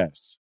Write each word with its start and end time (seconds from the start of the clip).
podcasts. 0.00 0.36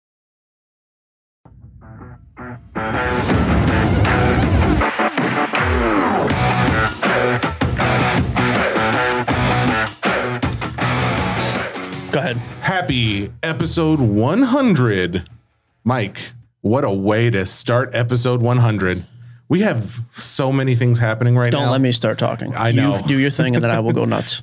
Go 12.12 12.20
ahead. 12.20 12.36
Happy 12.62 13.30
episode 13.42 14.00
100. 14.00 15.28
Mike, 15.84 16.32
what 16.62 16.84
a 16.84 16.90
way 16.90 17.30
to 17.30 17.44
start 17.44 17.94
episode 17.94 18.40
100. 18.40 19.04
We 19.48 19.60
have 19.60 20.00
so 20.10 20.52
many 20.52 20.74
things 20.74 20.98
happening 20.98 21.36
right 21.36 21.52
now. 21.52 21.60
Don't 21.60 21.70
let 21.70 21.80
me 21.80 21.92
start 21.92 22.18
talking. 22.18 22.52
I 22.56 22.72
know. 22.72 22.96
You 22.96 23.02
do 23.02 23.18
your 23.18 23.30
thing 23.30 23.54
and 23.54 23.62
then 23.62 23.70
I 23.70 23.78
will 23.78 23.92
go 23.92 24.04
nuts. 24.16 24.42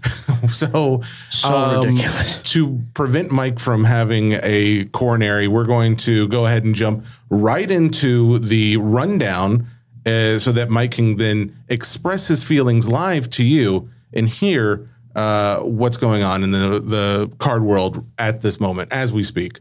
so, 0.49 1.02
So 1.29 1.49
um, 1.49 1.88
ridiculous. 1.88 2.41
to 2.53 2.81
prevent 2.93 3.31
Mike 3.31 3.59
from 3.59 3.84
having 3.84 4.39
a 4.41 4.85
coronary, 4.85 5.49
we're 5.49 5.66
going 5.66 5.98
to 5.98 6.27
go 6.29 6.45
ahead 6.45 6.63
and 6.63 6.73
jump 6.73 7.05
right 7.29 7.70
into 7.70 8.39
the 8.39 8.77
rundown 8.77 9.68
uh, 10.05 10.37
so 10.37 10.51
that 10.54 10.70
Mike 10.70 10.91
can 10.91 11.17
then 11.17 11.55
express 11.67 12.27
his 12.27 12.43
feelings 12.43 12.88
live 12.88 13.29
to 13.32 13.43
you 13.45 13.85
and 14.13 14.29
hear 14.29 14.90
uh, 15.15 15.60
what's 15.60 15.98
going 15.98 16.23
on 16.23 16.43
in 16.43 16.51
the, 16.51 16.79
the 16.79 17.32
card 17.40 17.63
world 17.63 18.05
at 18.17 18.41
this 18.41 18.60
moment 18.60 18.91
as 18.91 19.12
we 19.12 19.23
speak. 19.23 19.60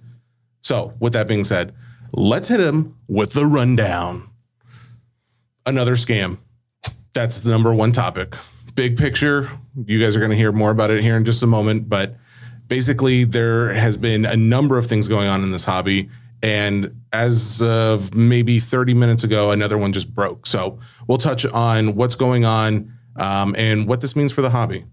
So, 0.62 0.92
with 1.00 1.12
that 1.14 1.27
being 1.27 1.44
said, 1.44 1.74
let's 2.12 2.48
hit 2.48 2.60
him 2.60 2.96
with 3.08 3.32
the 3.32 3.46
rundown. 3.46 4.28
Another 5.64 5.94
scam. 5.94 6.38
That's 7.12 7.41
the 7.41 7.50
number 7.50 7.72
one 7.72 7.92
topic. 7.92 8.36
Big 8.74 8.96
picture, 8.96 9.48
you 9.86 10.00
guys 10.00 10.16
are 10.16 10.18
going 10.18 10.30
to 10.30 10.36
hear 10.36 10.50
more 10.50 10.70
about 10.70 10.91
it 10.91 11.02
here 11.02 11.16
in 11.16 11.24
just 11.24 11.42
a 11.42 11.46
moment. 11.46 11.88
But 11.88 12.16
basically, 12.68 13.24
there 13.24 13.72
has 13.72 13.96
been 13.96 14.24
a 14.24 14.36
number 14.36 14.78
of 14.78 14.86
things 14.86 15.08
going 15.08 15.28
on 15.28 15.42
in 15.42 15.50
this 15.50 15.64
hobby. 15.64 16.08
And 16.42 17.02
as 17.12 17.62
of 17.62 18.14
maybe 18.14 18.58
30 18.58 18.94
minutes 18.94 19.22
ago, 19.22 19.52
another 19.52 19.78
one 19.78 19.92
just 19.92 20.12
broke. 20.12 20.46
So 20.46 20.80
we'll 21.06 21.18
touch 21.18 21.46
on 21.46 21.94
what's 21.94 22.16
going 22.16 22.44
on 22.44 22.92
um, 23.16 23.55
and 23.56 23.86
what 23.86 24.00
this 24.00 24.16
means 24.16 24.33
for 24.33 24.42
the 24.42 24.50
hobby. 24.50 24.84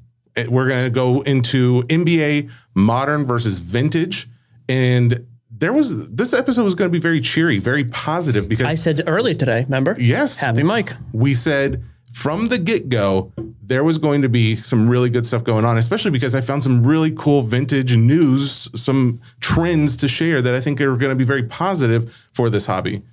We're 0.48 0.68
going 0.68 0.84
to 0.84 0.92
go 0.92 1.22
into 1.22 1.84
NBA 1.84 2.52
modern 2.76 3.26
versus 3.26 3.60
vintage. 3.60 4.28
And 4.68 5.26
there 5.60 5.74
was 5.74 6.10
this 6.10 6.34
episode 6.34 6.64
was 6.64 6.76
going 6.76 6.90
to 6.90 6.92
be 6.92 7.02
very 7.02 7.22
cheery, 7.22 7.60
very 7.60 7.84
positive 7.86 8.48
because 8.50 8.66
I 8.68 8.76
said 8.76 9.02
earlier 9.08 9.34
today, 9.36 9.64
remember? 9.64 9.96
Yes. 10.00 10.38
Happy 10.40 10.64
Mike. 10.64 10.94
we 11.14 11.34
said 11.34 11.84
from 12.14 12.48
the 12.48 12.58
get 12.58 12.90
go, 12.90 13.32
there 13.62 13.84
was 13.84 13.98
going 14.00 14.22
to 14.24 14.30
be 14.30 14.56
some 14.56 14.90
really 14.90 15.10
good 15.12 15.26
stuff 15.26 15.44
going 15.44 15.64
on, 15.66 15.78
especially 15.78 16.12
because 16.12 16.34
I 16.34 16.42
found 16.42 16.64
some 16.64 16.84
really 16.86 17.12
cool 17.12 17.44
vintage 17.44 17.96
news, 17.96 18.68
some 18.76 19.22
trends 19.42 19.96
to 19.98 20.08
share 20.08 20.42
that 20.42 20.56
I 20.56 20.60
think 20.60 20.82
are 20.82 20.96
going 20.96 21.12
to 21.12 21.16
be 21.16 21.24
very 21.24 21.44
positive 21.44 22.12
for 22.34 22.50
this 22.50 22.66
hobby. 22.66 23.04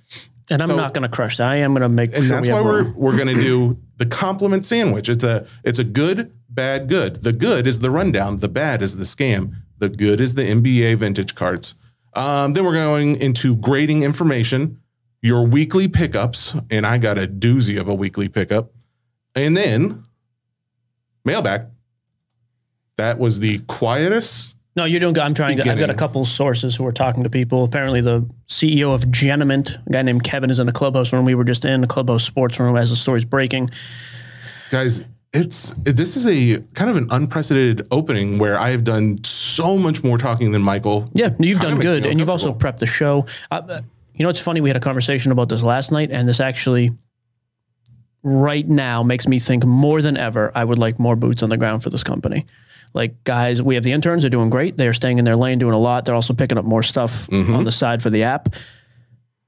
And 0.49 0.61
I'm 0.61 0.69
So- 0.69 0.75
not 0.77 0.93
going 0.93 1.03
to 1.03 1.09
crush 1.09 1.37
that. 1.37 1.49
I 1.51 1.57
am 1.57 1.73
going 1.73 1.81
to 1.83 1.89
make 1.89 2.15
And 2.15 2.25
sure 2.25 2.35
that's 2.37 2.47
we 2.47 2.53
why 2.53 2.61
we're 2.61 2.83
room. 2.83 2.93
we're 2.97 3.15
going 3.17 3.35
to 3.35 3.41
do 3.41 3.77
the 3.97 4.05
compliment 4.05 4.65
sandwich. 4.65 5.09
It's 5.09 5.23
a 5.23 5.45
it's 5.63 5.77
a 5.79 5.83
good, 5.83 6.31
bad, 6.49 6.87
good. 6.87 7.21
The 7.23 7.33
good 7.33 7.67
is 7.67 7.81
the 7.81 7.91
rundown. 7.91 8.39
The 8.39 8.47
bad 8.47 8.81
is 8.81 8.95
the 8.97 9.03
scam. 9.03 9.51
The 9.79 9.89
good 9.89 10.19
is 10.21 10.33
the 10.35 10.43
NBA 10.43 10.95
vintage 10.97 11.35
cards. 11.35 11.75
Um, 12.17 12.53
then 12.53 12.65
we're 12.65 12.73
going 12.73 13.17
into 13.17 13.55
grading 13.55 14.01
information, 14.01 14.81
your 15.21 15.45
weekly 15.45 15.87
pickups, 15.87 16.55
and 16.71 16.83
I 16.85 16.97
got 16.97 17.19
a 17.19 17.27
doozy 17.27 17.79
of 17.79 17.87
a 17.87 17.93
weekly 17.93 18.27
pickup, 18.27 18.71
and 19.35 19.55
then 19.55 20.03
mailbag. 21.23 21.67
That 22.97 23.19
was 23.19 23.37
the 23.37 23.59
quietest. 23.59 24.55
No, 24.75 24.85
you're 24.85 24.99
doing 24.99 25.13
good. 25.13 25.23
I'm 25.23 25.35
trying 25.35 25.57
to. 25.57 25.69
I've 25.69 25.77
got 25.77 25.91
a 25.91 25.95
couple 25.95 26.25
sources 26.25 26.75
who 26.75 26.85
are 26.87 26.91
talking 26.91 27.21
to 27.23 27.29
people. 27.29 27.63
Apparently, 27.63 28.01
the 28.01 28.27
CEO 28.47 28.93
of 28.93 29.03
Genamint, 29.05 29.77
a 29.85 29.89
guy 29.91 30.01
named 30.01 30.23
Kevin, 30.23 30.49
is 30.49 30.57
in 30.57 30.65
the 30.65 30.71
clubhouse 30.71 31.13
room. 31.13 31.23
We 31.23 31.35
were 31.35 31.43
just 31.43 31.65
in 31.65 31.81
the 31.81 31.87
clubhouse 31.87 32.23
sports 32.23 32.59
room 32.59 32.75
as 32.75 32.89
the 32.89 32.95
story's 32.95 33.25
breaking. 33.25 33.69
guys 34.71 35.05
it's 35.41 35.73
this 35.83 36.15
is 36.17 36.25
a 36.27 36.61
kind 36.73 36.89
of 36.89 36.95
an 36.97 37.07
unprecedented 37.11 37.87
opening 37.91 38.37
where 38.39 38.57
i 38.59 38.69
have 38.71 38.83
done 38.83 39.19
so 39.23 39.77
much 39.77 40.03
more 40.03 40.17
talking 40.17 40.51
than 40.51 40.61
michael 40.61 41.09
Yeah, 41.13 41.29
you've 41.39 41.59
done 41.59 41.79
good, 41.79 42.05
and 42.05 42.19
you've 42.19 42.29
also 42.29 42.53
prepped 42.53 42.79
the 42.79 42.85
show. 42.87 43.25
Uh, 43.51 43.61
Uh, 43.67 43.81
you 44.15 44.23
know, 44.23 44.29
it's 44.29 44.39
funny. 44.39 44.61
We 44.61 44.69
had 44.69 44.75
a 44.77 44.79
conversation 44.89 45.31
about 45.31 45.47
this 45.49 45.61
last 45.61 45.91
night, 45.91 46.09
and 46.11 46.27
this 46.27 46.39
actually, 46.39 46.89
right 48.23 48.67
now, 48.67 49.03
makes 49.03 49.27
me 49.27 49.37
think 49.39 49.63
more 49.65 50.01
than 50.01 50.17
ever. 50.17 50.51
I 50.55 50.63
would 50.63 50.79
like 50.79 50.97
more 50.99 51.15
boots 51.15 51.43
on 51.43 51.49
the 51.49 51.57
ground 51.57 51.83
for 51.83 51.89
this 51.91 52.03
company. 52.03 52.45
Like 52.93 53.23
guys, 53.23 53.61
we 53.61 53.75
have 53.75 53.83
the 53.83 53.91
interns; 53.91 54.23
they're 54.23 54.29
doing 54.29 54.49
great. 54.49 54.77
They're 54.77 54.93
staying 54.93 55.19
in 55.19 55.25
their 55.25 55.35
lane, 55.35 55.59
doing 55.59 55.73
a 55.75 55.79
lot. 55.79 56.05
They're 56.05 56.15
also 56.15 56.33
picking 56.33 56.57
up 56.57 56.65
more 56.65 56.83
stuff 56.83 57.27
Mm-hmm. 57.27 57.53
on 57.53 57.63
the 57.63 57.71
side 57.71 58.01
for 58.01 58.09
the 58.09 58.23
app. 58.23 58.55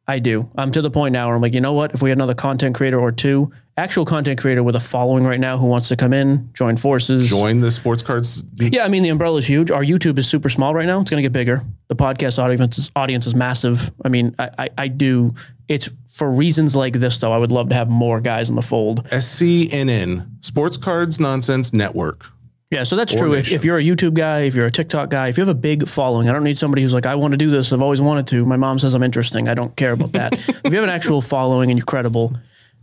I 0.07 0.19
do. 0.19 0.49
I'm 0.55 0.71
to 0.71 0.81
the 0.81 0.89
point 0.91 1.13
now 1.13 1.27
where 1.27 1.35
I'm 1.35 1.41
like, 1.41 1.53
you 1.53 1.61
know 1.61 1.73
what? 1.73 1.93
If 1.93 2.01
we 2.01 2.09
had 2.09 2.17
another 2.17 2.33
content 2.33 2.75
creator 2.75 2.99
or 2.99 3.11
two, 3.11 3.51
actual 3.79 4.05
content 4.05 4.39
creator 4.39 4.61
with 4.61 4.75
a 4.75 4.79
following 4.79 5.23
right 5.23 5.39
now 5.39 5.57
who 5.57 5.65
wants 5.65 5.87
to 5.87 5.95
come 5.95 6.13
in, 6.13 6.49
join 6.53 6.77
forces, 6.77 7.29
join 7.29 7.59
the 7.59 7.71
sports 7.71 8.03
cards 8.03 8.43
yeah, 8.57 8.83
I 8.83 8.87
mean 8.89 9.03
the 9.03 9.09
umbrella 9.09 9.37
is 9.37 9.47
huge. 9.47 9.71
Our 9.71 9.83
YouTube 9.83 10.17
is 10.17 10.27
super 10.27 10.49
small 10.49 10.73
right 10.73 10.85
now. 10.85 10.99
It's 10.99 11.09
going 11.09 11.21
to 11.21 11.27
get 11.27 11.33
bigger. 11.33 11.63
The 11.87 11.95
podcast 11.95 12.37
audience 12.37 12.77
is, 12.77 12.91
audience 12.95 13.25
is 13.25 13.33
massive. 13.33 13.91
I 14.05 14.09
mean, 14.09 14.35
I, 14.37 14.49
I 14.57 14.69
I 14.77 14.87
do. 14.87 15.33
It's 15.67 15.89
for 16.07 16.29
reasons 16.29 16.75
like 16.75 16.93
this 16.93 17.17
though. 17.17 17.31
I 17.31 17.37
would 17.37 17.51
love 17.51 17.69
to 17.69 17.75
have 17.75 17.89
more 17.89 18.19
guys 18.19 18.49
in 18.49 18.55
the 18.55 18.61
fold. 18.61 19.05
scnn 19.05 20.27
sports 20.43 20.77
cards 20.77 21.19
nonsense 21.19 21.73
network 21.73 22.25
Yeah, 22.71 22.83
so 22.83 22.95
that's 22.95 23.15
true. 23.15 23.33
If, 23.33 23.51
if 23.51 23.65
you're 23.65 23.77
a 23.77 23.83
YouTube 23.83 24.13
guy, 24.13 24.41
if 24.41 24.53
you're 24.53 24.67
a 24.67 24.71
TikTok 24.71 25.09
guy, 25.09 25.29
if 25.29 25.37
you 25.37 25.41
have 25.41 25.49
a 25.49 25.59
big 25.59 25.87
following, 25.87 26.29
I 26.29 26.33
don't 26.33 26.43
need 26.43 26.57
somebody 26.57 26.83
who's 26.83 26.93
like, 26.93 27.05
I 27.07 27.15
want 27.15 27.31
to 27.31 27.37
do 27.37 27.49
this. 27.49 27.73
I've 27.73 27.81
always 27.81 28.01
wanted 28.01 28.27
to. 28.27 28.45
My 28.45 28.57
mom 28.57 28.77
says 28.77 28.93
I'm 28.93 29.03
interesting. 29.03 29.47
I 29.47 29.55
don't 29.55 29.75
care 29.75 29.93
about 29.93 30.11
that. 30.11 30.33
if 30.49 30.65
you 30.65 30.75
have 30.75 30.83
an 30.83 30.89
actual 30.89 31.21
following 31.21 31.71
and 31.71 31.79
you're 31.79 31.85
credible, 31.85 32.33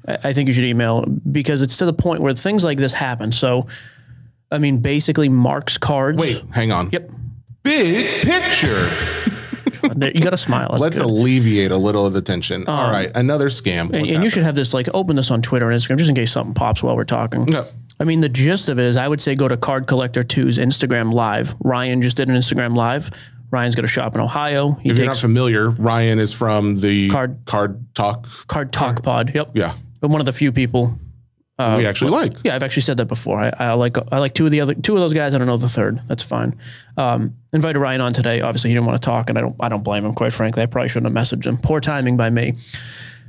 I, 0.07 0.33
think 0.33 0.47
you 0.49 0.53
should 0.53 0.65
email 0.65 1.05
because 1.31 1.63
it's 1.63 1.77
to 1.79 1.85
the 1.85 1.93
point 1.93 2.21
where 2.21 2.33
things 2.35 2.63
like 2.65 2.79
this 2.79 2.93
happen. 2.93 3.33
So, 3.33 3.67
I 4.51 4.59
mean, 4.59 4.79
basically, 4.79 5.29
Mark's 5.29 5.79
cards. 5.79 6.19
wait 6.19 6.43
hang 6.53 6.71
on 6.73 6.91
Yep. 6.91 7.11
big 7.63 8.23
picture 8.27 8.91
You 9.83 10.21
got 10.21 10.31
to 10.31 10.37
smile. 10.37 10.69
That's 10.71 10.81
let's 10.81 10.99
good. 10.99 11.07
alleviate 11.07 11.71
a 11.71 11.77
little 11.77 12.07
of 12.07 12.13
the 12.13 12.23
tension 12.23 12.63
um, 12.63 12.69
all 12.75 12.91
right 12.91 13.11
another 13.15 13.49
scam 13.49 13.93
And, 13.93 14.11
and 14.11 14.23
you 14.23 14.31
should 14.31 14.43
have 14.43 14.55
this 14.55 14.73
like 14.75 14.89
open 14.95 15.17
this 15.17 15.31
on 15.31 15.43
Twitter 15.43 15.71
and 15.71 15.81
Instagram 15.81 15.99
just 15.99 16.09
in 16.09 16.15
case 16.17 16.33
something 16.33 16.55
pops 16.55 16.83
while 16.83 16.97
we're 16.97 17.05
talking. 17.05 17.45
No. 17.45 17.65
I 17.99 18.05
mean, 18.05 18.21
the 18.21 18.29
gist 18.29 18.69
of 18.69 18.79
it 18.79 18.85
is 18.85 18.97
I 18.97 19.09
would 19.09 19.21
say 19.21 19.35
go 19.35 19.49
to 19.49 19.57
Card 19.57 19.87
Collector 19.87 20.23
2's 20.23 20.59
Instagram 20.59 21.13
Live. 21.13 21.55
Ryan 21.61 22.03
just 22.03 22.17
did 22.17 22.29
an 22.29 22.37
Instagram 22.37 22.77
Live. 22.77 23.11
Ryan's 23.51 23.75
got 23.75 23.85
a 23.85 23.89
shop 23.89 24.15
in 24.15 24.21
Ohio. 24.21 24.73
He 24.83 24.91
if 24.91 24.99
you're 24.99 25.07
not 25.07 25.17
familiar 25.19 25.71
ryan 25.71 26.19
is 26.19 26.33
from 26.33 26.81
the 26.81 27.09
Card- 27.11 27.39
card 27.47 27.95
talk 27.95 28.27
Card 28.49 28.73
Talk 28.73 29.03
Pod. 29.03 29.35
Yep. 29.35 29.51
yeah 29.55 29.75
But 30.01 30.09
one 30.09 30.21
of 30.21 30.27
the 30.27 30.33
few 30.33 30.53
people. 30.53 30.99
we 31.79 31.87
actually 31.87 32.11
like 32.11 32.37
Yeah, 32.45 32.55
I've 32.55 32.63
actually 32.63 32.83
said 32.83 32.99
that 32.99 33.07
before. 33.07 33.39
I, 33.41 33.53
I 33.59 33.73
like 33.73 33.97
I 34.13 34.19
like 34.19 34.35
two 34.35 34.45
of 34.45 34.51
the 34.51 34.61
other 34.61 34.75
two 34.75 34.95
of 34.95 35.01
those 35.01 35.15
guys. 35.15 35.33
I 35.33 35.39
don't 35.39 35.47
know 35.47 35.57
the 35.57 35.69
third. 35.69 36.03
That's 36.07 36.23
fine. 36.23 36.55
Um, 36.99 37.35
invited 37.53 37.79
Ryan 37.79 38.03
on 38.03 38.13
today. 38.13 38.43
Obviously, 38.43 38.69
he 38.69 38.75
didn't 38.75 38.87
want 38.87 39.01
to 39.01 39.05
talk, 39.07 39.31
and 39.31 39.39
I 39.39 39.41
don't 39.41 39.57
I 39.61 39.71
don't 39.71 39.83
blame 39.83 40.05
him. 40.05 40.13
Quite 40.13 40.35
frankly, 40.35 40.63
I 40.63 40.67
probably 40.67 40.91
shouldn't 40.91 41.17
have 41.17 41.25
messaged 41.27 41.47
him. 41.47 41.57
Poor 41.57 41.81
timing 41.81 42.19
by 42.19 42.29
me. 42.29 42.53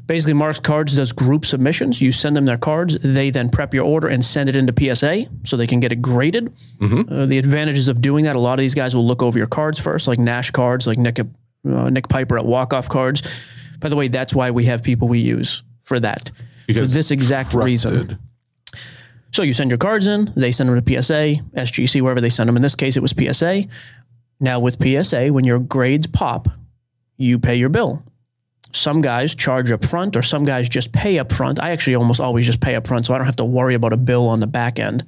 Basically, 0.08 0.34
Mark's 0.34 0.60
Cards 0.60 0.96
does 0.96 1.12
group 1.12 1.46
submissions. 1.46 2.02
You 2.02 2.14
send 2.14 2.36
them 2.36 2.46
their 2.46 2.58
cards. 2.58 2.98
They 3.00 3.30
then 3.30 3.50
prep 3.50 3.74
your 3.74 3.86
order 3.86 4.08
and 4.08 4.24
send 4.24 4.48
it 4.48 4.56
into 4.56 4.74
PSA 4.74 5.26
so 5.44 5.58
they 5.58 5.68
can 5.68 5.82
get 5.82 5.92
it 5.92 6.02
graded. 6.02 6.54
Uh, 7.12 7.26
the 7.26 7.38
advantages 7.38 7.90
of 7.90 8.02
doing 8.02 8.24
that, 8.24 8.38
a 8.38 8.40
lot 8.40 8.54
of 8.54 8.60
these 8.60 8.74
guys 8.74 8.96
will 8.96 9.06
look 9.06 9.22
over 9.22 9.38
your 9.38 9.48
cards 9.48 9.80
first, 9.80 10.08
like 10.08 10.18
Nash 10.18 10.52
cards, 10.52 10.88
like 10.88 10.98
Nick, 10.98 11.20
uh, 11.20 11.90
Nick 11.90 12.08
Piper 12.08 12.38
at 12.38 12.46
Walk 12.46 12.74
Off 12.74 12.88
Cards. 12.88 13.22
By 13.80 13.90
the 13.90 13.98
way, 13.98 14.08
that's 14.08 14.34
why 14.34 14.52
we 14.52 14.64
have 14.66 14.82
people 14.82 15.10
we 15.10 15.20
use 15.20 15.62
for 15.84 16.00
that. 16.00 16.32
Because 16.68 16.92
for 16.92 16.98
this 16.98 17.12
exact 17.12 17.54
reason. 17.54 18.20
So 19.32 19.42
you 19.42 19.54
send 19.54 19.72
your 19.72 19.78
cards 19.78 20.08
in, 20.08 20.32
they 20.36 20.52
send 20.52 20.70
them 20.70 20.82
to 20.82 21.02
PSA, 21.02 21.36
SGC, 21.56 22.02
wherever 22.02 22.22
they 22.22 22.30
send 22.30 22.48
them. 22.48 22.56
In 22.56 22.62
this 22.62 22.76
case, 22.76 22.96
it 22.96 23.02
was 23.02 23.12
PSA. 23.12 23.66
Now 24.40 24.60
with 24.60 24.82
PSA, 24.82 25.34
when 25.34 25.44
your 25.44 25.60
grades 25.60 26.08
pop, 26.08 26.48
you 27.18 27.40
pay 27.40 27.56
your 27.56 27.70
bill. 27.70 28.04
Some 28.74 29.02
guys 29.02 29.34
charge 29.34 29.72
up 29.72 29.84
front, 29.86 30.16
or 30.16 30.22
some 30.22 30.44
guys 30.44 30.70
just 30.70 30.92
pay 30.92 31.20
up 31.20 31.32
front. 31.32 31.60
I 31.60 31.72
actually 31.72 31.96
almost 31.96 32.20
always 32.20 32.46
just 32.46 32.60
pay 32.60 32.76
up 32.76 32.86
front, 32.86 33.06
so 33.06 33.14
I 33.14 33.18
don't 33.18 33.26
have 33.26 33.38
to 33.38 33.46
worry 33.46 33.76
about 33.76 33.94
a 33.94 33.98
bill 33.98 34.28
on 34.28 34.40
the 34.40 34.48
back 34.48 34.78
end. 34.78 35.06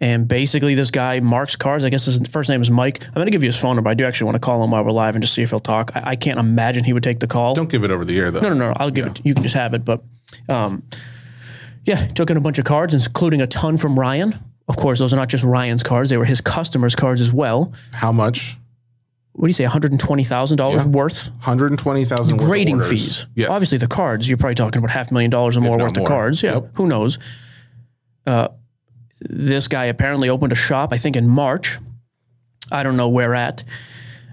And 0.00 0.26
basically, 0.26 0.74
this 0.74 0.90
guy 0.90 1.20
marks 1.20 1.56
cards. 1.56 1.84
I 1.84 1.90
guess 1.90 2.06
his 2.06 2.26
first 2.28 2.48
name 2.48 2.62
is 2.62 2.70
Mike. 2.70 3.04
I'm 3.06 3.14
going 3.14 3.26
to 3.26 3.30
give 3.30 3.42
you 3.42 3.48
his 3.48 3.58
phone 3.58 3.76
number. 3.76 3.90
I 3.90 3.94
do 3.94 4.04
actually 4.04 4.26
want 4.26 4.36
to 4.36 4.40
call 4.40 4.64
him 4.64 4.70
while 4.70 4.82
we're 4.82 4.92
live 4.92 5.14
and 5.14 5.22
just 5.22 5.34
see 5.34 5.42
if 5.42 5.50
he'll 5.50 5.60
talk. 5.60 5.94
I, 5.94 6.10
I 6.10 6.16
can't 6.16 6.40
imagine 6.40 6.84
he 6.84 6.94
would 6.94 7.02
take 7.02 7.20
the 7.20 7.26
call. 7.26 7.54
Don't 7.54 7.70
give 7.70 7.84
it 7.84 7.90
over 7.90 8.04
the 8.04 8.18
air 8.18 8.30
though. 8.30 8.40
No, 8.40 8.48
no, 8.48 8.54
no. 8.54 8.72
I'll 8.76 8.90
give 8.90 9.06
it. 9.06 9.20
You 9.24 9.34
can 9.34 9.42
just 9.42 9.54
have 9.54 9.74
it. 9.74 9.84
But 9.84 10.02
um, 10.48 10.82
yeah, 11.84 12.06
took 12.08 12.30
in 12.30 12.36
a 12.36 12.40
bunch 12.40 12.58
of 12.58 12.64
cards, 12.64 12.94
including 12.94 13.40
a 13.42 13.46
ton 13.46 13.76
from 13.76 13.98
Ryan. 13.98 14.34
Of 14.68 14.76
course, 14.76 14.98
those 14.98 15.12
are 15.12 15.16
not 15.16 15.28
just 15.28 15.42
Ryan's 15.44 15.82
cards; 15.82 16.10
they 16.10 16.16
were 16.16 16.24
his 16.24 16.40
customers' 16.40 16.94
cards 16.94 17.20
as 17.20 17.32
well. 17.32 17.72
How 17.92 18.12
much? 18.12 18.56
What 19.32 19.46
do 19.46 19.48
you 19.48 19.52
say? 19.54 19.64
One 19.64 19.72
hundred 19.72 19.92
and 19.92 20.00
twenty 20.00 20.24
thousand 20.24 20.58
dollars 20.58 20.84
worth 20.84 21.30
Hundred 21.40 21.70
and 21.70 21.78
twenty 21.78 22.04
thousand 22.04 22.36
grading 22.38 22.80
fees. 22.82 23.26
Yes. 23.34 23.48
Obviously, 23.50 23.78
the 23.78 23.86
cards 23.86 24.28
you're 24.28 24.36
probably 24.38 24.54
talking 24.56 24.78
about 24.78 24.90
half 24.90 25.10
a 25.10 25.14
million 25.14 25.30
dollars 25.30 25.56
or 25.56 25.60
more 25.60 25.78
worth 25.78 25.96
of 25.96 26.04
cards. 26.04 26.42
Yeah, 26.42 26.54
Yep. 26.54 26.70
who 26.74 26.86
knows? 26.86 27.18
Uh, 28.26 28.48
this 29.20 29.66
guy 29.68 29.86
apparently 29.86 30.28
opened 30.28 30.52
a 30.52 30.56
shop. 30.56 30.92
I 30.92 30.98
think 30.98 31.16
in 31.16 31.26
March. 31.28 31.78
I 32.72 32.82
don't 32.84 32.96
know 32.96 33.08
where 33.08 33.34
at. 33.34 33.64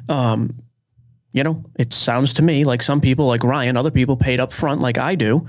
Um, 0.09 0.55
you 1.33 1.44
know, 1.44 1.63
it 1.79 1.91
sounds 1.94 2.33
to 2.33 2.41
me 2.41 2.63
like 2.65 2.81
some 2.81 3.01
people, 3.01 3.25
like 3.27 3.44
Ryan, 3.44 3.77
other 3.77 3.91
people 3.91 4.15
paid 4.17 4.39
up 4.39 4.51
front, 4.53 4.79
like 4.81 4.97
I 4.97 5.15
do, 5.15 5.47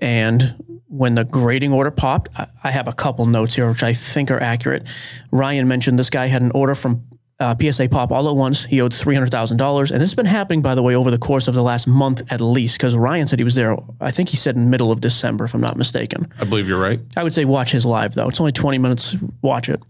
and 0.00 0.54
when 0.88 1.14
the 1.14 1.24
grading 1.24 1.72
order 1.72 1.90
popped, 1.92 2.28
I, 2.36 2.48
I 2.64 2.70
have 2.72 2.88
a 2.88 2.92
couple 2.92 3.24
notes 3.26 3.54
here 3.54 3.68
which 3.68 3.82
I 3.84 3.92
think 3.92 4.30
are 4.30 4.40
accurate. 4.42 4.88
Ryan 5.30 5.68
mentioned 5.68 5.98
this 5.98 6.10
guy 6.10 6.26
had 6.26 6.42
an 6.42 6.50
order 6.52 6.74
from 6.74 7.04
uh, 7.38 7.54
PSA 7.58 7.88
Pop 7.88 8.10
all 8.10 8.28
at 8.28 8.34
once. 8.36 8.64
He 8.66 8.80
owed 8.82 8.92
three 8.92 9.14
hundred 9.14 9.30
thousand 9.30 9.56
dollars, 9.56 9.90
and 9.90 10.00
this 10.00 10.10
has 10.10 10.14
been 10.14 10.26
happening, 10.26 10.60
by 10.62 10.74
the 10.74 10.82
way, 10.82 10.94
over 10.94 11.10
the 11.10 11.16
course 11.18 11.48
of 11.48 11.54
the 11.54 11.62
last 11.62 11.86
month 11.86 12.30
at 12.32 12.40
least. 12.40 12.76
Because 12.76 12.96
Ryan 12.96 13.26
said 13.28 13.38
he 13.38 13.44
was 13.44 13.54
there. 13.54 13.76
I 14.00 14.10
think 14.10 14.28
he 14.28 14.36
said 14.36 14.56
in 14.56 14.68
middle 14.68 14.90
of 14.92 15.00
December, 15.00 15.44
if 15.44 15.54
I'm 15.54 15.60
not 15.62 15.76
mistaken. 15.76 16.30
I 16.40 16.44
believe 16.44 16.68
you're 16.68 16.80
right. 16.80 17.00
I 17.16 17.22
would 17.22 17.32
say 17.32 17.44
watch 17.46 17.70
his 17.72 17.86
live 17.86 18.14
though. 18.14 18.28
It's 18.28 18.40
only 18.40 18.52
twenty 18.52 18.76
minutes. 18.78 19.16
Watch 19.42 19.68
it. 19.70 19.80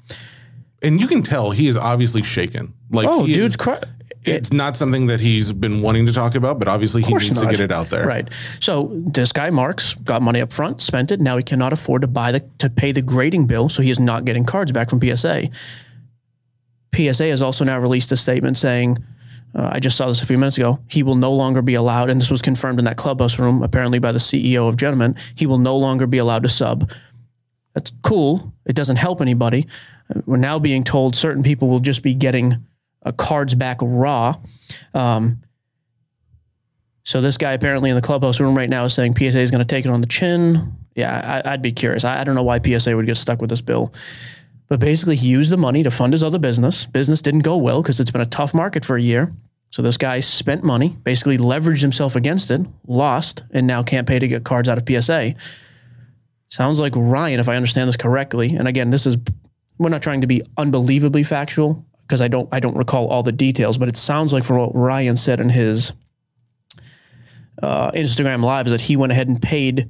And 0.82 1.00
you 1.00 1.06
can 1.08 1.22
tell 1.22 1.50
he 1.50 1.66
is 1.66 1.76
obviously 1.76 2.22
shaken. 2.22 2.72
Like 2.90 3.08
Oh, 3.08 3.26
dude's 3.26 3.38
is- 3.50 3.56
cry- 3.56 3.82
it's 4.24 4.52
not 4.52 4.76
something 4.76 5.06
that 5.06 5.20
he's 5.20 5.52
been 5.52 5.80
wanting 5.80 6.06
to 6.06 6.12
talk 6.12 6.34
about, 6.34 6.58
but 6.58 6.68
obviously 6.68 7.02
he 7.02 7.14
needs 7.14 7.40
to 7.40 7.46
get 7.46 7.60
it 7.60 7.72
out 7.72 7.88
there. 7.90 8.06
Right. 8.06 8.28
So 8.60 8.90
this 8.92 9.32
guy 9.32 9.50
Marks 9.50 9.94
got 9.94 10.20
money 10.20 10.40
up 10.40 10.52
front, 10.52 10.80
spent 10.82 11.10
it. 11.10 11.20
Now 11.20 11.36
he 11.36 11.42
cannot 11.42 11.72
afford 11.72 12.02
to 12.02 12.08
buy 12.08 12.32
the 12.32 12.40
to 12.58 12.68
pay 12.68 12.92
the 12.92 13.02
grading 13.02 13.46
bill, 13.46 13.68
so 13.68 13.82
he 13.82 13.90
is 13.90 13.98
not 13.98 14.24
getting 14.24 14.44
cards 14.44 14.72
back 14.72 14.90
from 14.90 15.00
PSA. 15.00 15.48
PSA 16.94 17.26
has 17.26 17.40
also 17.40 17.64
now 17.64 17.78
released 17.78 18.12
a 18.12 18.16
statement 18.16 18.56
saying, 18.56 18.98
uh, 19.54 19.70
I 19.72 19.80
just 19.80 19.96
saw 19.96 20.06
this 20.06 20.22
a 20.22 20.26
few 20.26 20.38
minutes 20.38 20.58
ago. 20.58 20.78
He 20.88 21.02
will 21.02 21.16
no 21.16 21.32
longer 21.32 21.62
be 21.62 21.74
allowed, 21.74 22.10
and 22.10 22.20
this 22.20 22.30
was 22.30 22.42
confirmed 22.42 22.78
in 22.78 22.84
that 22.84 22.96
clubhouse 22.96 23.38
room, 23.38 23.62
apparently 23.62 23.98
by 23.98 24.12
the 24.12 24.18
CEO 24.18 24.68
of 24.68 24.76
Genamint. 24.76 25.18
He 25.34 25.46
will 25.46 25.58
no 25.58 25.76
longer 25.76 26.06
be 26.06 26.18
allowed 26.18 26.42
to 26.42 26.48
sub. 26.48 26.90
That's 27.74 27.92
cool. 28.02 28.52
It 28.66 28.74
doesn't 28.74 28.96
help 28.96 29.20
anybody. 29.20 29.66
Uh, 30.14 30.20
We're 30.26 30.36
now 30.36 30.58
being 30.58 30.84
told 30.84 31.16
certain 31.16 31.42
people 31.42 31.68
will 31.68 31.80
just 31.80 32.02
be 32.02 32.14
getting 32.14 32.64
uh, 33.04 33.12
cards 33.12 33.54
back 33.54 33.78
raw. 33.80 34.36
Um, 34.94 35.42
so 37.02 37.20
this 37.20 37.36
guy 37.36 37.52
apparently 37.52 37.90
in 37.90 37.96
the 37.96 38.02
clubhouse 38.02 38.40
room 38.40 38.56
right 38.56 38.68
now 38.68 38.84
is 38.84 38.94
saying 38.94 39.16
PSA 39.16 39.40
is 39.40 39.50
going 39.50 39.60
to 39.60 39.64
take 39.64 39.84
it 39.84 39.90
on 39.90 40.00
the 40.00 40.06
chin. 40.06 40.74
Yeah, 40.94 41.42
I, 41.44 41.52
I'd 41.52 41.62
be 41.62 41.72
curious. 41.72 42.04
I, 42.04 42.20
I 42.20 42.24
don't 42.24 42.34
know 42.34 42.42
why 42.42 42.60
PSA 42.60 42.94
would 42.94 43.06
get 43.06 43.16
stuck 43.16 43.40
with 43.40 43.50
this 43.50 43.60
bill. 43.60 43.92
But 44.68 44.78
basically, 44.78 45.16
he 45.16 45.28
used 45.28 45.50
the 45.50 45.56
money 45.56 45.82
to 45.82 45.90
fund 45.90 46.12
his 46.12 46.22
other 46.22 46.38
business. 46.38 46.86
Business 46.86 47.20
didn't 47.20 47.40
go 47.40 47.56
well 47.56 47.82
because 47.82 47.98
it's 47.98 48.12
been 48.12 48.20
a 48.20 48.26
tough 48.26 48.54
market 48.54 48.84
for 48.84 48.96
a 48.96 49.02
year. 49.02 49.32
So 49.70 49.82
this 49.82 49.96
guy 49.96 50.20
spent 50.20 50.62
money, 50.62 50.96
basically 51.04 51.38
leveraged 51.38 51.80
himself 51.80 52.16
against 52.16 52.50
it, 52.50 52.60
lost, 52.86 53.44
and 53.52 53.66
now 53.66 53.82
can't 53.82 54.06
pay 54.06 54.18
to 54.18 54.28
get 54.28 54.44
cards 54.44 54.68
out 54.68 54.78
of 54.78 54.84
PSA. 54.86 55.34
Sounds 56.48 56.80
like 56.80 56.92
Ryan, 56.96 57.40
if 57.40 57.48
I 57.48 57.56
understand 57.56 57.88
this 57.88 57.96
correctly. 57.96 58.56
And 58.56 58.66
again, 58.66 58.90
this 58.90 59.06
is 59.06 59.16
we're 59.78 59.88
not 59.88 60.02
trying 60.02 60.20
to 60.20 60.26
be 60.26 60.42
unbelievably 60.56 61.22
factual 61.22 61.84
because 62.10 62.20
I 62.20 62.26
don't 62.26 62.48
I 62.50 62.58
don't 62.58 62.76
recall 62.76 63.06
all 63.06 63.22
the 63.22 63.30
details, 63.30 63.78
but 63.78 63.88
it 63.88 63.96
sounds 63.96 64.32
like 64.32 64.42
from 64.42 64.56
what 64.58 64.74
Ryan 64.74 65.16
said 65.16 65.40
in 65.40 65.48
his 65.48 65.92
uh, 67.62 67.92
Instagram 67.92 68.42
live 68.42 68.66
is 68.66 68.72
that 68.72 68.80
he 68.80 68.96
went 68.96 69.12
ahead 69.12 69.28
and 69.28 69.40
paid 69.40 69.88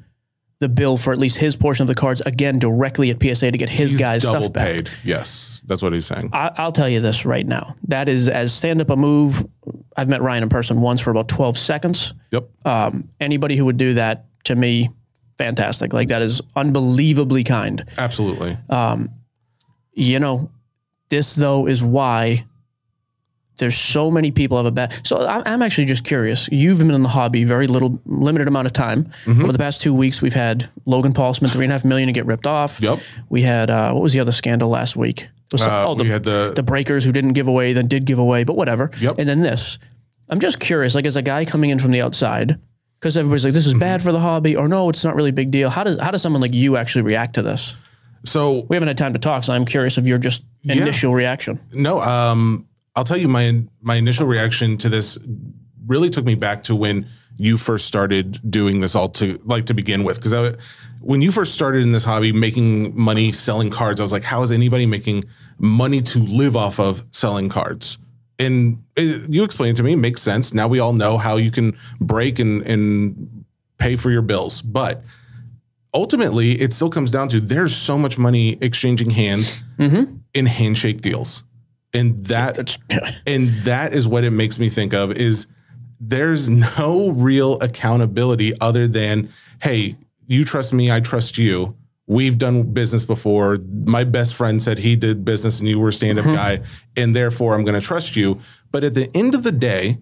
the 0.59 0.69
bill 0.69 0.99
for 0.99 1.15
at 1.15 1.19
least 1.19 1.39
his 1.39 1.57
portion 1.57 1.83
of 1.85 1.89
the 1.89 1.95
cards 1.95 2.21
again 2.21 2.59
directly 2.59 3.09
at 3.09 3.23
PSA 3.23 3.51
to 3.53 3.57
get 3.57 3.71
his 3.71 3.93
He's 3.93 4.01
guys 4.01 4.23
double 4.23 4.43
stuff 4.43 4.53
back. 4.53 4.67
paid. 4.67 4.91
Yes, 5.03 5.63
that's 5.65 5.81
what 5.81 5.95
he's 5.95 6.05
saying. 6.05 6.29
I, 6.35 6.51
I'll 6.59 6.73
tell 6.73 6.91
you 6.91 7.01
this 7.01 7.25
right 7.25 7.47
now. 7.47 7.75
That 7.89 8.11
is 8.11 8.29
as 8.29 8.53
stand 8.53 8.83
up 8.83 8.91
a 8.91 8.97
move. 8.97 9.47
I've 9.97 10.11
met 10.11 10.21
Ryan 10.21 10.43
in 10.43 10.49
person 10.51 10.83
once 10.83 11.01
for 11.01 11.11
about 11.11 11.29
12 11.29 11.57
seconds. 11.57 12.13
yep. 12.31 12.51
Um, 12.67 13.09
anybody 13.19 13.57
who 13.57 13.65
would 13.65 13.79
do 13.79 13.95
that 13.95 14.27
to 14.45 14.55
me, 14.55 14.91
fantastic. 15.39 15.95
Like 15.95 16.09
that 16.09 16.21
is 16.21 16.43
unbelievably 16.55 17.45
kind. 17.45 17.83
Absolutely. 17.97 18.59
You 19.95 20.19
know, 20.21 20.51
this 21.11 21.35
though 21.35 21.67
is 21.67 21.83
why 21.83 22.45
there's 23.59 23.77
so 23.77 24.11
many 24.11 24.31
people 24.31 24.57
have 24.57 24.65
a 24.65 24.71
bad. 24.71 25.07
So 25.07 25.27
I'm, 25.27 25.43
I'm 25.45 25.62
actually 25.62 25.85
just 25.85 26.03
curious. 26.05 26.49
You've 26.51 26.79
been 26.79 26.91
in 26.93 27.03
the 27.03 27.09
hobby 27.11 27.45
very 27.45 27.67
little, 27.67 28.01
limited 28.07 28.49
amount 28.49 28.67
of 28.67 28.73
time. 28.73 29.05
Mm-hmm. 29.27 29.43
Over 29.43 29.53
the 29.53 29.59
past 29.59 29.83
two 29.83 29.93
weeks, 29.93 30.23
we've 30.23 30.33
had 30.33 30.71
Logan 30.87 31.12
Paul 31.12 31.35
spent 31.35 31.53
three 31.53 31.67
and 31.67 31.73
a 31.73 31.75
half 31.75 31.85
million 31.85 32.07
to 32.07 32.12
get 32.15 32.25
ripped 32.25 32.47
off. 32.47 32.81
Yep. 32.81 33.01
We 33.29 33.43
had 33.43 33.69
uh, 33.69 33.93
what 33.93 34.03
was 34.03 34.15
the 34.15 34.21
other 34.21 34.33
scandal 34.33 34.71
last 34.71 34.97
week? 34.97 35.29
Was 35.53 35.61
Uh, 35.62 35.85
oh, 35.89 35.95
the, 35.95 36.05
we 36.05 36.09
had 36.09 36.25
the, 36.25 36.53
the 36.57 36.62
breakers 36.62 37.05
who 37.05 37.12
didn't 37.12 37.35
give 37.35 37.49
away, 37.49 37.75
then 37.75 37.87
did 37.87 38.07
give 38.07 38.19
away, 38.19 38.45
but 38.45 38.57
whatever. 38.57 38.91
Yep. 38.99 39.17
And 39.19 39.29
then 39.29 39.41
this. 39.41 39.79
I'm 40.31 40.41
just 40.41 40.59
curious, 40.61 40.95
like 40.95 41.05
as 41.07 41.17
a 41.17 41.23
guy 41.23 41.45
coming 41.45 41.71
in 41.71 41.79
from 41.81 41.91
the 41.91 42.01
outside, 42.01 42.59
because 42.99 43.17
everybody's 43.17 43.45
like, 43.45 43.53
this 43.53 43.67
Mm-hmm. 43.67 43.77
is 43.77 43.81
bad 43.81 44.01
for 44.01 44.12
the 44.12 44.21
hobby, 44.21 44.57
or 44.57 44.69
no, 44.69 44.89
it's 44.89 45.05
not 45.05 45.17
really 45.17 45.31
a 45.31 45.35
big 45.35 45.51
deal. 45.51 45.69
How 45.69 45.85
does 45.85 46.01
how 46.01 46.12
does 46.12 46.23
someone 46.23 46.41
like 46.41 46.55
you 46.55 46.77
actually 46.79 47.03
react 47.03 47.35
to 47.35 47.43
this? 47.43 47.77
So 48.25 48.67
We 48.69 48.77
haven't 48.77 48.89
had 48.89 48.99
time 48.99 49.13
to 49.15 49.19
talk, 49.19 49.45
so 49.45 49.53
I'm 49.53 49.65
curious 49.65 49.99
of 49.99 50.07
your 50.07 50.19
just 50.19 50.45
initial 50.63 51.15
reaction. 51.15 51.61
No, 51.73 52.01
um, 52.01 52.69
I'll 52.97 53.05
tell 53.05 53.17
you 53.17 53.29
my 53.29 53.63
my 53.81 53.97
initial 53.97 54.27
reaction 54.27 54.77
to 54.79 54.89
this 54.89 55.19
really 55.87 56.11
took 56.11 56.25
me 56.25 56.35
back 56.35 56.63
to 56.65 56.75
when 56.75 57.09
you 57.37 57.57
first 57.57 57.87
started 57.87 58.39
doing 58.51 58.81
this 58.81 58.95
all 58.95 59.09
to 59.09 59.41
like 59.45 59.67
to 59.67 59.75
begin 59.75 60.05
with. 60.05 60.23
Because 60.23 60.57
when 61.01 61.23
you 61.23 61.33
first 61.33 61.55
started 61.55 61.83
in 61.83 61.93
this 61.93 62.05
hobby 62.05 62.33
making 62.33 62.95
money 62.99 63.33
selling 63.33 63.71
cards 63.71 63.99
I 63.99 64.03
was 64.03 64.13
like 64.13 64.23
how 64.23 64.43
is 64.43 64.51
anybody 64.51 64.85
making 64.85 65.25
money 65.59 66.03
to 66.03 66.19
live 66.19 66.57
off 66.57 66.79
of 66.79 67.03
selling 67.13 67.49
cards? 67.49 67.97
And 68.39 68.83
it, 68.97 69.29
you 69.31 69.43
explained 69.45 69.79
to 69.79 69.83
me 69.83 69.95
it 69.95 69.97
makes 69.97 70.21
sense. 70.21 70.53
Now 70.53 70.69
we 70.69 70.81
all 70.81 70.93
know 70.93 71.17
how 71.17 71.37
you 71.37 71.51
can 71.51 71.79
break 72.01 72.39
and 72.39 72.63
and 72.63 73.45
pay 73.79 73.97
for 73.97 74.11
your 74.11 74.23
bills. 74.23 74.61
But 74.61 75.03
ultimately 75.95 76.61
it 76.61 76.73
still 76.73 76.91
comes 76.91 77.11
down 77.11 77.29
to 77.29 77.41
there's 77.41 77.75
so 77.75 77.99
much 77.99 78.19
money 78.19 78.59
exchanging 78.61 79.11
hands 79.11 79.63
mm-hmm. 79.79 80.17
in 80.35 80.47
handshake 80.47 81.01
deals. 81.01 81.45
And 81.93 82.25
that 82.27 82.77
and 83.27 83.49
that 83.65 83.93
is 83.93 84.07
what 84.07 84.25
it 84.25 84.31
makes 84.31 84.59
me 84.59 84.69
think 84.69 84.95
of 84.95 85.13
is 85.13 85.47
there's 86.01 86.49
no 86.49 87.11
real 87.11 87.59
accountability 87.61 88.59
other 88.61 88.88
than 88.88 89.33
hey 89.61 89.97
you 90.26 90.45
trust 90.45 90.73
me 90.73 90.91
i 90.91 91.00
trust 91.00 91.38
you. 91.38 91.76
We've 92.07 92.38
done 92.38 92.64
business 92.73 93.05
before. 93.05 93.59
My 93.87 94.03
best 94.03 94.35
friend 94.35 94.61
said 94.61 94.79
he 94.81 94.97
did 94.97 95.25
business 95.25 95.61
and 95.61 95.69
you 95.69 95.79
were 95.79 95.91
a 95.91 95.93
stand-up 95.93 96.25
mm-hmm. 96.25 96.35
guy 96.35 96.61
and 96.97 97.14
therefore 97.14 97.55
i'm 97.55 97.64
going 97.64 97.81
to 97.81 97.87
trust 97.87 98.14
you. 98.14 98.41
But 98.71 98.85
at 98.85 98.95
the 98.95 99.14
end 99.17 99.35
of 99.35 99.43
the 99.43 99.53
day 99.53 99.99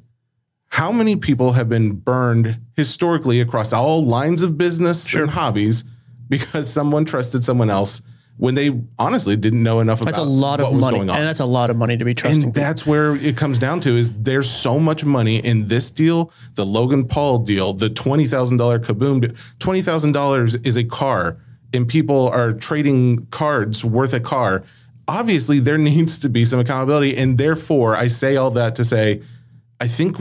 how 0.69 0.93
many 0.93 1.17
people 1.17 1.53
have 1.53 1.69
been 1.69 1.93
burned 1.93 2.61
historically 2.77 3.41
across 3.41 3.73
all 3.73 4.05
lines 4.05 4.43
of 4.43 4.59
business 4.59 5.15
and 5.15 5.31
hobbies 5.31 5.85
because 6.29 6.71
someone 6.71 7.05
trusted 7.05 7.43
someone 7.43 7.71
else 7.71 8.03
when 8.39 8.55
they 8.55 8.81
honestly 8.99 9.37
didn't 9.37 9.63
know 9.63 9.81
enough 9.81 10.01
That's 10.01 10.17
a 10.17 10.23
lot 10.23 10.61
of 10.61 10.73
money, 10.73 11.01
and 11.01 11.09
that's 11.09 11.41
a 11.41 11.45
lot 11.45 11.71
of 11.71 11.77
money 11.77 11.97
to 11.97 12.05
be 12.05 12.15
trusting. 12.15 12.45
And 12.45 12.55
people. 12.55 12.63
that's 12.63 12.87
where 12.87 13.17
it 13.17 13.37
comes 13.37 13.59
down 13.59 13.81
to 13.81 13.97
is 13.97 14.15
there's 14.15 14.49
so 14.49 14.79
much 14.79 15.05
money 15.05 15.39
in 15.39 15.67
this 15.67 15.91
deal, 15.91 16.33
the 16.55 16.65
Logan 16.65 17.07
Paul 17.07 17.41
deal, 17.41 17.73
the 17.73 17.91
twenty 17.91 18.27
thousand 18.27 18.57
dollar 18.59 18.79
kaboom. 18.79 19.37
Twenty 19.59 19.83
thousand 19.83 20.13
dollars 20.13 20.55
is 20.55 20.77
a 20.77 20.85
car, 20.85 21.39
and 21.75 21.89
people 21.89 22.29
are 22.29 22.53
trading 22.53 23.27
cards 23.27 23.85
worth 23.85 24.15
a 24.15 24.21
car. 24.21 24.63
Obviously, 25.09 25.59
there 25.59 25.79
needs 25.91 26.21
to 26.21 26.29
be 26.29 26.45
some 26.45 26.61
accountability, 26.61 27.17
and 27.17 27.39
therefore, 27.39 27.97
I 27.97 28.07
say 28.07 28.37
all 28.37 28.53
that 28.53 28.77
to 28.77 28.85
say, 28.85 29.21
I 29.81 29.89
think 29.89 30.17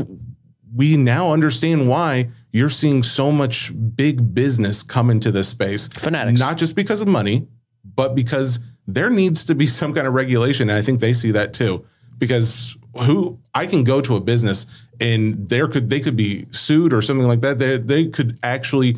we 0.78 0.96
now 0.96 1.34
understand 1.34 1.90
why 1.90 2.30
you're 2.52 2.70
seeing 2.70 3.02
so 3.02 3.32
much 3.32 3.72
big 3.96 4.34
business 4.34 4.84
come 4.84 5.10
into 5.10 5.32
this 5.32 5.50
space. 5.50 5.88
Fanatics. 5.88 6.40
Not 6.40 6.58
just 6.58 6.76
because 6.76 7.02
of 7.02 7.08
money, 7.08 7.48
but 7.84 8.14
because 8.16 8.60
there 8.86 9.10
needs 9.10 9.44
to 9.46 9.56
be 9.56 9.66
some 9.80 9.94
kind 9.94 10.08
of 10.08 10.14
regulation. 10.14 10.70
And 10.70 10.78
I 10.78 10.82
think 10.84 11.00
they 11.00 11.14
see 11.14 11.32
that 11.32 11.54
too. 11.54 11.86
Because 12.18 12.78
who 12.96 13.40
I 13.54 13.66
can 13.66 13.84
go 13.84 14.02
to 14.02 14.16
a 14.16 14.22
business 14.22 14.66
and 15.00 15.50
there 15.50 15.68
could 15.68 15.90
they 15.90 16.00
could 16.00 16.16
be 16.16 16.48
sued 16.52 16.94
or 16.94 17.02
something 17.02 17.28
like 17.28 17.42
that. 17.42 17.60
They 17.60 17.78
they 17.78 18.08
could 18.08 18.40
actually 18.44 18.98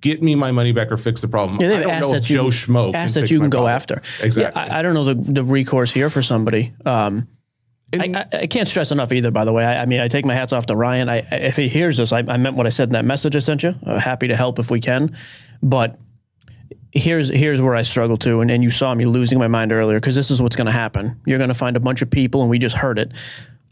get 0.00 0.22
me 0.22 0.34
my 0.34 0.52
money 0.52 0.72
back 0.72 0.90
or 0.90 0.96
fix 0.96 1.20
the 1.20 1.28
problem. 1.28 1.60
Yeah, 1.60 1.68
they 1.68 1.76
I 1.76 1.80
don't 1.80 1.86
know 1.86 2.08
if 2.10 2.14
assets 2.14 2.30
you 2.30 2.36
Joe 2.36 2.46
Schmo 2.46 2.94
assets 2.94 3.30
you 3.30 3.38
can 3.38 3.50
go 3.50 3.58
problem. 3.58 3.74
after. 3.74 4.02
Exactly. 4.24 4.42
Yeah, 4.42 4.74
I, 4.74 4.78
I 4.78 4.82
don't 4.82 4.94
know 4.94 5.04
the, 5.04 5.14
the 5.14 5.44
recourse 5.44 5.90
here 5.90 6.10
for 6.10 6.22
somebody. 6.22 6.72
Um, 6.84 7.28
I, 7.94 8.10
I, 8.14 8.36
I 8.42 8.46
can't 8.46 8.66
stress 8.68 8.90
enough 8.90 9.12
either. 9.12 9.30
By 9.30 9.44
the 9.44 9.52
way, 9.52 9.64
I, 9.64 9.82
I 9.82 9.86
mean 9.86 10.00
I 10.00 10.08
take 10.08 10.24
my 10.24 10.34
hats 10.34 10.52
off 10.52 10.66
to 10.66 10.76
Ryan. 10.76 11.08
If 11.30 11.56
he 11.56 11.68
hears 11.68 11.96
this, 11.96 12.12
I, 12.12 12.18
I 12.18 12.36
meant 12.36 12.56
what 12.56 12.66
I 12.66 12.70
said 12.70 12.88
in 12.88 12.92
that 12.94 13.04
message 13.04 13.36
I 13.36 13.40
sent 13.40 13.62
you. 13.62 13.74
Uh, 13.84 13.98
happy 13.98 14.28
to 14.28 14.36
help 14.36 14.58
if 14.58 14.70
we 14.70 14.80
can, 14.80 15.16
but 15.62 15.98
here's 16.92 17.28
here's 17.28 17.60
where 17.60 17.74
I 17.74 17.82
struggle 17.82 18.16
to, 18.18 18.40
and, 18.40 18.50
and 18.50 18.62
you 18.62 18.70
saw 18.70 18.94
me 18.94 19.04
losing 19.04 19.38
my 19.38 19.48
mind 19.48 19.72
earlier 19.72 19.98
because 19.98 20.14
this 20.14 20.30
is 20.30 20.40
what's 20.40 20.56
going 20.56 20.66
to 20.66 20.72
happen. 20.72 21.20
You're 21.26 21.38
going 21.38 21.48
to 21.48 21.54
find 21.54 21.76
a 21.76 21.80
bunch 21.80 22.02
of 22.02 22.10
people, 22.10 22.40
and 22.42 22.50
we 22.50 22.58
just 22.58 22.76
heard 22.76 22.98
it. 22.98 23.12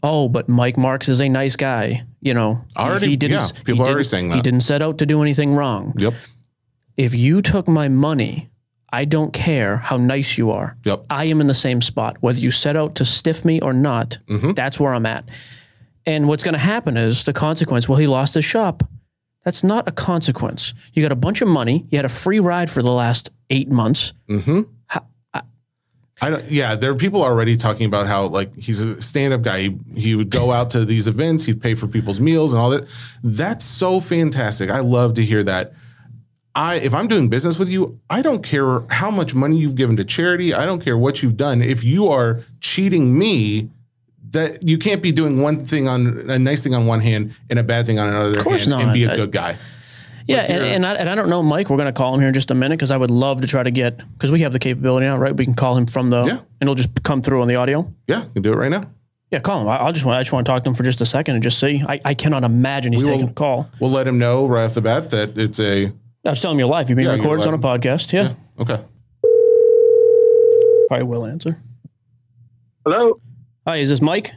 Oh, 0.03 0.27
but 0.27 0.49
Mike 0.49 0.77
Marks 0.77 1.09
is 1.09 1.21
a 1.21 1.29
nice 1.29 1.55
guy. 1.55 2.03
You 2.21 2.33
know, 2.33 2.63
Already- 2.77 3.15
didn't. 3.15 3.39
yeah, 3.39 3.47
he 3.47 3.63
people 3.63 3.85
are 3.85 3.89
already 3.89 4.03
saying 4.03 4.31
he 4.31 4.41
didn't 4.41 4.61
set 4.61 4.81
out 4.81 4.97
to 4.99 5.05
do 5.05 5.21
anything 5.21 5.55
wrong. 5.55 5.93
Yep. 5.97 6.13
If 6.97 7.15
you 7.15 7.41
took 7.41 7.67
my 7.67 7.89
money, 7.89 8.50
I 8.93 9.05
don't 9.05 9.31
care 9.33 9.77
how 9.77 9.97
nice 9.97 10.37
you 10.37 10.51
are. 10.51 10.75
Yep. 10.83 11.05
I 11.09 11.25
am 11.25 11.39
in 11.41 11.47
the 11.47 11.53
same 11.53 11.81
spot. 11.81 12.17
Whether 12.19 12.39
you 12.39 12.51
set 12.51 12.75
out 12.75 12.95
to 12.95 13.05
stiff 13.05 13.45
me 13.45 13.59
or 13.61 13.73
not, 13.73 14.17
Mm-hmm. 14.27 14.51
that's 14.51 14.79
where 14.79 14.93
I'm 14.93 15.05
at. 15.05 15.23
And 16.05 16.27
what's 16.27 16.43
going 16.43 16.53
to 16.55 16.59
happen 16.59 16.97
is 16.97 17.23
the 17.23 17.33
consequence. 17.33 17.87
Well, 17.87 17.97
he 17.99 18.07
lost 18.07 18.33
his 18.33 18.43
shop. 18.45 18.83
That's 19.45 19.63
not 19.63 19.87
a 19.87 19.91
consequence. 19.91 20.73
You 20.93 21.01
got 21.01 21.11
a 21.11 21.15
bunch 21.15 21.41
of 21.41 21.47
money. 21.47 21.85
You 21.89 21.97
had 21.97 22.05
a 22.05 22.09
free 22.09 22.39
ride 22.39 22.69
for 22.69 22.81
the 22.83 22.91
last 22.91 23.29
eight 23.49 23.69
months. 23.69 24.13
Hmm. 24.27 24.61
I 26.23 26.29
don't, 26.29 26.51
yeah, 26.51 26.75
there 26.75 26.91
are 26.91 26.95
people 26.95 27.23
already 27.23 27.55
talking 27.55 27.87
about 27.87 28.05
how 28.05 28.27
like 28.27 28.55
he's 28.55 28.79
a 28.79 29.01
stand-up 29.01 29.41
guy. 29.41 29.61
He, 29.61 29.77
he 29.95 30.15
would 30.15 30.29
go 30.29 30.51
out 30.51 30.69
to 30.71 30.85
these 30.85 31.07
events, 31.07 31.45
he'd 31.45 31.59
pay 31.59 31.73
for 31.73 31.87
people's 31.87 32.19
meals 32.19 32.53
and 32.53 32.61
all 32.61 32.69
that. 32.69 32.87
That's 33.23 33.65
so 33.65 33.99
fantastic. 33.99 34.69
I 34.69 34.81
love 34.81 35.15
to 35.15 35.23
hear 35.25 35.41
that. 35.45 35.73
I 36.55 36.75
if 36.75 36.93
I'm 36.93 37.07
doing 37.07 37.29
business 37.29 37.57
with 37.57 37.69
you, 37.69 37.99
I 38.09 38.21
don't 38.21 38.43
care 38.43 38.81
how 38.89 39.09
much 39.11 39.33
money 39.33 39.57
you've 39.57 39.75
given 39.75 39.95
to 39.97 40.03
charity. 40.03 40.53
I 40.53 40.65
don't 40.65 40.83
care 40.83 40.97
what 40.97 41.23
you've 41.23 41.37
done. 41.37 41.61
If 41.61 41.83
you 41.83 42.09
are 42.09 42.41
cheating 42.59 43.17
me, 43.17 43.69
that 44.31 44.67
you 44.67 44.77
can't 44.77 45.01
be 45.01 45.11
doing 45.11 45.41
one 45.41 45.65
thing 45.65 45.87
on 45.87 46.29
a 46.29 46.37
nice 46.39 46.63
thing 46.63 46.73
on 46.75 46.85
one 46.85 46.99
hand 47.01 47.33
and 47.49 47.57
a 47.59 47.63
bad 47.63 47.85
thing 47.85 47.99
on 47.99 48.09
another 48.09 48.29
of 48.39 48.43
course 48.45 48.65
hand 48.65 48.73
and 48.73 48.87
not. 48.87 48.93
be 48.93 49.03
a 49.05 49.13
I- 49.13 49.15
good 49.15 49.31
guy. 49.31 49.57
Yeah, 50.27 50.41
and, 50.43 50.63
and, 50.63 50.85
I, 50.85 50.93
and 50.93 51.09
I 51.09 51.15
don't 51.15 51.29
know, 51.29 51.41
Mike. 51.41 51.69
We're 51.69 51.77
going 51.77 51.87
to 51.87 51.91
call 51.93 52.13
him 52.13 52.19
here 52.21 52.27
in 52.29 52.33
just 52.33 52.51
a 52.51 52.55
minute 52.55 52.77
because 52.77 52.91
I 52.91 52.95
would 52.95 53.09
love 53.11 53.41
to 53.41 53.47
try 53.47 53.63
to 53.63 53.71
get 53.71 53.97
because 54.13 54.31
we 54.31 54.39
have 54.41 54.53
the 54.53 54.59
capability 54.59 55.05
now, 55.07 55.17
right? 55.17 55.35
We 55.35 55.43
can 55.45 55.55
call 55.55 55.75
him 55.75 55.87
from 55.87 56.09
the 56.11 56.23
Yeah. 56.23 56.31
and 56.33 56.41
it'll 56.61 56.75
just 56.75 57.03
come 57.03 57.21
through 57.23 57.41
on 57.41 57.47
the 57.47 57.55
audio. 57.55 57.91
Yeah, 58.07 58.23
you 58.25 58.29
can 58.35 58.41
do 58.43 58.53
it 58.53 58.55
right 58.55 58.69
now. 58.71 58.83
Yeah, 59.31 59.39
call 59.39 59.61
him. 59.61 59.67
I, 59.67 59.77
I'll 59.77 59.91
just 59.91 60.05
want 60.05 60.17
I 60.17 60.21
just 60.21 60.31
want 60.31 60.45
to 60.45 60.49
talk 60.51 60.63
to 60.63 60.69
him 60.69 60.75
for 60.75 60.83
just 60.83 61.01
a 61.01 61.05
second 61.07 61.35
and 61.35 61.43
just 61.43 61.59
see. 61.59 61.83
I, 61.87 61.99
I 62.05 62.13
cannot 62.13 62.43
imagine 62.43 62.93
he's 62.93 63.03
We 63.03 63.09
taking 63.09 63.25
will- 63.25 63.31
a 63.31 63.33
call. 63.33 63.69
We'll 63.79 63.89
let 63.89 64.07
him 64.07 64.19
know 64.19 64.45
right 64.45 64.63
off 64.65 64.75
the 64.75 64.81
bat 64.81 65.09
that 65.09 65.37
it's 65.37 65.59
a 65.59 65.91
I 66.25 66.29
was 66.29 66.41
telling 66.41 66.55
him 66.55 66.59
your 66.59 66.69
life. 66.69 66.87
You're 66.89 66.95
being 66.95 67.07
Yeah, 67.07 67.15
you're 67.15 67.21
recorded 67.23 67.47
on 67.47 67.53
a 67.53 67.57
live. 67.57 67.81
podcast. 67.81 68.13
Yeah, 68.13 68.33
okay. 68.59 68.83
probably 70.87 71.05
will 71.07 71.25
answer. 71.25 71.59
Hello. 72.85 73.19
Hi, 73.65 73.77
is 73.77 73.89
this 73.89 74.01
Mike? 74.01 74.31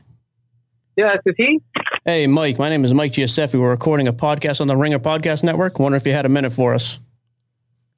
Yes, 0.96 1.18
is 1.26 1.34
he? 1.36 1.60
Hey, 2.04 2.26
Mike. 2.26 2.58
My 2.58 2.68
name 2.68 2.84
is 2.84 2.94
Mike 2.94 3.12
Gioseffi. 3.12 3.58
We're 3.60 3.70
recording 3.70 4.06
a 4.08 4.12
podcast 4.12 4.60
on 4.60 4.66
the 4.66 4.76
Ringer 4.76 4.98
Podcast 4.98 5.42
Network. 5.42 5.78
Wonder 5.78 5.96
if 5.96 6.06
you 6.06 6.12
had 6.12 6.24
a 6.24 6.28
minute 6.28 6.52
for 6.52 6.72
us. 6.74 7.00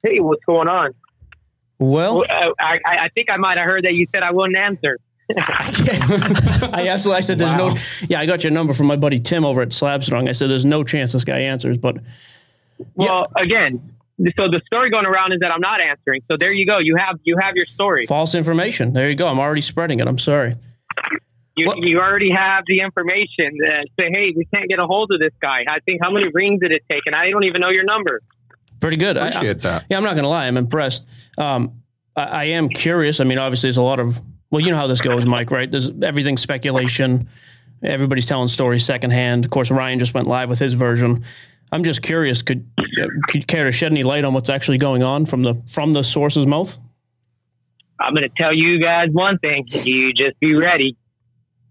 Hey, 0.03 0.19
what's 0.19 0.43
going 0.45 0.67
on? 0.67 0.93
Well, 1.79 2.17
Well, 2.19 2.25
uh, 2.29 2.53
I, 2.59 2.79
I 2.85 2.97
I 3.05 3.09
think 3.13 3.29
I 3.29 3.37
might 3.37 3.57
have 3.57 3.65
heard 3.65 3.83
that 3.85 3.93
you 3.93 4.07
said 4.13 4.23
I 4.23 4.31
wouldn't 4.31 4.57
answer. 4.57 4.97
I 5.37 6.87
absolutely. 6.89 7.17
I 7.17 7.19
said 7.19 7.37
there's 7.37 7.53
no. 7.55 7.75
Yeah, 8.09 8.19
I 8.19 8.25
got 8.25 8.43
your 8.43 8.51
number 8.51 8.73
from 8.73 8.87
my 8.87 8.95
buddy 8.95 9.19
Tim 9.19 9.45
over 9.45 9.61
at 9.61 9.69
Slabstrong. 9.69 10.27
I 10.27 10.31
said 10.31 10.49
there's 10.49 10.65
no 10.65 10.83
chance 10.83 11.11
this 11.13 11.23
guy 11.25 11.39
answers, 11.39 11.77
but 11.77 11.97
Well, 12.95 13.31
again, 13.35 13.93
so 14.35 14.49
the 14.49 14.61
story 14.65 14.89
going 14.89 15.05
around 15.05 15.33
is 15.33 15.39
that 15.41 15.51
I'm 15.51 15.61
not 15.61 15.79
answering. 15.81 16.21
So 16.29 16.37
there 16.37 16.51
you 16.51 16.65
go. 16.65 16.79
You 16.79 16.95
have 16.97 17.19
you 17.23 17.37
have 17.39 17.55
your 17.55 17.65
story. 17.65 18.05
false 18.05 18.33
information. 18.35 18.93
There 18.93 19.09
you 19.09 19.15
go. 19.15 19.27
I'm 19.27 19.39
already 19.39 19.61
spreading 19.61 19.99
it. 19.99 20.07
I'm 20.07 20.17
sorry. 20.19 20.55
You 21.55 21.67
What- 21.67 21.79
you 21.83 21.99
already 21.99 22.31
have 22.31 22.63
the 22.67 22.81
information 22.81 23.57
that 23.61 23.87
say, 23.99 24.09
hey, 24.11 24.31
we 24.35 24.45
can't 24.53 24.69
get 24.69 24.79
a 24.79 24.85
hold 24.85 25.11
of 25.11 25.19
this 25.19 25.33
guy. 25.41 25.65
I 25.67 25.79
think 25.85 26.01
how 26.03 26.11
many 26.11 26.27
rings 26.33 26.59
did 26.61 26.71
it 26.71 26.83
take? 26.89 27.01
And 27.07 27.15
I 27.15 27.29
don't 27.31 27.43
even 27.45 27.61
know 27.61 27.69
your 27.69 27.83
number. 27.83 28.21
Pretty 28.79 28.97
good. 28.97 29.17
I- 29.17 29.25
I- 29.25 29.27
Appreciate 29.29 29.61
that. 29.61 29.85
Yeah, 29.89 29.97
I'm 29.97 30.03
not 30.03 30.13
going 30.13 30.23
to 30.23 30.29
lie. 30.29 30.45
I'm 30.45 30.57
impressed. 30.57 31.03
Um, 31.37 31.81
I, 32.15 32.23
I 32.25 32.43
am 32.45 32.69
curious. 32.69 33.19
I 33.19 33.23
mean, 33.23 33.39
obviously, 33.39 33.67
there's 33.67 33.77
a 33.77 33.81
lot 33.81 33.99
of, 33.99 34.21
well, 34.51 34.61
you 34.61 34.69
know 34.71 34.77
how 34.77 34.85
this 34.87 35.01
goes, 35.01 35.25
Mike, 35.25 35.49
right? 35.49 35.69
There's 35.69 35.89
everything 36.03 36.37
speculation. 36.37 37.27
Everybody's 37.83 38.25
telling 38.27 38.47
stories 38.49 38.85
secondhand. 38.85 39.45
Of 39.45 39.51
course, 39.51 39.71
Ryan 39.71 39.97
just 39.99 40.13
went 40.13 40.27
live 40.27 40.49
with 40.49 40.59
his 40.59 40.73
version. 40.75 41.23
I'm 41.71 41.83
just 41.83 42.01
curious. 42.01 42.41
Could 42.41 42.65
could 43.27 43.41
you 43.41 43.45
care 43.45 43.65
to 43.65 43.71
shed 43.71 43.91
any 43.91 44.03
light 44.03 44.23
on 44.23 44.33
what's 44.33 44.49
actually 44.49 44.77
going 44.77 45.03
on 45.03 45.25
from 45.25 45.43
the 45.43 45.61
from 45.67 45.93
the 45.93 46.03
source's 46.03 46.45
mouth? 46.45 46.77
I'm 47.99 48.13
going 48.13 48.27
to 48.27 48.35
tell 48.35 48.53
you 48.53 48.81
guys 48.81 49.09
one 49.11 49.37
thing. 49.39 49.65
You 49.67 50.13
just 50.13 50.39
be 50.39 50.53
ready. 50.53 50.95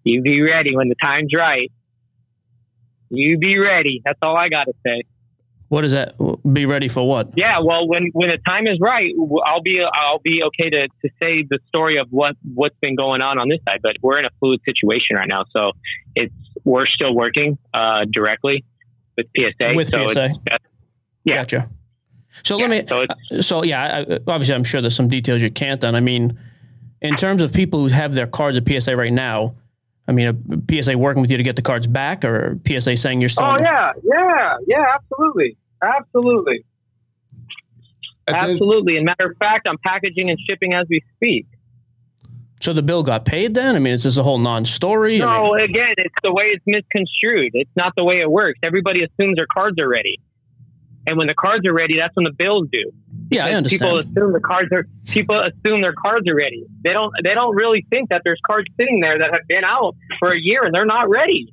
You 0.05 0.23
be 0.23 0.43
ready 0.43 0.77
when 0.77 0.89
the 0.89 0.97
time's 1.01 1.33
right. 1.37 1.71
You 3.11 3.39
be 3.39 3.57
ready. 3.59 4.03
That's 4.05 4.19
all 4.23 4.37
I 4.37 4.49
got 4.49 4.65
to 4.65 4.73
say. 4.85 5.03
What 5.69 5.85
is 5.85 5.93
that? 5.93 6.15
Be 6.53 6.67
ready 6.67 6.89
for 6.89 7.07
what? 7.09 7.31
Yeah, 7.37 7.61
well, 7.61 7.89
when 7.89 8.11
when 8.13 8.29
the 8.29 8.39
time 8.47 8.67
is 8.67 8.79
right, 8.81 9.13
I'll 9.45 9.63
be 9.63 9.83
I'll 9.83 10.21
be 10.21 10.43
okay 10.45 10.71
to, 10.71 10.89
to 10.89 11.09
say 11.21 11.45
the 11.49 11.59
story 11.69 11.99
of 11.99 12.09
what 12.11 12.37
what's 12.55 12.77
been 12.81 12.97
going 12.97 13.21
on 13.21 13.39
on 13.39 13.49
this 13.49 13.61
side. 13.65 13.81
But 13.83 13.97
we're 14.03 14.19
in 14.19 14.27
a 14.27 14.31
fluid 14.39 14.61
situation 14.65 15.17
right 15.17 15.29
now, 15.29 15.45
so 15.51 15.73
it's 16.15 16.35
we're 16.65 16.87
still 16.87 17.15
working 17.15 17.59
uh, 17.75 18.05
directly 18.13 18.65
with 19.17 19.27
PSA. 19.37 19.73
With 19.75 19.89
so 19.89 20.09
PSA. 20.09 20.25
It's, 20.47 20.65
yeah. 21.25 21.35
Gotcha. 21.35 21.69
So 22.45 22.59
yeah, 22.59 22.67
let 22.67 22.83
me. 22.83 22.89
so 22.89 23.01
it's, 23.03 23.15
uh, 23.33 23.43
So 23.43 23.65
yeah, 23.65 23.83
I, 24.09 24.15
I- 24.15 24.19
obviously, 24.27 24.55
I'm 24.55 24.65
sure 24.65 24.81
there's 24.81 24.95
some 24.97 25.09
details 25.09 25.43
you 25.43 25.51
can't. 25.51 25.81
Then 25.81 25.95
I 25.95 26.01
mean, 26.01 26.39
in 27.01 27.15
terms 27.17 27.43
of 27.43 27.53
people 27.53 27.81
who 27.81 27.89
have 27.89 28.15
their 28.15 28.27
cards 28.27 28.57
at 28.57 28.69
PSA 28.69 28.97
right 28.97 29.13
now, 29.13 29.55
I 30.09 30.13
mean, 30.13 30.27
uh, 30.29 30.33
a 30.55 30.83
PSA 30.83 30.97
working 30.99 31.23
with 31.23 31.31
you 31.31 31.37
to 31.37 31.43
get 31.43 31.57
the 31.57 31.63
cards 31.63 31.87
back, 31.87 32.25
or 32.25 32.59
PSA 32.67 32.97
saying 32.97 33.21
you're 33.21 33.29
still. 33.31 33.45
oh 33.47 33.59
yeah, 33.59 33.93
yeah, 34.05 34.57
yeah, 34.67 34.85
absolutely, 34.95 35.57
absolutely, 35.83 36.65
At 38.29 38.33
the- 38.41 38.53
absolutely. 38.53 38.97
And 38.97 39.07
matter 39.07 39.31
of 39.31 39.37
fact, 39.39 39.67
I'm 39.69 39.79
packaging 39.79 40.31
and 40.31 40.39
shipping 40.49 40.75
as 40.75 40.87
we 40.89 41.03
speak. 41.17 41.47
So 42.61 42.73
the 42.73 42.83
bill 42.83 43.03
got 43.03 43.25
paid 43.25 43.55
then. 43.55 43.77
I 43.77 43.79
mean, 43.79 43.93
is 43.93 44.03
this 44.05 44.17
a 44.17 44.23
whole 44.23 44.39
non-story? 44.39 45.21
I 45.23 45.27
No, 45.27 45.53
mean, 45.53 45.65
again, 45.65 45.95
it's 45.99 46.15
the 46.23 46.33
way 46.33 46.45
it's 46.47 46.65
misconstrued. 46.67 47.51
It's 47.55 47.71
not 47.77 47.93
the 47.97 48.05
way 48.05 48.21
it 48.21 48.31
works. 48.31 48.59
Everybody 48.63 49.05
assumes 49.05 49.37
their 49.37 49.47
cards 49.53 49.79
are 49.79 49.89
ready. 49.89 50.19
And 51.07 51.17
when 51.19 51.27
the 51.29 51.35
cards 51.35 51.65
are 51.67 51.73
ready, 51.73 51.97
that's 51.99 52.17
when 52.17 52.25
the 52.25 52.33
bills 52.33 52.67
do. 52.73 52.91
yeah, 53.31 53.45
I 53.47 53.61
Because 53.61 53.71
People 53.71 53.99
assume 53.99 54.33
the 54.33 54.41
cards 54.41 54.73
are 54.73 54.87
people 55.09 55.39
assume 55.41 55.81
their 55.83 55.93
cards 55.93 56.27
are 56.29 56.35
ready. 56.35 56.65
They 56.83 56.93
don't 56.93 57.13
they 57.23 57.33
don't 57.35 57.55
really 57.55 57.87
think 57.91 58.09
that 58.09 58.23
there's 58.25 58.41
cards 58.45 58.69
sitting 58.77 59.01
there 59.01 59.17
that 59.19 59.31
have 59.33 59.47
been 59.47 59.63
out 59.63 59.95
for 60.19 60.33
a 60.33 60.39
year 60.41 60.65
and 60.65 60.75
they're 60.75 60.85
not 60.87 61.09
ready. 61.09 61.53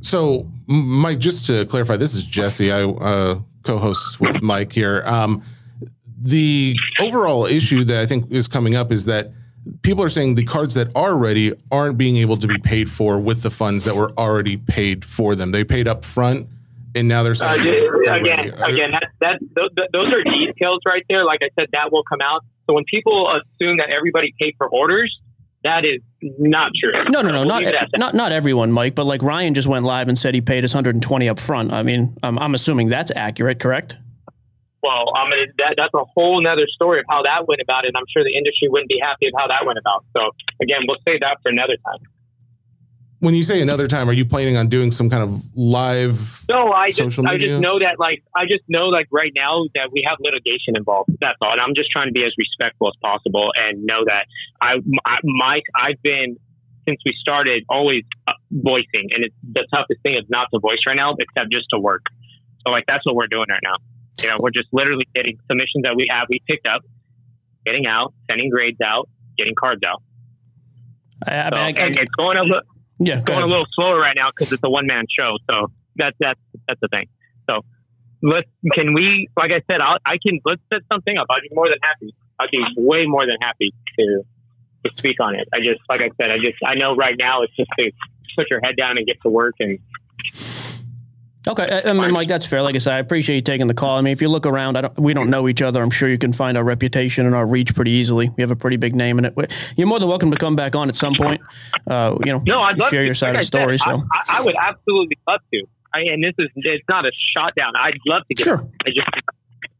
So, 0.00 0.48
Mike, 0.66 1.18
just 1.18 1.46
to 1.46 1.66
clarify, 1.66 1.96
this 1.96 2.14
is 2.14 2.24
Jesse. 2.24 2.72
I 2.72 2.82
uh, 2.82 3.40
co-host 3.62 4.20
with 4.20 4.42
Mike 4.42 4.72
here. 4.72 5.02
Um, 5.06 5.42
the 6.20 6.74
overall 6.98 7.44
issue 7.46 7.84
that 7.84 7.98
I 8.02 8.06
think 8.06 8.30
is 8.32 8.48
coming 8.48 8.74
up 8.74 8.90
is 8.90 9.04
that 9.04 9.30
people 9.82 10.02
are 10.04 10.08
saying 10.08 10.34
the 10.34 10.44
cards 10.44 10.74
that 10.74 10.88
are 10.94 11.16
ready 11.16 11.52
aren't 11.70 11.98
being 11.98 12.16
able 12.18 12.36
to 12.38 12.46
be 12.46 12.58
paid 12.58 12.90
for 12.90 13.18
with 13.18 13.42
the 13.42 13.50
funds 13.50 13.84
that 13.84 13.94
were 13.96 14.12
already 14.18 14.56
paid 14.56 15.04
for 15.04 15.34
them. 15.34 15.50
They 15.52 15.64
paid 15.64 15.88
up 15.88 16.04
front, 16.04 16.48
and 16.94 17.08
now 17.08 17.22
they're 17.22 17.32
Uh, 17.32 17.34
saying 17.34 17.64
they're 17.64 18.02
again, 18.14 18.36
ready. 18.36 18.48
again, 18.74 18.90
that, 18.92 19.08
that 19.20 19.38
th- 19.40 19.70
th- 19.76 19.88
those 19.92 20.12
are 20.12 20.22
details 20.24 20.80
right 20.86 21.04
there. 21.08 21.24
Like 21.24 21.40
I 21.42 21.48
said, 21.58 21.68
that 21.72 21.90
will 21.92 22.04
come 22.04 22.20
out. 22.20 22.42
So 22.66 22.74
when 22.74 22.84
people 22.90 23.28
assume 23.30 23.76
that 23.78 23.90
everybody 23.90 24.34
paid 24.40 24.54
for 24.58 24.68
orders, 24.68 25.16
that 25.64 25.84
is 25.84 26.00
not 26.38 26.70
true. 26.80 26.92
No, 27.10 27.22
no, 27.22 27.30
no, 27.30 27.40
We'll 27.40 27.44
not 27.46 27.58
leave 27.60 27.68
it 27.68 27.74
at 27.74 27.88
that. 27.92 27.98
not 27.98 28.14
not 28.14 28.30
everyone, 28.32 28.70
Mike. 28.72 28.94
But 28.94 29.06
like 29.06 29.22
Ryan 29.22 29.52
just 29.54 29.66
went 29.66 29.84
live 29.84 30.06
and 30.08 30.16
said 30.18 30.34
he 30.34 30.40
paid 30.40 30.62
his 30.64 30.72
120 30.74 31.28
up 31.28 31.40
front. 31.40 31.72
I 31.72 31.82
mean, 31.82 32.16
I'm, 32.22 32.38
I'm 32.38 32.54
assuming 32.54 32.88
that's 32.88 33.10
accurate, 33.16 33.58
correct? 33.58 33.96
Well, 34.86 35.10
I 35.18 35.26
mean, 35.26 35.50
that, 35.58 35.74
that's 35.74 35.96
a 35.98 36.06
whole 36.14 36.38
nother 36.38 36.70
story 36.70 37.00
of 37.02 37.06
how 37.10 37.26
that 37.26 37.50
went 37.50 37.60
about, 37.60 37.82
and 37.86 37.94
I'm 37.98 38.06
sure 38.06 38.22
the 38.22 38.36
industry 38.38 38.70
wouldn't 38.70 38.88
be 38.88 39.02
happy 39.02 39.26
of 39.26 39.34
how 39.34 39.50
that 39.50 39.66
went 39.66 39.82
about. 39.82 40.06
So, 40.14 40.30
again, 40.62 40.86
we'll 40.86 41.02
save 41.02 41.26
that 41.26 41.42
for 41.42 41.50
another 41.50 41.74
time. 41.82 42.06
when 43.20 43.34
you 43.34 43.42
say 43.42 43.60
another 43.62 43.86
time, 43.86 44.08
are 44.10 44.12
you 44.12 44.24
planning 44.24 44.56
on 44.56 44.68
doing 44.68 44.90
some 44.90 45.08
kind 45.08 45.22
of 45.22 45.42
live? 45.54 46.44
No, 46.48 46.72
I 46.72 46.88
just, 46.88 46.98
Social 46.98 47.26
I 47.26 47.38
just 47.38 47.60
know 47.60 47.78
that, 47.78 47.98
like, 47.98 48.22
I 48.34 48.44
just 48.44 48.62
know, 48.68 48.86
like, 48.86 49.08
right 49.10 49.32
now 49.34 49.64
that 49.74 49.90
we 49.90 50.06
have 50.08 50.18
litigation 50.20 50.76
involved. 50.76 51.10
That's 51.20 51.38
all, 51.40 51.52
and 51.52 51.60
I'm 51.60 51.74
just 51.74 51.90
trying 51.90 52.08
to 52.08 52.12
be 52.12 52.24
as 52.24 52.32
respectful 52.36 52.88
as 52.88 52.94
possible 53.02 53.50
and 53.56 53.84
know 53.84 54.04
that 54.04 54.26
I, 54.60 54.74
I 55.04 55.16
Mike, 55.24 55.64
I've 55.74 56.00
been 56.02 56.36
since 56.86 57.00
we 57.04 57.14
started 57.18 57.64
always 57.68 58.04
uh, 58.28 58.32
voicing, 58.52 59.10
and 59.10 59.24
it's 59.24 59.34
the 59.42 59.66
toughest 59.72 60.00
thing 60.02 60.14
is 60.14 60.24
not 60.28 60.48
to 60.52 60.60
voice 60.60 60.78
right 60.86 60.94
now, 60.94 61.16
except 61.18 61.50
just 61.50 61.66
to 61.70 61.78
work. 61.80 62.02
So, 62.64 62.70
like, 62.70 62.84
that's 62.86 63.04
what 63.06 63.14
we're 63.14 63.28
doing 63.28 63.46
right 63.48 63.62
now. 63.62 63.76
You 64.22 64.28
know, 64.30 64.36
we're 64.40 64.50
just 64.50 64.68
literally 64.72 65.06
getting 65.14 65.36
submissions 65.48 65.82
that 65.84 65.94
we 65.96 66.06
have, 66.10 66.26
we 66.30 66.40
picked 66.48 66.66
up, 66.66 66.82
getting 67.64 67.86
out, 67.86 68.14
sending 68.30 68.48
grades 68.50 68.80
out, 68.80 69.08
getting 69.36 69.54
cards 69.54 69.82
out. 69.86 70.02
I, 71.26 71.36
I 71.36 71.48
So, 71.50 71.56
mean, 71.56 71.78
I- 71.78 71.80
and 71.86 71.96
it's 71.96 72.10
going 72.16 72.36
a 72.38 72.42
little 72.42 72.62
yeah, 72.98 73.16
go 73.20 73.34
going 73.34 73.42
a 73.44 73.46
little 73.46 73.66
slower 73.74 73.98
right 73.98 74.16
now 74.16 74.30
because 74.34 74.52
it's 74.52 74.62
a 74.64 74.70
one 74.70 74.86
man 74.86 75.04
show. 75.08 75.36
So 75.50 75.70
that's 75.96 76.16
that's 76.18 76.40
that's 76.66 76.80
the 76.80 76.88
thing. 76.88 77.06
So 77.48 77.60
let's 78.22 78.48
can 78.72 78.94
we 78.94 79.28
like 79.36 79.50
I 79.52 79.60
said 79.70 79.80
I'll, 79.82 79.98
I 80.06 80.16
can 80.22 80.40
let's 80.44 80.62
set 80.72 80.80
something 80.90 81.16
up. 81.18 81.26
I'd 81.30 81.42
be 81.42 81.54
more 81.54 81.68
than 81.68 81.78
happy. 81.82 82.14
I'd 82.40 82.50
be 82.50 82.64
way 82.78 83.04
more 83.06 83.26
than 83.26 83.36
happy 83.42 83.72
to 83.98 84.22
to 84.86 84.90
speak 84.96 85.20
on 85.20 85.34
it. 85.34 85.46
I 85.52 85.58
just 85.58 85.80
like 85.90 86.00
I 86.00 86.08
said 86.20 86.30
I 86.30 86.36
just 86.36 86.56
I 86.64 86.74
know 86.74 86.96
right 86.96 87.16
now 87.18 87.42
it's 87.42 87.54
just 87.56 87.70
to 87.78 87.90
put 88.36 88.48
your 88.50 88.60
head 88.64 88.76
down 88.76 88.96
and 88.96 89.06
get 89.06 89.16
to 89.22 89.28
work 89.28 89.54
and 89.60 89.78
Okay, 91.48 91.68
I, 91.84 91.90
I 91.90 91.92
mean, 91.92 92.10
Mike, 92.12 92.28
that's 92.28 92.44
fair. 92.44 92.60
Like 92.62 92.74
I 92.74 92.78
said, 92.78 92.94
I 92.94 92.98
appreciate 92.98 93.36
you 93.36 93.42
taking 93.42 93.68
the 93.68 93.74
call. 93.74 93.96
I 93.96 94.00
mean, 94.00 94.12
if 94.12 94.20
you 94.20 94.28
look 94.28 94.46
around, 94.46 94.76
I 94.76 94.80
don't, 94.82 94.98
we 94.98 95.14
don't 95.14 95.30
know 95.30 95.46
each 95.46 95.62
other. 95.62 95.80
I'm 95.80 95.90
sure 95.90 96.08
you 96.08 96.18
can 96.18 96.32
find 96.32 96.56
our 96.56 96.64
reputation 96.64 97.24
and 97.24 97.34
our 97.34 97.46
reach 97.46 97.74
pretty 97.74 97.92
easily. 97.92 98.30
We 98.36 98.40
have 98.40 98.50
a 98.50 98.56
pretty 98.56 98.76
big 98.76 98.96
name 98.96 99.18
in 99.18 99.26
it. 99.26 99.54
You're 99.76 99.86
more 99.86 100.00
than 100.00 100.08
welcome 100.08 100.32
to 100.32 100.36
come 100.36 100.56
back 100.56 100.74
on 100.74 100.88
at 100.88 100.96
some 100.96 101.14
point. 101.16 101.40
Uh, 101.86 102.16
you 102.24 102.32
know, 102.32 102.42
no, 102.46 102.60
I'd 102.62 102.78
love 102.78 102.90
share 102.90 103.04
your 103.04 103.14
side 103.14 103.34
like 103.34 103.36
of 103.36 103.40
the 103.42 103.46
story. 103.46 103.78
Said, 103.78 103.96
so 103.96 104.04
I, 104.12 104.38
I, 104.38 104.42
would 104.42 104.56
absolutely 104.60 105.18
love 105.28 105.40
to. 105.52 105.62
I, 105.94 106.00
and 106.00 106.22
this 106.22 106.34
is 106.38 106.48
it's 106.56 106.84
not 106.88 107.06
a 107.06 107.12
shot 107.32 107.54
down. 107.54 107.74
I'd 107.76 107.94
love 108.06 108.22
to 108.28 108.34
get. 108.34 108.44
Sure. 108.44 108.68
I 108.84 108.90
just 108.90 109.08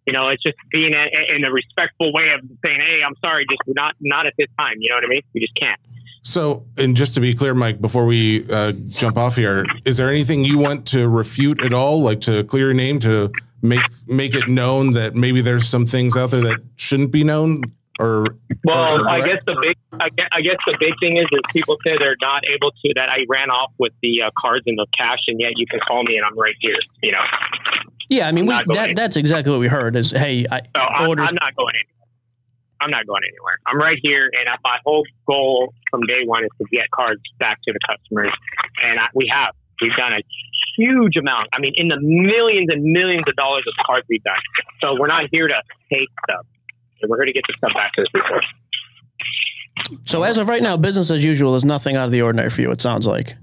you 0.07 0.13
know, 0.13 0.29
it's 0.29 0.43
just 0.43 0.57
being 0.71 0.95
a, 0.95 1.35
in 1.35 1.45
a 1.45 1.51
respectful 1.51 2.13
way 2.13 2.31
of 2.33 2.49
saying, 2.65 2.79
"Hey, 2.81 3.01
I'm 3.05 3.17
sorry, 3.21 3.45
just 3.51 3.63
not 3.75 3.97
not 4.01 4.27
at 4.27 4.35
this 4.39 4.47
time." 4.57 4.77
You 4.79 4.91
know 4.91 4.97
what 4.97 5.05
I 5.05 5.09
mean? 5.09 5.23
We 5.35 5.41
just 5.41 5.55
can't. 5.57 5.81
So, 6.26 6.64
and 6.76 6.97
just 6.97 7.14
to 7.14 7.21
be 7.21 7.35
clear, 7.35 7.54
Mike, 7.54 7.80
before 7.80 8.04
we 8.04 8.50
uh, 8.50 8.73
jump 8.88 9.16
off 9.16 9.37
here, 9.37 9.64
is 9.85 9.97
there 9.97 10.09
anything 10.09 10.45
you 10.45 10.59
want 10.59 10.85
to 10.88 11.09
refute 11.09 11.62
at 11.62 11.73
all, 11.73 12.02
like 12.02 12.21
to 12.23 12.42
clear 12.42 12.64
your 12.64 12.75
name, 12.75 12.99
to 13.00 13.30
make 13.62 13.80
make 14.09 14.35
it 14.35 14.49
known 14.49 14.92
that 14.95 15.14
maybe 15.14 15.40
there's 15.40 15.68
some 15.68 15.87
things 15.87 16.16
out 16.16 16.33
there 16.33 16.40
that 16.40 16.59
shouldn't 16.75 17.12
be 17.12 17.23
known? 17.23 17.62
Or 18.00 18.26
well, 18.64 19.02
or 19.02 19.09
I 19.09 19.25
guess 19.25 19.40
the 19.47 19.54
big, 19.62 19.76
I 20.00 20.09
guess, 20.09 20.26
I 20.33 20.40
guess 20.40 20.56
the 20.66 20.76
big 20.80 20.95
thing 20.99 21.16
is, 21.16 21.26
is 21.30 21.40
people 21.52 21.78
say 21.85 21.92
they're 21.97 22.16
not 22.21 22.42
able 22.52 22.73
to. 22.73 22.92
That 22.97 23.09
I 23.09 23.25
ran 23.28 23.50
off 23.50 23.71
with 23.78 23.92
the 24.02 24.23
uh, 24.23 24.30
cards 24.37 24.64
and 24.66 24.76
the 24.76 24.87
cash, 24.99 25.21
and 25.28 25.40
yet 25.40 25.52
you 25.54 25.66
can 25.66 25.78
call 25.87 26.02
me 26.02 26.16
and 26.16 26.26
I'm 26.26 26.37
right 26.37 26.56
here. 26.61 26.75
You 27.04 27.12
know. 27.12 27.23
Yeah, 28.09 28.26
I 28.26 28.33
mean, 28.33 28.47
we, 28.47 28.52
that, 28.75 28.95
that's 28.97 29.14
exactly 29.14 29.52
what 29.52 29.61
we 29.61 29.68
heard. 29.68 29.95
Is 29.95 30.11
hey, 30.11 30.45
I, 30.50 30.62
so 30.75 30.80
I'm, 30.80 31.11
I'm 31.21 31.35
not 31.37 31.54
going 31.54 31.75
anywhere. 31.76 31.96
I'm 32.80 32.90
not 32.90 33.06
going 33.06 33.23
anywhere. 33.25 33.59
I'm 33.66 33.78
right 33.78 33.99
here, 34.02 34.30
and 34.33 34.49
my 34.64 34.78
whole 34.85 35.04
goal 35.26 35.73
from 35.90 36.02
day 36.02 36.25
one 36.25 36.45
is 36.45 36.50
to 36.59 36.64
get 36.71 36.90
cards 36.90 37.21
back 37.38 37.59
to 37.64 37.73
the 37.73 37.80
customers, 37.87 38.33
and 38.83 39.00
I, 39.00 39.06
we 39.14 39.30
have. 39.33 39.54
We've 39.80 39.97
done 39.97 40.12
a 40.12 40.23
huge 40.76 41.16
amount. 41.16 41.49
I 41.52 41.61
mean, 41.61 41.73
in 41.76 41.88
the 41.88 41.99
millions 42.00 42.68
and 42.71 42.83
millions 42.83 43.25
of 43.28 43.37
dollars 43.37 43.64
of 43.66 43.75
cards 43.85 44.06
we've 44.09 44.23
done. 44.23 44.40
So 44.80 44.97
we're 44.99 45.06
not 45.06 45.25
here 45.30 45.49
to 45.49 45.61
take 45.92 46.09
stuff. 46.25 46.47
We're 47.06 47.16
here 47.18 47.26
to 47.26 47.33
get 47.33 47.45
the 47.47 47.54
stuff 47.59 47.73
back 47.75 47.92
to 47.95 48.02
the 48.02 48.09
people. 48.12 48.40
So 50.04 50.23
as 50.23 50.38
of 50.38 50.49
right 50.49 50.62
now, 50.62 50.76
business 50.76 51.11
as 51.11 51.25
usual 51.25 51.54
is 51.54 51.64
nothing 51.64 51.97
out 51.97 52.06
of 52.06 52.11
the 52.11 52.23
ordinary 52.23 52.50
for 52.50 52.62
you. 52.62 52.71
It 52.71 52.80
sounds 52.80 53.06
like. 53.06 53.35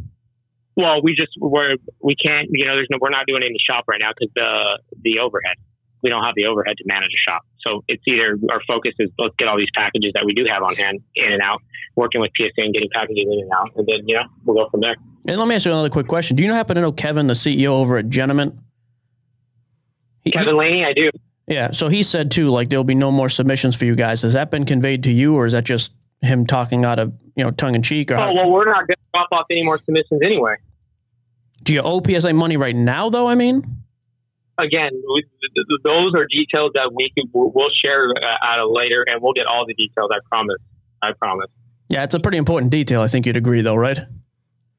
Well, 0.76 1.02
we 1.04 1.16
just 1.16 1.32
we're 1.40 1.76
we 2.02 2.16
can't. 2.16 2.50
You 2.52 2.66
know, 2.66 2.76
there's 2.76 2.88
no. 2.90 2.98
We're 3.00 3.12
not 3.12 3.28
doing 3.28 3.44
any 3.44 3.58
shop 3.70 3.86
right 3.88 4.00
now 4.00 4.10
because 4.18 4.34
the 4.36 4.80
the 5.04 5.20
overhead 5.20 5.58
we 6.04 6.10
don't 6.10 6.24
have 6.24 6.36
the 6.36 6.46
overhead 6.46 6.76
to 6.78 6.84
manage 6.86 7.12
a 7.12 7.22
shop. 7.30 7.42
So 7.62 7.84
it's 7.88 8.04
either 8.06 8.38
our 8.52 8.62
focus 8.68 8.94
is 9.00 9.10
let's 9.18 9.34
get 9.40 9.48
all 9.48 9.58
these 9.58 9.72
packages 9.74 10.12
that 10.14 10.26
we 10.26 10.34
do 10.34 10.46
have 10.52 10.62
on 10.62 10.76
hand 10.76 11.00
in 11.16 11.32
and 11.32 11.42
out, 11.42 11.62
working 11.96 12.22
with 12.22 12.32
PSA 12.38 12.52
and 12.58 12.74
getting 12.74 12.90
packages 12.94 13.26
in 13.26 13.40
and 13.40 13.52
out, 13.52 13.72
and 13.76 13.88
then 13.88 14.08
you 14.08 14.16
know 14.16 14.24
we'll 14.46 14.64
go 14.64 14.70
from 14.70 14.82
there. 14.82 14.96
And 15.28 15.40
let 15.40 15.48
me 15.48 15.56
ask 15.56 15.66
you 15.66 15.72
another 15.72 15.90
quick 15.90 16.08
question: 16.08 16.36
Do 16.36 16.44
you 16.44 16.52
happen 16.52 16.76
to 16.76 16.82
know 16.82 16.92
Kevin, 16.92 17.28
the 17.28 17.34
CEO 17.34 17.68
over 17.68 17.98
at 17.98 18.10
Genamint? 18.10 18.58
Kevin 20.32 20.56
Lenane, 20.56 20.86
I 20.86 20.94
do. 20.94 21.10
Yeah, 21.48 21.72
so 21.72 21.90
he 21.90 22.04
said 22.04 22.32
too, 22.32 22.50
like 22.50 22.70
there'll 22.70 22.84
be 22.84 22.96
no 22.96 23.12
more 23.12 23.30
submissions 23.30 23.76
for 23.76 23.86
you 23.86 23.96
guys. 23.96 24.22
Has 24.22 24.34
that 24.34 24.52
been 24.52 24.66
conveyed 24.66 25.04
to 25.04 25.12
you, 25.12 25.36
or 25.36 25.46
is 25.46 25.54
that 25.54 25.64
just 25.64 25.94
him 26.22 26.46
talking 26.46 26.86
out 26.86 27.00
of 27.00 27.14
you 27.36 27.44
know 27.44 27.52
tongue 27.52 27.76
in 27.76 27.82
cheek? 27.82 28.12
Or 28.12 28.16
oh 28.16 28.34
well, 28.34 28.50
we're 28.50 28.66
not 28.66 28.88
going 28.88 28.96
to 28.96 29.04
drop 29.14 29.28
off 29.32 29.46
any 29.50 29.64
more 29.64 29.78
submissions 29.78 30.22
anyway. 30.24 30.56
Do 31.64 31.74
you 31.74 31.82
owe 31.82 32.02
PSA 32.02 32.34
money 32.34 32.58
right 32.58 32.76
now, 32.76 33.10
though? 33.10 33.28
I 33.28 33.36
mean, 33.36 33.83
again, 34.58 34.92
those 35.84 36.14
are 36.16 36.26
details 36.28 36.72
that 36.74 36.92
we 36.94 37.12
can, 37.16 37.30
we'll 37.34 37.70
share 37.84 38.10
at 38.10 38.60
a 38.60 38.68
later, 38.68 39.04
and 39.08 39.22
we'll 39.22 39.34
get 39.34 39.46
all 39.46 39.66
the 39.68 39.74
details. 39.74 40.10
I 40.12 40.20
promise. 40.30 40.62
I 41.02 41.12
promise. 41.18 41.50
Yeah, 41.90 42.04
it's 42.04 42.16
a 42.16 42.20
pretty 42.20 42.38
important 42.38 42.72
detail. 42.72 43.02
I 43.02 43.08
think 43.08 43.26
you'd 43.26 43.38
agree, 43.38 43.62
though, 43.62 43.76
right? 43.76 44.00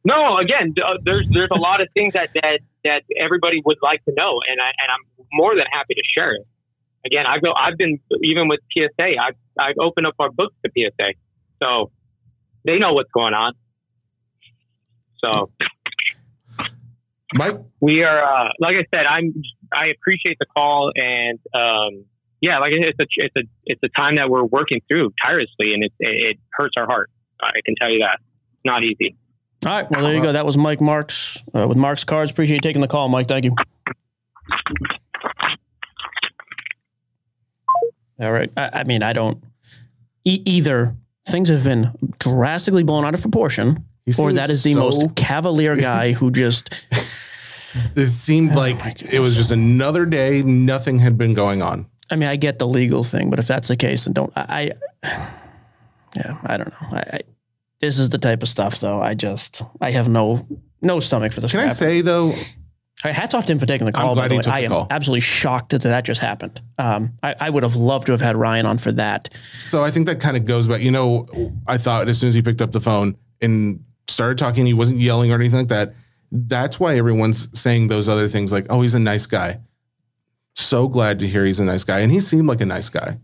No, 0.04 0.36
again, 0.38 0.74
uh, 0.84 0.98
there's 1.02 1.26
there's 1.30 1.48
a 1.50 1.58
lot 1.58 1.80
of 1.80 1.88
things 1.94 2.12
that 2.12 2.34
that 2.34 2.60
that 2.84 3.02
everybody 3.18 3.62
would 3.64 3.78
like 3.82 4.04
to 4.04 4.12
know, 4.14 4.40
and 4.46 4.60
I 4.60 4.68
and 4.68 4.92
I'm 4.92 5.26
more 5.32 5.54
than 5.54 5.64
happy 5.72 5.94
to 5.94 6.02
share 6.14 6.34
it. 6.34 6.46
Again, 7.06 7.24
I 7.26 7.38
go. 7.38 7.52
I've 7.52 7.78
been 7.78 7.98
even 8.22 8.48
with 8.48 8.60
PSA. 8.72 9.16
I've 9.18 9.36
I've 9.58 9.76
opened 9.80 10.06
up 10.06 10.14
our 10.18 10.30
books 10.30 10.54
to 10.64 10.70
PSA, 10.70 11.12
so 11.62 11.90
they 12.66 12.78
know 12.78 12.92
what's 12.92 13.10
going 13.12 13.32
on. 13.32 13.54
So 15.24 15.50
Mike, 17.34 17.58
we 17.80 18.02
are 18.04 18.22
uh, 18.22 18.48
like 18.60 18.76
I 18.76 18.84
said. 18.94 19.06
I'm. 19.06 19.34
I 19.72 19.86
appreciate 19.86 20.36
the 20.38 20.46
call, 20.46 20.92
and 20.94 21.38
um, 21.52 22.04
yeah, 22.40 22.58
like 22.58 22.72
it's 22.72 22.98
a 22.98 23.06
it's 23.16 23.36
a 23.36 23.42
it's 23.64 23.80
a 23.82 23.88
time 23.88 24.16
that 24.16 24.30
we're 24.30 24.44
working 24.44 24.80
through 24.88 25.12
tirelessly, 25.24 25.74
and 25.74 25.82
it 25.84 25.92
it 25.98 26.38
hurts 26.52 26.74
our 26.76 26.86
heart. 26.86 27.10
I 27.40 27.60
can 27.64 27.74
tell 27.76 27.90
you 27.90 28.00
that. 28.00 28.20
Not 28.64 28.82
easy. 28.82 29.16
All 29.66 29.72
right. 29.72 29.90
Well, 29.90 30.02
there 30.02 30.14
you 30.14 30.22
go. 30.22 30.32
That 30.32 30.46
was 30.46 30.56
Mike 30.56 30.80
Marks 30.80 31.42
uh, 31.54 31.66
with 31.66 31.76
Marks 31.76 32.04
Cards. 32.04 32.30
Appreciate 32.30 32.56
you 32.56 32.60
taking 32.60 32.80
the 32.82 32.88
call, 32.88 33.08
Mike. 33.08 33.28
Thank 33.28 33.44
you. 33.44 33.54
All 38.20 38.32
right. 38.32 38.50
I, 38.56 38.70
I 38.72 38.84
mean, 38.84 39.02
I 39.02 39.12
don't 39.12 39.42
e- 40.24 40.42
either. 40.44 40.94
Things 41.26 41.48
have 41.48 41.64
been 41.64 41.90
drastically 42.18 42.82
blown 42.82 43.06
out 43.06 43.14
of 43.14 43.22
proportion, 43.22 43.82
or 44.18 44.34
that 44.34 44.50
is 44.50 44.62
the 44.62 44.74
so 44.74 44.78
most 44.78 45.14
cavalier 45.16 45.74
guy 45.74 46.12
who 46.12 46.30
just. 46.30 46.84
It 47.94 48.08
seemed 48.08 48.52
oh 48.52 48.56
like 48.56 49.12
it 49.12 49.20
was 49.20 49.36
just 49.36 49.50
another 49.50 50.06
day. 50.06 50.42
Nothing 50.42 50.98
had 50.98 51.18
been 51.18 51.34
going 51.34 51.62
on. 51.62 51.86
I 52.10 52.16
mean, 52.16 52.28
I 52.28 52.36
get 52.36 52.58
the 52.58 52.66
legal 52.66 53.02
thing, 53.02 53.30
but 53.30 53.38
if 53.38 53.46
that's 53.46 53.68
the 53.68 53.76
case, 53.76 54.04
then 54.04 54.12
don't. 54.12 54.32
I. 54.36 54.72
I 55.02 55.08
yeah, 56.16 56.38
I 56.44 56.56
don't 56.56 56.68
know. 56.68 56.88
I, 56.92 57.04
I 57.12 57.20
this 57.80 57.98
is 57.98 58.08
the 58.08 58.18
type 58.18 58.42
of 58.42 58.48
stuff, 58.48 58.80
though. 58.80 59.02
I 59.02 59.14
just 59.14 59.62
I 59.80 59.90
have 59.90 60.08
no 60.08 60.46
no 60.80 61.00
stomach 61.00 61.32
for 61.32 61.40
this. 61.40 61.50
Can 61.50 61.60
crap. 61.60 61.70
I 61.70 61.74
say 61.74 62.00
though? 62.00 62.32
hats 63.02 63.34
off 63.34 63.46
to 63.46 63.52
him 63.52 63.58
for 63.58 63.66
taking 63.66 63.84
the 63.84 63.92
call. 63.92 64.14
by 64.14 64.28
the 64.28 64.36
way, 64.36 64.42
I 64.46 64.60
am 64.60 64.70
call. 64.70 64.86
absolutely 64.90 65.20
shocked 65.20 65.70
that 65.70 65.82
that 65.82 66.04
just 66.04 66.20
happened. 66.20 66.60
Um, 66.78 67.12
I, 67.22 67.34
I, 67.40 67.50
would 67.50 67.62
have 67.62 67.76
loved 67.76 68.06
to 68.06 68.12
have 68.12 68.20
had 68.20 68.36
Ryan 68.36 68.66
on 68.66 68.78
for 68.78 68.92
that. 68.92 69.30
So 69.60 69.84
I 69.84 69.90
think 69.90 70.06
that 70.06 70.20
kind 70.20 70.36
of 70.36 70.44
goes 70.46 70.66
back. 70.66 70.80
You 70.80 70.90
know, 70.90 71.26
I 71.66 71.76
thought 71.76 72.08
as 72.08 72.18
soon 72.18 72.28
as 72.28 72.34
he 72.34 72.42
picked 72.42 72.62
up 72.62 72.72
the 72.72 72.80
phone 72.80 73.16
and 73.42 73.84
started 74.08 74.38
talking, 74.38 74.64
he 74.64 74.74
wasn't 74.74 75.00
yelling 75.00 75.32
or 75.32 75.34
anything 75.34 75.58
like 75.58 75.68
that. 75.68 75.94
That's 76.36 76.80
why 76.80 76.96
everyone's 76.96 77.48
saying 77.58 77.86
those 77.86 78.08
other 78.08 78.26
things 78.26 78.52
like, 78.52 78.66
"Oh, 78.68 78.80
he's 78.80 78.94
a 78.94 79.00
nice 79.00 79.24
guy." 79.26 79.60
So 80.56 80.88
glad 80.88 81.20
to 81.20 81.28
hear 81.28 81.44
he's 81.44 81.60
a 81.60 81.64
nice 81.64 81.84
guy, 81.84 82.00
and 82.00 82.10
he 82.10 82.20
seemed 82.20 82.48
like 82.48 82.60
a 82.60 82.66
nice 82.66 82.88
guy. 82.88 83.18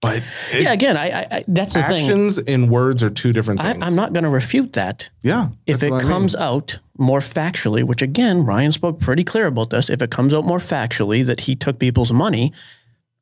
But 0.00 0.22
it, 0.52 0.62
yeah, 0.62 0.72
again, 0.72 0.96
I, 0.96 1.26
I 1.30 1.44
that's 1.48 1.74
the 1.74 1.82
thing. 1.82 2.02
Actions 2.02 2.38
and 2.38 2.70
words 2.70 3.02
are 3.02 3.10
two 3.10 3.32
different 3.32 3.60
things. 3.60 3.82
I, 3.82 3.86
am 3.86 3.96
not 3.96 4.12
going 4.12 4.24
to 4.24 4.30
refute 4.30 4.74
that. 4.74 5.10
Yeah, 5.22 5.48
if 5.66 5.82
it 5.82 5.90
comes 6.00 6.34
mean. 6.34 6.42
out 6.42 6.78
more 6.98 7.20
factually, 7.20 7.82
which 7.82 8.02
again, 8.02 8.44
Ryan 8.44 8.72
spoke 8.72 9.00
pretty 9.00 9.24
clear 9.24 9.46
about 9.46 9.70
this. 9.70 9.90
If 9.90 10.02
it 10.02 10.10
comes 10.10 10.34
out 10.34 10.44
more 10.44 10.58
factually 10.58 11.26
that 11.26 11.40
he 11.40 11.56
took 11.56 11.78
people's 11.78 12.12
money, 12.12 12.52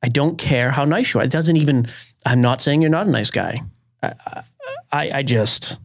I 0.02 0.08
don't 0.08 0.36
care 0.36 0.70
how 0.70 0.84
nice 0.84 1.14
you 1.14 1.20
are. 1.20 1.24
It 1.24 1.30
doesn't 1.30 1.56
even. 1.56 1.86
I'm 2.26 2.40
not 2.40 2.60
saying 2.60 2.82
you're 2.82 2.90
not 2.90 3.06
a 3.06 3.10
nice 3.10 3.30
guy. 3.30 3.62
I, 4.02 4.42
I, 4.92 5.10
I 5.14 5.22
just. 5.22 5.78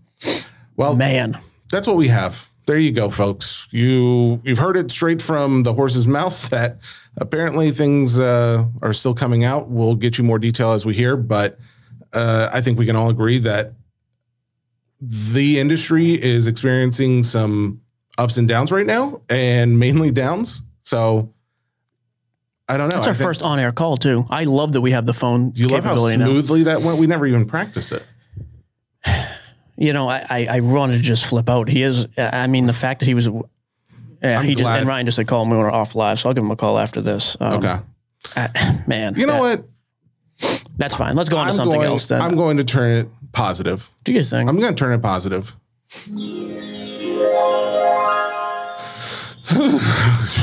Well, 0.75 0.95
man, 0.95 1.38
that's 1.69 1.88
what 1.88 1.95
we 1.95 2.10
have 2.10 2.51
there 2.65 2.78
you 2.78 2.91
go, 2.91 3.10
folks. 3.10 3.67
You 3.71 4.41
you've 4.43 4.58
heard 4.58 4.78
it 4.78 4.91
straight 4.91 5.21
from 5.21 5.63
the 5.63 5.74
horse's 5.74 6.08
mouth 6.08 6.50
that 6.50 6.78
apparently 7.17 7.71
things 7.71 8.19
uh, 8.19 8.65
are 8.82 8.93
still 8.93 9.13
coming 9.13 9.43
out. 9.43 9.69
We'll 9.69 9.95
get 9.95 10.17
you 10.17 10.24
more 10.24 10.39
detail 10.39 10.71
as 10.71 10.86
we 10.86 10.93
hear, 10.93 11.17
but 11.17 11.58
uh, 12.13 12.50
I 12.54 12.62
think 12.62 12.78
we 12.78 12.86
can 12.86 12.95
all 12.95 13.10
agree 13.10 13.39
that 13.39 13.74
the 15.02 15.60
industry 15.60 16.12
is 16.12 16.47
experiencing 16.47 17.24
some 17.24 17.82
ups 18.17 18.38
and 18.38 18.47
downs 18.47 18.71
right 18.71 18.86
now, 18.86 19.21
and 19.30 19.80
mainly 19.80 20.12
downs. 20.12 20.63
So 20.82 21.34
I 22.69 22.78
don't 22.78 22.89
know. 22.89 22.95
That's 22.95 23.08
our 23.08 23.13
first 23.13 23.41
on-air 23.41 23.71
call 23.71 23.97
too. 23.97 24.26
I 24.30 24.43
love 24.43 24.74
that 24.74 24.82
we 24.82 24.91
have 24.91 25.06
the 25.06 25.13
phone. 25.13 25.50
Do 25.50 25.62
you 25.62 25.67
love 25.67 25.84
how 25.84 25.95
smoothly 25.95 26.60
now. 26.63 26.78
that 26.78 26.86
went? 26.86 27.00
We 27.00 27.08
never 27.08 27.26
even 27.26 27.45
practiced 27.45 27.91
it. 27.91 28.04
You 29.82 29.94
know, 29.94 30.08
I, 30.08 30.26
I, 30.30 30.48
I 30.50 30.60
wanted 30.60 30.98
to 30.98 31.02
just 31.02 31.26
flip 31.26 31.50
out. 31.50 31.67
He 31.67 31.82
is, 31.82 32.08
I 32.15 32.46
mean, 32.46 32.67
the 32.67 32.74
fact 32.74 33.00
that 33.00 33.08
he 33.08 33.15
was, 33.15 33.28
yeah, 34.22 34.39
I'm 34.39 34.46
he 34.46 34.54
just, 34.54 34.67
and 34.67 34.88
Ryan 34.88 35.08
just 35.08 35.15
said, 35.15 35.28
call 35.28 35.41
him, 35.41 35.50
we 35.50 35.58
were 35.58 35.72
off 35.72 35.96
live. 35.96 36.20
So 36.20 36.30
I'll 36.30 36.36
give 36.36 36.44
him 36.44 36.52
a 36.52 36.56
call 36.56 36.78
after 36.78 37.02
this. 37.02 37.36
Um, 37.39 37.54
okay. 37.54 37.80
Uh, 38.36 38.48
man. 38.88 39.15
You 39.15 39.26
know 39.26 39.44
that, 39.44 39.65
what? 40.39 40.70
That's 40.78 40.96
fine. 40.96 41.15
Let's 41.15 41.30
go 41.30 41.38
on 41.38 41.48
I'm 41.48 41.52
to 41.52 41.56
something 41.56 41.80
going, 41.80 41.88
else 41.88 42.06
then. 42.06 42.22
I'm 42.22 42.36
going 42.36 42.58
to 42.58 42.63
turn 42.63 42.91
it 42.91 43.10
positive. 43.32 43.89
Do 44.04 44.13
you 44.13 44.24
think? 44.24 44.48
I'm 44.48 44.60
going 44.60 44.76
to 44.76 44.80
turn 44.80 44.94
it 44.94 45.02
positive. 45.02 45.56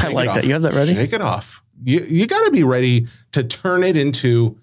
I 0.01 0.09
like 0.13 0.35
that. 0.35 0.45
You 0.47 0.53
have 0.55 0.63
that 0.63 0.75
ready? 0.75 0.95
Shake 0.95 1.13
it 1.13 1.23
off. 1.23 1.63
You, 1.85 2.01
you 2.01 2.27
got 2.27 2.45
to 2.45 2.51
be 2.51 2.65
ready 2.65 3.07
to 3.33 3.45
turn 3.45 3.85
it 3.85 3.97
into. 3.97 4.59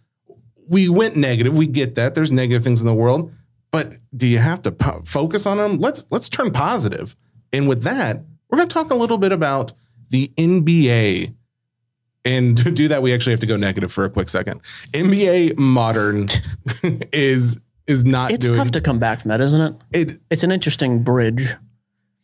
We 0.68 0.90
went 0.90 1.16
negative. 1.16 1.56
We 1.56 1.66
get 1.66 1.96
that. 1.96 2.14
There's 2.14 2.34
negative 2.34 2.62
things 2.62 2.82
in 2.82 2.88
the 2.88 2.94
world 2.94 3.32
but 3.76 3.98
do 4.16 4.26
you 4.26 4.38
have 4.38 4.62
to 4.62 4.72
po- 4.72 5.02
focus 5.06 5.46
on 5.46 5.58
them? 5.58 5.78
Let's 5.78 6.06
let's 6.12 6.30
turn 6.30 6.52
positive. 6.52 7.14
And 7.52 7.68
with 7.68 7.84
that, 7.84 8.24
we're 8.50 8.58
going 8.58 8.70
to 8.70 8.74
talk 8.74 8.90
a 8.92 8.96
little 8.96 9.18
bit 9.18 9.32
about 9.34 9.74
the 10.12 10.32
NBA. 10.38 11.34
And 12.24 12.58
to 12.58 12.72
do 12.72 12.88
that, 12.88 13.02
we 13.02 13.14
actually 13.14 13.34
have 13.34 13.42
to 13.42 13.46
go 13.46 13.58
negative 13.58 13.92
for 13.92 14.06
a 14.06 14.10
quick 14.10 14.30
second. 14.30 14.62
NBA 14.94 15.58
Modern 15.58 16.28
is 17.12 17.60
is 17.86 18.06
not. 18.06 18.32
It's 18.32 18.46
doing, 18.46 18.58
tough 18.58 18.72
to 18.72 18.82
come 18.82 18.98
back 18.98 19.22
from 19.22 19.30
that, 19.30 19.42
isn't 19.42 19.60
it? 19.62 19.76
It 19.92 20.22
it's 20.32 20.44
an 20.44 20.52
interesting 20.52 21.04
bridge. 21.04 21.54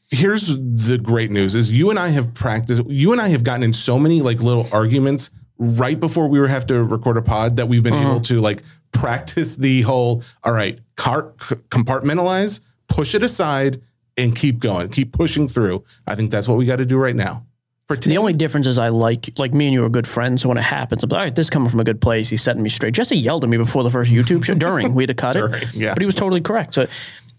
here's 0.09 0.47
the 0.57 0.97
great 1.01 1.31
news 1.31 1.53
is 1.55 1.71
you 1.71 1.89
and 1.89 1.99
I 1.99 2.09
have 2.09 2.33
practiced 2.33 2.81
you 2.87 3.11
and 3.11 3.19
I 3.21 3.27
have 3.29 3.43
gotten 3.43 3.63
in 3.63 3.73
so 3.73 3.99
many 3.99 4.21
like 4.21 4.39
little 4.41 4.67
arguments 4.71 5.29
right 5.57 5.99
before 5.99 6.27
we 6.27 6.39
were 6.39 6.47
have 6.47 6.65
to 6.67 6.81
record 6.83 7.17
a 7.17 7.21
pod 7.21 7.57
that 7.57 7.67
we've 7.67 7.83
been 7.83 7.93
Mm-hmm. 7.93 8.09
able 8.09 8.21
to 8.21 8.39
like 8.41 8.63
practice 8.91 9.55
the 9.55 9.81
whole 9.81 10.23
all 10.43 10.53
right 10.53 10.79
car, 10.95 11.33
c- 11.41 11.55
compartmentalize 11.69 12.59
push 12.87 13.15
it 13.15 13.23
aside 13.23 13.81
and 14.17 14.35
keep 14.35 14.59
going 14.59 14.89
keep 14.89 15.11
pushing 15.13 15.47
through 15.47 15.83
I 16.07 16.15
think 16.15 16.31
that's 16.31 16.47
what 16.47 16.57
we 16.57 16.65
got 16.65 16.77
to 16.77 16.85
do 16.85 16.97
right 16.97 17.15
now 17.15 17.45
The 18.15 18.17
only 18.17 18.31
difference 18.33 18.67
is 18.67 18.77
I 18.77 18.87
like 18.87 19.37
like 19.37 19.53
me 19.53 19.65
and 19.67 19.73
you 19.73 19.83
are 19.83 19.89
good 19.89 20.07
friends. 20.07 20.41
So 20.41 20.47
when 20.49 20.57
it 20.57 20.63
happens, 20.63 21.03
I'm 21.03 21.09
like, 21.09 21.17
all 21.17 21.23
right, 21.25 21.35
this 21.35 21.47
is 21.47 21.49
coming 21.49 21.67
from 21.69 21.81
a 21.81 21.83
good 21.83 21.99
place. 21.99 22.29
He's 22.29 22.41
setting 22.41 22.63
me 22.63 22.69
straight. 22.69 22.93
Jesse 22.93 23.17
yelled 23.17 23.43
at 23.43 23.49
me 23.49 23.57
before 23.57 23.83
the 23.83 23.89
first 23.89 24.09
YouTube 24.09 24.45
show. 24.45 24.53
During 24.53 24.93
we 24.93 25.03
had 25.03 25.09
to 25.09 25.13
cut 25.13 25.33
During, 25.39 25.55
it, 25.55 25.73
yeah. 25.73 25.93
but 25.93 26.01
he 26.01 26.05
was 26.05 26.15
totally 26.15 26.39
correct. 26.39 26.73
So 26.73 26.87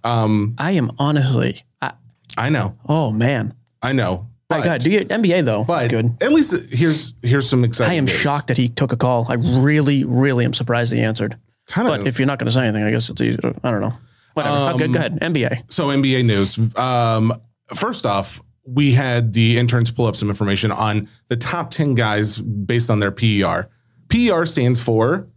um 0.05 0.55
I 0.59 0.73
am 0.73 0.91
honestly, 0.99 1.63
I, 1.81 1.93
I 2.37 2.51
know 2.51 2.77
oh 2.87 3.13
man, 3.13 3.55
I 3.83 3.93
know 3.93 4.27
but, 4.53 4.57
right, 4.59 4.65
go 4.65 4.69
ahead. 4.71 4.83
Do 4.83 4.91
you 4.91 5.01
NBA 5.01 5.45
though? 5.45 5.65
but 5.65 5.91
good. 5.91 6.17
at 6.23 6.33
least 6.33 6.55
here's 6.73 7.15
here's 7.23 7.49
some 7.49 7.65
exciting 7.65 7.93
I 7.93 7.95
am 7.97 8.05
news. 8.05 8.15
shocked 8.15 8.49
that 8.49 8.57
he 8.57 8.69
took 8.69 8.93
a 8.93 8.97
call. 8.97 9.27
I 9.29 9.35
really, 9.35 10.05
really 10.05 10.45
am 10.45 10.53
surprised 10.53 10.93
he 10.93 11.01
answered. 11.01 11.37
kind 11.67 11.89
of. 11.89 11.99
But 11.99 12.07
if 12.07 12.19
you're 12.19 12.27
not 12.27 12.39
going 12.39 12.47
to 12.47 12.53
say 12.53 12.67
anything, 12.67 12.85
I 12.85 12.91
guess 12.91 13.09
it's 13.11 13.21
easy. 13.21 13.39
To, 13.39 13.55
I 13.65 13.71
don't 13.71 13.81
know. 13.81 13.93
Whatever. 14.35 14.57
okay, 14.75 14.85
Um, 14.85 14.93
go 14.93 14.99
ahead. 14.99 15.21
NBA. 15.21 15.73
So 15.73 15.89
NBA 15.89 16.25
news. 16.25 16.59
Um, 16.77 17.33
first 17.75 18.07
off, 18.07 18.41
we 18.67 18.93
had 18.93 19.33
the 19.33 19.59
interns 19.59 19.91
pull 19.91 20.07
up 20.07 20.17
some 20.17 20.29
information 20.31 20.71
on 20.73 21.09
the 21.29 21.37
top 21.37 21.71
ten 21.71 21.95
guys 21.95 22.39
based 22.39 22.91
on 22.91 22.99
their 23.01 23.11
PER. 23.11 23.69
PER 24.09 24.47
stands 24.47 24.81
for. 24.81 25.29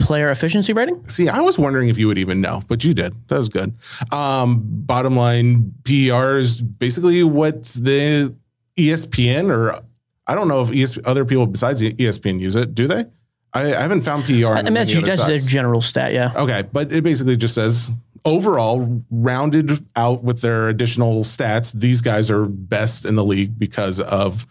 Player 0.00 0.30
efficiency 0.30 0.72
rating. 0.72 1.06
See, 1.08 1.28
I 1.28 1.40
was 1.40 1.58
wondering 1.58 1.88
if 1.88 1.98
you 1.98 2.06
would 2.08 2.18
even 2.18 2.40
know, 2.40 2.62
but 2.68 2.82
you 2.84 2.94
did. 2.94 3.14
That 3.28 3.38
was 3.38 3.48
good. 3.48 3.74
Um, 4.12 4.60
bottom 4.64 5.14
line, 5.14 5.72
PER 5.84 6.38
is 6.38 6.60
basically 6.60 7.22
what 7.22 7.64
the 7.64 8.34
ESPN 8.76 9.50
or 9.50 9.80
I 10.26 10.34
don't 10.34 10.48
know 10.48 10.62
if 10.62 10.70
ES, 10.72 10.98
other 11.04 11.24
people 11.24 11.46
besides 11.46 11.80
ESPN 11.82 12.40
use 12.40 12.56
it. 12.56 12.74
Do 12.74 12.86
they? 12.86 13.06
I, 13.52 13.74
I 13.74 13.80
haven't 13.80 14.02
found 14.02 14.24
PER. 14.24 14.46
I 14.46 14.62
mean, 14.62 14.74
that's, 14.74 14.92
a 14.92 15.38
general 15.38 15.80
stat. 15.80 16.12
Yeah. 16.12 16.32
Okay, 16.36 16.62
but 16.72 16.92
it 16.92 17.02
basically 17.02 17.36
just 17.36 17.54
says 17.54 17.90
overall, 18.24 19.02
rounded 19.10 19.84
out 19.96 20.22
with 20.22 20.40
their 20.40 20.68
additional 20.68 21.24
stats, 21.24 21.72
these 21.72 22.00
guys 22.00 22.30
are 22.30 22.46
best 22.46 23.04
in 23.04 23.16
the 23.16 23.24
league 23.24 23.58
because 23.58 24.00
of 24.00 24.46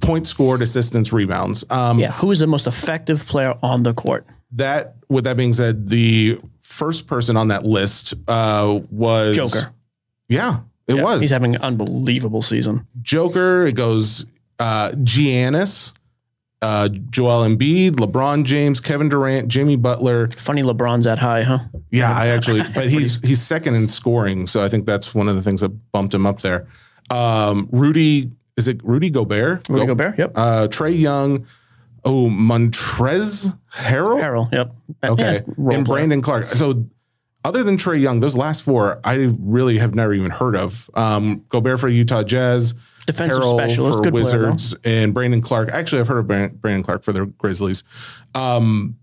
points 0.00 0.28
scored, 0.28 0.62
assistance, 0.62 1.12
rebounds. 1.12 1.64
Um, 1.70 1.98
Yeah. 1.98 2.12
Who 2.12 2.30
is 2.30 2.40
the 2.40 2.46
most 2.46 2.66
effective 2.66 3.26
player 3.26 3.54
on 3.62 3.82
the 3.82 3.94
court? 3.94 4.26
That, 4.52 4.94
with 5.08 5.24
that 5.24 5.36
being 5.36 5.52
said, 5.52 5.88
the 5.88 6.38
first 6.62 7.06
person 7.06 7.36
on 7.36 7.48
that 7.48 7.64
list 7.64 8.14
uh, 8.28 8.80
was 8.90 9.36
Joker. 9.36 9.72
Yeah, 10.28 10.60
it 10.86 10.96
Yeah, 10.96 11.02
was 11.02 11.20
He's 11.22 11.30
having 11.30 11.56
an 11.56 11.62
unbelievable 11.62 12.42
season. 12.42 12.86
Joker. 13.02 13.66
It 13.66 13.74
goes 13.74 14.24
uh, 14.58 14.90
Giannis, 14.92 15.92
uh, 16.62 16.88
Joel 17.10 17.44
Embiid, 17.48 17.92
LeBron 17.96 18.44
James, 18.44 18.80
Kevin 18.80 19.08
Durant, 19.08 19.48
Jimmy 19.48 19.76
Butler, 19.76 20.28
Funny 20.30 20.62
LeBron's 20.62 21.04
that 21.04 21.18
high, 21.18 21.42
huh? 21.42 21.58
Yeah, 21.90 22.16
I 22.16 22.28
actually, 22.28 22.62
but 22.74 22.88
he's 22.88 23.20
he's 23.26 23.42
second 23.42 23.74
in 23.74 23.88
scoring, 23.88 24.46
so 24.46 24.62
I 24.62 24.68
think 24.68 24.86
that's 24.86 25.14
one 25.14 25.28
of 25.28 25.36
the 25.36 25.42
things 25.42 25.60
that 25.60 25.68
bumped 25.92 26.14
him 26.14 26.24
up 26.26 26.40
there. 26.40 26.66
Um, 27.10 27.68
Rudy, 27.72 28.30
is 28.56 28.66
it 28.68 28.82
Rudy 28.82 29.10
Gobert? 29.10 29.68
Rudy 29.68 29.82
Go- 29.86 29.94
Gobert. 29.94 30.18
Yep. 30.18 30.32
Uh, 30.34 30.66
Trae 30.68 30.98
Young. 30.98 31.46
Oh, 32.06 32.28
Montrezl 32.30 33.58
Harrell. 33.74 34.20
Harrell. 34.20 34.52
Yep. 34.52 34.74
Okay, 35.04 35.42
Yeah, 35.46 35.74
and 35.76 35.84
player. 35.84 35.84
Brandon 35.84 36.22
Clarke. 36.22 36.46
So, 36.46 36.86
other 37.44 37.62
than 37.62 37.76
Trae 37.76 38.00
Young, 38.00 38.20
those 38.20 38.36
last 38.36 38.62
four 38.62 39.00
I 39.04 39.34
really 39.38 39.76
have 39.78 39.94
never 39.94 40.14
even 40.14 40.30
heard 40.30 40.56
of. 40.56 40.88
Um, 40.94 41.44
Gobert 41.48 41.80
for 41.80 41.88
Utah 41.88 42.22
Jazz, 42.22 42.74
Defensive 43.06 43.42
Harrell 43.42 43.58
specialist, 43.58 43.98
for 43.98 44.04
good 44.04 44.12
player. 44.12 44.50
Wizards, 44.50 44.74
and 44.84 45.12
Brandon 45.12 45.40
Clarke. 45.42 45.70
Actually, 45.72 46.00
I've 46.00 46.08
heard 46.08 46.18
of 46.18 46.26
Brandon 46.60 46.82
Clarke 46.82 47.02
for 47.04 47.12
the 47.12 47.26
Grizzlies. 47.26 47.84
Um, 48.34 48.96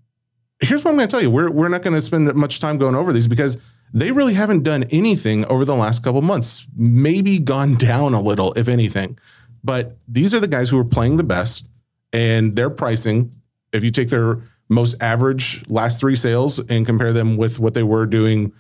here's 0.62 0.84
what 0.84 0.92
I'm 0.92 0.98
going 0.98 1.08
to 1.08 1.12
tell 1.12 1.22
you: 1.22 1.30
we're 1.30 1.52
we're 1.52 1.70
not 1.70 1.82
going 1.84 1.94
to 1.94 2.02
spend 2.02 2.34
much 2.36 2.60
time 2.60 2.78
going 2.78 2.96
over 2.96 3.14
these 3.14 3.28
because 3.28 3.58
they 3.94 4.12
really 4.12 4.34
haven't 4.34 4.64
done 4.64 4.84
anything 4.92 5.46
over 5.46 5.66
the 5.66 5.76
last 5.76 6.04
couple 6.04 6.22
months. 6.22 6.66
Maybe 6.76 7.40
gone 7.40 7.76
down 7.78 8.14
a 8.14 8.22
little, 8.22 8.54
if 8.54 8.68
anything. 8.68 9.18
But 9.64 9.98
these 10.08 10.34
are 10.34 10.40
the 10.42 10.48
guys 10.48 10.70
who 10.70 10.78
are 10.80 10.84
playing 10.86 11.16
the 11.18 11.24
best, 11.24 11.66
and 12.14 12.56
their 12.56 12.70
pricing. 12.70 13.34
If 13.74 13.84
you 13.84 13.92
take 13.92 14.10
their 14.10 14.40
most 14.70 15.02
average 15.02 15.68
last 15.70 16.00
three 16.00 16.16
sales 16.16 16.60
and 16.60 16.86
compare 16.86 17.12
them 17.12 17.38
with 17.38 17.60
what 17.60 17.74
they 17.74 17.84
were 17.84 18.06
doing 18.06 18.54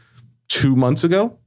two 0.50 0.76
months 0.76 1.04
ago, 1.04 1.38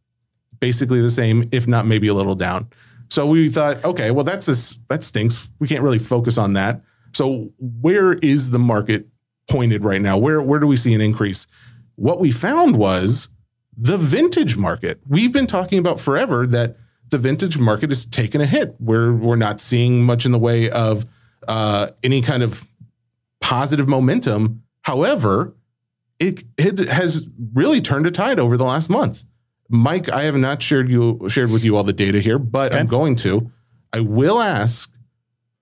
basically 0.60 1.00
the 1.00 1.10
same, 1.10 1.48
if 1.52 1.66
not 1.66 1.86
maybe 1.86 2.08
a 2.08 2.14
little 2.14 2.34
down. 2.34 2.68
So 3.08 3.26
we 3.26 3.48
thought, 3.48 3.84
okay, 3.84 4.10
well 4.10 4.24
that's 4.24 4.46
this 4.46 4.78
that 4.88 5.04
stinks. 5.04 5.50
We 5.58 5.68
can't 5.68 5.82
really 5.82 5.98
focus 5.98 6.38
on 6.38 6.54
that. 6.54 6.80
So 7.12 7.50
where 7.58 8.14
is 8.14 8.50
the 8.50 8.58
market 8.58 9.06
pointed 9.48 9.84
right 9.84 10.00
now? 10.00 10.18
Where 10.18 10.42
where 10.42 10.58
do 10.58 10.66
we 10.66 10.76
see 10.76 10.94
an 10.94 11.00
increase? 11.00 11.46
What 11.96 12.20
we 12.20 12.30
found 12.30 12.76
was 12.76 13.28
the 13.76 13.96
vintage 13.96 14.56
market. 14.56 15.00
We've 15.08 15.32
been 15.32 15.46
talking 15.46 15.78
about 15.78 16.00
forever 16.00 16.46
that 16.48 16.76
the 17.10 17.18
vintage 17.18 17.58
market 17.58 17.92
is 17.92 18.06
taking 18.06 18.40
a 18.40 18.46
hit. 18.46 18.74
We're 18.80 19.12
we're 19.12 19.36
not 19.36 19.60
seeing 19.60 20.02
much 20.02 20.26
in 20.26 20.32
the 20.32 20.38
way 20.38 20.68
of 20.70 21.04
uh, 21.48 21.88
any 22.02 22.22
kind 22.22 22.42
of 22.42 22.66
positive 23.40 23.88
momentum. 23.88 24.62
However, 24.82 25.54
it, 26.18 26.44
it 26.56 26.78
has 26.88 27.28
really 27.54 27.80
turned 27.80 28.06
a 28.06 28.10
tide 28.10 28.38
over 28.38 28.56
the 28.56 28.64
last 28.64 28.88
month. 28.88 29.24
Mike, 29.68 30.08
I 30.08 30.22
have 30.24 30.36
not 30.36 30.62
shared 30.62 30.88
you 30.88 31.20
shared 31.28 31.50
with 31.50 31.64
you 31.64 31.76
all 31.76 31.82
the 31.84 31.92
data 31.92 32.20
here, 32.20 32.38
but 32.38 32.72
Okay. 32.72 32.78
I'm 32.80 32.86
going 32.86 33.16
to. 33.16 33.50
I 33.92 34.00
will 34.00 34.40
ask. 34.40 34.92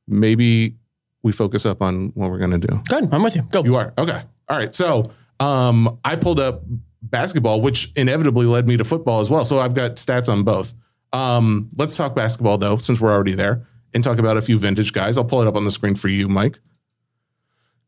Maybe 0.06 0.76
we 1.22 1.32
focus 1.32 1.64
up 1.64 1.80
on 1.80 2.10
what 2.14 2.30
we're 2.30 2.38
going 2.38 2.50
to 2.60 2.66
do. 2.66 2.82
Good. 2.88 3.08
I'm 3.12 3.22
with 3.22 3.34
you. 3.34 3.42
Go. 3.50 3.64
You 3.64 3.76
are 3.76 3.94
okay. 3.96 4.22
All 4.48 4.58
right. 4.58 4.74
So 4.74 5.10
um, 5.40 5.98
I 6.04 6.16
pulled 6.16 6.38
up 6.38 6.62
basketball, 7.00 7.62
which 7.62 7.90
inevitably 7.96 8.44
led 8.46 8.66
me 8.66 8.76
to 8.76 8.84
football 8.84 9.20
as 9.20 9.30
well. 9.30 9.44
So 9.46 9.58
I've 9.58 9.74
got 9.74 9.92
stats 9.96 10.28
on 10.28 10.42
both. 10.44 10.74
Um, 11.14 11.70
let's 11.76 11.96
talk 11.96 12.14
basketball 12.14 12.58
though, 12.58 12.76
since 12.76 13.00
we're 13.00 13.12
already 13.12 13.34
there, 13.34 13.66
and 13.94 14.02
talk 14.04 14.18
about 14.18 14.36
a 14.36 14.42
few 14.42 14.58
vintage 14.58 14.92
guys. 14.92 15.16
I'll 15.16 15.24
pull 15.24 15.40
it 15.42 15.48
up 15.48 15.56
on 15.56 15.64
the 15.64 15.70
screen 15.70 15.94
for 15.94 16.08
you, 16.08 16.28
Mike. 16.28 16.58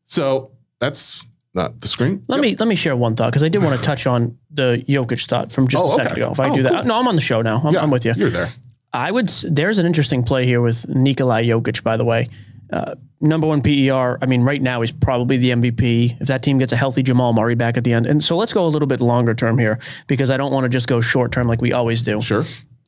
So 0.05 0.51
that's 0.79 1.25
not 1.53 1.81
the 1.81 1.87
screen. 1.87 2.23
Let 2.27 2.37
Yep. 2.37 2.41
me 2.43 2.55
let 2.57 2.67
me 2.67 2.75
share 2.75 2.95
one 2.95 3.15
thought 3.15 3.27
because 3.31 3.43
I 3.43 3.49
did 3.49 3.63
want 3.63 3.75
to 3.77 3.81
touch 3.85 4.07
on 4.07 4.37
the 4.51 4.83
Jokic 4.87 5.25
thought 5.27 5.51
from 5.51 5.67
just 5.67 5.83
Oh, 5.83 5.91
a 5.91 5.95
second 5.95 6.11
okay. 6.13 6.21
ago. 6.21 6.31
If 6.31 6.39
I 6.39 6.49
Oh, 6.49 6.55
do 6.55 6.63
that, 6.63 6.71
cool. 6.73 6.83
no, 6.85 6.99
I'm 6.99 7.07
on 7.07 7.15
the 7.15 7.21
show 7.21 7.41
now. 7.41 7.61
I'm, 7.63 7.73
Yeah, 7.73 7.81
I'm 7.83 7.91
with 7.91 8.05
you. 8.05 8.13
You're 8.15 8.29
there. 8.29 8.47
I 8.93 9.11
would. 9.11 9.27
There's 9.49 9.79
an 9.79 9.85
interesting 9.85 10.23
play 10.23 10.45
here 10.45 10.61
with 10.61 10.87
Nikolai 10.87 11.43
Jokic. 11.45 11.83
By 11.83 11.97
the 11.97 12.05
way, 12.05 12.29
uh, 12.71 12.95
number 13.19 13.45
one 13.47 13.61
PER. 13.61 14.17
I 14.21 14.25
mean, 14.27 14.43
right 14.43 14.61
now 14.61 14.81
he's 14.81 14.91
probably 14.93 15.37
the 15.37 15.49
MVP. 15.51 16.17
If 16.21 16.27
that 16.27 16.41
team 16.41 16.57
gets 16.57 16.71
a 16.71 16.77
healthy 16.77 17.03
Jamal 17.03 17.33
Murray 17.33 17.55
back 17.55 17.75
at 17.77 17.83
the 17.83 17.91
end, 17.93 18.05
and 18.05 18.23
so 18.23 18.37
let's 18.37 18.53
go 18.53 18.65
a 18.65 18.69
little 18.69 18.87
bit 18.87 19.01
longer 19.01 19.33
term 19.33 19.57
here 19.57 19.79
because 20.07 20.29
I 20.29 20.37
don't 20.37 20.53
want 20.53 20.63
to 20.63 20.69
just 20.69 20.87
go 20.87 21.01
short 21.01 21.31
term 21.31 21.47
like 21.47 21.61
we 21.61 21.73
always 21.73 22.01
do. 22.01 22.21
Sure. 22.21 22.43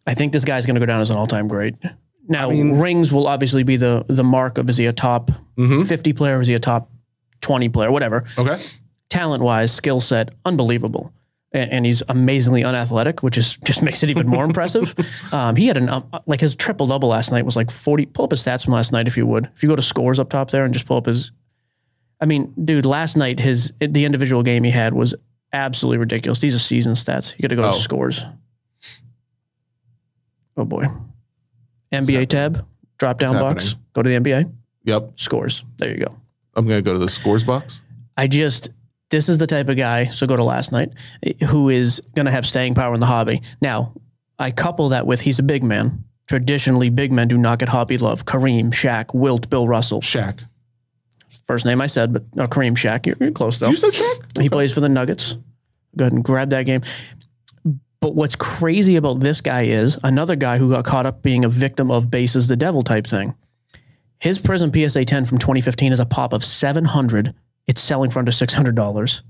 I 0.07 0.13
think 0.13 0.31
this 0.31 0.45
guy's 0.45 0.65
going 0.65 0.75
to 0.75 0.79
go 0.79 0.85
down 0.85 1.01
as 1.01 1.09
an 1.09 1.17
all 1.17 1.25
time 1.27 1.47
great. 1.47 1.75
Now, 2.29 2.49
mean- 2.49 2.79
rings 2.79 3.11
will 3.11 3.27
obviously 3.27 3.63
be 3.63 3.75
the 3.75 4.05
the 4.07 4.23
mark 4.23 4.57
of 4.57 4.69
is 4.69 4.77
he 4.77 4.85
a 4.85 4.93
top 4.93 5.31
Mhm. 5.57 5.85
50 5.87 6.13
player, 6.13 6.39
is 6.39 6.47
he 6.47 6.53
a 6.53 6.59
top 6.59 6.89
20 7.41 7.67
player, 7.69 7.91
whatever 7.91 8.23
Okay. 8.37 8.55
talent 9.09 9.43
wise, 9.43 9.71
skill 9.71 9.99
set, 9.99 10.29
unbelievable. 10.45 11.11
And, 11.51 11.71
and 11.71 11.85
he's 11.85 12.03
amazingly 12.07 12.63
unathletic, 12.63 13.23
which 13.23 13.35
is 13.37 13.57
just 13.65 13.81
makes 13.87 14.03
it 14.03 14.09
even 14.11 14.27
more 14.27 14.45
impressive. 14.45 14.93
Um, 15.33 15.55
he 15.55 15.65
had 15.67 15.77
an 15.77 15.89
um, 15.89 16.03
like 16.27 16.39
his 16.41 16.55
triple 16.55 16.85
double 16.87 17.09
last 17.09 17.31
night 17.31 17.43
was 17.45 17.55
like 17.55 17.71
forty. 17.71 18.05
Pull 18.05 18.25
up 18.25 18.31
his 18.31 18.43
stats 18.43 18.63
from 18.65 18.73
last 18.73 18.91
night 18.91 19.07
if 19.07 19.17
you 19.17 19.25
would. 19.25 19.49
If 19.55 19.63
you 19.63 19.69
go 19.69 19.75
to 19.75 19.81
scores 19.81 20.19
up 20.19 20.29
top 20.29 20.51
there 20.51 20.63
and 20.65 20.73
just 20.73 20.85
pull 20.85 20.97
up 20.97 21.07
his. 21.07 21.31
I 22.21 22.25
mean, 22.25 22.53
dude, 22.63 22.85
last 22.85 23.15
night 23.17 23.39
his 23.39 23.73
the 23.79 24.05
individual 24.05 24.43
game 24.43 24.63
he 24.63 24.71
had 24.71 24.93
was 24.93 25.15
absolutely 25.53 25.97
ridiculous. 25.97 26.39
These 26.39 26.53
are 26.55 26.59
season 26.59 26.93
stats. 26.93 27.33
You 27.37 27.41
got 27.43 27.49
to 27.49 27.55
go 27.55 27.63
Oh. 27.67 27.71
to 27.71 27.79
scores. 27.79 28.25
Oh 30.57 30.65
boy, 30.65 30.87
NBA 31.91 32.29
tab 32.29 32.65
drop 32.97 33.19
down 33.19 33.33
box. 33.33 33.63
happening? 33.63 33.85
Go 33.93 34.01
to 34.03 34.09
the 34.09 34.15
NBA 34.19 34.51
Yep. 34.83 35.11
scores. 35.19 35.63
There 35.77 35.89
you 35.89 35.97
go. 35.97 36.15
I'm 36.55 36.65
going 36.67 36.77
to 36.79 36.81
go 36.81 36.93
to 36.93 36.99
the 36.99 37.09
scores 37.09 37.43
box. 37.43 37.81
I 38.17 38.27
just 38.27 38.69
this 39.09 39.29
is 39.29 39.37
the 39.39 39.47
type 39.47 39.69
of 39.69 39.77
guy. 39.77 40.05
So 40.05 40.27
go 40.27 40.35
to 40.35 40.43
last 40.43 40.71
night, 40.71 40.91
who 41.47 41.69
is 41.69 42.01
going 42.15 42.25
to 42.25 42.31
have 42.31 42.45
staying 42.45 42.75
power 42.75 42.93
in 42.93 42.99
the 42.99 43.05
hobby. 43.07 43.41
Now, 43.61 43.93
I 44.37 44.51
couple 44.51 44.89
that 44.89 45.07
with 45.07 45.21
he's 45.21 45.39
a 45.39 45.43
big 45.43 45.63
man. 45.63 46.03
Traditionally, 46.27 46.89
big 46.89 47.11
men 47.11 47.27
do 47.27 47.37
not 47.37 47.57
get 47.57 47.69
hobby 47.69 47.97
love. 47.97 48.25
Kareem, 48.25 48.69
Shaq, 48.71 49.15
Wilt, 49.15 49.49
Bill 49.49 49.67
Russell. 49.67 50.01
Shaq. 50.01 50.41
First 51.45 51.65
name 51.65 51.81
I 51.81 51.87
said, 51.87 52.13
but 52.13 52.23
no, 52.35 52.47
Kareem, 52.47 52.73
Shaq. 52.73 53.07
You're, 53.07 53.15
you're 53.19 53.31
close 53.31 53.57
though. 53.57 53.69
You 53.69 53.75
said 53.75 53.93
Shaq? 53.93 54.41
He 54.41 54.49
plays 54.49 54.71
for 54.71 54.79
the 54.81 54.89
Nuggets. 54.89 55.37
Go 55.97 56.03
ahead 56.05 56.13
and 56.13 56.23
grab 56.23 56.51
that 56.51 56.67
game. 56.67 56.81
But 58.01 58.15
what's 58.15 58.35
crazy 58.35 58.95
about 58.95 59.19
this 59.19 59.41
guy 59.41 59.63
is 59.63 59.97
another 60.03 60.35
guy 60.35 60.57
who 60.57 60.71
got 60.71 60.85
caught 60.85 61.05
up 61.05 61.21
being 61.21 61.43
a 61.43 61.49
victim 61.49 61.91
of 61.91 62.09
bases 62.09 62.47
the 62.47 62.55
devil 62.55 62.81
type 62.81 63.05
thing. 63.05 63.35
His 64.19 64.39
Prizm 64.39 64.73
PSA 64.73 65.05
10 65.05 65.25
from 65.25 65.37
2015 65.37 65.93
is 65.93 65.99
a 65.99 66.05
pop 66.05 66.33
of 66.33 66.43
700. 66.43 67.33
It's 67.67 67.81
selling 67.81 68.09
for 68.09 68.19
under 68.19 68.31
$600. 68.31 69.23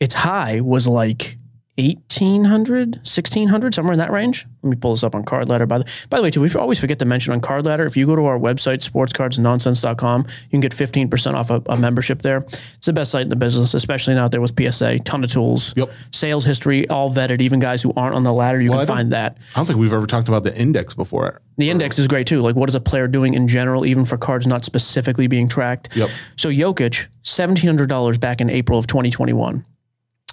Its 0.00 0.14
high 0.14 0.60
was 0.60 0.88
like 0.88 1.36
1800 1.78 2.96
1600 2.96 3.74
somewhere 3.74 3.92
in 3.92 3.98
that 3.98 4.10
range 4.10 4.46
let 4.62 4.70
me 4.70 4.76
pull 4.76 4.92
this 4.92 5.04
up 5.04 5.14
on 5.14 5.24
card 5.24 5.48
ladder 5.48 5.66
by 5.66 5.78
the 5.78 5.84
by 6.10 6.16
the 6.18 6.22
way 6.22 6.30
too 6.30 6.40
we 6.40 6.52
always 6.54 6.78
forget 6.80 6.98
to 6.98 7.04
mention 7.04 7.32
on 7.32 7.40
card 7.40 7.64
ladder 7.64 7.84
if 7.86 7.96
you 7.96 8.04
go 8.06 8.16
to 8.16 8.24
our 8.24 8.38
website 8.38 8.82
sportscardsnonsense.com 8.88 10.22
you 10.26 10.48
can 10.50 10.60
get 10.60 10.72
15% 10.72 11.34
off 11.34 11.50
a, 11.50 11.62
a 11.66 11.76
membership 11.76 12.22
there 12.22 12.38
it's 12.38 12.86
the 12.86 12.92
best 12.92 13.10
site 13.10 13.22
in 13.22 13.30
the 13.30 13.36
business 13.36 13.74
especially 13.74 14.14
now 14.14 14.24
out 14.24 14.32
there 14.32 14.40
with 14.40 14.54
psa 14.72 14.98
ton 15.00 15.22
of 15.24 15.30
tools 15.30 15.72
Yep. 15.76 15.90
sales 16.12 16.44
history 16.44 16.88
all 16.88 17.12
vetted 17.12 17.40
even 17.40 17.60
guys 17.60 17.82
who 17.82 17.92
aren't 17.96 18.14
on 18.14 18.24
the 18.24 18.32
ladder 18.32 18.60
you 18.60 18.70
Well, 18.70 18.80
can 18.80 18.86
find 18.88 19.12
that 19.12 19.38
I 19.54 19.58
don't 19.60 19.66
think 19.66 19.78
we've 19.78 19.92
ever 19.92 20.06
talked 20.06 20.28
about 20.28 20.42
the 20.44 20.56
index 20.58 20.94
before. 20.94 21.40
the 21.56 21.70
index 21.70 21.98
is 21.98 22.08
great 22.08 22.26
too. 22.26 22.40
Like, 22.40 22.56
what 22.56 22.68
is 22.68 22.74
a 22.74 22.80
player 22.80 23.06
doing 23.08 23.34
in 23.34 23.46
general, 23.48 23.84
even 23.86 24.04
for 24.04 24.16
cards 24.16 24.46
not 24.46 24.64
specifically 24.64 25.26
being 25.26 25.48
tracked? 25.48 25.88
Yep. 25.96 26.10
So 26.36 26.48
Jokic, 26.50 27.06
seventeen 27.22 27.66
hundred 27.68 27.88
dollars 27.88 28.18
back 28.18 28.40
in 28.40 28.48
April 28.50 28.78
of 28.78 28.86
twenty 28.86 29.10
twenty 29.10 29.32
one. 29.32 29.64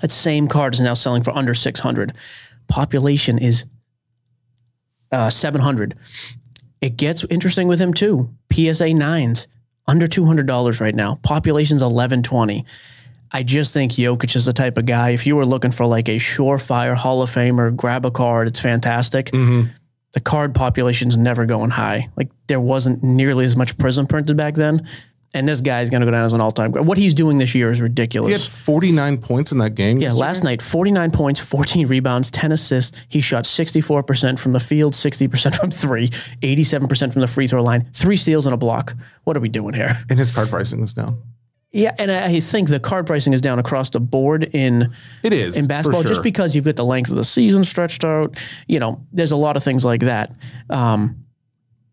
That 0.06 0.12
same 0.12 0.48
card 0.48 0.76
is 0.76 0.80
now 0.82 0.94
selling 0.94 1.24
for 1.24 1.32
under 1.32 1.56
six 1.56 1.80
hundred. 1.80 2.14
Population 2.68 3.40
is 3.40 3.66
uh, 5.12 5.32
seven 5.32 5.60
hundred. 5.60 5.96
It 6.80 6.96
gets 6.96 7.24
interesting 7.32 7.68
with 7.68 7.82
him 7.82 7.92
too. 7.92 8.30
PSA 8.54 8.94
nines 8.94 9.48
under 9.88 10.06
two 10.06 10.24
hundred 10.24 10.46
dollars 10.46 10.80
right 10.80 10.94
now. 10.94 11.18
Population's 11.24 11.82
eleven 11.82 12.22
twenty. 12.22 12.66
I 13.32 13.42
just 13.42 13.74
think 13.74 13.94
Jokic 13.94 14.36
is 14.36 14.46
the 14.46 14.54
type 14.54 14.78
of 14.78 14.86
guy. 14.86 15.10
If 15.10 15.26
you 15.26 15.36
were 15.36 15.46
looking 15.48 15.72
for 15.72 15.88
like 15.88 16.08
a 16.08 16.18
surefire 16.18 16.94
Hall 16.94 17.24
of 17.24 17.32
Famer, 17.32 17.76
grab 17.76 18.06
a 18.06 18.12
card. 18.12 18.48
It's 18.48 18.60
fantastic 18.60 19.32
the 20.14 20.22
card 20.22 20.54
population's 20.54 21.18
never 21.18 21.48
going 21.48 21.72
high. 21.72 22.10
Like 22.16 22.30
there 22.46 22.60
wasn't 22.60 23.04
nearly 23.04 23.44
as 23.44 23.56
much 23.56 23.76
Prizm 23.80 24.08
printed 24.08 24.38
back 24.38 24.54
then. 24.54 24.88
And 25.36 25.46
this 25.48 25.60
guy's 25.60 25.90
going 25.90 26.00
to 26.00 26.06
go 26.08 26.12
down 26.12 26.24
as 26.24 26.32
an 26.32 26.40
all-time. 26.40 26.72
great. 26.72 26.86
What 26.86 26.98
he's 26.98 27.14
doing 27.14 27.36
this 27.36 27.54
year 27.54 27.70
is 27.70 27.82
ridiculous. 27.82 28.30
He 28.30 28.34
had 28.34 28.42
49 28.42 29.18
points 29.18 29.52
in 29.52 29.58
that 29.58 29.72
game. 29.72 30.00
Yeah, 30.00 30.14
last 30.14 30.44
night, 30.44 30.62
49 30.62 31.12
points, 31.12 31.42
14 31.42 31.88
rebounds, 31.88 32.32
10 32.32 32.54
assists. 32.54 32.98
He 33.10 33.20
shot 33.20 33.44
64% 33.44 34.40
from 34.40 34.54
the 34.54 34.62
field, 34.62 34.94
60% 34.94 35.56
from 35.60 35.72
three, 35.72 36.08
87% 36.42 37.12
from 37.12 37.20
the 37.20 37.28
free 37.28 37.48
throw 37.48 37.62
line, 37.62 37.86
three 37.94 38.16
steals 38.16 38.46
and 38.46 38.54
a 38.54 38.58
block. 38.58 38.96
What 39.26 39.36
are 39.36 39.42
we 39.42 39.50
doing 39.50 39.74
here? 39.74 39.96
And 40.10 40.18
his 40.18 40.32
card 40.32 40.48
pricing 40.50 40.82
is 40.82 40.94
down. 40.94 41.22
Yeah, 41.74 41.94
and 42.00 42.10
I 42.10 42.40
think 42.40 42.70
the 42.70 42.80
card 42.80 43.06
pricing 43.06 43.34
is 43.34 43.42
down 43.42 43.60
across 43.60 43.90
the 43.90 44.00
board 44.00 44.46
in 44.56 44.94
It 45.24 45.34
is. 45.34 45.58
in 45.58 45.68
basketball 45.68 46.04
just 46.04 46.24
because 46.24 46.56
you've 46.56 46.64
got 46.64 46.78
the 46.78 46.86
length 46.86 47.10
of 47.10 47.18
the 47.18 47.26
season 47.26 47.66
stretched 47.66 48.06
out. 48.06 48.38
You 48.70 48.80
know, 48.80 49.02
there's 49.12 49.34
a 49.34 49.36
lot 49.36 49.58
of 49.58 49.64
things 49.64 49.84
like 49.84 50.00
that. 50.02 50.32
Um, 50.70 51.26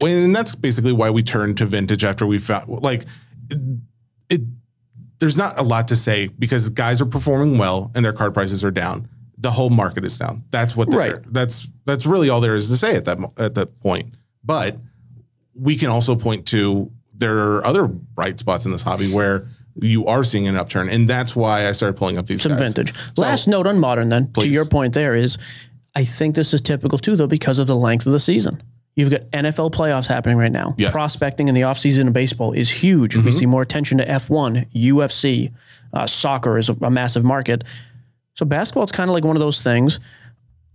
Well, 0.00 0.12
and 0.16 0.34
that's 0.36 0.54
basically 0.54 0.92
why 0.92 1.10
we 1.10 1.24
turned 1.24 1.56
to 1.58 1.66
vintage 1.66 2.04
after 2.04 2.24
we 2.28 2.38
found 2.38 2.68
like 2.68 3.04
it, 4.28 4.40
there's 5.18 5.36
not 5.36 5.58
a 5.58 5.62
lot 5.62 5.88
to 5.88 5.96
say 5.96 6.26
because 6.28 6.68
guys 6.70 7.00
are 7.00 7.06
performing 7.06 7.58
well 7.58 7.90
and 7.94 8.04
their 8.04 8.12
card 8.12 8.34
prices 8.34 8.64
are 8.64 8.70
down. 8.70 9.08
The 9.38 9.50
whole 9.50 9.70
market 9.70 10.04
is 10.04 10.16
down. 10.18 10.44
That's 10.50 10.76
what 10.76 10.90
they're 10.90 10.98
Right. 10.98 11.32
that's 11.32 11.68
that's 11.84 12.06
really 12.06 12.28
all 12.28 12.40
there 12.40 12.54
is 12.54 12.68
to 12.68 12.76
say 12.76 12.96
at 12.96 13.04
that 13.06 13.18
at 13.38 13.54
that 13.54 13.80
point. 13.80 14.14
But 14.44 14.78
we 15.54 15.76
can 15.76 15.88
also 15.90 16.14
point 16.16 16.46
to 16.46 16.90
there 17.14 17.38
are 17.38 17.64
other 17.64 17.86
bright 17.86 18.38
spots 18.38 18.66
in 18.66 18.72
this 18.72 18.82
hobby 18.82 19.12
where 19.12 19.48
you 19.76 20.06
are 20.06 20.22
seeing 20.24 20.46
an 20.48 20.56
upturn, 20.56 20.88
and 20.88 21.08
that's 21.08 21.34
why 21.34 21.66
I 21.68 21.72
started 21.72 21.96
pulling 21.96 22.18
up 22.18 22.26
these 22.26 22.42
some 22.42 22.52
guys. 22.52 22.60
vintage. 22.60 22.94
So- 23.16 23.22
Last 23.22 23.48
note 23.48 23.66
on 23.66 23.78
modern, 23.78 24.08
then 24.10 24.30
to 24.34 24.46
your 24.46 24.64
point, 24.66 24.92
there 24.92 25.14
is, 25.14 25.38
I 25.94 26.04
think 26.04 26.34
this 26.34 26.52
is 26.52 26.60
typical 26.60 26.98
too, 26.98 27.16
though, 27.16 27.26
because 27.26 27.58
of 27.58 27.66
the 27.68 27.74
length 27.76 28.04
of 28.06 28.12
the 28.12 28.18
season. 28.18 28.62
You've 28.94 29.10
got 29.10 29.22
NFL 29.30 29.72
playoffs 29.72 30.06
happening 30.06 30.36
right 30.36 30.52
now. 30.52 30.74
Yes. 30.76 30.88
Mm-hmm. 30.88 30.92
Prospecting 30.98 31.48
in 31.48 31.54
the 31.54 31.62
offseason 31.62 32.00
in 32.02 32.12
baseball 32.12 32.52
is 32.52 32.68
huge. 32.70 33.16
We 33.16 33.32
see 33.32 33.46
more 33.46 33.62
attention 33.62 33.98
to 33.98 34.06
F1, 34.06 34.70
UFC, 34.74 35.50
uh, 35.94 36.06
soccer 36.06 36.58
is 36.58 36.68
a, 36.68 36.72
a 36.82 36.90
massive 36.90 37.24
market. 37.24 37.64
So 38.34 38.44
basketball 38.44 38.84
is 38.84 38.92
kind 38.92 39.08
of 39.10 39.14
like 39.14 39.24
one 39.24 39.36
of 39.36 39.40
those 39.40 39.62
things. 39.62 39.98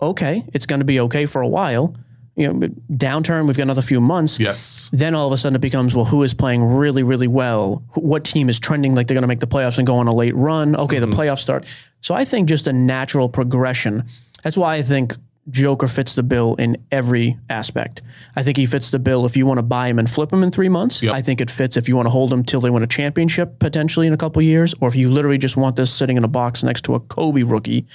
Okay, 0.01 0.43
it's 0.53 0.65
going 0.65 0.80
to 0.80 0.86
be 0.86 0.99
okay 1.01 1.25
for 1.25 1.41
a 1.41 1.47
while. 1.47 1.95
You 2.36 2.53
know, 2.53 2.67
downturn. 2.91 3.47
We've 3.47 3.58
got 3.58 3.63
another 3.63 3.82
few 3.82 3.99
months 3.99 4.39
Yes. 4.39 4.91
then 4.93 5.15
all 5.15 5.25
of 5.25 5.34
a 5.34 5.38
sudden 5.38 5.56
it 5.56 5.60
becomes 5.62 5.95
well 5.95 6.06
who 6.06 6.21
is 6.21 6.36
playing 6.36 6.63
really 6.63 7.01
really 7.01 7.27
well 7.27 7.84
what 7.95 8.23
team 8.23 8.47
is 8.47 8.60
trending 8.60 8.93
like 8.93 9.08
they're 9.08 9.15
going 9.15 9.23
to 9.23 9.27
make 9.27 9.39
the 9.39 9.47
playoffs 9.47 9.80
and 9.80 9.88
go 9.88 9.95
on 9.97 10.08
a 10.08 10.13
late 10.13 10.36
run 10.36 10.75
okay 10.75 10.99
the 10.99 11.08
playoffs 11.08 11.39
start 11.39 11.67
so 12.01 12.13
i 12.13 12.23
think 12.23 12.47
just 12.47 12.67
a 12.67 12.73
natural 12.73 13.27
progression 13.27 14.03
that's 14.43 14.56
why 14.56 14.75
i 14.75 14.84
think 14.84 15.15
joker 15.49 15.88
fits 15.88 16.15
the 16.15 16.23
bill 16.23 16.55
in 16.55 16.75
every 16.91 17.38
aspect 17.49 18.01
i 18.36 18.43
think 18.43 18.57
he 18.57 18.65
fits 18.65 18.91
the 18.91 18.99
bill 18.99 19.25
if 19.25 19.38
you 19.38 19.45
want 19.45 19.57
to 19.57 19.63
buy 19.63 19.88
him 19.88 19.97
and 19.99 20.10
flip 20.10 20.31
him 20.33 20.43
in 20.43 20.51
three 20.51 20.67
months 20.69 21.01
Yep. 21.01 21.13
i 21.13 21.21
think 21.21 21.39
it 21.39 21.49
fits 21.49 21.77
if 21.77 21.88
you 21.88 21.95
want 21.95 22.05
to 22.05 22.10
hold 22.10 22.33
him 22.33 22.43
till 22.43 22.60
they 22.60 22.69
win 22.69 22.83
a 22.83 22.88
championship 22.88 23.60
potentially 23.60 24.07
in 24.07 24.13
a 24.13 24.17
couple 24.17 24.39
of 24.41 24.45
years 24.45 24.75
or 24.81 24.88
if 24.89 24.95
you 24.95 25.10
literally 25.10 25.38
just 25.38 25.55
want 25.55 25.75
this 25.77 25.93
sitting 25.93 26.17
in 26.17 26.23
a 26.23 26.27
box 26.27 26.63
next 26.63 26.83
to 26.83 26.95
a 26.95 26.99
kobe 26.99 27.43
rookie 27.43 27.86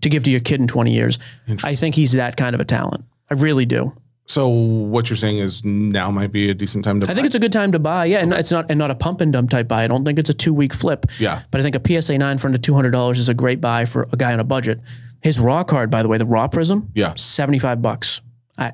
to 0.00 0.08
give 0.08 0.24
to 0.24 0.30
your 0.30 0.40
kid 0.40 0.60
in 0.60 0.66
20 0.66 0.92
years 0.92 1.18
i 1.62 1.74
think 1.74 1.94
he's 1.94 2.12
that 2.12 2.36
kind 2.36 2.54
of 2.54 2.60
a 2.60 2.64
talent 2.64 3.04
i 3.30 3.34
really 3.34 3.64
do 3.66 3.92
So 4.26 4.46
what 4.48 5.08
you're 5.08 5.16
saying 5.16 5.38
is 5.38 5.64
now 5.64 6.10
might 6.10 6.32
be 6.32 6.50
a 6.50 6.54
decent 6.54 6.84
time 6.84 7.00
to. 7.00 7.10
I 7.10 7.14
think 7.14 7.24
it's 7.26 7.34
a 7.34 7.38
good 7.40 7.50
time 7.52 7.72
to 7.72 7.78
buy. 7.78 8.04
Yeah, 8.04 8.18
and 8.20 8.30
it's 8.34 8.50
not 8.52 8.66
and 8.70 8.78
not 8.78 8.90
a 8.90 8.94
pump 8.94 9.22
and 9.22 9.32
dump 9.32 9.48
type 9.48 9.68
buy. 9.68 9.84
I 9.84 9.86
don't 9.88 10.04
think 10.04 10.18
it's 10.18 10.28
a 10.28 10.34
two 10.34 10.52
week 10.52 10.74
flip. 10.74 11.06
Yeah. 11.18 11.40
But 11.50 11.60
I 11.60 11.62
think 11.64 11.74
a 11.76 11.80
PSA 12.02 12.18
nine 12.18 12.36
for 12.36 12.46
under 12.48 12.58
two 12.60 12.74
hundred 12.74 12.90
dollars 12.90 13.18
is 13.18 13.30
a 13.30 13.34
great 13.34 13.58
buy 13.62 13.86
for 13.86 14.06
a 14.12 14.16
guy 14.18 14.34
on 14.34 14.38
a 14.40 14.44
budget. 14.44 14.80
His 15.22 15.38
raw 15.38 15.64
card, 15.64 15.90
by 15.90 16.02
the 16.02 16.08
way, 16.08 16.18
the 16.18 16.26
raw 16.26 16.48
Prizm, 16.48 16.88
Yeah. 16.94 17.14
seventy 17.16 17.58
five 17.58 17.82
bucks. 17.82 18.20
I, 18.56 18.72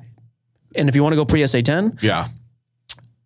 and 0.75 0.87
if 0.89 0.95
you 0.95 1.03
want 1.03 1.13
to 1.15 1.23
go 1.23 1.45
PSA 1.45 1.61
ten, 1.63 1.97
yeah. 2.01 2.27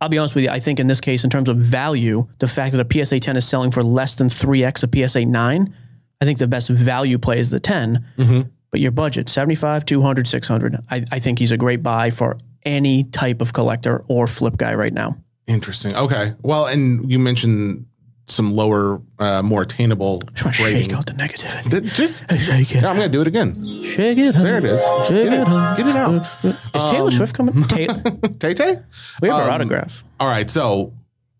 I'll 0.01 0.07
be 0.09 0.17
honest 0.17 0.33
with 0.35 0.45
you. 0.45 0.49
I 0.49 0.59
think 0.59 0.79
in 0.79 0.87
this 0.87 1.01
case, 1.01 1.23
in 1.25 1.29
terms 1.29 1.49
of 1.49 1.57
value, 1.57 2.25
the 2.39 2.47
fact 2.47 2.73
that 2.73 2.79
a 2.79 3.05
PSA 3.05 3.19
10 3.19 3.35
is 3.35 3.45
selling 3.45 3.69
for 3.69 3.83
less 3.83 4.15
than 4.15 4.27
3x 4.29 4.81
a 4.83 5.07
PSA 5.09 5.25
9, 5.25 5.75
I 6.21 6.25
think 6.25 6.39
the 6.39 6.47
best 6.47 6.69
value 6.69 7.17
play 7.17 7.37
is 7.39 7.49
the 7.49 7.59
10. 7.59 8.05
Mm-hmm. 8.17 8.41
But 8.71 8.79
your 8.79 8.91
budget, 8.91 9.27
75, 9.27 9.83
200, 9.83 10.25
600, 10.25 10.77
I, 10.89 11.03
I 11.11 11.19
think 11.19 11.37
he's 11.39 11.51
a 11.51 11.57
great 11.57 11.83
buy 11.83 12.11
for 12.11 12.37
any 12.63 13.03
type 13.03 13.41
of 13.41 13.51
collector 13.51 14.05
or 14.07 14.25
flip 14.25 14.55
guy 14.55 14.73
right 14.73 14.93
now. 14.93 15.17
Interesting. 15.47 15.93
Okay. 15.97 16.33
Well, 16.43 16.65
and 16.67 17.11
you 17.11 17.19
mentioned 17.19 17.85
some 18.31 18.53
lower, 18.53 19.01
uh, 19.19 19.41
more 19.41 19.61
attainable 19.63 20.21
Just 20.33 20.43
want 20.45 20.55
to 20.55 20.61
shake 20.63 20.93
out 20.93 21.05
the 21.05 21.13
negativity. 21.13 21.71
Th- 21.71 21.83
Just 21.93 22.23
Shake 22.39 22.75
it. 22.75 22.83
I'm 22.83 22.95
gonna 22.95 23.09
do 23.09 23.21
it 23.21 23.27
again. 23.27 23.51
Shake 23.83 24.17
it. 24.17 24.33
There 24.35 24.57
it 24.57 24.63
is. 24.65 24.79
Shake 25.07 25.29
Get 25.29 25.33
it. 25.33 25.47
it, 25.47 25.77
get 25.77 25.87
it 25.87 25.95
out. 25.95 26.21
Is 26.43 26.83
Taylor 26.91 27.11
Swift 27.11 27.33
coming? 27.35 27.63
Ta- 27.63 27.77
Tay 28.39 28.53
Tay. 28.53 28.79
we 29.21 29.29
have 29.29 29.41
Um, 29.43 29.49
autograph. 29.51 30.03
All 30.19 30.27
right. 30.29 30.49
So 30.49 30.93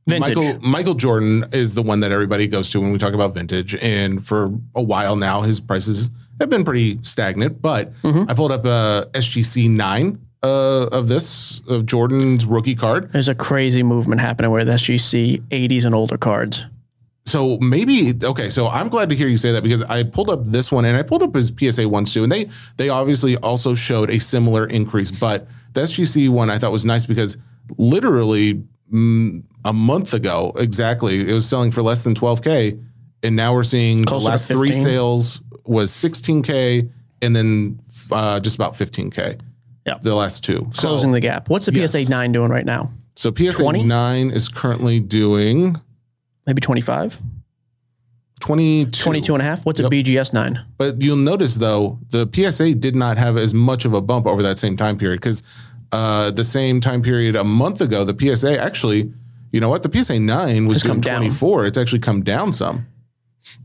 Vintage. 0.08 0.36
Michael 0.36 0.60
Michael 0.70 0.94
Jordan 0.96 1.46
is 1.52 1.76
the 1.76 1.84
one 1.84 2.00
that 2.00 2.12
everybody 2.12 2.48
goes 2.48 2.70
to 2.72 2.82
when 2.82 2.92
we 2.92 2.98
talk 2.98 3.14
about 3.14 3.34
vintage, 3.36 3.76
and 3.76 4.26
for 4.26 4.52
a 4.76 4.82
while 4.82 5.16
now, 5.16 5.42
his 5.42 5.60
prices 5.60 6.10
have 6.40 6.50
been 6.50 6.64
pretty 6.66 6.98
stagnant. 7.04 7.62
But 7.62 7.94
Mm-hmm. 8.02 8.30
I 8.30 8.34
pulled 8.34 8.52
up 8.52 8.66
a 8.66 9.08
SGC 9.14 9.70
nine 9.70 10.20
uh, 10.42 10.88
of 10.88 11.10
this 11.10 11.62
of 11.68 11.86
Jordan's 11.86 12.44
rookie 12.46 12.74
card. 12.74 13.12
There's 13.12 13.28
a 13.28 13.36
crazy 13.36 13.84
movement 13.84 14.20
happening 14.22 14.50
with 14.50 14.68
SGC 14.68 15.42
80s 15.50 15.86
and 15.86 15.94
older 15.94 16.18
cards. 16.18 16.66
So 17.30 17.58
maybe 17.60 18.14
okay. 18.24 18.50
So 18.50 18.68
I'm 18.68 18.90
glad 18.90 19.10
to 19.10 19.16
hear 19.16 19.28
you 19.28 19.38
say 19.38 19.52
that 19.52 19.64
because 19.64 19.84
I 19.84 20.04
pulled 20.04 20.30
up 20.30 20.46
this 20.46 20.72
one 20.72 20.86
and 20.86 20.98
I 20.98 21.04
pulled 21.04 21.24
up 21.24 21.36
his 21.36 21.52
PSA 21.58 21.88
ones 21.88 22.14
too, 22.14 22.24
and 22.24 22.32
they 22.32 22.50
they 22.78 22.90
obviously 22.90 23.38
also 23.38 23.74
showed 23.76 24.10
a 24.10 24.20
similar 24.20 24.66
increase. 24.66 25.12
But 25.12 25.48
the 25.74 25.82
SGC 25.82 26.30
one 26.30 26.50
I 26.50 26.58
thought 26.58 26.72
was 26.72 26.86
nice 26.86 27.06
because 27.06 27.38
literally 27.78 28.64
mm, 28.92 29.44
a 29.66 29.74
month 29.74 30.14
ago, 30.14 30.54
exactly, 30.56 31.30
it 31.30 31.34
was 31.34 31.48
selling 31.48 31.72
for 31.72 31.82
less 31.82 32.04
than 32.04 32.16
12k, 32.16 32.84
and 33.24 33.36
now 33.36 33.54
we're 33.54 33.64
seeing 33.64 34.04
Closer 34.06 34.24
the 34.26 34.30
last 34.32 34.48
three 34.48 34.74
sales 34.74 35.42
was 35.66 35.92
16k 35.92 36.90
and 37.22 37.36
then 37.36 37.80
uh, 38.12 38.40
just 38.40 38.56
about 38.56 38.74
15k. 38.74 39.40
Yeah. 39.86 39.98
the 40.02 40.14
last 40.14 40.44
two. 40.44 40.68
Closing 40.76 41.10
so, 41.10 41.14
the 41.14 41.20
gap. 41.20 41.50
What's 41.50 41.66
the 41.66 41.74
Yes. 41.74 41.94
PSA 41.94 42.10
9 42.10 42.32
doing 42.32 42.52
right 42.52 42.66
now? 42.66 42.92
so 43.16 43.34
PSA 43.36 43.64
20? 43.64 43.84
nine 43.84 44.30
is 44.30 44.48
currently 44.48 45.00
doing 45.00 45.76
Maybe 46.46 46.62
25? 46.62 47.20
22. 48.40 48.92
22 49.04 49.34
and 49.34 49.42
a 49.42 49.46
half? 49.46 49.66
What's 49.66 49.80
Yep. 49.80 49.88
a 49.92 49.96
BGS 49.96 50.34
9? 50.34 50.60
But 50.78 51.02
you'll 51.02 51.18
notice 51.18 51.56
though, 51.56 52.00
the 52.12 52.28
PSA 52.34 52.76
did 52.76 52.96
not 52.96 53.18
have 53.18 53.38
as 53.38 53.54
much 53.54 53.86
of 53.86 53.94
a 53.94 54.02
bump 54.02 54.26
over 54.26 54.42
that 54.44 54.58
same 54.58 54.78
time 54.78 54.98
period 54.98 55.20
because 55.20 55.44
uh, 55.92 56.32
the 56.32 56.44
same 56.44 56.80
time 56.80 57.02
period 57.02 57.36
a 57.36 57.44
month 57.44 57.82
ago, 57.82 58.06
the 58.06 58.16
PSA 58.18 58.58
actually, 58.60 59.12
you 59.52 59.60
know 59.60 59.70
what, 59.70 59.84
the 59.84 59.92
PSA 60.04 60.20
nine 60.20 60.68
was 60.68 60.82
come 60.84 61.02
doing 61.02 61.02
down. 61.02 61.18
24. 61.22 61.66
It's 61.66 61.78
actually 61.78 62.00
come 62.00 62.24
down 62.24 62.54
some. 62.54 62.86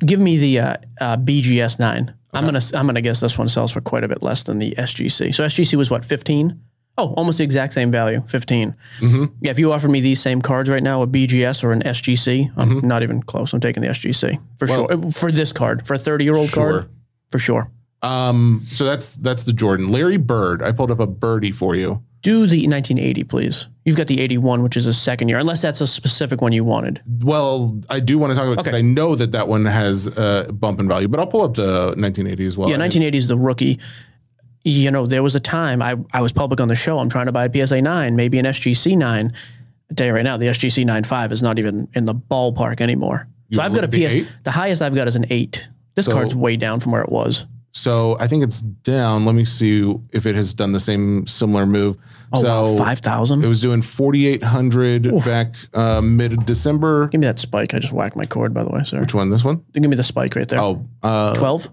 Give 0.04 0.18
me 0.20 0.38
the 0.38 0.58
uh, 0.58 0.76
uh, 1.00 1.16
BGS 1.18 1.78
9. 1.78 2.14
I'm 2.32 2.44
gonna 2.44 2.60
I'm 2.74 2.86
gonna 2.86 3.00
guess 3.00 3.20
this 3.20 3.38
one 3.38 3.48
sells 3.48 3.70
for 3.70 3.80
quite 3.80 4.02
a 4.02 4.08
bit 4.08 4.20
less 4.22 4.42
than 4.42 4.58
the 4.58 4.74
SGC. 4.76 5.32
So 5.32 5.44
SGC 5.44 5.74
was 5.76 5.88
what 5.88 6.04
15? 6.04 6.58
Oh, 6.96 7.12
almost 7.14 7.38
the 7.38 7.44
exact 7.44 7.72
same 7.72 7.90
value, 7.90 8.22
15. 8.28 8.76
Mm-hmm. 9.00 9.24
Yeah, 9.40 9.50
if 9.50 9.58
you 9.58 9.72
offer 9.72 9.88
me 9.88 10.00
these 10.00 10.20
same 10.20 10.40
cards 10.40 10.70
right 10.70 10.82
now, 10.82 11.02
a 11.02 11.06
BGS 11.08 11.64
or 11.64 11.72
an 11.72 11.82
SGC, 11.82 12.52
I'm 12.56 12.70
Mm-hmm. 12.70 12.86
not 12.86 13.02
even 13.02 13.22
close. 13.22 13.52
I'm 13.52 13.60
taking 13.60 13.82
the 13.82 13.88
SGC 13.88 14.40
for 14.58 14.66
sure. 14.68 14.92
Uh, 14.92 15.10
For 15.10 15.32
this 15.32 15.52
card, 15.52 15.86
for 15.86 15.94
a 15.94 15.98
30 15.98 16.24
year 16.24 16.36
old 16.36 16.50
Sure. 16.50 16.70
card, 16.82 16.90
for 17.30 17.38
sure. 17.40 17.70
Um, 18.02 18.60
so 18.66 18.84
that's 18.84 19.14
that's 19.16 19.42
the 19.44 19.52
Jordan. 19.52 19.88
Larry 19.88 20.18
Bird. 20.18 20.62
I 20.62 20.72
pulled 20.72 20.90
up 20.90 21.00
a 21.00 21.06
birdie 21.06 21.52
for 21.52 21.74
you. 21.74 22.02
Do 22.20 22.46
the 22.46 22.66
1980, 22.68 23.24
please. 23.24 23.68
You've 23.84 23.96
got 23.96 24.06
the 24.06 24.20
81, 24.20 24.62
which 24.62 24.76
is 24.78 24.86
a 24.86 24.92
second 24.94 25.28
year, 25.28 25.38
unless 25.38 25.60
that's 25.62 25.80
a 25.82 25.86
specific 25.86 26.40
one 26.40 26.52
you 26.52 26.64
wanted. 26.64 27.02
Well, 27.20 27.78
I 27.90 28.00
do 28.00 28.18
want 28.18 28.30
to 28.30 28.34
talk 28.36 28.44
about 28.46 28.58
because 28.64 28.68
Okay. 28.72 28.78
I 28.78 28.82
know 28.82 29.14
that 29.14 29.32
that 29.32 29.46
one 29.48 29.64
has 29.66 30.06
a 30.06 30.48
bump 30.52 30.80
in 30.80 30.88
value, 30.88 31.08
but 31.08 31.18
I'll 31.20 31.26
pull 31.26 31.42
up 31.42 31.54
the 31.54 31.92
1980 31.96 32.46
as 32.46 32.56
well. 32.56 32.68
Yeah, 32.68 32.76
1980 32.78 33.18
is 33.18 33.28
the 33.28 33.36
rookie. 33.36 33.78
You 34.64 34.90
know, 34.90 35.04
there 35.06 35.22
was 35.22 35.34
a 35.34 35.40
time 35.40 35.82
I, 35.82 35.96
I 36.12 36.22
was 36.22 36.32
public 36.32 36.60
on 36.60 36.68
the 36.68 36.74
show. 36.74 36.98
I'm 36.98 37.10
trying 37.10 37.26
to 37.26 37.32
buy 37.32 37.44
a 37.44 37.66
PSA 37.66 37.82
9, 37.82 38.16
maybe 38.16 38.38
an 38.38 38.46
SGC 38.46 38.96
9. 38.96 39.32
I 39.90 39.94
tell 39.94 40.06
you 40.06 40.14
right 40.14 40.24
now, 40.24 40.38
the 40.38 40.46
SGC 40.46 40.86
9.5 40.86 41.32
is 41.32 41.42
not 41.42 41.58
even 41.58 41.86
in 41.94 42.06
the 42.06 42.14
ballpark 42.14 42.80
anymore. 42.80 43.28
So 43.52 43.60
I've 43.60 43.74
got 43.74 43.84
a 43.84 43.86
the 43.86 44.06
PS. 44.06 44.14
eight? 44.14 44.32
The 44.42 44.50
highest 44.50 44.80
I've 44.80 44.94
got 44.94 45.06
is 45.06 45.16
an 45.16 45.26
8. 45.28 45.68
This 45.94 46.06
So- 46.06 46.12
card's 46.12 46.34
way 46.34 46.56
down 46.56 46.80
from 46.80 46.92
where 46.92 47.02
it 47.02 47.10
was. 47.10 47.46
So 47.76 48.16
I 48.20 48.28
think 48.28 48.44
it's 48.44 48.60
down. 48.60 49.24
Let 49.24 49.34
me 49.34 49.44
see 49.44 49.92
if 50.12 50.26
it 50.26 50.36
has 50.36 50.54
done 50.54 50.70
the 50.70 50.78
same 50.80 51.26
similar 51.26 51.66
move. 51.66 51.96
Oh, 52.32 52.40
so 52.40 52.72
wow, 52.74 52.78
5,000? 52.78 53.42
it 53.44 53.48
was 53.48 53.60
doing 53.60 53.82
4,800 53.82 55.24
back 55.24 55.54
uh, 55.74 56.00
mid 56.00 56.46
December. 56.46 57.08
Give 57.08 57.20
me 57.20 57.26
that 57.26 57.38
spike. 57.40 57.74
I 57.74 57.80
just 57.80 57.92
whacked 57.92 58.14
my 58.16 58.24
cord, 58.26 58.54
by 58.54 58.62
the 58.62 58.70
way, 58.70 58.82
sir. 58.84 59.00
Which 59.00 59.12
one? 59.12 59.28
This 59.30 59.44
one? 59.44 59.64
Give 59.72 59.82
me 59.82 59.96
the 59.96 60.02
spike 60.04 60.36
right 60.36 60.48
there. 60.48 60.60
Oh, 60.60 60.86
uh, 61.02 61.34
12? 61.34 61.68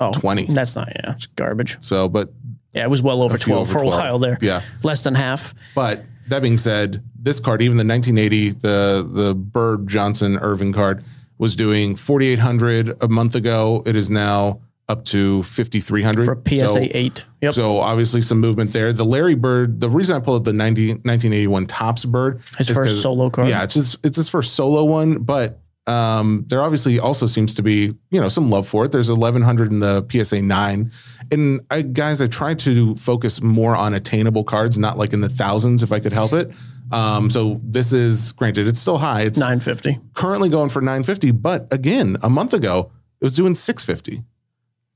Oh, 0.00 0.12
20. 0.12 0.46
That's 0.46 0.76
not, 0.76 0.88
yeah, 0.94 1.12
it's 1.12 1.26
garbage. 1.26 1.76
So, 1.80 2.08
but 2.08 2.32
Yeah, 2.72 2.84
it 2.84 2.90
was 2.90 3.02
well 3.02 3.22
over 3.22 3.36
12 3.38 3.60
over 3.68 3.78
for 3.78 3.84
a 3.84 3.88
while 3.88 4.18
there. 4.18 4.38
yeah. 4.40 4.62
Less 4.82 5.02
than 5.02 5.14
half. 5.14 5.54
But 5.74 6.04
that 6.28 6.42
being 6.42 6.58
said, 6.58 7.02
this 7.20 7.40
card, 7.40 7.62
even 7.62 7.76
the 7.78 7.84
1980, 7.84 8.50
the 8.60 9.08
the 9.10 9.34
Bird 9.34 9.88
Johnson 9.88 10.36
Erving 10.38 10.72
card, 10.74 11.02
was 11.38 11.56
doing 11.56 11.96
4,800 11.96 13.02
a 13.02 13.08
month 13.08 13.34
ago. 13.34 13.82
It 13.86 13.96
is 13.96 14.10
now 14.10 14.60
up 14.88 15.04
to 15.04 15.42
5,300 15.42 16.24
For 16.24 16.40
PSA 16.46 16.68
So- 16.68 16.78
8. 16.78 17.26
Yep. 17.42 17.54
So 17.54 17.78
obviously 17.78 18.20
some 18.22 18.40
movement 18.40 18.72
there. 18.72 18.92
The 18.92 19.04
Larry 19.04 19.34
Bird, 19.34 19.80
the 19.80 19.88
reason 19.90 20.16
I 20.16 20.20
pulled 20.20 20.40
up 20.40 20.44
the 20.44 20.52
90, 20.52 20.88
1981 21.04 21.66
Topps 21.66 22.04
Bird, 22.04 22.40
His 22.56 22.70
is 22.70 22.76
first 22.76 23.02
solo 23.02 23.30
card. 23.30 23.48
Yeah, 23.48 23.64
it's 23.64 23.74
his 23.74 23.98
it's 24.02 24.16
his 24.16 24.28
first 24.28 24.54
solo 24.54 24.84
one, 24.84 25.18
but 25.18 25.60
um, 25.88 26.44
there 26.48 26.62
obviously 26.62 26.98
also 27.00 27.26
seems 27.26 27.54
to 27.54 27.62
be 27.62 27.94
you 28.10 28.20
know 28.20 28.28
some 28.28 28.50
love 28.50 28.68
for 28.68 28.84
it. 28.84 28.92
There's 28.92 29.10
1100 29.10 29.72
in 29.72 29.78
the 29.80 30.06
PSA 30.10 30.42
nine, 30.42 30.92
and 31.32 31.60
I, 31.70 31.82
guys, 31.82 32.20
I 32.20 32.26
try 32.26 32.54
to 32.54 32.94
focus 32.96 33.40
more 33.42 33.74
on 33.74 33.94
attainable 33.94 34.44
cards, 34.44 34.78
not 34.78 34.98
like 34.98 35.12
in 35.12 35.20
the 35.20 35.28
thousands 35.28 35.82
if 35.82 35.90
I 35.90 36.00
could 36.00 36.12
help 36.12 36.32
it. 36.32 36.52
Um, 36.90 37.28
so 37.28 37.60
this 37.62 37.92
is 37.92 38.32
granted, 38.32 38.66
it's 38.66 38.80
still 38.80 38.96
high. 38.98 39.22
It's 39.22 39.38
950. 39.38 39.98
currently 40.14 40.48
going 40.48 40.70
for 40.70 40.80
950, 40.80 41.32
but 41.32 41.68
again, 41.72 42.16
a 42.22 42.30
month 42.30 42.54
ago 42.54 42.90
it 43.20 43.24
was 43.24 43.34
doing 43.36 43.54
650. 43.54 44.22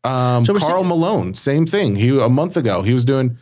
Um, 0.05 0.45
So 0.45 0.55
Karl 0.55 0.77
seeing- 0.79 0.89
Malone, 0.89 1.35
same 1.35 1.67
thing. 1.67 1.97
He 1.97 2.09
a 2.19 2.29
month 2.31 2.57
ago 2.57 2.81
he 2.83 2.93
was 2.95 3.05
doing 3.05 3.37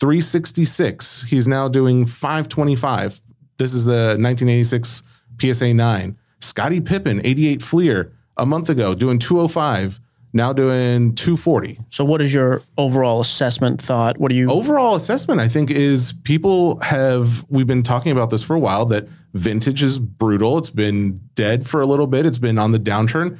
366. 0.00 1.24
He's 1.28 1.46
now 1.48 1.68
doing 1.68 2.04
525. 2.06 3.22
This 3.58 3.72
is 3.72 3.84
the 3.84 4.16
1986 4.18 5.02
PSA 5.40 5.72
9. 5.74 6.16
Scottie 6.42 6.80
Pippen, 6.80 7.20
88 7.24 7.62
Fleer, 7.62 8.12
a 8.36 8.46
month 8.46 8.68
ago 8.68 8.94
doing 8.94 9.18
205. 9.18 10.00
Now 10.34 10.54
doing 10.54 11.14
240. 11.14 11.78
So, 11.90 12.06
what 12.06 12.22
is 12.22 12.32
your 12.32 12.62
overall 12.78 13.20
assessment 13.20 13.82
thought? 13.82 14.16
What 14.16 14.30
do 14.30 14.34
you? 14.34 14.50
Overall 14.50 14.94
assessment, 14.94 15.40
I 15.40 15.48
think, 15.48 15.70
is 15.70 16.14
people 16.24 16.80
have, 16.80 17.44
we've 17.50 17.66
been 17.66 17.82
talking 17.82 18.12
about 18.12 18.30
this 18.30 18.42
for 18.42 18.56
a 18.56 18.58
while, 18.58 18.86
that 18.86 19.06
vintage 19.34 19.82
is 19.82 19.98
brutal. 19.98 20.56
It's 20.56 20.70
been 20.70 21.20
dead 21.34 21.68
for 21.68 21.82
a 21.82 21.86
little 21.86 22.06
bit, 22.06 22.24
it's 22.24 22.38
been 22.38 22.56
on 22.56 22.72
the 22.72 22.78
downturn. 22.78 23.38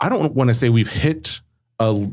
I 0.00 0.08
don't 0.08 0.34
want 0.36 0.46
to 0.46 0.54
say 0.54 0.68
we've 0.68 0.88
hit 0.88 1.40
a 1.80 2.06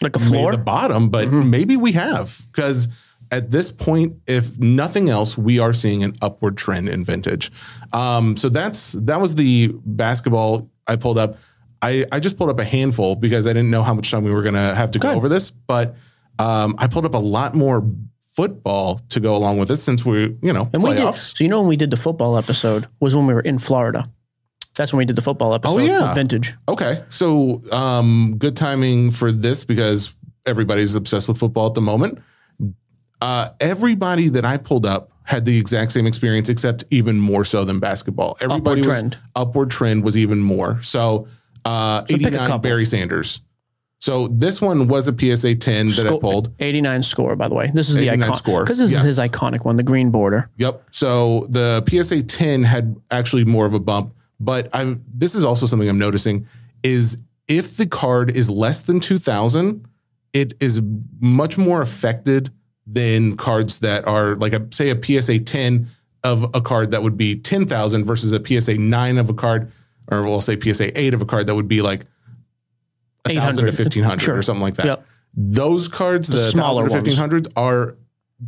like 0.00 0.16
a 0.16 0.18
floor? 0.18 0.52
the 0.52 0.58
bottom, 0.58 1.08
but 1.08 1.28
mm-hmm. 1.28 1.50
maybe 1.50 1.76
we 1.76 1.92
have 1.92 2.40
because 2.50 2.88
at 3.34 3.50
this 3.50 3.68
point, 3.68 4.14
if 4.28 4.58
nothing 4.60 5.10
else, 5.10 5.36
we 5.36 5.58
are 5.58 5.72
seeing 5.72 6.04
an 6.04 6.14
upward 6.22 6.56
trend 6.56 6.88
in 6.88 7.04
vintage. 7.04 7.50
Um, 7.92 8.36
so 8.36 8.48
that's 8.48 8.92
that 8.92 9.20
was 9.20 9.34
the 9.34 9.74
basketball 9.84 10.70
I 10.86 10.94
pulled 10.94 11.18
up. 11.18 11.36
I, 11.82 12.06
I 12.12 12.20
just 12.20 12.36
pulled 12.36 12.50
up 12.50 12.60
a 12.60 12.64
handful 12.64 13.16
because 13.16 13.48
I 13.48 13.50
didn't 13.52 13.70
know 13.70 13.82
how 13.82 13.92
much 13.92 14.10
time 14.10 14.22
we 14.22 14.30
were 14.30 14.42
going 14.42 14.54
to 14.54 14.74
have 14.74 14.92
to 14.92 15.00
go 15.00 15.10
over 15.10 15.28
this, 15.28 15.50
but 15.50 15.96
um, 16.38 16.76
I 16.78 16.86
pulled 16.86 17.04
up 17.06 17.14
a 17.14 17.18
lot 17.18 17.54
more 17.54 17.84
football 18.20 19.00
to 19.10 19.18
go 19.20 19.36
along 19.36 19.58
with 19.58 19.68
this 19.68 19.82
since 19.82 20.04
we, 20.04 20.36
you 20.40 20.52
know, 20.52 20.70
and 20.72 20.82
we 20.82 20.90
did. 20.90 21.00
playoffs. 21.00 21.36
So, 21.36 21.44
you 21.44 21.50
know, 21.50 21.58
when 21.58 21.68
we 21.68 21.76
did 21.76 21.90
the 21.90 21.96
football 21.96 22.38
episode 22.38 22.86
was 23.00 23.16
when 23.16 23.26
we 23.26 23.34
were 23.34 23.40
in 23.40 23.58
Florida. 23.58 24.08
That's 24.76 24.92
when 24.92 24.98
we 24.98 25.04
did 25.04 25.16
the 25.16 25.22
football 25.22 25.54
episode. 25.54 25.80
Oh 25.80 25.84
yeah. 25.84 26.14
vintage. 26.14 26.54
Okay, 26.68 27.02
so 27.08 27.62
um, 27.72 28.36
good 28.38 28.56
timing 28.56 29.10
for 29.10 29.30
this 29.32 29.64
because 29.64 30.16
everybody's 30.46 30.94
obsessed 30.94 31.28
with 31.28 31.38
football 31.38 31.66
at 31.66 31.74
the 31.74 31.80
moment. 31.80 32.18
Uh, 33.20 33.50
everybody 33.60 34.28
that 34.28 34.44
I 34.44 34.56
pulled 34.56 34.86
up 34.86 35.10
had 35.24 35.44
the 35.44 35.56
exact 35.58 35.92
same 35.92 36.06
experience, 36.06 36.48
except 36.48 36.84
even 36.90 37.18
more 37.18 37.44
so 37.44 37.64
than 37.64 37.80
basketball. 37.80 38.36
Everybody 38.40 38.80
was 38.80 38.86
trend. 38.86 39.16
upward 39.34 39.70
trend 39.70 40.04
was 40.04 40.16
even 40.16 40.40
more. 40.40 40.82
So, 40.82 41.26
uh, 41.64 42.04
a 42.08 42.14
89. 42.14 42.60
Barry 42.60 42.84
Sanders. 42.84 43.40
So 44.04 44.28
this 44.28 44.60
one 44.60 44.86
was 44.86 45.08
a 45.08 45.18
PSA 45.18 45.54
10 45.54 45.88
that 45.88 46.06
I 46.06 46.18
pulled. 46.18 46.52
89 46.58 47.02
score, 47.02 47.36
by 47.36 47.48
the 47.48 47.54
way. 47.54 47.70
This 47.72 47.88
is 47.88 47.96
the 47.96 48.08
89 48.08 48.22
icon 48.22 48.34
score, 48.34 48.62
because 48.64 48.76
this 48.76 48.90
yes. 48.90 49.00
is 49.00 49.16
his 49.16 49.18
iconic 49.18 49.64
one, 49.64 49.78
the 49.78 49.82
green 49.82 50.10
border. 50.10 50.50
Yep. 50.58 50.88
So 50.90 51.46
the 51.48 51.82
PSA 51.88 52.24
10 52.24 52.64
had 52.64 52.94
actually 53.10 53.46
more 53.46 53.64
of 53.64 53.72
a 53.72 53.80
bump, 53.80 54.12
but 54.38 54.68
I'm 54.74 55.02
this 55.14 55.34
is 55.34 55.42
also 55.42 55.64
something 55.64 55.88
I'm 55.88 55.96
noticing 55.96 56.46
is 56.82 57.16
if 57.48 57.78
the 57.78 57.86
card 57.86 58.36
is 58.36 58.50
less 58.50 58.82
than 58.82 59.00
2000, 59.00 59.88
it 60.34 60.52
is 60.60 60.82
much 61.20 61.56
more 61.56 61.80
affected 61.80 62.50
than 62.86 63.36
cards 63.36 63.78
that 63.80 64.06
are 64.06 64.36
like 64.36 64.52
a 64.52 64.66
say 64.70 64.90
a 64.90 65.20
PSA 65.20 65.40
10 65.40 65.88
of 66.22 66.54
a 66.54 66.60
card 66.60 66.90
that 66.90 67.02
would 67.02 67.16
be 67.16 67.36
10,000 67.36 68.04
versus 68.04 68.32
a 68.32 68.44
PSA 68.44 68.74
9 68.74 69.18
of 69.18 69.30
a 69.30 69.34
card 69.34 69.70
or 70.10 70.22
we'll 70.22 70.40
say 70.40 70.58
PSA 70.58 70.98
8 70.98 71.14
of 71.14 71.22
a 71.22 71.24
card 71.26 71.46
that 71.46 71.54
would 71.54 71.68
be 71.68 71.82
like 71.82 72.04
1000 73.26 73.64
to 73.64 73.70
1500 73.70 74.20
Sure. 74.20 74.36
or 74.36 74.42
something 74.42 74.62
like 74.62 74.74
that. 74.74 74.86
Yep. 74.86 75.06
Those 75.36 75.88
cards, 75.88 76.28
the, 76.28 76.50
smaller 76.50 76.82
1000 76.82 77.04
to 77.04 77.22
ones. 77.24 77.44
1500s 77.46 77.52
are 77.56 77.96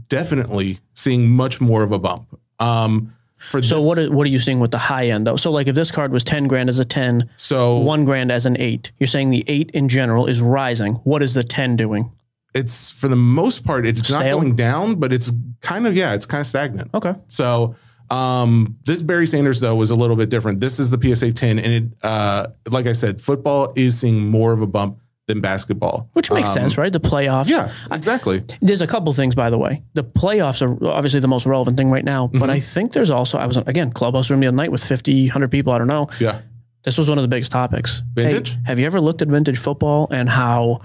definitely 0.08 0.78
seeing 0.94 1.28
much 1.28 1.60
more 1.60 1.82
of 1.82 1.92
a 1.92 1.98
bump. 1.98 2.38
Um, 2.58 3.12
for 3.38 3.62
So 3.62 3.76
this, 3.76 3.84
what 3.84 3.98
are, 3.98 4.10
what 4.10 4.26
are 4.26 4.30
you 4.30 4.38
seeing 4.38 4.60
with 4.60 4.70
the 4.70 4.78
high 4.78 5.08
end 5.08 5.26
though? 5.26 5.36
So 5.36 5.50
like 5.50 5.66
if 5.66 5.74
this 5.74 5.90
card 5.90 6.12
was 6.12 6.24
10 6.24 6.46
grand 6.46 6.68
as 6.68 6.78
a 6.78 6.84
10, 6.84 7.28
so 7.36 7.78
one 7.78 8.04
grand 8.04 8.30
as 8.30 8.46
an 8.46 8.56
eight, 8.58 8.92
you're 8.98 9.06
saying 9.06 9.30
the 9.30 9.44
eight 9.46 9.70
in 9.70 9.88
general 9.88 10.26
is 10.26 10.40
rising. 10.40 10.94
What 11.04 11.22
is 11.22 11.34
the 11.34 11.44
10 11.44 11.76
doing? 11.76 12.10
It's 12.56 12.90
for 12.90 13.08
the 13.08 13.16
most 13.16 13.64
part 13.64 13.86
it's 13.86 14.10
not 14.10 14.24
going 14.24 14.54
down, 14.56 14.94
but 14.96 15.12
it's 15.12 15.30
kind 15.60 15.86
of 15.86 15.94
yeah, 15.96 16.14
it's 16.14 16.26
kind 16.26 16.40
of 16.40 16.46
stagnant. 16.46 16.90
Okay. 16.94 17.14
So 17.28 17.76
um, 18.10 18.76
this 18.84 19.02
Barry 19.02 19.26
Sanders 19.26 19.60
though 19.60 19.74
was 19.76 19.90
a 19.90 19.96
little 19.96 20.16
bit 20.16 20.28
different. 20.30 20.60
This 20.60 20.78
is 20.78 20.90
the 20.90 20.98
PSA 21.00 21.32
10, 21.32 21.58
and 21.58 21.72
it 21.72 21.84
uh, 22.04 22.48
like 22.70 22.86
I 22.86 22.92
said, 22.92 23.20
football 23.20 23.72
is 23.76 23.98
seeing 23.98 24.28
more 24.30 24.52
of 24.52 24.62
a 24.62 24.66
bump 24.66 24.98
than 25.26 25.40
basketball, 25.40 26.08
Which 26.12 26.30
makes 26.30 26.50
Um, 26.50 26.54
sense, 26.54 26.78
right? 26.78 26.92
The 26.92 27.00
playoffs. 27.00 27.48
Yeah, 27.48 27.72
exactly. 27.90 28.44
There's 28.62 28.80
a 28.80 28.86
couple 28.86 29.12
things, 29.12 29.34
by 29.34 29.50
the 29.50 29.58
way. 29.58 29.82
The 29.94 30.04
playoffs 30.04 30.62
are 30.62 30.86
obviously 30.88 31.18
the 31.18 31.26
most 31.26 31.46
relevant 31.46 31.76
thing 31.76 31.90
right 31.90 32.04
now, 32.04 32.28
Mm-hmm. 32.28 32.38
but 32.38 32.48
I 32.48 32.60
think 32.60 32.92
there's 32.92 33.10
also, 33.10 33.36
I 33.36 33.44
was, 33.46 33.56
again, 33.56 33.90
clubhouse 33.92 34.30
room 34.30 34.38
the 34.38 34.46
other 34.46 34.56
night 34.56 34.70
with 34.70 34.84
50, 34.84 35.24
100 35.26 35.50
people. 35.50 35.72
I 35.72 35.78
don't 35.78 35.88
know. 35.88 36.06
Yeah, 36.20 36.42
This 36.84 36.96
was 36.96 37.08
one 37.08 37.18
of 37.18 37.22
the 37.22 37.28
biggest 37.28 37.50
topics. 37.50 38.04
Vintage? 38.14 38.50
Hey, 38.52 38.58
have 38.66 38.78
you 38.78 38.86
ever 38.86 39.00
looked 39.00 39.20
at 39.20 39.26
vintage 39.26 39.58
football 39.58 40.06
and 40.12 40.28
how 40.28 40.82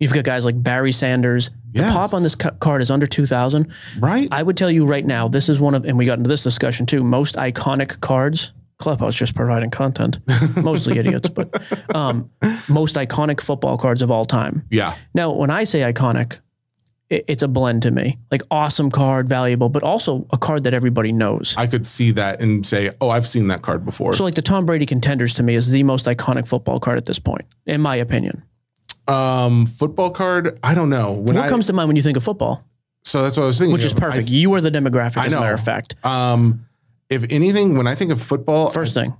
you've 0.00 0.12
got 0.12 0.24
guys 0.24 0.44
like 0.44 0.60
Barry 0.62 0.92
Sanders? 0.92 1.50
The 1.72 1.82
pop 1.82 2.14
on 2.14 2.22
this 2.22 2.34
card 2.34 2.82
is 2.82 2.90
under 2.90 3.06
2,000. 3.06 3.72
right. 3.98 4.28
I 4.30 4.42
would 4.42 4.56
tell 4.56 4.70
you 4.70 4.86
right 4.86 5.04
now, 5.04 5.26
this 5.26 5.48
is 5.48 5.58
one 5.58 5.74
of, 5.74 5.84
and 5.84 5.98
we 5.98 6.04
got 6.04 6.18
into 6.18 6.28
this 6.28 6.42
discussion 6.42 6.86
too, 6.86 7.02
most 7.02 7.34
iconic 7.36 8.00
cards. 8.00 8.52
Clubhouse 8.78 9.14
just 9.14 9.36
providing 9.36 9.70
content, 9.70 10.18
mostly 10.62 10.98
idiots, 10.98 11.28
but 11.28 11.62
um, 11.94 12.28
most 12.68 12.96
iconic 12.96 13.40
football 13.40 13.78
cards 13.78 14.02
of 14.02 14.10
all 14.10 14.24
time. 14.24 14.64
yeah, 14.68 14.96
Now, 15.14 15.30
when 15.30 15.48
I 15.48 15.62
say 15.62 15.80
iconic, 15.80 16.40
it, 17.08 17.24
it's 17.28 17.42
a 17.42 17.48
blend 17.48 17.82
to 17.82 17.92
me. 17.92 18.18
Like 18.32 18.42
awesome 18.50 18.90
card, 18.90 19.28
valuable, 19.28 19.68
but 19.68 19.82
also 19.84 20.26
a 20.32 20.38
card 20.38 20.64
that 20.64 20.74
everybody 20.74 21.12
knows. 21.12 21.54
I 21.56 21.66
could 21.68 21.86
see 21.86 22.10
that 22.12 22.40
and 22.42 22.66
say, 22.66 22.90
oh, 23.00 23.10
I've 23.10 23.28
seen 23.28 23.46
that 23.46 23.62
card 23.62 23.84
before. 23.84 24.12
So, 24.14 24.24
like 24.24 24.34
the 24.34 24.42
Tom 24.42 24.66
Brady 24.66 24.86
contenders 24.86 25.34
to 25.34 25.42
me 25.42 25.54
is 25.54 25.70
the 25.70 25.82
most 25.84 26.06
iconic 26.06 26.48
football 26.48 26.80
card 26.80 26.98
at 26.98 27.06
this 27.06 27.18
point, 27.18 27.44
in 27.66 27.80
my 27.80 27.96
opinion. 27.96 28.42
Um, 29.06 29.66
football 29.66 30.10
card, 30.10 30.58
I 30.62 30.74
don't 30.74 30.88
know. 30.88 31.12
When 31.12 31.36
What 31.36 31.44
I, 31.44 31.48
comes 31.48 31.66
to 31.66 31.72
mind 31.72 31.88
when 31.88 31.96
you 31.96 32.02
think 32.02 32.16
of 32.16 32.24
football? 32.24 32.64
so 33.04 33.22
that's 33.22 33.36
what 33.36 33.42
I 33.42 33.46
was 33.46 33.58
thinking. 33.58 33.72
Which 33.74 33.84
is 33.84 33.92
of. 33.92 33.98
I 34.02 34.06
perfect. 34.06 34.28
you 34.28 34.52
are 34.54 34.60
the 34.60 34.70
demographic, 34.70 35.18
I 35.18 35.26
as 35.26 35.32
a 35.34 35.40
matter 35.40 35.54
of 35.54 35.62
fact. 35.62 35.94
Um, 36.04 36.64
if 37.10 37.30
anything, 37.30 37.76
when 37.76 37.86
I 37.86 37.94
think 37.94 38.10
of 38.12 38.20
football, 38.22 38.70
First 38.70 38.94
thing, 38.94 39.14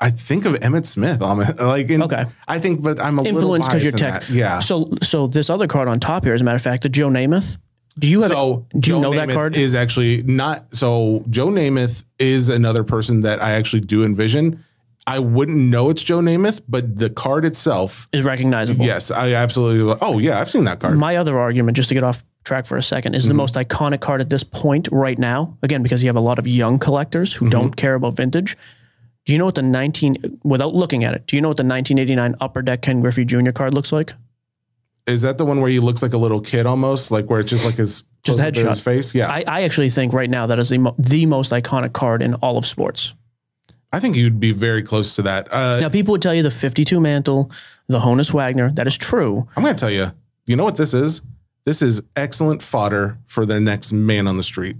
I 0.00 0.10
think 0.10 0.46
of 0.46 0.54
Emmitt 0.54 0.86
Smith. 0.86 1.22
Um, 1.22 1.38
like, 1.60 1.90
in, 1.90 2.02
Okay. 2.02 2.24
I 2.48 2.58
think, 2.58 2.82
but 2.82 2.98
I'm 2.98 3.18
a 3.18 3.24
influence 3.24 3.66
because 3.66 3.82
you're 3.82 3.92
tech. 3.92 4.24
Yeah. 4.30 4.58
So, 4.58 4.90
so 5.02 5.26
this 5.26 5.48
other 5.50 5.66
card 5.66 5.86
on 5.86 6.00
top 6.00 6.24
here, 6.24 6.34
as 6.34 6.40
a 6.40 6.44
matter 6.44 6.56
of 6.56 6.62
fact, 6.62 6.82
the 6.82 6.88
Joe 6.88 7.08
Namath. 7.08 7.58
Do 7.98 8.08
you 8.08 8.22
have? 8.22 8.32
So 8.32 8.66
do 8.70 8.76
you 8.76 8.80
Joe 8.80 9.00
know 9.00 9.12
that 9.12 9.28
card? 9.28 9.54
Is 9.54 9.74
actually 9.74 10.22
not. 10.22 10.74
So 10.74 11.22
Joe 11.28 11.48
Namath 11.48 12.04
is 12.18 12.48
another 12.48 12.84
person 12.84 13.20
that 13.20 13.42
I 13.42 13.52
actually 13.52 13.80
do 13.80 14.02
envision. 14.02 14.64
I 15.06 15.18
wouldn't 15.18 15.58
know 15.58 15.90
it's 15.90 16.02
Joe 16.02 16.20
Namath, 16.20 16.62
but 16.68 16.96
the 16.96 17.10
card 17.10 17.44
itself, 17.44 18.08
is 18.12 18.22
recognizable. 18.24 18.84
yes, 18.84 19.10
I 19.10 19.32
absolutely. 19.32 19.96
Oh 20.00 20.18
yeah, 20.18 20.38
I've 20.40 20.48
seen 20.50 20.64
that 20.64 20.78
card. 20.80 20.96
My 20.96 21.16
other 21.16 21.38
argument, 21.38 21.76
just 21.76 21.88
to 21.88 21.94
get 21.94 22.04
off 22.04 22.24
track 22.44 22.66
for 22.66 22.76
a 22.76 22.80
2nd 22.80 23.02
Mm-hmm. 23.02 23.14
is 23.14 23.26
the 23.28 23.34
most 23.34 23.54
iconic 23.56 24.00
card 24.00 24.20
at 24.20 24.30
this 24.30 24.42
point 24.44 24.88
right 24.92 25.18
now. 25.18 25.56
Again, 25.62 25.82
because 25.82 26.02
you 26.02 26.08
have 26.08 26.16
a 26.16 26.20
lot 26.20 26.38
of 26.38 26.46
young 26.46 26.78
collectors 26.78 27.34
Mm-hmm. 27.34 27.44
who 27.44 27.50
don't 27.50 27.76
care 27.76 27.94
about 27.94 28.14
vintage. 28.14 28.56
Do 29.24 29.32
you 29.32 29.38
know 29.38 29.44
what 29.44 29.54
the 29.54 29.62
19 29.62 30.40
without 30.44 30.74
looking 30.74 31.04
at 31.04 31.14
it? 31.14 31.26
Do 31.26 31.36
you 31.36 31.42
know 31.42 31.48
what 31.48 31.56
the 31.56 31.62
1989 31.64 32.36
Upper 32.40 32.62
Deck 32.62 32.82
Ken 32.82 33.00
Griffey 33.00 33.24
Jr. 33.24 33.50
card 33.52 33.72
looks 33.74 33.92
like? 33.92 34.14
Is 35.06 35.22
that 35.22 35.36
the 35.38 35.44
one 35.44 35.60
where 35.60 35.70
he 35.70 35.80
looks 35.80 36.00
like 36.02 36.12
a 36.12 36.16
little 36.18 36.40
kid 36.40 36.64
almost, 36.66 37.10
like 37.10 37.26
where 37.26 37.40
it's 37.40 37.50
just 37.50 37.64
like 37.64 37.74
his 37.74 38.04
Just 38.24 38.38
a 38.38 38.42
close 38.42 38.46
up 38.48 38.54
to 38.54 38.60
headshot. 38.62 38.68
his 38.70 38.80
face? 38.80 39.14
Yeah, 39.16 39.28
I, 39.30 39.42
I 39.48 39.62
actually 39.62 39.90
think 39.90 40.12
right 40.12 40.30
now 40.30 40.46
that 40.46 40.58
is 40.60 40.68
the 40.68 40.78
mo- 40.78 40.94
the 40.98 41.26
most 41.26 41.50
iconic 41.50 41.92
card 41.92 42.22
in 42.22 42.34
all 42.34 42.56
of 42.56 42.64
sports. 42.66 43.14
I 43.92 44.00
think 44.00 44.16
you'd 44.16 44.40
be 44.40 44.52
very 44.52 44.82
close 44.82 45.14
to 45.16 45.22
that. 45.22 45.52
Uh, 45.52 45.78
Now, 45.80 45.88
people 45.88 46.12
would 46.12 46.22
tell 46.22 46.34
you 46.34 46.42
the 46.42 46.50
52 46.50 46.98
mantle, 47.00 47.50
the 47.88 47.98
Honus 47.98 48.32
Wagner. 48.32 48.70
That 48.72 48.86
is 48.86 48.96
true. 48.96 49.46
I'm 49.56 49.62
going 49.62 49.74
to 49.74 49.80
tell 49.80 49.90
you, 49.90 50.12
you 50.46 50.56
know 50.56 50.64
what 50.64 50.76
this 50.76 50.94
is? 50.94 51.22
This 51.64 51.82
is 51.82 52.02
excellent 52.16 52.62
fodder 52.62 53.18
for 53.26 53.44
the 53.46 53.60
next 53.60 53.92
man 53.92 54.26
on 54.26 54.36
the 54.36 54.42
street. 54.42 54.76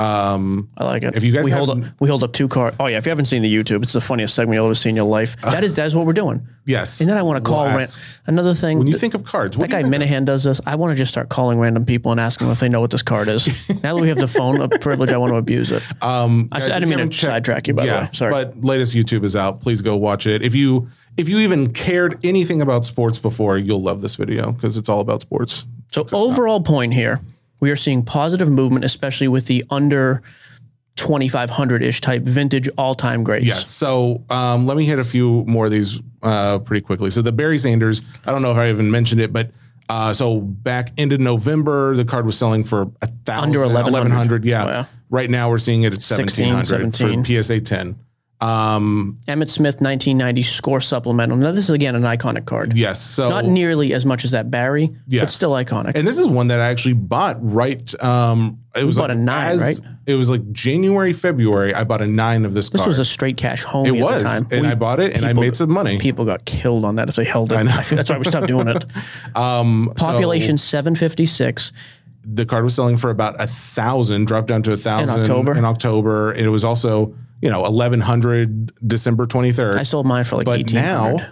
Um, 0.00 0.68
I 0.78 0.84
like 0.84 1.02
it. 1.02 1.14
If 1.14 1.22
you 1.24 1.32
guys 1.32 1.44
we 1.44 1.50
hold 1.50 1.70
up, 1.70 1.78
we 2.00 2.08
hold 2.08 2.22
up 2.24 2.32
two 2.32 2.48
cards. 2.48 2.76
Oh 2.80 2.86
yeah, 2.86 2.96
if 2.96 3.04
you 3.06 3.10
haven't 3.10 3.26
seen 3.26 3.42
the 3.42 3.54
YouTube, 3.54 3.82
it's 3.82 3.92
the 3.92 4.00
funniest 4.00 4.34
segment 4.34 4.54
you'll 4.56 4.64
ever 4.66 4.74
see 4.74 4.88
in 4.88 4.96
your 4.96 5.04
life. 5.04 5.36
That 5.42 5.62
is 5.62 5.74
that 5.74 5.86
is 5.86 5.94
what 5.94 6.06
we're 6.06 6.12
doing. 6.14 6.46
yes. 6.64 7.00
And 7.00 7.08
then 7.10 7.16
I 7.18 7.22
want 7.22 7.44
to 7.44 7.48
call 7.48 7.64
We'll 7.64 7.76
ran- 7.76 7.88
another 8.26 8.54
thing. 8.54 8.78
when 8.78 8.86
you 8.86 8.94
th- 8.94 9.00
think 9.00 9.14
of 9.14 9.24
cards, 9.24 9.58
what 9.58 9.68
that 9.70 9.82
guy 9.82 9.86
of? 9.86 9.92
Minahan 9.92 10.24
does 10.24 10.44
this. 10.44 10.60
I 10.66 10.74
want 10.76 10.90
to 10.92 10.96
just 10.96 11.10
start 11.10 11.28
calling 11.28 11.58
random 11.58 11.84
people 11.84 12.12
and 12.12 12.20
asking 12.20 12.46
them 12.46 12.52
if 12.52 12.60
they 12.60 12.68
know 12.68 12.80
what 12.80 12.90
this 12.90 13.02
card 13.02 13.28
is. 13.28 13.46
now 13.82 13.94
that 13.94 14.00
we 14.00 14.08
have 14.08 14.18
the 14.18 14.28
phone 14.28 14.60
a 14.60 14.68
privilege, 14.78 15.10
I 15.12 15.18
want 15.18 15.32
to 15.32 15.36
abuse 15.36 15.70
it. 15.70 15.82
Um, 16.02 16.48
I, 16.52 16.60
guys, 16.60 16.68
I 16.70 16.78
didn't 16.80 16.88
mean 16.90 16.98
to 16.98 17.08
checked- 17.08 17.30
sidetrack 17.30 17.68
you, 17.68 17.74
by 17.74 17.86
the 17.86 17.92
way. 17.92 18.08
Sorry. 18.12 18.30
But 18.32 18.60
latest 18.64 18.94
YouTube 18.94 19.24
is 19.24 19.36
out. 19.36 19.60
Please 19.60 19.82
go 19.82 19.96
watch 19.96 20.26
it. 20.26 20.42
If 20.42 20.54
you 20.54 20.88
if 21.16 21.28
you 21.28 21.38
even 21.40 21.72
cared 21.72 22.24
anything 22.24 22.62
about 22.62 22.86
sports 22.86 23.18
before, 23.18 23.58
you'll 23.58 23.82
love 23.82 24.00
this 24.00 24.14
video 24.14 24.52
because 24.52 24.76
it's 24.78 24.88
all 24.88 25.00
about 25.00 25.20
sports. 25.20 25.66
So 25.92 26.06
overall 26.12 26.60
point 26.62 26.94
here, 26.94 27.20
we 27.60 27.70
are 27.70 27.76
seeing 27.76 28.02
positive 28.02 28.50
movement, 28.50 28.84
especially 28.84 29.28
with 29.28 29.46
the 29.46 29.64
under 29.70 30.22
2500 30.96 31.82
ish 31.82 32.00
type 32.00 32.22
vintage 32.22 32.68
all 32.76 32.94
time 32.94 33.22
greats. 33.24 33.46
Yes. 33.46 33.66
So 33.66 34.24
um, 34.28 34.66
let 34.66 34.76
me 34.76 34.84
hit 34.84 34.98
a 34.98 35.04
few 35.04 35.44
more 35.46 35.66
of 35.66 35.72
these 35.72 36.00
uh, 36.22 36.58
pretty 36.58 36.84
quickly. 36.84 37.10
So 37.10 37.22
the 37.22 37.32
Barry 37.32 37.58
Sanders, 37.58 38.02
I 38.26 38.32
don't 38.32 38.42
know 38.42 38.50
if 38.50 38.58
I 38.58 38.68
even 38.70 38.90
mentioned 38.90 39.20
it, 39.20 39.32
but 39.32 39.50
uh, 39.88 40.12
so 40.12 40.40
back 40.40 40.92
into 40.98 41.18
November, 41.18 41.96
the 41.96 42.04
card 42.04 42.26
was 42.26 42.36
selling 42.36 42.64
for 42.64 42.82
a 43.02 43.06
thousand, 43.24 43.44
Under 43.50 43.60
1100. 43.60 43.92
1100. 43.92 44.44
Yeah. 44.44 44.84
Right 45.08 45.28
now 45.28 45.50
we're 45.50 45.58
seeing 45.58 45.82
it 45.82 45.92
at 45.92 46.02
16, 46.02 46.54
1700 46.54 47.24
for 47.24 47.42
PSA 47.42 47.60
10. 47.60 47.98
Um, 48.40 49.18
Emmitt 49.28 49.48
Smith 49.48 49.76
1990 49.80 50.42
score 50.42 50.80
supplemental. 50.80 51.36
Now 51.36 51.50
this 51.50 51.64
is 51.64 51.70
again 51.70 51.94
an 51.94 52.02
iconic 52.02 52.46
card. 52.46 52.76
yes. 52.76 53.00
So 53.00 53.28
Not 53.28 53.44
nearly 53.44 53.92
as 53.92 54.06
much 54.06 54.24
as 54.24 54.30
that 54.30 54.50
Barry, 54.50 54.90
but 55.08 55.30
still 55.30 55.52
iconic. 55.52 55.92
And 55.94 56.08
this 56.08 56.16
is 56.18 56.26
one 56.26 56.46
that 56.48 56.58
I 56.60 56.68
actually 56.70 56.94
bought 56.94 57.36
right. 57.40 58.02
Um, 58.02 58.58
it 58.74 58.84
was 58.84 58.96
like 58.96 59.10
a 59.10 59.14
nine, 59.14 59.50
as- 59.52 59.60
right? 59.60 59.80
It 60.06 60.14
was 60.14 60.28
like 60.30 60.50
January, 60.52 61.12
February. 61.12 61.72
I 61.74 61.84
bought 61.84 62.00
a 62.00 62.06
nine 62.06 62.44
of 62.44 62.54
this. 62.54 62.68
this 62.70 62.80
card. 62.80 62.88
was 62.88 62.98
a 62.98 63.04
straight 63.04 63.36
cash 63.36 63.62
home 63.62 63.86
It 63.86 63.96
at 63.96 64.02
was, 64.02 64.22
the 64.22 64.28
time. 64.28 64.46
and 64.50 64.62
We- 64.62 64.68
I 64.68 64.74
bought 64.74 64.98
it, 65.00 65.14
and 65.14 65.24
I 65.24 65.32
made 65.34 65.54
some 65.54 65.70
money. 65.70 65.98
People 65.98 66.24
got 66.24 66.44
killed 66.46 66.84
on 66.84 66.96
that 66.96 67.08
if 67.08 67.16
they 67.16 67.24
held 67.24 67.52
it. 67.52 67.56
I 67.58 67.62
know. 67.62 67.76
That's 67.90 68.10
why 68.10 68.18
we 68.18 68.24
stopped 68.24 68.46
doing 68.48 68.68
it. 68.68 68.84
Um, 69.36 69.92
so 69.96 70.06
Population 70.06 70.56
756. 70.58 71.72
the 72.24 72.44
card 72.46 72.64
was 72.64 72.74
selling 72.74 72.96
for 72.96 73.10
about 73.10 73.36
a 73.40 73.46
thousand, 73.46 74.26
dropped 74.26 74.48
down 74.48 74.62
to 74.64 74.72
a 74.72 74.76
thousand 74.76 75.14
in 75.16 75.20
October? 75.22 75.56
In 75.56 75.64
October, 75.64 76.32
and 76.32 76.40
it 76.40 76.48
was 76.50 76.64
also 76.64 77.14
you 77.42 77.50
know 77.50 77.64
eleven 77.64 78.00
hundred 78.00 78.72
December 78.86 79.26
23rd. 79.26 79.76
I 79.76 79.82
sold 79.82 80.06
mine 80.06 80.24
for 80.24 80.36
like 80.36 80.44
But 80.46 80.58
1800. 80.60 81.16
now 81.18 81.26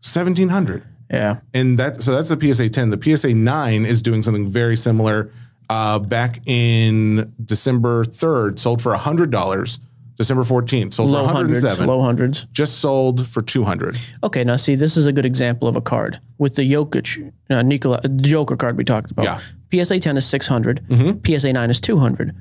seventeen 0.00 0.48
hundred, 0.48 0.82
yeah. 1.10 1.40
and 1.54 1.78
that 1.78 2.02
so 2.02 2.12
that's 2.12 2.28
the 2.28 2.38
PSA 2.54 2.68
ten. 2.70 2.90
The 2.90 3.00
PSA 3.16 3.34
nine 3.34 3.84
is 3.86 4.02
doing 4.02 4.22
something 4.22 4.48
very 4.48 4.76
similar. 4.76 5.30
Uh, 5.70 5.98
back 5.98 6.40
in 6.46 7.32
December 7.44 8.04
third, 8.04 8.58
sold 8.58 8.82
for 8.82 8.94
hundred 8.94 9.30
dollars. 9.30 9.78
December 10.18 10.44
fourteenth, 10.44 10.92
sold 10.92 11.10
Low 11.10 11.20
for 11.20 11.24
one 11.26 11.34
hundred 11.34 11.54
hundreds, 11.54 11.62
seven. 11.62 11.86
low 11.86 12.02
hundreds. 12.02 12.44
Just 12.52 12.80
sold 12.80 13.26
for 13.26 13.40
two 13.40 13.64
hundred. 13.64 13.96
Okay, 14.22 14.44
now 14.44 14.56
see, 14.56 14.74
this 14.74 14.96
is 14.96 15.06
a 15.06 15.12
good 15.12 15.24
example 15.24 15.66
of 15.66 15.74
a 15.74 15.80
card 15.80 16.20
with 16.38 16.54
the 16.56 16.70
Jokic, 16.70 17.32
uh, 17.48 17.62
Nikola, 17.62 18.00
the 18.02 18.08
Joker 18.10 18.54
card 18.56 18.76
we 18.76 18.84
talked 18.84 19.10
about. 19.10 19.24
Yeah. 19.24 19.40
PSA 19.84 20.00
10 20.00 20.18
is 20.18 20.26
600, 20.26 20.82
Mhm. 20.88 21.26
PSA 21.26 21.50
9 21.54 21.70
is 21.70 21.80
200. 21.80 22.34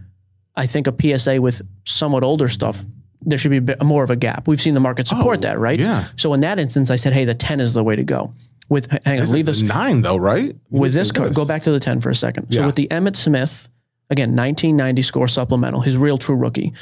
I 0.58 0.66
think 0.66 0.86
a 0.88 0.92
PSA 1.18 1.40
with 1.42 1.62
somewhat 1.86 2.24
older 2.26 2.50
stuff, 2.50 2.86
there 3.24 3.38
should 3.38 3.52
be 3.52 3.58
a 3.58 3.62
bit 3.62 3.82
more 3.84 4.04
of 4.04 4.10
a 4.10 4.16
gap. 4.16 4.48
We've 4.48 4.62
seen 4.62 4.74
the 4.74 4.80
market 4.80 5.08
support 5.08 5.38
Oh, 5.40 5.42
that, 5.48 5.60
right? 5.60 5.80
yeah. 5.80 6.06
So 6.18 6.34
in 6.34 6.40
that 6.42 6.60
instance, 6.60 6.90
I 6.90 6.96
said, 6.96 7.14
hey, 7.14 7.26
the 7.26 7.36
10 7.36 7.60
is 7.60 7.74
the 7.74 7.84
way 7.84 7.96
to 7.96 8.04
go. 8.04 8.34
With 8.70 8.90
hang 9.04 9.16
on, 9.16 9.20
This 9.22 9.32
leave 9.32 9.50
is 9.50 9.60
this 9.60 9.68
the 9.68 9.74
nine 9.74 10.02
though, 10.02 10.16
right? 10.18 10.46
You 10.70 10.80
with 10.80 10.94
this 10.94 11.12
card. 11.12 11.34
Go 11.36 11.46
back 11.46 11.62
to 11.64 11.72
the 11.72 11.80
10 11.80 12.00
for 12.02 12.10
a 12.10 12.16
second. 12.16 12.52
So 12.54 12.62
Yeah. 12.62 12.66
with 12.68 12.76
the 12.76 12.88
Emmitt 12.90 13.16
Smith, 13.18 13.68
again, 14.10 14.30
1990 14.36 15.02
score 15.02 15.28
supplemental, 15.28 15.82
his 15.82 15.98
real 15.98 16.18
true 16.18 16.36
rookie. 16.36 16.74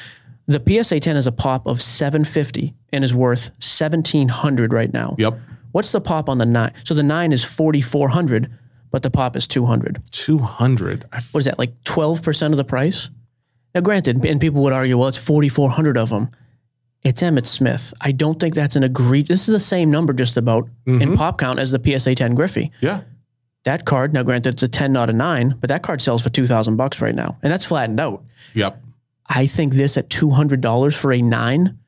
The 0.48 0.62
PSA 0.66 1.00
10 1.00 1.16
is 1.16 1.28
a 1.28 1.32
pop 1.32 1.68
of 1.68 1.82
750 1.82 2.74
and 2.94 3.04
is 3.04 3.14
worth 3.14 3.52
1700 3.60 4.72
right 4.74 4.92
now. 4.94 5.16
Yep, 5.18 5.38
What's 5.72 5.92
the 5.92 6.02
pop 6.02 6.30
on 6.30 6.38
the 6.40 6.46
nine? 6.48 6.74
So 6.84 6.94
the 6.96 7.04
nine 7.04 7.32
is 7.32 7.44
4,400, 7.44 8.50
but 8.92 9.04
the 9.04 9.12
pop 9.12 9.36
is 9.36 9.48
200. 9.48 10.02
two 10.12 10.40
hundred. 10.40 11.06
What 11.32 11.40
is 11.42 11.46
that, 11.46 11.60
like 11.60 11.74
12% 11.84 12.48
of 12.48 12.56
the 12.58 12.64
price? 12.64 13.10
Now, 13.76 13.82
granted, 13.82 14.26
and 14.26 14.42
people 14.42 14.64
would 14.64 14.74
argue, 14.74 14.98
well, 14.98 15.08
it's 15.08 15.18
4,400 15.18 15.98
of 15.98 16.10
them. 16.10 16.30
It's 17.04 17.22
Emmitt 17.22 17.46
Smith. 17.46 17.94
I 18.02 18.12
don't 18.12 18.40
think 18.40 18.56
that's 18.56 18.76
an 18.76 18.84
agreed. 18.84 19.28
This 19.28 19.48
is 19.48 19.54
the 19.54 19.60
same 19.60 19.90
number 19.90 20.12
just 20.12 20.36
about 20.38 20.68
in 20.86 21.00
mm-hmm. 21.00 21.14
pop 21.14 21.38
count 21.38 21.60
as 21.60 21.72
the 21.72 21.82
PSA 21.82 22.16
10 22.16 22.36
Griffey. 22.36 22.72
Yeah, 22.82 23.02
That 23.64 23.86
card, 23.86 24.14
now 24.14 24.24
granted, 24.24 24.56
it's 24.56 24.64
a 24.64 24.68
10, 24.68 24.92
not 24.92 25.10
a 25.10 25.14
nine, 25.14 25.56
but 25.62 25.70
that 25.70 25.82
card 25.82 26.02
sells 26.02 26.22
for 26.22 26.30
2,000 26.30 26.76
bucks 26.76 27.00
right 27.00 27.16
now. 27.16 27.38
And 27.42 27.54
that's 27.54 27.66
flattened 27.66 28.00
out. 28.00 28.24
yep. 28.54 28.82
I 29.28 29.48
think 29.48 29.74
this 29.74 29.96
at 29.96 30.10
$200 30.10 30.96
for 30.96 31.14
a 31.14 31.22
nine. 31.22 31.79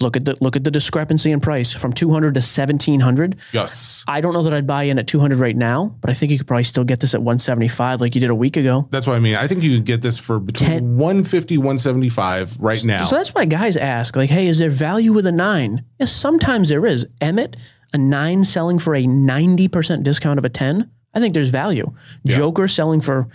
Look 0.00 0.16
at 0.16 0.24
the 0.24 0.36
look 0.40 0.56
at 0.56 0.64
the 0.64 0.70
discrepancy 0.70 1.32
in 1.32 1.40
price 1.40 1.72
from 1.72 1.92
200 1.92 2.34
to 2.34 2.38
1700. 2.38 3.36
Yes. 3.52 4.04
I 4.06 4.20
don't 4.20 4.32
know 4.32 4.42
that 4.42 4.52
I'd 4.52 4.66
buy 4.66 4.84
in 4.84 4.98
at 4.98 5.06
200 5.06 5.38
right 5.38 5.56
now, 5.56 5.94
but 6.00 6.10
I 6.10 6.14
think 6.14 6.32
you 6.32 6.38
could 6.38 6.46
probably 6.46 6.64
still 6.64 6.84
get 6.84 7.00
this 7.00 7.14
at 7.14 7.20
175 7.20 8.00
like 8.00 8.14
you 8.14 8.20
did 8.20 8.30
a 8.30 8.34
week 8.34 8.56
ago. 8.56 8.86
That's 8.90 9.06
what 9.06 9.16
I 9.16 9.18
mean. 9.18 9.36
I 9.36 9.46
think 9.46 9.62
you 9.62 9.74
can 9.74 9.84
get 9.84 10.02
this 10.02 10.18
for 10.18 10.38
between 10.38 10.70
Ten- 10.70 10.96
150, 10.96 11.58
175 11.58 12.60
right 12.60 12.84
now. 12.84 13.06
So 13.06 13.16
that's 13.16 13.34
why 13.34 13.44
guys 13.44 13.76
ask, 13.76 14.16
like, 14.16 14.30
hey, 14.30 14.46
is 14.46 14.58
there 14.58 14.70
value 14.70 15.12
with 15.12 15.26
a 15.26 15.32
nine? 15.32 15.84
Yes, 15.98 16.12
sometimes 16.12 16.68
there 16.68 16.86
is. 16.86 17.06
Emmitt, 17.20 17.56
a 17.92 17.98
nine 17.98 18.44
selling 18.44 18.78
for 18.78 18.94
a 18.94 19.04
90% 19.04 20.02
discount 20.02 20.38
of 20.38 20.44
a 20.44 20.48
10, 20.48 20.90
I 21.14 21.20
think 21.20 21.34
there's 21.34 21.50
value. 21.50 21.92
Joker 22.26 22.68
selling 22.68 23.00
for 23.00 23.28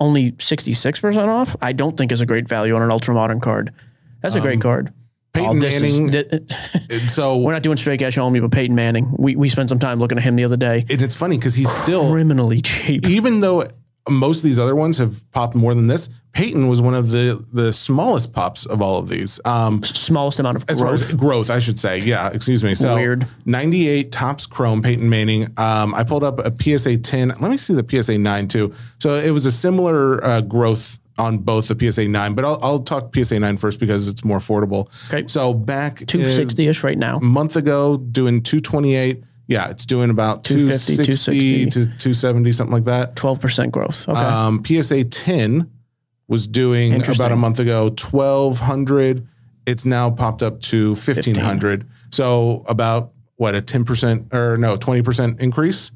only 0.00 0.32
66% 0.32 1.28
off, 1.28 1.56
I 1.60 1.72
don't 1.72 1.96
think 1.96 2.12
is 2.12 2.20
a 2.20 2.26
great 2.26 2.48
value 2.48 2.74
on 2.74 2.82
an 2.82 2.92
ultra 2.92 3.14
modern 3.14 3.40
card. 3.40 3.72
That's 4.22 4.34
a 4.34 4.40
great 4.40 4.56
um, 4.56 4.60
card. 4.60 4.92
Peyton 5.38 5.62
is- 5.64 5.98
Manning. 5.98 6.14
and 6.90 7.10
so, 7.10 7.36
we're 7.38 7.52
not 7.52 7.62
doing 7.62 7.76
straight 7.76 8.00
cash 8.00 8.18
only, 8.18 8.40
but 8.40 8.50
Peyton 8.50 8.74
Manning. 8.74 9.14
We, 9.18 9.36
we 9.36 9.48
spent 9.48 9.68
some 9.68 9.78
time 9.78 9.98
looking 9.98 10.18
at 10.18 10.24
him 10.24 10.36
the 10.36 10.44
other 10.44 10.56
day. 10.56 10.84
and 10.90 11.02
it's 11.02 11.14
funny 11.14 11.36
because 11.38 11.54
he's 11.54 11.70
still, 11.70 12.10
Criminally 12.10 12.60
cheap. 12.62 13.06
even 13.08 13.40
though 13.40 13.66
most 14.08 14.38
of 14.38 14.42
these 14.44 14.58
other 14.58 14.74
ones 14.74 14.96
have 14.98 15.30
popped 15.32 15.54
more 15.54 15.74
than 15.74 15.86
this, 15.86 16.08
Peyton 16.32 16.68
was 16.68 16.80
one 16.80 16.94
of 16.94 17.08
the 17.10 17.44
the 17.52 17.72
smallest 17.72 18.32
pops 18.32 18.64
of 18.64 18.80
all 18.80 18.98
of 18.98 19.08
these. 19.08 19.40
Um, 19.44 19.82
Smallest 19.82 20.38
amount 20.40 20.56
of 20.56 20.64
as 20.70 20.80
growth. 20.80 21.02
as 21.02 21.14
growth, 21.14 21.50
I 21.50 21.58
should 21.58 21.78
say. 21.80 21.98
Yeah, 21.98 22.30
excuse 22.30 22.62
me. 22.62 22.74
So 22.74 22.94
Weird. 22.94 23.26
98 23.44 24.12
Topps 24.12 24.46
chrome 24.46 24.80
Peyton 24.82 25.08
Manning. 25.10 25.48
Um, 25.56 25.94
I 25.94 26.04
pulled 26.04 26.22
up 26.24 26.38
a 26.38 26.52
PSA 26.58 26.98
10. 26.98 27.28
Let 27.28 27.50
me 27.50 27.56
see 27.56 27.74
the 27.74 27.84
PSA 28.02 28.18
9 28.18 28.48
too. 28.48 28.72
So 28.98 29.16
it 29.16 29.30
was 29.30 29.46
a 29.46 29.50
similar 29.52 30.22
uh, 30.24 30.40
growth 30.42 30.98
on 31.18 31.38
both 31.38 31.68
the 31.68 31.90
PSA 31.92 32.08
9, 32.08 32.34
but 32.34 32.44
I'll, 32.44 32.58
I'll 32.62 32.78
talk 32.78 33.14
PSA 33.14 33.38
9 33.38 33.56
first 33.56 33.80
because 33.80 34.08
it's 34.08 34.24
more 34.24 34.38
affordable. 34.38 34.88
Okay. 35.12 35.26
So 35.26 35.52
back 35.54 35.98
260 36.06 36.66
ish 36.66 36.84
right 36.84 36.98
now. 36.98 37.18
a 37.18 37.20
month 37.20 37.56
ago, 37.56 37.96
doing 37.96 38.42
228. 38.42 39.24
Yeah, 39.46 39.70
it's 39.70 39.86
doing 39.86 40.10
about 40.10 40.44
250, 40.44 40.96
260 40.96 41.66
to 41.66 41.86
270, 41.86 42.52
something 42.52 42.72
like 42.72 42.84
that. 42.84 43.16
12% 43.16 43.70
growth. 43.70 44.08
Okay. 44.08 44.20
Um, 44.20 44.62
PSA 44.64 45.04
10 45.04 45.70
was 46.28 46.46
doing 46.46 46.94
about 47.08 47.32
a 47.32 47.36
month 47.36 47.58
ago 47.58 47.84
1200. 47.84 49.26
It's 49.66 49.84
now 49.84 50.10
popped 50.10 50.42
up 50.42 50.60
to 50.62 50.90
1500. 50.90 51.88
So 52.10 52.62
about 52.68 53.12
what 53.36 53.54
a 53.54 53.60
10% 53.60 54.34
or 54.34 54.58
no, 54.58 54.76
20% 54.76 55.40
increase. 55.40 55.90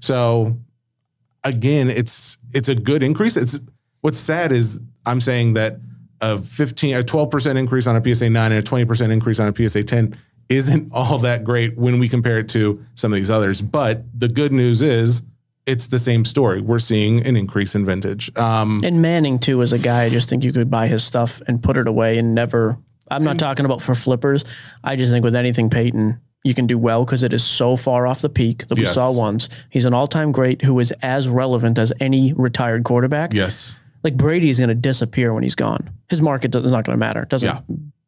So 0.00 0.58
again, 1.44 1.88
it's 1.90 2.38
it's 2.52 2.68
a 2.68 2.74
good 2.74 3.02
increase. 3.02 3.36
It's 3.36 3.58
what's 4.00 4.18
sad 4.18 4.52
is 4.52 4.80
I'm 5.06 5.20
saying 5.20 5.54
that 5.54 5.78
a 6.20 6.40
15 6.40 6.96
a 6.96 7.02
12% 7.02 7.56
increase 7.56 7.86
on 7.86 7.96
a 7.96 8.14
PSA 8.14 8.30
9 8.30 8.52
and 8.52 8.66
a 8.66 8.68
20% 8.68 9.10
increase 9.12 9.38
on 9.40 9.48
a 9.48 9.68
PSA 9.68 9.84
10 9.84 10.14
isn't 10.48 10.90
all 10.92 11.18
that 11.18 11.44
great 11.44 11.76
when 11.78 11.98
we 11.98 12.08
compare 12.08 12.38
it 12.38 12.48
to 12.50 12.84
some 12.94 13.12
of 13.12 13.16
these 13.16 13.30
others. 13.30 13.60
But 13.62 14.02
the 14.18 14.28
good 14.28 14.52
news 14.52 14.82
is 14.82 15.22
it's 15.66 15.88
the 15.88 15.98
same 15.98 16.24
story. 16.24 16.60
We're 16.62 16.78
seeing 16.78 17.24
an 17.26 17.36
increase 17.36 17.74
in 17.74 17.84
vintage. 17.84 18.34
Um, 18.38 18.80
And 18.84 19.02
Manning 19.02 19.38
too 19.38 19.60
is 19.60 19.72
a 19.72 19.78
guy 19.78 20.04
I 20.04 20.08
just 20.08 20.28
think 20.28 20.42
you 20.42 20.52
could 20.52 20.70
buy 20.70 20.86
his 20.86 21.04
stuff 21.04 21.42
and 21.46 21.62
put 21.62 21.76
it 21.76 21.86
away 21.86 22.18
and 22.18 22.34
never. 22.34 22.78
I'm 23.10 23.22
not 23.22 23.38
talking 23.38 23.64
about 23.64 23.80
for 23.82 23.94
flippers. 23.94 24.44
I 24.84 24.96
just 24.96 25.12
think 25.12 25.24
with 25.24 25.34
anything 25.34 25.70
Peyton, 25.70 26.18
you 26.44 26.54
can 26.54 26.66
do 26.66 26.78
well 26.78 27.04
because 27.04 27.22
it 27.22 27.32
is 27.32 27.44
so 27.44 27.76
far 27.76 28.06
off 28.06 28.20
the 28.22 28.28
peak 28.28 28.66
that 28.68 28.76
we 28.78 28.84
Yes. 28.84 28.94
saw 28.94 29.12
once. 29.12 29.48
He's 29.70 29.84
an 29.84 29.92
all-time 29.94 30.32
great 30.32 30.62
who 30.62 30.78
is 30.78 30.90
as 31.02 31.28
relevant 31.28 31.78
as 31.78 31.92
any 32.00 32.32
retired 32.34 32.84
quarterback. 32.84 33.32
Yes. 33.34 33.78
Like 34.04 34.16
Brady 34.16 34.48
is 34.50 34.58
going 34.58 34.68
to 34.68 34.74
disappear 34.74 35.34
when 35.34 35.42
he's 35.42 35.54
gone. 35.54 35.90
His 36.08 36.22
market 36.22 36.54
is 36.54 36.70
not 36.70 36.84
going 36.84 36.94
to 36.94 36.98
matter. 36.98 37.22
It 37.22 37.28
doesn't. 37.28 37.46
Yeah. 37.46 37.60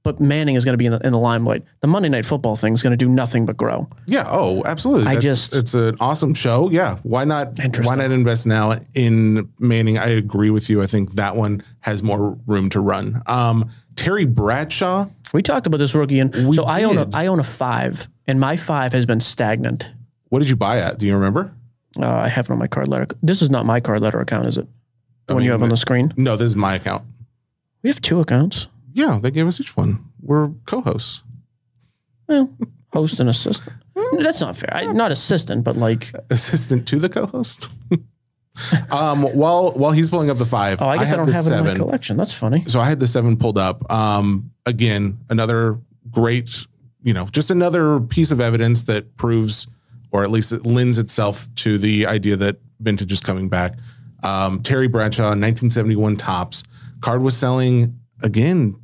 But 0.02 0.18
Manning 0.18 0.54
is 0.54 0.64
going 0.64 0.72
to 0.72 0.78
be 0.78 0.86
in 0.86 0.92
the, 0.92 1.06
in 1.06 1.12
the 1.12 1.18
limelight. 1.18 1.62
The 1.80 1.86
Monday 1.86 2.08
Night 2.08 2.24
Football 2.24 2.56
thing 2.56 2.72
is 2.72 2.82
going 2.82 2.92
to 2.92 2.96
do 2.96 3.06
nothing 3.08 3.44
but 3.44 3.58
grow. 3.58 3.86
Yeah. 4.06 4.24
Oh, 4.30 4.62
absolutely. 4.64 5.06
I 5.08 5.16
That's- 5.16 5.22
just- 5.50 5.56
it's 5.56 5.74
an 5.74 5.96
awesome 6.00 6.32
show. 6.32 6.70
Yeah. 6.70 6.96
Why 7.02 7.24
not? 7.24 7.58
Why 7.82 7.96
not 7.96 8.10
invest 8.10 8.46
now 8.46 8.80
in 8.94 9.50
Manning? 9.58 9.98
I 9.98 10.06
agree 10.06 10.48
with 10.48 10.70
you. 10.70 10.82
I 10.82 10.86
think 10.86 11.12
that 11.14 11.36
one 11.36 11.62
has 11.80 12.02
more 12.02 12.38
room 12.46 12.70
to 12.70 12.80
run. 12.80 13.22
Um, 13.26 13.70
Terry 13.96 14.24
Bradshaw. 14.24 15.06
We 15.34 15.42
talked 15.42 15.66
about 15.66 15.76
this 15.78 15.94
rookie, 15.94 16.18
and 16.20 16.34
We 16.48 16.56
so 16.56 16.64
I 16.64 16.84
own 16.84 16.96
a 16.96 17.04
did. 17.04 17.14
I 17.14 17.26
own 17.26 17.38
a 17.38 17.44
five, 17.44 18.08
and 18.26 18.40
my 18.40 18.56
five 18.56 18.92
has 18.92 19.04
been 19.04 19.20
stagnant. 19.20 19.88
What 20.30 20.38
did 20.38 20.48
you 20.48 20.56
buy 20.56 20.78
at? 20.78 20.98
Do 20.98 21.06
you 21.06 21.14
remember? 21.14 21.52
Uh, 22.00 22.08
I 22.08 22.28
have 22.28 22.46
it 22.46 22.50
on 22.50 22.58
my 22.58 22.66
card 22.68 22.88
letter. 22.88 23.06
This 23.22 23.42
is 23.42 23.50
not 23.50 23.66
my 23.66 23.80
card 23.80 24.00
letter 24.00 24.18
account, 24.20 24.46
is 24.46 24.56
it? 24.56 24.66
The 25.30 25.34
one 25.36 25.44
you 25.44 25.52
have 25.52 25.62
on 25.62 25.68
the 25.68 25.76
screen. 25.76 26.12
No, 26.16 26.36
this 26.36 26.50
is 26.50 26.56
my 26.56 26.74
account. 26.74 27.04
We 27.82 27.90
have 27.90 28.00
two 28.00 28.18
accounts. 28.18 28.66
Yeah, 28.92 29.20
they 29.22 29.30
gave 29.30 29.46
us 29.46 29.60
each 29.60 29.76
one. 29.76 30.04
We're 30.20 30.50
co-hosts. 30.66 31.22
Well, 32.26 32.50
host 32.92 33.20
and 33.20 33.28
assistant. 33.30 33.76
That's 34.18 34.40
not 34.40 34.56
fair. 34.56 34.74
I, 34.74 34.92
not 34.92 35.12
assistant, 35.12 35.62
but 35.62 35.76
like, 35.76 36.12
Assistant 36.30 36.88
to 36.88 36.98
the 36.98 37.08
co-host. 37.08 37.68
um, 38.90 39.22
while 39.22 39.70
while 39.72 39.92
he's 39.92 40.08
pulling 40.08 40.30
up 40.30 40.38
the 40.38 40.44
five, 40.44 40.82
oh, 40.82 40.88
I 40.88 40.98
guess 40.98 41.12
I, 41.12 41.16
don't 41.16 41.26
the 41.26 41.32
have 41.32 41.46
it 41.46 41.52
in 41.52 41.60
my 41.60 41.66
seven. 41.66 41.76
collection. 41.76 42.16
That's 42.16 42.34
funny. 42.34 42.64
so 42.66 42.80
I 42.80 42.86
had 42.86 42.98
the 42.98 43.06
seven 43.06 43.36
pulled 43.36 43.56
up. 43.56 43.88
Um, 43.90 44.50
again, 44.66 45.16
another 45.28 45.78
great, 46.10 46.66
you 47.04 47.14
know, 47.14 47.26
just 47.26 47.50
another 47.50 48.00
piece 48.00 48.32
of 48.32 48.40
evidence 48.40 48.82
that 48.84 49.16
proves, 49.16 49.68
or 50.10 50.24
at 50.24 50.30
least 50.32 50.50
it 50.50 50.66
lends 50.66 50.98
itself 50.98 51.46
to 51.56 51.78
the 51.78 52.06
idea 52.06 52.34
that 52.36 52.56
vintage 52.80 53.12
is 53.12 53.20
coming 53.20 53.48
back. 53.48 53.74
Um, 54.22 54.62
Terry 54.62 54.88
Bradshaw, 54.88 55.24
1971 55.24 56.16
Topps 56.16 56.64
card 57.00 57.22
was 57.22 57.36
selling 57.36 57.98
again, 58.22 58.76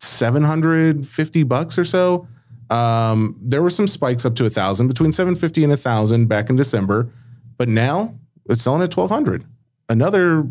750 0.00 1.42
bucks 1.44 1.78
or 1.78 1.84
so. 1.84 2.26
Um, 2.70 3.38
there 3.40 3.62
were 3.62 3.70
some 3.70 3.86
spikes 3.86 4.24
up 4.24 4.34
to 4.36 4.44
a 4.44 4.50
thousand, 4.50 4.88
between 4.88 5.12
750 5.12 5.64
and 5.64 5.72
a 5.72 5.76
thousand 5.76 6.26
back 6.26 6.50
in 6.50 6.56
December, 6.56 7.10
but 7.56 7.68
now 7.68 8.14
it's 8.48 8.62
selling 8.62 8.82
at 8.82 8.94
1200. 8.94 9.44
Another 9.88 10.46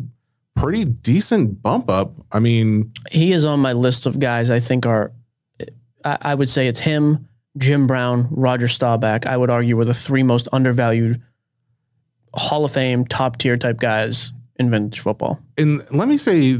pretty 0.56 0.86
decent 0.86 1.62
bump 1.62 1.90
up. 1.90 2.14
I 2.32 2.40
mean, 2.40 2.92
He 3.12 3.32
is 3.32 3.46
on 3.46 3.60
my 3.60 3.74
list 3.74 4.08
of 4.08 4.20
guys 4.20 4.50
I 4.50 4.60
think 4.60 4.86
are, 4.86 5.12
I, 6.04 6.18
I 6.22 6.36
would 6.36 6.50
say 6.50 6.68
it's 6.68 6.80
him, 6.80 7.28
Jim 7.58 7.86
Brown, 7.86 8.28
Roger 8.32 8.68
Staubach. 8.68 9.28
I 9.28 9.38
would 9.38 9.52
argue 9.52 9.78
were 9.78 9.86
the 9.86 9.94
three 9.94 10.24
most 10.24 10.48
undervalued 10.52 11.22
Hall 12.38 12.66
of 12.66 12.72
Fame, 12.72 13.06
top 13.06 13.38
tier 13.38 13.58
type 13.58 13.80
guys 13.80 14.32
in 14.58 14.72
vintage 14.72 15.00
football. 15.00 15.40
and 15.58 15.82
let 15.92 16.08
me 16.08 16.18
say 16.18 16.58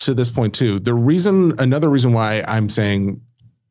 to 0.00 0.14
this 0.14 0.28
point 0.28 0.54
too, 0.54 0.78
the 0.78 0.94
reason, 0.94 1.58
another 1.58 1.88
reason 1.88 2.12
why 2.12 2.44
I'm 2.46 2.68
saying 2.68 3.20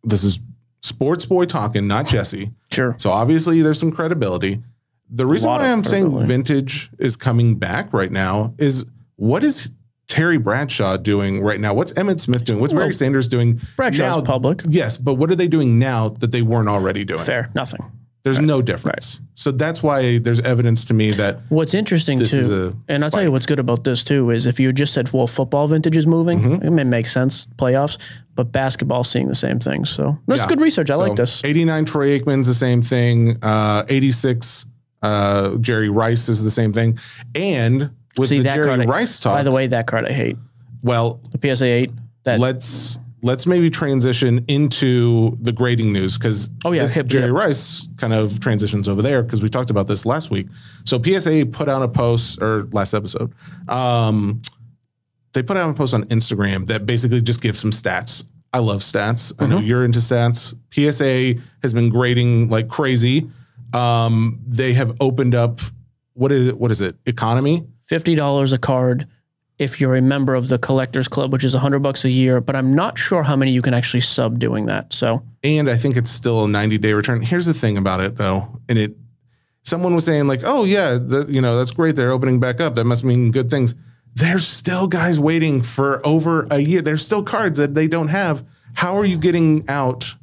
this 0.03 0.23
is 0.23 0.39
sports 0.81 1.25
boy 1.25 1.45
talking, 1.45 1.87
not 1.87 2.07
Jesse. 2.07 2.51
Sure. 2.71 2.95
So 2.97 3.11
obviously 3.11 3.61
there's 3.61 3.79
some 3.79 3.91
credibility. 3.91 4.61
The 5.09 5.25
reason 5.25 5.49
why 5.49 5.67
I'm 5.67 5.83
saying 5.83 6.27
vintage 6.27 6.89
is 6.97 7.15
coming 7.15 7.55
back 7.55 7.93
right 7.93 8.11
now 8.11 8.55
is 8.57 8.85
what 9.17 9.43
is 9.43 9.71
Terry 10.07 10.37
Bradshaw 10.37 10.97
doing 10.97 11.41
right 11.41 11.59
now? 11.59 11.73
What's 11.73 11.93
Emmitt 11.93 12.19
Smith 12.19 12.43
doing? 12.43 12.59
What's 12.59 12.73
Barry 12.73 12.93
Sanders 12.93 13.27
doing? 13.27 13.61
Bradshaw's 13.75 14.17
now? 14.17 14.21
public. 14.23 14.61
Yes, 14.67 14.97
but 14.97 15.15
what 15.15 15.31
are 15.31 15.35
they 15.35 15.47
doing 15.47 15.79
now 15.79 16.09
that 16.09 16.31
they 16.31 16.41
weren't 16.41 16.69
already 16.69 17.05
doing? 17.05 17.21
Fair. 17.23 17.49
Nothing. 17.55 17.83
There's 18.25 18.39
no 18.39 18.59
difference. 18.59 19.19
So 19.35 19.51
that's 19.51 19.83
why 19.83 20.17
there's 20.17 20.39
evidence 20.39 20.83
to 20.85 20.95
me 20.95 21.11
that 21.11 21.41
What's 21.49 21.75
interesting 21.75 22.17
This 22.17 22.31
too, 22.31 22.37
is 22.39 22.49
a 22.49 22.75
and 22.87 23.03
I'll 23.03 23.11
tell 23.11 23.21
you 23.21 23.31
what's 23.31 23.45
good 23.45 23.59
about 23.59 23.83
this 23.83 24.03
too 24.03 24.31
is 24.31 24.47
if 24.47 24.59
you 24.59 24.73
just 24.73 24.93
said, 24.93 25.13
well, 25.13 25.27
football 25.27 25.67
vintage 25.67 25.95
is 25.95 26.07
moving, 26.07 26.39
Mm-hmm. 26.39 26.65
it 26.65 26.71
may 26.71 26.83
make 26.85 27.05
sense, 27.05 27.45
playoffs, 27.57 27.99
but 28.33 28.51
basketball's 28.51 29.11
seeing 29.11 29.27
the 29.27 29.35
same 29.35 29.59
thing. 29.59 29.85
So 29.85 30.17
that's 30.27 30.41
Yeah. 30.41 30.47
good 30.47 30.59
research. 30.59 30.89
I 30.89 30.95
So, 30.95 30.99
like 31.01 31.15
this. 31.15 31.43
89 31.45 31.85
Troy 31.85 32.19
Aikman's 32.19 32.47
the 32.47 32.55
same 32.55 32.81
thing. 32.81 33.37
Uh, 33.43 33.83
86 33.89 34.65
uh, 35.03 35.55
Jerry 35.57 35.89
Rice 35.89 36.27
is 36.27 36.41
the 36.43 36.49
same 36.49 36.73
thing. 36.73 36.97
And 37.35 37.91
with 38.17 38.29
See 38.29 38.37
the 38.39 38.45
that 38.45 38.55
Jerry 38.55 38.65
card. 38.65 38.81
I- 38.81 38.85
Rice 38.85 39.19
talk, 39.19 39.35
By 39.35 39.43
the 39.43 39.51
way, 39.51 39.67
that 39.67 39.85
card 39.85 40.05
I 40.07 40.13
hate. 40.13 40.37
well, 40.81 41.19
The 41.31 41.37
PSA 41.55 41.65
eight. 41.65 41.91
That 42.23 42.39
let's 42.39 42.97
let's 43.25 43.45
maybe 43.47 43.69
transition 43.69 44.45
into 44.47 45.35
the 45.41 45.51
grading 45.51 45.91
news 45.91 46.17
because 46.17 46.49
Oh, 46.63 46.71
yeah, 46.71 46.87
hip- 46.87 47.07
Jerry. 47.07 47.31
Rice 47.31 47.87
kind 47.97 48.13
of 48.13 48.39
transitions 48.39 48.87
over 48.87 49.01
there 49.01 49.23
because 49.23 49.41
we 49.41 49.49
talked 49.49 49.69
about 49.71 49.87
this 49.87 50.05
last 50.05 50.29
week. 50.29 50.47
So 50.85 51.01
PSA 51.01 51.47
put 51.51 51.67
out 51.67 51.81
a 51.81 51.87
post 51.87 52.39
or 52.41 52.67
last 52.71 52.93
episode. 52.93 53.33
Um, 53.67 54.41
they 55.33 55.41
put 55.43 55.57
out 55.57 55.69
a 55.69 55.73
post 55.73 55.93
on 55.93 56.03
Instagram 56.05 56.67
that 56.67 56.85
basically 56.85 57.21
just 57.21 57.41
gives 57.41 57.59
some 57.59 57.71
stats. 57.71 58.23
I 58.53 58.59
love 58.59 58.81
stats. 58.81 59.33
I 59.39 59.43
Mm-hmm. 59.43 59.51
know 59.51 59.59
you're 59.59 59.83
into 59.83 59.99
stats. 59.99 60.53
PSA 60.71 61.41
has 61.61 61.73
been 61.73 61.89
grading 61.89 62.49
like 62.49 62.67
crazy. 62.69 63.27
Um, 63.73 64.39
they 64.47 64.73
have 64.73 64.95
opened 65.01 65.35
up 65.35 65.59
what 66.13 66.31
is 66.31 66.47
it? 66.47 66.57
What 66.57 66.71
is 66.71 66.79
it? 66.79 66.95
Economy. 67.05 67.65
fifty 67.83 68.15
dollars 68.15 68.53
a 68.53 68.57
card 68.57 69.07
if 69.57 69.79
you're 69.79 69.95
a 69.95 70.01
member 70.01 70.35
of 70.35 70.49
the 70.49 70.57
collectors 70.57 71.07
club, 71.07 71.31
which 71.31 71.43
is 71.43 71.53
hundred 71.53 71.79
bucks 71.79 72.05
a 72.05 72.09
year. 72.09 72.41
But 72.41 72.55
I'm 72.55 72.73
not 72.73 72.97
sure 72.97 73.23
how 73.23 73.35
many 73.35 73.51
you 73.51 73.61
can 73.61 73.73
actually 73.73 74.01
sub 74.01 74.39
doing 74.39 74.65
that. 74.65 74.93
So 74.93 75.23
and 75.43 75.69
I 75.69 75.77
think 75.77 75.97
it's 75.97 76.09
still 76.09 76.45
a 76.45 76.47
90 76.47 76.77
day 76.77 76.93
return. 76.93 77.21
Here's 77.21 77.45
the 77.45 77.53
thing 77.53 77.77
about 77.77 78.01
it 78.01 78.17
though, 78.17 78.59
and 78.67 78.77
it 78.77 78.95
someone 79.63 79.95
was 79.95 80.05
saying 80.05 80.27
like, 80.27 80.41
"Oh 80.43 80.63
yeah, 80.63 80.97
the, 81.01 81.25
you 81.27 81.41
know 81.41 81.57
that's 81.57 81.71
great. 81.71 81.95
They're 81.95 82.11
opening 82.11 82.39
back 82.39 82.59
up. 82.59 82.75
That 82.75 82.85
must 82.85 83.03
mean 83.03 83.31
good 83.31 83.49
things." 83.49 83.75
There's 84.15 84.47
still 84.47 84.87
guys 84.87 85.19
waiting 85.19 85.61
for 85.61 86.05
over 86.07 86.47
a 86.49 86.59
year. 86.59 86.81
There's 86.81 87.03
still 87.03 87.21
cards 87.21 87.57
that 87.57 87.73
they 87.73 87.89
don't 87.89 88.07
have. 88.07 88.45
How 88.73 88.95
are 88.95 89.03
you 89.03 89.17
getting 89.17 89.67
out 89.69 90.15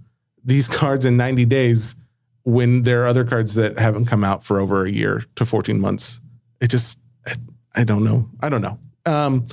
these 0.45 0.67
cards 0.67 1.05
in 1.05 1.19
90 1.19 1.45
days 1.45 1.95
when 2.45 2.83
there 2.83 3.03
are 3.03 3.07
other 3.07 3.25
cards 3.25 3.55
that 3.55 3.79
haven't 3.79 4.07
come 4.07 4.25
out 4.25 4.45
for 4.45 4.61
over 4.61 4.87
a 4.87 4.91
year 4.91 5.25
to 5.37 5.45
14 5.45 5.79
months? 5.79 6.23
It 6.63 6.69
just, 6.69 6.99
I 7.77 7.85
don't 7.85 8.03
know. 8.03 8.31
I 8.41 8.49
don't 8.49 8.63
know. 8.63 8.79
Um, 9.07 9.47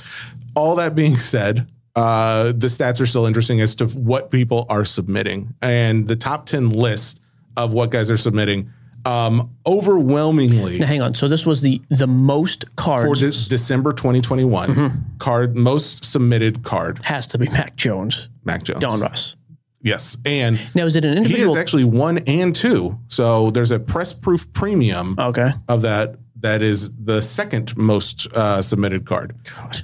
all 0.55 0.75
that 0.75 0.95
being 0.95 1.17
said, 1.17 1.67
uh, 1.95 2.45
the 2.45 2.67
stats 2.67 3.01
are 3.01 3.05
still 3.05 3.25
interesting 3.25 3.61
as 3.61 3.75
to 3.75 3.87
what 3.87 4.31
people 4.31 4.65
are 4.69 4.85
submitting. 4.85 5.53
And 5.61 6.07
the 6.07 6.15
top 6.15 6.45
10 6.45 6.69
list 6.69 7.21
of 7.57 7.73
what 7.73 7.91
guys 7.91 8.09
are 8.09 8.17
submitting, 8.17 8.71
um, 9.05 9.55
overwhelmingly 9.65 10.79
now, 10.79 10.85
hang 10.85 11.01
on. 11.01 11.15
So 11.15 11.27
this 11.27 11.45
was 11.45 11.61
the 11.61 11.81
the 11.89 12.07
most 12.07 12.65
for 12.65 12.75
cards 12.75 13.19
de- 13.21 13.49
December 13.49 13.93
2021, 13.93 15.15
card 15.19 15.57
most 15.57 16.03
submitted 16.03 16.63
card, 16.63 17.03
has 17.03 17.25
to 17.27 17.37
be 17.37 17.47
Mac 17.49 17.75
Jones, 17.75 18.29
Mac 18.43 18.63
Jones. 18.63 18.83
Donruss. 18.83 19.35
Yes. 19.81 20.17
And 20.25 20.59
Now 20.75 20.85
is 20.85 20.95
it 20.95 21.05
an 21.05 21.17
individual 21.17 21.53
he 21.53 21.59
is 21.59 21.61
actually 21.61 21.85
one 21.85 22.17
and 22.27 22.53
two. 22.53 22.99
So 23.07 23.49
there's 23.51 23.71
a 23.71 23.79
press 23.79 24.11
proof 24.11 24.51
premium 24.53 25.15
okay. 25.17 25.51
of 25.67 25.81
that. 25.83 26.15
That 26.41 26.61
is 26.61 26.91
the 26.93 27.21
second 27.21 27.75
most 27.77 28.27
uh, 28.33 28.61
submitted 28.61 29.05
card. 29.05 29.35
God. 29.55 29.81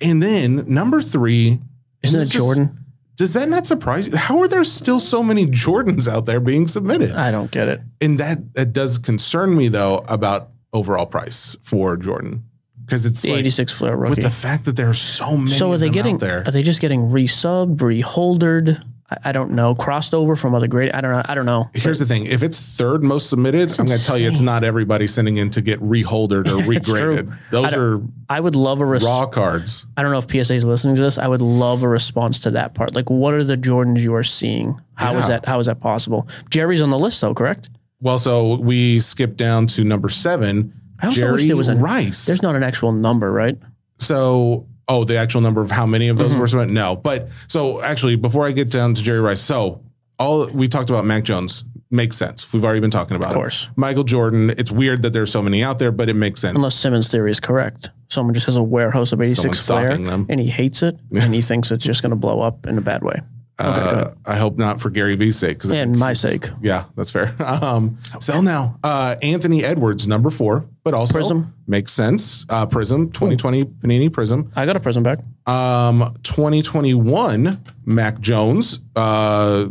And 0.00 0.22
then 0.22 0.64
number 0.72 1.02
three. 1.02 1.60
Isn't 2.02 2.20
it 2.20 2.24
just- 2.24 2.34
Jordan? 2.36 2.78
Does 3.16 3.32
that 3.32 3.48
not 3.48 3.64
surprise 3.66 4.06
you? 4.08 4.14
How 4.14 4.40
are 4.40 4.46
there 4.48 4.62
still 4.62 5.00
so 5.00 5.22
many 5.22 5.46
Jordans 5.46 6.06
out 6.06 6.26
there 6.26 6.38
being 6.38 6.68
submitted? 6.68 7.12
I 7.12 7.30
don't 7.30 7.50
get 7.50 7.66
it. 7.66 7.80
and 8.02 8.18
that 8.18 8.52
that 8.52 8.74
does 8.74 8.98
concern 8.98 9.56
me 9.56 9.68
though 9.68 10.04
about 10.06 10.50
overall 10.74 11.06
price 11.06 11.56
for 11.62 11.96
Jordan 11.96 12.44
because 12.84 13.06
it's 13.06 13.22
The 13.22 13.30
like 13.30 13.38
86 13.40 13.72
Fleer 13.72 13.96
with 13.96 14.20
the 14.20 14.30
fact 14.30 14.66
that 14.66 14.76
there 14.76 14.90
are 14.90 14.94
so 14.94 15.34
many. 15.34 15.50
so 15.50 15.72
are 15.72 15.78
they 15.78 15.88
getting? 15.88 16.16
out 16.16 16.20
there? 16.20 16.44
Are 16.46 16.50
they 16.50 16.62
just 16.62 16.80
getting 16.82 17.08
resubbed, 17.08 17.78
reholdered? 17.78 18.84
I, 19.10 19.16
I 19.26 19.32
don't 19.32 19.52
know. 19.52 19.74
Crossed 19.74 20.14
over 20.14 20.36
from 20.36 20.54
other 20.54 20.66
grade. 20.66 20.90
I 20.92 21.00
don't 21.00 21.12
know. 21.12 21.22
I 21.24 21.34
don't 21.34 21.46
know. 21.46 21.70
Here's 21.74 21.98
the 21.98 22.06
thing: 22.06 22.26
if 22.26 22.42
it's 22.42 22.58
third 22.58 23.02
most 23.02 23.28
submitted, 23.30 23.70
I'm 23.78 23.86
going 23.86 23.98
to 23.98 24.04
tell 24.04 24.18
you 24.18 24.28
it's 24.28 24.40
not 24.40 24.64
everybody 24.64 25.06
sending 25.06 25.36
in 25.36 25.50
to 25.50 25.60
get 25.62 25.80
reholdered 25.80 26.46
or 26.48 26.62
regraded. 26.64 27.36
Those 27.50 27.72
are 27.72 28.00
I 28.28 28.40
would 28.40 28.54
love 28.56 28.80
a 28.80 28.84
res- 28.84 29.04
raw 29.04 29.26
cards. 29.26 29.86
I 29.96 30.02
don't 30.02 30.12
know 30.12 30.18
if 30.18 30.30
PSA 30.30 30.54
is 30.54 30.64
listening 30.64 30.96
to 30.96 31.02
this. 31.02 31.18
I 31.18 31.28
would 31.28 31.42
love 31.42 31.82
a 31.82 31.88
response 31.88 32.38
to 32.40 32.50
that 32.52 32.74
part. 32.74 32.94
Like, 32.94 33.08
what 33.10 33.34
are 33.34 33.44
the 33.44 33.56
Jordans 33.56 34.00
you 34.00 34.14
are 34.14 34.24
seeing? 34.24 34.80
How 34.94 35.12
is 35.14 35.22
Yeah. 35.22 35.28
that? 35.28 35.46
How 35.46 35.60
is 35.60 35.66
that 35.66 35.80
possible? 35.80 36.28
Jerry's 36.50 36.82
on 36.82 36.90
the 36.90 36.98
list 36.98 37.20
though, 37.20 37.34
correct? 37.34 37.70
Well, 38.00 38.18
so 38.18 38.56
we 38.60 39.00
skip 39.00 39.36
down 39.36 39.66
to 39.68 39.84
number 39.84 40.08
seven. 40.08 40.72
I 41.00 41.06
also 41.08 41.20
Jerry 41.20 41.32
wish 41.32 41.46
there 41.46 41.56
was 41.56 41.68
a 41.68 41.76
Rice. 41.76 42.26
There's 42.26 42.42
not 42.42 42.56
an 42.56 42.62
actual 42.62 42.92
number, 42.92 43.30
right? 43.32 43.56
So, 43.98 44.66
oh, 44.88 45.04
the 45.04 45.16
actual 45.16 45.40
number 45.40 45.62
of 45.62 45.70
how 45.70 45.86
many 45.86 46.08
of 46.08 46.16
Mm-hmm. 46.16 46.28
those 46.30 46.36
were 46.38 46.46
submitted? 46.46 46.72
No, 46.72 46.96
but 46.96 47.28
so 47.48 47.80
actually, 47.82 48.16
before 48.16 48.46
I 48.46 48.52
get 48.52 48.70
down 48.70 48.94
to 48.94 49.02
Jerry 49.02 49.20
Rice, 49.20 49.40
so 49.40 49.80
all 50.18 50.46
we 50.48 50.68
talked 50.68 50.90
about 50.90 51.04
Mac 51.04 51.24
Jones 51.24 51.64
makes 51.90 52.16
sense. 52.16 52.52
We've 52.52 52.64
already 52.64 52.80
been 52.80 52.90
talking 52.90 53.16
about, 53.16 53.28
Of 53.30 53.34
course. 53.34 53.64
it. 53.64 53.70
Michael 53.76 54.02
Jordan. 54.02 54.50
It's 54.50 54.70
weird 54.72 55.02
that 55.02 55.12
there's 55.12 55.30
so 55.30 55.40
many 55.40 55.62
out 55.62 55.78
there, 55.78 55.92
but 55.92 56.08
it 56.08 56.14
makes 56.14 56.40
sense. 56.40 56.56
Unless 56.56 56.74
Simmons' 56.74 57.08
theory 57.08 57.30
is 57.30 57.38
correct. 57.38 57.90
Someone 58.08 58.34
just 58.34 58.46
has 58.46 58.56
a 58.56 58.62
warehouse 58.62 59.12
of 59.12 59.20
86 59.20 59.58
Someone's 59.60 60.26
and 60.28 60.40
he 60.40 60.46
hates 60.48 60.82
it 60.82 60.96
and 61.14 61.32
he 61.34 61.42
thinks 61.42 61.70
it's 61.70 61.84
just 61.84 62.02
going 62.02 62.10
to 62.10 62.16
blow 62.16 62.40
up 62.40 62.66
in 62.66 62.76
a 62.78 62.80
bad 62.80 63.02
way. 63.02 63.20
Uh, 63.58 64.10
I 64.26 64.36
hope 64.36 64.58
not 64.58 64.80
for 64.82 64.90
Gary 64.90 65.14
V's 65.16 65.38
sake. 65.38 65.60
'cause 65.60 65.70
And 65.70 65.98
my 65.98 66.12
sake. 66.12 66.50
Yeah, 66.60 66.84
that's 66.96 67.10
fair. 67.10 67.34
Um, 67.40 67.96
Sell 68.20 68.42
now. 68.42 68.78
Uh, 68.84 69.16
Anthony 69.22 69.64
Edwards, 69.64 70.06
number 70.06 70.28
four, 70.30 70.66
but 70.84 70.92
also 70.92 71.18
Prizm. 71.18 71.50
makes 71.66 71.92
sense. 71.92 72.44
Uh, 72.50 72.66
Prizm, 72.66 73.12
2020 73.14 73.64
Panini 73.64 74.10
Prizm. 74.10 74.50
I 74.54 74.66
got 74.66 74.76
a 74.76 74.80
prison 74.80 75.02
back. 75.02 75.20
Um, 75.46 76.14
2021 76.22 77.58
Mac 77.86 78.20
Jones. 78.20 78.80
Uh, 78.94 79.68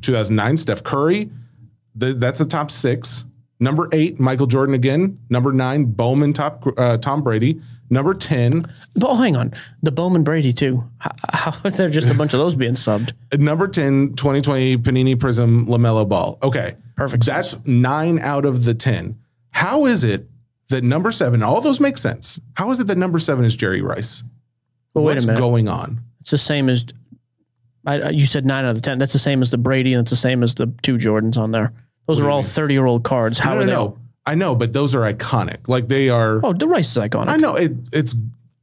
2009 0.00 0.56
Steph 0.56 0.82
Curry. 0.82 1.30
Th- 1.98 2.16
that's 2.16 2.38
the 2.38 2.44
top 2.44 2.70
six. 2.70 3.26
Number 3.60 3.88
eight 3.92 4.18
Michael 4.18 4.46
Jordan 4.46 4.74
again. 4.74 5.18
Number 5.30 5.52
nine 5.52 5.84
Bowman 5.84 6.32
top 6.32 6.64
uh, 6.76 6.96
Tom 6.98 7.22
Brady. 7.22 7.60
Number 7.92 8.14
10 8.14 8.62
But 8.94 9.10
oh, 9.10 9.14
hang 9.14 9.36
on. 9.36 9.52
The 9.82 9.92
Bowman 9.92 10.24
Brady, 10.24 10.52
too. 10.52 10.82
How, 10.98 11.10
how 11.32 11.56
is 11.64 11.76
there 11.76 11.88
just 11.88 12.10
a 12.10 12.14
bunch 12.14 12.32
of 12.32 12.40
those 12.40 12.54
being 12.54 12.74
subbed? 12.74 13.12
Number 13.38 13.68
10, 13.68 14.14
2020 14.14 14.78
Panini 14.78 15.14
Prizm 15.14 15.66
LaMelo 15.66 16.08
Ball. 16.08 16.38
Okay. 16.42 16.74
Perfect 16.96 17.26
That's 17.26 17.64
nine 17.66 18.18
out 18.18 18.44
of 18.44 18.64
the 18.64 18.74
10. 18.74 19.18
How 19.50 19.86
is 19.86 20.04
it 20.04 20.26
that 20.72 20.82
number 20.82 21.12
seven, 21.12 21.42
all 21.42 21.60
those 21.60 21.78
make 21.80 21.96
sense. 21.96 22.40
How 22.54 22.70
is 22.70 22.80
it 22.80 22.88
that 22.88 22.98
number 22.98 23.18
seven 23.18 23.44
is 23.44 23.54
Jerry 23.54 23.80
Rice? 23.80 24.24
Well, 24.94 25.04
wait 25.04 25.14
What's 25.14 25.24
a 25.24 25.28
minute. 25.28 25.40
going 25.40 25.68
on? 25.68 26.00
It's 26.20 26.32
the 26.32 26.38
same 26.38 26.68
as 26.68 26.84
I, 27.86 28.10
you 28.10 28.26
said 28.26 28.44
nine 28.44 28.64
out 28.64 28.70
of 28.70 28.76
the 28.76 28.82
ten. 28.82 28.98
That's 28.98 29.12
the 29.12 29.18
same 29.18 29.42
as 29.42 29.50
the 29.50 29.58
Brady, 29.58 29.94
and 29.94 30.02
it's 30.02 30.10
the 30.10 30.16
same 30.16 30.42
as 30.42 30.54
the 30.54 30.72
two 30.82 30.96
Jordans 30.96 31.36
on 31.36 31.50
there. 31.50 31.72
Those 32.06 32.18
do 32.18 32.26
are 32.26 32.30
all 32.30 32.42
thirty 32.42 32.74
year 32.74 32.86
old 32.86 33.04
cards. 33.04 33.38
How 33.38 33.54
no, 33.54 33.60
are 33.60 33.60
no, 33.60 33.66
they? 33.66 33.72
no. 33.72 33.98
I 34.26 34.34
know, 34.34 34.54
but 34.54 34.72
those 34.72 34.94
are 34.94 35.00
iconic. 35.00 35.68
Like 35.68 35.88
they 35.88 36.08
are. 36.08 36.40
Oh, 36.44 36.52
the 36.52 36.68
Rice 36.68 36.90
is 36.96 36.96
iconic. 37.02 37.28
I 37.28 37.36
know 37.36 37.54
it. 37.56 37.72
It's, 37.92 38.14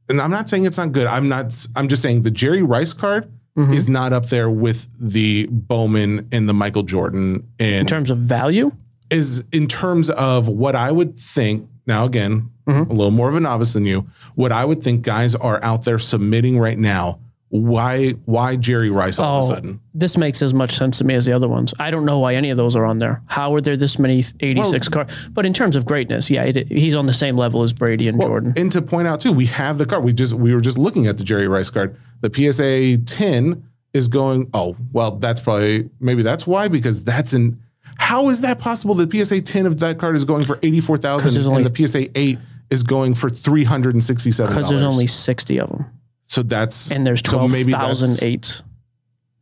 and 0.08 0.20
I'm 0.20 0.30
not 0.30 0.48
saying 0.48 0.64
it's 0.64 0.78
not 0.78 0.92
good. 0.92 1.06
I'm 1.06 1.28
not. 1.28 1.66
I'm 1.76 1.88
just 1.88 2.02
saying 2.02 2.22
the 2.22 2.30
Jerry 2.30 2.62
Rice 2.62 2.92
card 2.92 3.30
Mhm. 3.58 3.74
is 3.74 3.88
not 3.88 4.12
up 4.12 4.26
there 4.26 4.48
with 4.50 4.88
the 4.98 5.46
Bowman 5.50 6.28
and 6.32 6.48
the 6.48 6.54
Michael 6.54 6.82
Jordan. 6.82 7.44
In 7.58 7.84
terms 7.86 8.10
of 8.10 8.18
value, 8.18 8.72
is 9.10 9.44
in 9.52 9.66
terms 9.66 10.08
of 10.10 10.48
what 10.48 10.74
I 10.74 10.90
would 10.92 11.18
think. 11.18 11.68
Now, 11.86 12.04
again, 12.04 12.48
Mhm. 12.68 12.88
a 12.88 12.92
little 12.92 13.10
more 13.10 13.28
of 13.28 13.34
a 13.34 13.40
novice 13.40 13.72
than 13.72 13.84
you. 13.84 14.06
What 14.36 14.52
I 14.52 14.64
would 14.64 14.82
think 14.82 15.02
guys 15.02 15.34
are 15.34 15.58
out 15.64 15.84
there 15.84 15.98
submitting 15.98 16.58
right 16.58 16.78
now. 16.78 17.18
Why? 17.50 18.10
Why 18.26 18.54
Jerry 18.56 18.90
Rice 18.90 19.18
all 19.18 19.40
of 19.40 19.44
a 19.44 19.52
Oh. 19.52 19.54
sudden? 19.54 19.80
this 19.92 20.16
makes 20.16 20.40
as 20.40 20.54
much 20.54 20.76
sense 20.76 20.98
to 20.98 21.04
me 21.04 21.14
as 21.14 21.24
the 21.26 21.32
other 21.32 21.48
ones. 21.48 21.74
I 21.80 21.90
don't 21.90 22.04
know 22.04 22.20
why 22.20 22.34
any 22.36 22.50
of 22.50 22.56
those 22.56 22.76
are 22.76 22.84
on 22.86 22.98
there. 22.98 23.20
How 23.26 23.52
are 23.54 23.60
there 23.60 23.76
this 23.76 23.98
many 23.98 24.22
eighty 24.40 24.62
six 24.64 24.88
cards? 24.88 25.28
But 25.32 25.44
in 25.46 25.52
terms 25.52 25.74
of 25.76 25.84
greatness, 25.84 26.30
yeah, 26.30 26.44
it, 26.44 26.68
he's 26.68 26.94
on 26.94 27.06
the 27.06 27.12
same 27.12 27.36
level 27.36 27.62
as 27.64 27.72
Brady 27.72 28.06
and 28.08 28.20
Jordan. 28.22 28.52
And 28.56 28.70
to 28.72 28.80
point 28.80 29.08
out 29.08 29.20
too, 29.20 29.32
we 29.32 29.46
have 29.46 29.78
the 29.78 29.84
card. 29.86 30.04
We 30.04 30.12
just 30.12 30.32
we 30.34 30.54
were 30.54 30.60
just 30.60 30.78
looking 30.78 31.08
at 31.08 31.18
the 31.18 31.24
Jerry 31.24 31.48
Rice 31.48 31.70
card. 31.70 31.96
The 32.20 32.30
PSA 32.32 32.98
10 32.98 33.64
is 33.92 34.06
going. 34.06 34.48
Oh, 34.54 34.76
well, 34.92 35.12
that's 35.16 35.40
probably 35.40 35.90
maybe 35.98 36.22
that's 36.22 36.46
why 36.46 36.68
because 36.68 37.02
that's 37.02 37.32
in. 37.32 37.58
How 37.96 38.28
is 38.28 38.42
that 38.42 38.60
possible? 38.60 38.94
The 38.94 39.08
PSA 39.10 39.40
10 39.40 39.66
of 39.66 39.78
that 39.80 39.98
card 39.98 40.14
is 40.14 40.24
going 40.24 40.44
for 40.44 40.58
eighty 40.62 40.80
four 40.80 40.96
'Cause 40.98 41.34
there's 41.34 41.46
and 41.46 41.46
only- 41.56 41.64
the 41.68 41.74
PSA 41.74 42.16
8 42.16 42.38
is 42.70 42.84
going 42.84 43.14
for 43.14 43.28
three 43.28 43.64
hundred 43.64 43.94
and 43.94 44.02
sixty 44.04 44.30
seven. 44.30 44.54
Because 44.54 44.68
there's 44.70 44.82
only 44.84 45.08
sixty 45.08 45.58
of 45.58 45.68
them, 45.68 45.86
so 46.30 46.44
that's 46.44 46.92
and 46.92 47.04
there's 47.04 47.18
so 47.18 47.32
twelve 47.32 47.50
that's- 47.50 47.70
thousand 47.72 48.22
eights. 48.22 48.62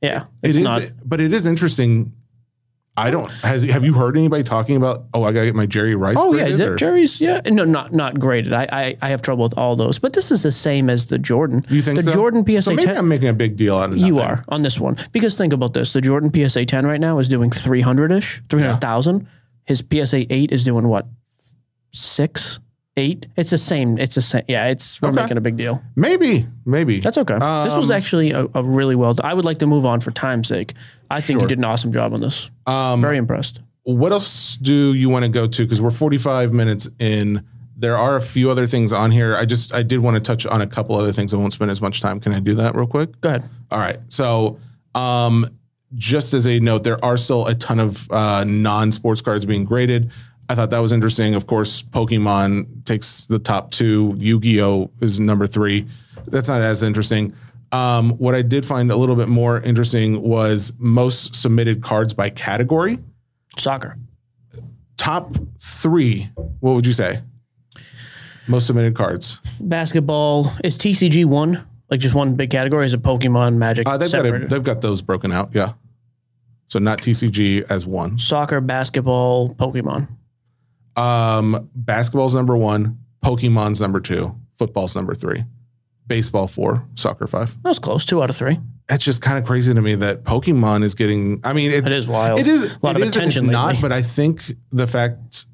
Yeah, 0.00 0.24
it's 0.42 0.56
not. 0.56 0.90
but 1.04 1.20
it 1.20 1.34
is 1.34 1.44
interesting. 1.44 2.12
I 2.96 3.10
don't 3.10 3.30
has 3.42 3.62
have 3.64 3.84
you 3.84 3.92
heard 3.92 4.16
anybody 4.16 4.42
talking 4.42 4.76
about? 4.76 5.04
Oh, 5.12 5.22
I 5.22 5.32
gotta 5.32 5.44
get 5.46 5.54
my 5.54 5.66
Jerry 5.66 5.94
Rice. 5.94 6.16
Oh 6.18 6.32
yeah, 6.32 6.44
graded," 6.44 6.58
Jer- 6.58 6.72
or- 6.72 6.76
Jerry's 6.76 7.20
yeah, 7.20 7.42
no, 7.46 7.64
not 7.64 7.92
not 7.92 8.18
graded. 8.18 8.52
I, 8.54 8.66
I 8.72 8.96
I 9.02 9.08
have 9.10 9.20
trouble 9.20 9.42
with 9.42 9.58
all 9.58 9.76
those, 9.76 9.98
but 9.98 10.14
this 10.14 10.30
is 10.30 10.42
the 10.42 10.50
same 10.50 10.88
as 10.88 11.06
the 11.06 11.18
Jordan. 11.18 11.62
You 11.68 11.82
think 11.82 11.96
the 11.96 12.02
so? 12.04 12.14
Jordan 12.14 12.42
PSA 12.46 12.62
So 12.62 12.70
maybe 12.70 12.84
10? 12.86 12.96
I'm 12.96 13.06
making 13.08 13.28
a 13.28 13.34
big 13.34 13.56
deal 13.56 13.76
out 13.76 13.90
of 13.90 13.98
You 13.98 14.18
are 14.20 14.42
on 14.48 14.62
this 14.62 14.80
one 14.80 14.96
because 15.12 15.36
think 15.36 15.52
about 15.52 15.74
this: 15.74 15.92
the 15.92 16.00
Jordan 16.00 16.32
PSA 16.32 16.64
10 16.64 16.86
right 16.86 17.00
now 17.00 17.18
is 17.18 17.28
doing 17.28 17.50
300 17.50 18.12
ish, 18.12 18.40
300,000. 18.48 19.28
His 19.64 19.78
PSA 19.92 20.32
8 20.32 20.50
is 20.52 20.64
doing 20.64 20.88
what 20.88 21.06
six, 21.92 22.58
eight? 22.98 23.26
It's 23.36 23.50
the 23.50 23.58
same. 23.58 23.96
It's 23.98 24.14
the 24.16 24.20
same. 24.22 24.42
Yeah, 24.48 24.66
it's 24.66 25.00
we're 25.00 25.08
Okay. 25.10 25.22
making 25.22 25.36
a 25.38 25.40
big 25.40 25.56
deal. 25.56 25.80
Maybe, 25.96 26.46
maybe 26.66 27.00
That's 27.00 27.16
okay. 27.18 27.34
this 27.34 27.74
was 27.74 27.90
Um, 27.90 27.96
actually 27.96 28.32
a, 28.32 28.46
a 28.54 28.62
really 28.62 28.94
well. 28.96 29.14
done. 29.14 29.24
I 29.24 29.32
would 29.34 29.44
like 29.46 29.58
to 29.58 29.66
move 29.66 29.86
on 29.86 30.00
for 30.00 30.10
time's 30.10 30.48
sake. 30.48 30.74
I 31.10 31.20
think 31.22 31.38
Sure. 31.38 31.42
you 31.42 31.48
did 31.48 31.58
an 31.58 31.64
awesome 31.64 31.92
job 31.92 32.12
on 32.12 32.20
this. 32.20 32.50
Um, 32.66 33.00
Very 33.00 33.16
impressed. 33.16 33.60
what 33.84 34.12
else 34.12 34.56
do 34.60 34.92
you 34.92 35.08
want 35.08 35.24
to 35.24 35.28
go 35.30 35.46
to? 35.46 35.62
Because 35.62 35.80
we're 35.80 35.90
45 35.90 36.52
minutes 36.52 36.88
in. 36.98 37.42
There 37.80 37.96
are 37.96 38.16
a 38.16 38.20
few 38.20 38.50
other 38.50 38.66
things 38.66 38.92
on 38.92 39.10
here. 39.12 39.34
I 39.36 39.44
just 39.46 39.72
I 39.72 39.82
did 39.82 40.00
want 40.00 40.16
to 40.16 40.20
touch 40.20 40.44
on 40.46 40.60
a 40.60 40.66
couple 40.66 40.96
other 40.96 41.12
things. 41.12 41.32
I 41.32 41.36
won't 41.36 41.52
spend 41.52 41.70
as 41.70 41.80
much 41.80 42.00
time. 42.02 42.18
Can 42.20 42.32
I 42.32 42.40
do 42.40 42.54
that 42.56 42.74
real 42.74 42.86
quick? 42.88 43.20
Go 43.20 43.28
ahead. 43.30 43.44
All 43.70 43.78
right. 43.78 43.98
So, 44.08 44.58
um, 44.96 45.46
just 45.94 46.34
as 46.34 46.46
a 46.46 46.58
note, 46.60 46.82
there 46.84 47.02
are 47.04 47.16
still 47.16 47.46
a 47.46 47.54
ton 47.54 47.78
of 47.80 48.10
uh, 48.10 48.44
non-sports 48.44 49.20
cards 49.22 49.46
being 49.46 49.64
graded. 49.64 50.10
I 50.48 50.54
thought 50.54 50.70
that 50.70 50.78
was 50.78 50.92
interesting. 50.92 51.34
Of 51.34 51.46
course, 51.46 51.82
Pokemon 51.82 52.84
takes 52.86 53.26
the 53.26 53.38
top 53.38 53.70
two. 53.70 54.14
Yu-Gi-Oh 54.18 54.90
is 55.00 55.20
number 55.20 55.46
three. 55.46 55.86
That's 56.26 56.48
not 56.48 56.62
as 56.62 56.82
interesting. 56.82 57.34
Um, 57.72 58.12
what 58.12 58.34
I 58.34 58.40
did 58.42 58.64
find 58.64 58.90
a 58.90 58.96
little 58.96 59.16
bit 59.16 59.28
more 59.28 59.60
interesting 59.60 60.22
was 60.22 60.72
most 60.78 61.34
submitted 61.34 61.82
cards 61.82 62.14
by 62.14 62.30
category. 62.30 62.98
Soccer. 63.58 63.98
Top 64.96 65.36
three. 65.60 66.30
What 66.60 66.72
would 66.74 66.86
you 66.86 66.92
say? 66.92 67.20
Most 68.46 68.66
submitted 68.66 68.94
cards. 68.94 69.40
Basketball 69.60 70.50
is 70.64 70.78
TCG 70.78 71.26
one, 71.26 71.62
like 71.90 72.00
just 72.00 72.14
one 72.14 72.34
big 72.34 72.48
category. 72.48 72.86
Is 72.86 72.94
it 72.94 73.02
Pokemon, 73.02 73.56
Magic? 73.56 73.86
Uh, 73.86 73.98
they've 73.98 74.10
got 74.10 74.24
a, 74.24 74.46
they've 74.46 74.64
got 74.64 74.80
those 74.80 75.02
broken 75.02 75.30
out. 75.30 75.50
Yeah. 75.54 75.74
So 76.68 76.78
not 76.78 76.98
TCG 77.00 77.70
as 77.70 77.86
one. 77.86 78.16
Soccer, 78.18 78.62
basketball, 78.62 79.54
Pokemon. 79.54 80.08
Um, 80.98 81.70
basketball's 81.74 82.34
number 82.34 82.56
one, 82.56 82.98
Pokemon's 83.24 83.80
number 83.80 84.00
two, 84.00 84.34
football's 84.58 84.96
number 84.96 85.14
three, 85.14 85.44
baseball 86.06 86.48
four, 86.48 86.84
soccer 86.94 87.26
five. 87.26 87.54
That 87.62 87.68
was 87.68 87.78
close. 87.78 88.04
Two 88.04 88.22
out 88.22 88.30
of 88.30 88.36
three. 88.36 88.58
That's 88.88 89.04
just 89.04 89.22
kind 89.22 89.38
of 89.38 89.44
crazy 89.44 89.72
to 89.72 89.80
me 89.80 89.94
that 89.96 90.24
Pokemon 90.24 90.82
is 90.82 90.94
getting. 90.94 91.40
I 91.44 91.52
mean, 91.52 91.70
it, 91.70 91.86
It 91.86 91.92
is 91.92 92.08
wild. 92.08 92.40
It 92.40 92.46
is. 92.46 92.64
A 92.64 92.78
lot 92.82 92.96
it 92.96 93.02
of 93.02 93.08
is 93.08 93.16
and 93.16 93.26
it's 93.26 93.36
attention 93.36 93.46
not. 93.46 93.76
But 93.80 93.92
I 93.92 94.02
think 94.02 94.42
the 94.70 94.86
fact. 94.86 95.46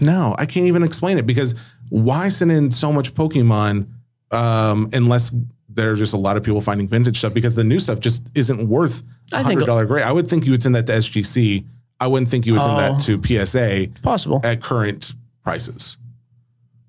No, 0.00 0.34
I 0.38 0.46
can't 0.46 0.66
even 0.66 0.82
explain 0.82 1.18
it 1.18 1.26
because 1.26 1.54
why 1.90 2.28
send 2.28 2.50
in 2.50 2.70
so 2.70 2.92
much 2.92 3.14
Pokemon 3.14 3.86
um, 4.32 4.88
unless 4.92 5.34
there 5.68 5.92
are 5.92 5.96
just 5.96 6.14
a 6.14 6.16
lot 6.16 6.36
of 6.36 6.42
people 6.42 6.60
finding 6.60 6.88
vintage 6.88 7.18
stuff 7.18 7.34
because 7.34 7.54
the 7.54 7.64
new 7.64 7.78
stuff 7.78 8.00
just 8.00 8.30
isn't 8.34 8.68
worth 8.68 9.02
a 9.32 9.42
hundred 9.42 9.66
dollar 9.66 9.84
grade. 9.84 10.04
I 10.04 10.12
would 10.12 10.28
think 10.28 10.44
you 10.46 10.50
would 10.52 10.62
send 10.62 10.74
that 10.74 10.86
to 10.86 10.92
SGC. 10.94 11.64
I 12.00 12.06
wouldn't 12.08 12.28
think 12.30 12.46
you 12.46 12.52
would 12.54 12.62
send 12.62 12.76
Oh. 12.76 12.80
that 12.80 13.00
to 13.02 13.20
PSA 13.22 13.88
Possible. 14.02 14.40
at 14.44 14.60
current 14.60 15.14
prices. 15.44 15.96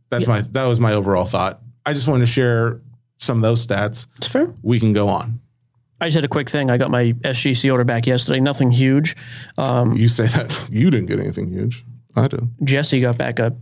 That's 0.10 0.28
my 0.28 0.41
that 0.41 0.66
was 0.66 0.80
my 0.80 0.93
overall 0.93 1.26
thought. 1.26 1.62
I 1.86 1.93
just 1.93 2.08
wanted 2.08 2.26
to 2.26 2.32
share 2.32 2.82
some 3.18 3.38
of 3.38 3.43
those 3.43 3.66
stats. 3.66 4.08
It's 4.18 4.28
fair. 4.28 4.53
We 4.62 4.80
can 4.80 4.93
go 4.93 5.08
on. 5.08 5.39
I 5.99 6.05
just 6.05 6.16
had 6.16 6.26
a 6.26 6.28
quick 6.28 6.49
thing. 6.49 6.70
I 6.70 6.78
got 6.78 6.91
my 6.91 7.14
SGC 7.24 7.72
order 7.72 7.84
back 7.84 8.05
yesterday. 8.05 8.39
Nothing 8.39 8.72
huge. 8.72 9.16
Um, 9.58 9.95
You 9.97 10.08
say 10.08 10.28
that 10.28 10.68
you 10.72 10.91
didn't 10.91 11.08
get 11.08 11.20
anything 11.20 11.49
huge. 11.49 11.84
I 12.16 12.28
did. 12.28 12.47
Jesse 12.64 12.99
got 13.01 13.18
back 13.18 13.39
a 13.39 13.55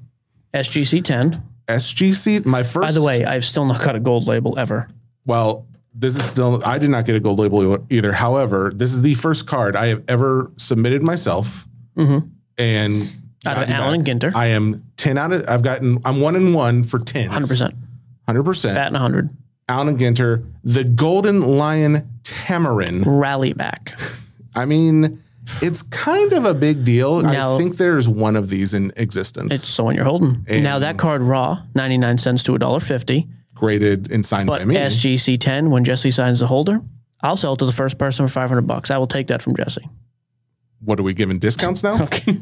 SGC 0.54 1.04
10. 1.04 1.42
SGC, 1.68 2.46
my 2.46 2.64
first. 2.64 2.82
By 2.88 2.92
the 2.92 3.02
way, 3.02 3.26
I've 3.26 3.46
still 3.46 3.66
not 3.66 3.82
got 3.84 3.96
a 3.96 4.00
gold 4.00 4.28
label 4.28 4.58
ever. 4.60 4.88
well, 5.26 5.66
this 5.98 6.16
is 6.16 6.24
still. 6.26 6.62
I 6.66 6.78
did 6.78 6.90
not 6.90 7.06
get 7.06 7.16
a 7.16 7.20
gold 7.20 7.40
label 7.40 7.86
either. 7.90 8.12
However, 8.12 8.72
this 8.76 8.92
is 8.94 9.02
the 9.02 9.14
first 9.16 9.48
card 9.48 9.76
I 9.76 9.88
have 9.88 10.04
ever 10.08 10.52
submitted 10.58 11.02
myself, 11.04 11.68
Mhm. 11.98 12.30
and 12.58 13.16
Out 13.46 13.58
of 13.64 13.70
Allen 13.70 14.04
back. 14.04 14.16
Ginter. 14.18 14.36
I 14.36 14.48
am 14.48 14.84
ten 14.98 15.18
out 15.18 15.32
of. 15.32 15.46
I've 15.48 15.62
gotten. 15.62 16.00
I'm 16.06 16.20
one 16.22 16.36
in 16.36 16.52
one 16.54 16.84
for 16.84 17.00
ten. 17.00 17.30
100%. 17.30 17.74
Hundred 18.28 18.44
percent. 18.44 18.76
Bat 18.76 18.88
and 18.88 18.94
100. 18.96 19.30
Allen 19.70 19.98
Ginter, 19.98 20.44
the 20.64 20.84
Golden 20.84 21.42
Lion 21.42 22.08
Tamarin. 22.24 23.04
Rally 23.06 23.54
back. 23.54 23.98
I 24.56 24.66
mean, 24.66 25.22
it's 25.62 25.82
kind 25.84 26.34
of 26.34 26.46
a 26.46 26.54
big 26.54 26.84
deal. 26.86 27.22
Now- 27.22 27.56
I 27.56 27.58
think 27.58 27.78
there's 27.78 28.08
one 28.10 28.36
of 28.36 28.50
these 28.50 28.74
in 28.74 28.92
existence, 28.96 29.54
It's 29.54 29.76
the 29.76 29.84
one 29.84 29.96
you're 29.96 30.06
holding. 30.06 30.44
now 30.50 30.80
that 30.80 30.98
card 30.98 31.22
raw, 31.22 31.62
99 31.76 32.18
cents 32.18 32.42
to 32.44 32.52
$1.50. 32.54 33.28
graded 33.56 34.12
and 34.12 34.24
signed 34.26 34.48
But 34.48 34.60
by 34.60 34.66
me. 34.66 34.76
SGC 34.76 35.40
10, 35.40 35.72
when 35.72 35.84
Jesse 35.84 36.12
signs 36.12 36.40
the 36.40 36.48
holder, 36.48 36.82
I'll 37.22 37.38
sell 37.38 37.54
it 37.54 37.60
to 37.60 37.66
the 37.66 37.72
first 37.72 37.98
person 37.98 38.28
for 38.28 38.32
500 38.32 38.62
bucks. 38.68 38.92
I 38.92 38.98
will 38.98 39.08
take 39.08 39.28
that 39.28 39.42
from 39.42 39.56
Jesse. 39.56 39.88
what 40.84 41.00
are 41.00 41.04
we 41.04 41.14
giving 41.16 41.40
discounts 41.40 41.82
now? 41.84 41.96
Okay. 42.04 42.38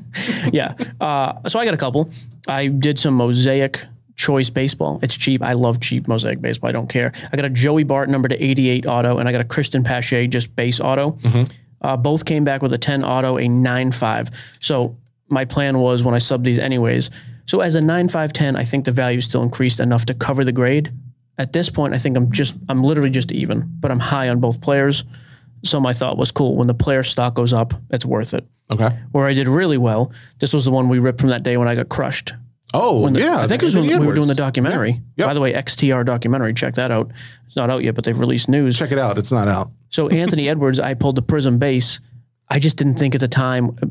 yeah. 0.51 0.73
Uh, 0.99 1.47
so 1.47 1.59
I 1.59 1.65
got 1.65 1.73
a 1.73 1.77
couple. 1.77 2.09
I 2.47 2.67
did 2.67 2.99
some 2.99 3.13
mosaic 3.13 3.85
choice 4.15 4.49
baseball. 4.49 4.99
It's 5.01 5.15
cheap. 5.15 5.41
I 5.41 5.53
love 5.53 5.79
cheap 5.79 6.07
mosaic 6.07 6.41
baseball. 6.41 6.69
I 6.69 6.71
don't 6.73 6.89
care. 6.89 7.13
I 7.31 7.35
got 7.37 7.45
a 7.45 7.49
Joey 7.49 7.83
Bart 7.83 8.09
number 8.09 8.27
to 8.27 8.43
88 8.43 8.85
auto, 8.85 9.17
and 9.19 9.29
I 9.29 9.31
got 9.31 9.41
a 9.41 9.45
Cristian 9.45 9.85
Pache 9.85 10.27
just 10.27 10.53
base 10.55 10.79
auto. 10.79 11.17
Uh, 11.81 11.95
both 11.97 12.25
came 12.25 12.43
back 12.43 12.61
with 12.61 12.73
a 12.73 12.77
10 12.77 13.03
auto, 13.03 13.37
a 13.37 13.47
9 13.47 13.91
5. 13.91 14.29
So 14.59 14.95
my 15.29 15.45
plan 15.45 15.79
was 15.79 16.03
when 16.03 16.13
I 16.15 16.19
sub 16.19 16.43
these 16.43 16.59
anyways. 16.59 17.09
So 17.45 17.59
as 17.61 17.75
a 17.75 17.81
9 17.81 18.07
5 18.09 18.33
10, 18.33 18.55
I 18.55 18.63
think 18.63 18.85
the 18.85 18.91
value 18.91 19.19
still 19.21 19.43
increased 19.43 19.79
enough 19.79 20.05
to 20.05 20.13
cover 20.13 20.43
the 20.43 20.51
grade. 20.51 20.91
At 21.37 21.51
this 21.53 21.69
point, 21.69 21.93
I 21.93 21.97
think 21.97 22.15
I'm 22.15 22.31
just, 22.31 22.55
I'm 22.69 22.83
literally 22.83 23.09
just 23.09 23.31
even, 23.31 23.67
but 23.79 23.89
I'm 23.91 23.99
high 23.99 24.29
on 24.29 24.39
both 24.39 24.61
players. 24.61 25.03
So 25.65 25.79
my 25.79 25.93
thought 25.93 26.17
was 26.17 26.31
cool. 26.31 26.55
When 26.55 26.67
the 26.67 26.73
player 26.73 27.03
stock 27.03 27.33
goes 27.33 27.53
up, 27.53 27.73
it's 27.89 28.05
worth 28.05 28.33
it. 28.33 28.45
Okay. 28.71 28.89
Where 29.11 29.25
I 29.25 29.33
did 29.33 29.47
really 29.47 29.77
well, 29.77 30.11
this 30.39 30.53
was 30.53 30.65
the 30.65 30.71
one 30.71 30.89
we 30.89 30.99
ripped 30.99 31.19
from 31.21 31.29
that 31.29 31.43
day 31.43 31.57
when 31.57 31.67
I 31.67 31.75
got 31.75 31.89
crushed. 31.89 32.33
Oh, 32.73 33.09
the- 33.09 33.19
yeah. 33.19 33.39
I 33.39 33.47
think 33.47 33.61
it 33.61 33.65
was 33.65 33.75
when 33.75 33.85
Anthony 33.85 33.99
we 34.01 34.07
were 34.07 34.13
doing 34.15 34.27
the 34.27 34.31
Edwards. 34.33 34.37
documentary. 34.37 35.01
Yep. 35.17 35.27
By 35.27 35.33
the 35.33 35.41
way, 35.41 35.53
XTR 35.53 36.05
documentary. 36.05 36.53
Check 36.53 36.75
that 36.75 36.91
out. 36.91 37.11
It's 37.45 37.55
not 37.55 37.69
out 37.69 37.83
yet, 37.83 37.95
but 37.95 38.03
they've 38.03 38.17
released 38.17 38.49
news. 38.49 38.77
Check 38.77 38.91
it 38.91 38.97
out. 38.99 39.17
It's 39.17 39.31
not 39.31 39.47
out. 39.47 39.71
So 39.89 40.09
Anthony 40.09 40.49
Edwards, 40.49 40.79
I 40.79 40.93
pulled 40.95 41.15
the 41.15 41.23
Prizm 41.23 41.59
base. 41.59 41.99
I 42.49 42.59
just 42.59 42.77
didn't 42.77 42.95
think 42.95 43.15
at 43.15 43.21
the 43.21 43.27
time 43.27 43.77
uh, 43.81 43.87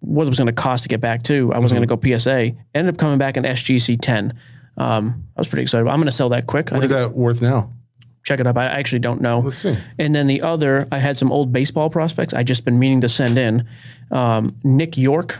what 0.00 0.26
it 0.26 0.28
was 0.28 0.38
going 0.38 0.46
to 0.46 0.52
cost 0.52 0.82
to 0.82 0.88
get 0.88 1.00
back 1.00 1.22
to. 1.24 1.52
I 1.52 1.58
wasn't 1.58 1.80
Mm-hmm. 1.80 1.88
going 1.88 2.00
to 2.00 2.08
go 2.12 2.18
PSA. 2.18 2.52
Ended 2.74 2.94
up 2.94 2.98
coming 2.98 3.18
back 3.18 3.36
in 3.36 3.44
SGC 3.44 3.98
10. 4.00 4.32
Um, 4.76 5.24
I 5.36 5.40
was 5.40 5.48
pretty 5.48 5.62
excited. 5.62 5.86
I'm 5.86 5.96
going 5.96 6.06
to 6.06 6.12
sell 6.12 6.28
that 6.30 6.46
quick. 6.46 6.70
Think 6.70 6.84
is 6.84 6.90
that 6.90 7.12
worth 7.12 7.40
now? 7.40 7.70
check 8.24 8.40
it 8.40 8.46
up. 8.46 8.56
I 8.56 8.64
actually 8.64 8.98
don't 9.00 9.20
know. 9.20 9.40
Let's 9.40 9.60
see. 9.60 9.76
And 9.98 10.14
then 10.14 10.26
the 10.26 10.42
other, 10.42 10.88
I 10.90 10.98
had 10.98 11.16
some 11.16 11.30
old 11.30 11.52
baseball 11.52 11.90
prospects. 11.90 12.34
I 12.34 12.42
just 12.42 12.64
been 12.64 12.78
meaning 12.78 13.02
to 13.02 13.08
send 13.08 13.38
in 13.38 13.68
um, 14.10 14.56
Nick 14.64 14.96
Yorke, 14.96 15.38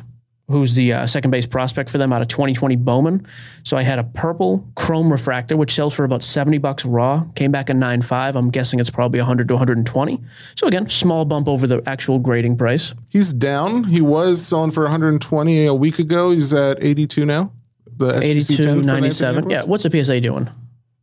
who's 0.49 0.74
the 0.74 0.93
uh, 0.93 1.07
second 1.07 1.30
base 1.30 1.47
prospect 1.47 1.89
for 1.89 1.97
them 1.97 2.12
out 2.12 2.20
of 2.20 2.28
2020 2.28 2.76
Bowman. 2.76 3.26
So 3.62 3.78
I 3.78 3.82
had 3.82 3.99
a 3.99 4.05
purple 4.05 4.68
chrome 4.76 5.11
refractor, 5.11 5.57
which 5.57 5.72
sells 5.72 5.95
for 5.95 6.05
about 6.05 6.22
70 6.22 6.59
bucks 6.59 6.85
raw. 6.85 7.24
Came 7.35 7.51
back 7.51 7.70
at 7.70 7.76
9.5. 7.76 8.35
I'm 8.35 8.51
guessing 8.51 8.78
it's 8.78 8.91
probably 8.91 9.18
100 9.18 9.49
to 9.49 9.55
120. 9.55 10.20
So 10.57 10.66
again, 10.66 10.89
small 10.91 11.24
bump 11.24 11.49
over 11.49 11.66
the 11.66 11.82
actual 11.87 12.18
grading 12.18 12.59
price. 12.59 12.95
He's 13.09 13.32
down. 13.32 13.85
He 13.85 14.03
was 14.03 14.47
selling 14.47 14.70
for 14.70 14.82
120 14.82 15.64
a 15.64 15.74
week 15.74 15.99
ago. 15.99 16.32
He's 16.32 16.53
at 16.53 16.85
82 16.85 17.24
now. 17.24 17.51
The 17.97 18.12
SGC 18.14 18.20
10 18.20 18.30
82, 18.30 18.57
for 18.57 18.68
Anthony 18.68 18.86
97. 18.86 19.51
Yeah. 19.51 19.62
What's 19.64 19.84
a 19.84 20.05
PSA 20.05 20.20
doing? 20.20 20.51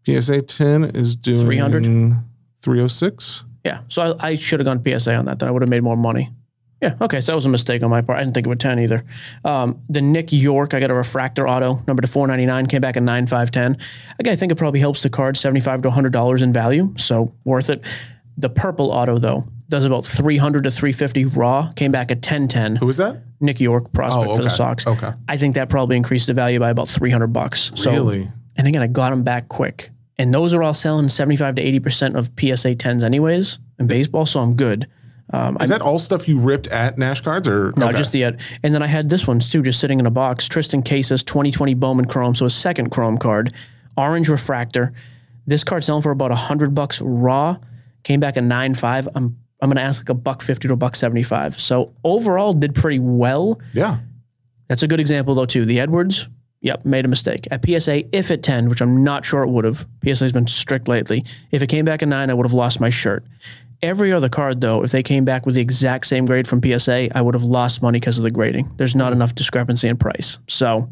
PSA 0.05 0.41
10 0.41 0.83
is 0.95 1.15
doing 1.15 1.45
300? 1.45 1.83
306. 2.61 3.43
Yeah. 3.63 3.81
So 3.87 4.17
I, 4.19 4.29
I 4.29 4.35
should 4.35 4.59
have 4.59 4.65
gone 4.65 4.83
PSA 4.83 5.15
on 5.15 5.25
that. 5.25 5.39
Then 5.39 5.49
I 5.49 5.51
would 5.51 5.61
have 5.61 5.69
made 5.69 5.83
more 5.83 5.97
money. 5.97 6.31
Yeah. 6.81 6.95
Okay. 6.99 7.21
So 7.21 7.31
that 7.31 7.35
was 7.35 7.45
a 7.45 7.49
mistake 7.49 7.83
on 7.83 7.91
my 7.91 8.01
part. 8.01 8.17
I 8.17 8.23
didn't 8.23 8.33
think 8.33 8.47
it 8.47 8.49
would 8.49 8.59
10 8.59 8.79
either. 8.79 9.03
Um, 9.45 9.81
the 9.87 10.01
Nick 10.01 10.31
Yorke, 10.31 10.73
I 10.73 10.79
got 10.79 10.89
a 10.89 10.95
refractor 10.95 11.47
auto, 11.47 11.83
number 11.87 12.01
to 12.01 12.07
499, 12.07 12.65
came 12.65 12.81
back 12.81 12.97
at 12.97 13.03
9510. 13.03 13.77
Again, 14.19 14.33
I 14.33 14.35
think 14.35 14.51
it 14.51 14.55
probably 14.55 14.79
helps 14.79 15.03
the 15.03 15.09
card 15.09 15.37
75 15.37 15.83
to 15.83 15.89
$100 15.89 16.41
in 16.41 16.51
value. 16.51 16.93
So 16.97 17.33
worth 17.45 17.69
it. 17.69 17.85
The 18.37 18.49
purple 18.49 18.91
auto, 18.91 19.19
though, 19.19 19.45
does 19.71 19.85
about 19.85 20.05
300 20.05 20.65
to 20.65 20.71
350 20.71 21.25
raw, 21.25 21.71
came 21.75 21.91
back 21.91 22.11
at 22.11 22.17
1010. 22.17 22.75
Who 22.75 22.89
is 22.89 22.97
that? 22.97 23.23
Nick 23.39 23.59
Yorke 23.59 23.91
prospect 23.93 24.29
Oh, 24.29 24.35
for 24.35 24.41
the 24.41 24.47
okay. 24.49 24.55
Sox. 24.55 24.85
Okay. 24.85 25.11
I 25.27 25.37
think 25.37 25.55
that 25.55 25.69
probably 25.69 25.97
increased 25.97 26.27
the 26.27 26.33
value 26.33 26.59
by 26.59 26.69
about 26.69 26.87
300 26.87 27.27
bucks. 27.27 27.71
So, 27.75 27.91
really? 27.91 28.29
and 28.57 28.67
again, 28.67 28.81
I 28.83 28.87
got 28.87 29.09
them 29.09 29.23
back 29.23 29.47
quick. 29.49 29.89
And 30.19 30.31
those 30.31 30.53
are 30.53 30.61
all 30.61 30.75
selling 30.75 31.09
75 31.09 31.55
to 31.55 31.63
80% 31.79 32.15
of 32.15 32.27
PSA 32.37 32.75
10s 32.75 33.01
anyways 33.01 33.57
in 33.79 33.87
baseball. 33.87 34.27
So 34.27 34.39
I'm 34.41 34.53
good. 34.55 34.87
Um, 35.33 35.57
Is 35.61 35.69
that 35.69 35.81
all 35.81 35.97
stuff 35.97 36.27
you 36.27 36.37
ripped 36.37 36.67
at 36.67 36.97
Nash 36.97 37.21
Cards 37.21 37.47
or 37.47 37.73
no, 37.77 37.87
okay. 37.87 37.97
just 37.97 38.11
the, 38.11 38.23
and 38.23 38.37
then 38.61 38.83
I 38.83 38.87
had 38.87 39.09
this 39.09 39.25
one 39.25 39.39
too, 39.39 39.63
just 39.63 39.79
sitting 39.79 39.99
in 39.99 40.05
a 40.05 40.11
box. 40.11 40.47
Triston 40.49 40.85
Casas 40.85 41.23
2020 41.23 41.73
Bowman 41.75 42.05
Chrome. 42.05 42.35
So 42.35 42.45
a 42.45 42.49
second 42.49 42.89
Chrome 42.91 43.17
card, 43.17 43.53
orange 43.97 44.27
refractor. 44.27 44.91
This 45.47 45.63
card 45.63 45.83
selling 45.85 46.03
for 46.03 46.11
about 46.11 46.29
100 46.31 46.75
bucks 46.75 47.01
raw. 47.01 47.57
Came 48.03 48.19
back 48.19 48.35
at 48.35 48.43
9.5. 48.43 49.07
I'm, 49.15 49.37
I'm 49.61 49.69
going 49.69 49.77
to 49.77 49.83
ask 49.83 50.01
like 50.01 50.09
a 50.09 50.13
buck 50.13 50.41
50 50.41 50.67
to 50.67 50.73
a 50.73 50.77
buck 50.77 50.95
75. 50.95 51.59
So 51.59 51.93
overall 52.03 52.53
did 52.53 52.73
pretty 52.73 52.99
well. 52.99 53.59
Yeah. 53.73 53.99
That's 54.67 54.83
a 54.83 54.87
good 54.87 54.99
example 54.99 55.35
though 55.35 55.45
too. 55.45 55.65
The 55.65 55.81
Edwards, 55.81 56.29
yep, 56.61 56.85
made 56.85 57.03
a 57.03 57.09
mistake 57.09 57.45
at 57.51 57.65
PSA. 57.65 58.15
If 58.15 58.31
at 58.31 58.41
ten, 58.41 58.69
which 58.69 58.81
I'm 58.81 59.03
not 59.03 59.25
sure 59.25 59.43
it 59.43 59.49
would 59.49 59.65
have. 59.65 59.85
PSA 60.03 60.23
has 60.23 60.31
been 60.31 60.47
strict 60.47 60.87
lately. 60.87 61.25
If 61.51 61.61
it 61.61 61.67
came 61.67 61.83
back 61.83 62.01
at 62.01 62.07
nine, 62.07 62.29
I 62.29 62.33
would 62.33 62.45
have 62.45 62.53
lost 62.53 62.79
my 62.79 62.89
shirt. 62.89 63.25
Every 63.81 64.13
other 64.13 64.29
card 64.29 64.61
though, 64.61 64.81
if 64.81 64.91
they 64.91 65.03
came 65.03 65.25
back 65.25 65.45
with 65.45 65.55
the 65.55 65.61
exact 65.61 66.07
same 66.07 66.25
grade 66.25 66.47
from 66.47 66.61
PSA, 66.63 67.09
I 67.17 67.21
would 67.21 67.33
have 67.33 67.43
lost 67.43 67.81
money 67.81 67.99
because 67.99 68.17
of 68.17 68.23
the 68.23 68.31
grading. 68.31 68.71
There's 68.77 68.95
not 68.95 69.11
enough 69.11 69.35
discrepancy 69.35 69.89
in 69.89 69.97
price. 69.97 70.39
So. 70.47 70.89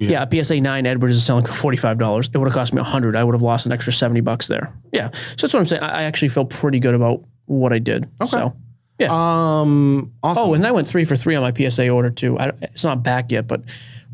Yeah, 0.00 0.24
a 0.30 0.44
PSA 0.44 0.60
nine 0.60 0.86
Edwards 0.86 1.16
is 1.16 1.26
selling 1.26 1.44
for 1.44 1.52
forty 1.52 1.76
five 1.76 1.98
dollars. 1.98 2.30
It 2.32 2.38
would 2.38 2.46
have 2.46 2.54
cost 2.54 2.72
me 2.72 2.80
a 2.80 2.84
hundred. 2.84 3.16
I 3.16 3.24
would 3.24 3.34
have 3.34 3.42
lost 3.42 3.66
an 3.66 3.72
extra 3.72 3.92
seventy 3.92 4.20
bucks 4.20 4.46
there. 4.46 4.72
Yeah, 4.92 5.10
so 5.10 5.34
that's 5.38 5.52
what 5.52 5.58
I'm 5.58 5.66
saying. 5.66 5.82
I 5.82 5.88
I 5.88 6.02
actually 6.04 6.28
feel 6.28 6.44
pretty 6.44 6.78
good 6.78 6.94
about 6.94 7.24
what 7.48 7.72
I 7.72 7.78
did. 7.78 8.08
So 8.26 8.54
yeah. 8.98 9.08
Um. 9.10 10.12
Awesome. 10.22 10.42
Oh, 10.42 10.54
and 10.54 10.66
I 10.66 10.72
went 10.72 10.86
three 10.86 11.04
for 11.04 11.16
three 11.16 11.36
on 11.36 11.42
my 11.42 11.52
PSA 11.52 11.88
order 11.88 12.10
too. 12.10 12.38
I, 12.38 12.52
it's 12.62 12.84
not 12.84 13.02
back 13.02 13.30
yet, 13.30 13.46
but 13.46 13.62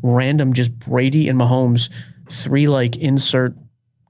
random 0.03 0.53
just 0.53 0.77
Brady 0.77 1.27
and 1.27 1.39
Mahomes, 1.39 1.89
three 2.29 2.67
like 2.67 2.95
insert 2.97 3.55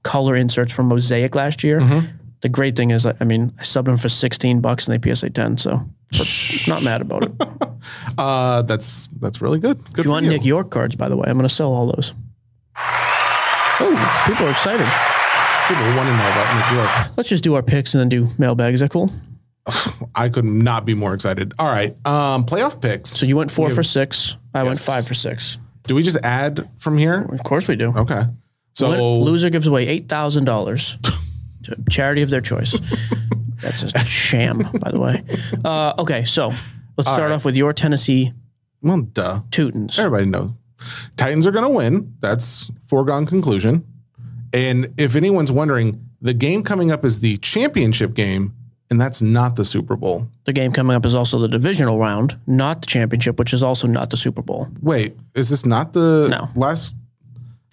color 0.02 0.36
inserts 0.36 0.72
from 0.72 0.86
Mosaic 0.86 1.34
last 1.34 1.64
year. 1.64 1.80
Mm-hmm. 1.80 2.06
The 2.42 2.48
great 2.50 2.76
thing 2.76 2.90
is, 2.90 3.06
I 3.06 3.24
mean, 3.24 3.52
I 3.58 3.62
subbed 3.62 3.86
them 3.86 3.96
for 3.96 4.10
sixteen 4.10 4.60
bucks 4.60 4.86
and 4.86 5.02
they 5.02 5.14
PSA 5.14 5.30
ten, 5.30 5.56
so 5.56 5.80
for- 6.14 6.70
not 6.70 6.82
mad 6.82 7.00
about 7.00 7.24
it. 7.24 7.32
uh, 8.18 8.60
that's 8.62 9.08
that's 9.18 9.40
really 9.40 9.58
good. 9.58 9.82
Good 9.92 9.98
you 9.98 10.02
for 10.04 10.10
want 10.10 10.24
you. 10.24 10.30
Nick 10.30 10.44
Yorke 10.44 10.70
cards, 10.70 10.94
by 10.94 11.08
the 11.08 11.16
way, 11.16 11.24
I'm 11.26 11.38
going 11.38 11.48
to 11.48 11.54
sell 11.54 11.72
all 11.72 11.86
those. 11.86 12.12
Oh, 13.78 14.24
people 14.26 14.46
are 14.46 14.50
excited. 14.50 14.86
People 15.68 15.84
want 15.96 16.08
to 16.08 16.16
know 16.16 16.30
about 16.30 16.56
Nick 16.56 16.72
Yorke. 16.78 17.16
Let's 17.16 17.28
just 17.28 17.42
do 17.44 17.54
our 17.54 17.62
picks 17.62 17.94
and 17.94 18.00
then 18.00 18.08
do 18.08 18.28
mailbag. 18.38 18.74
Is 18.74 18.80
that 18.80 18.90
cool? 18.90 19.10
I 20.14 20.28
could 20.28 20.44
not 20.44 20.84
be 20.84 20.94
more 20.94 21.12
excited. 21.14 21.52
All 21.58 21.66
right. 21.66 21.90
Um, 22.06 22.46
playoff 22.46 22.80
picks. 22.80 23.10
So 23.10 23.26
you 23.26 23.36
went 23.36 23.50
four 23.50 23.70
for 23.70 23.82
six. 23.82 24.36
I 24.54 24.62
went 24.62 24.78
Yes. 24.78 24.86
five 24.86 25.06
for 25.08 25.14
six. 25.14 25.58
Do 25.84 25.94
we 25.94 26.02
just 26.02 26.18
add 26.22 26.68
from 26.78 26.98
here? 26.98 27.22
Of 27.32 27.42
course 27.42 27.66
we 27.68 27.76
do. 27.76 27.92
Okay. 27.96 28.22
So 28.74 28.90
loser 29.18 29.50
gives 29.50 29.66
away 29.66 29.86
eight 29.88 30.08
thousand 30.08 30.44
dollars 30.44 30.98
to 31.64 31.76
charity 31.90 32.22
of 32.22 32.30
their 32.30 32.40
choice. 32.40 32.78
That's 33.62 33.82
a 33.82 34.04
sham, 34.04 34.58
by 34.80 34.90
the 34.90 35.00
way. 35.00 35.24
Uh, 35.64 35.94
okay, 35.98 36.24
so 36.24 36.48
let's 36.98 37.10
start 37.10 37.32
off 37.32 37.44
with 37.44 37.56
your 37.56 37.72
Tennessee 37.72 38.32
well, 38.82 39.00
duh. 39.00 39.40
Teutones. 39.50 39.98
Everybody 39.98 40.26
knows. 40.26 40.50
Titans 41.16 41.46
are 41.46 41.50
going 41.50 41.64
to 41.64 41.70
win. 41.70 42.14
That's 42.20 42.70
foregone 42.88 43.26
conclusion. 43.26 43.84
And 44.56 44.92
if 44.96 45.16
anyone's 45.16 45.52
wondering, 45.52 46.02
the 46.22 46.32
game 46.34 46.62
coming 46.62 46.90
up 46.90 47.04
is 47.04 47.20
the 47.20 47.36
championship 47.38 48.14
game, 48.14 48.54
and 48.90 49.00
that's 49.00 49.20
not 49.20 49.56
the 49.56 49.64
Super 49.64 49.96
Bowl. 49.96 50.28
The 50.44 50.52
game 50.52 50.72
coming 50.72 50.96
up 50.96 51.04
is 51.04 51.14
also 51.14 51.38
the 51.38 51.48
divisional 51.48 51.98
round, 51.98 52.38
not 52.46 52.80
the 52.80 52.86
championship, 52.86 53.38
which 53.38 53.52
is 53.52 53.62
also 53.62 53.86
not 53.86 54.10
the 54.10 54.16
Super 54.16 54.40
Bowl. 54.42 54.68
Wait, 54.80 55.14
is 55.34 55.48
this 55.50 55.66
not 55.66 55.92
the 55.92 56.28
No. 56.30 56.48
last? 56.58 56.96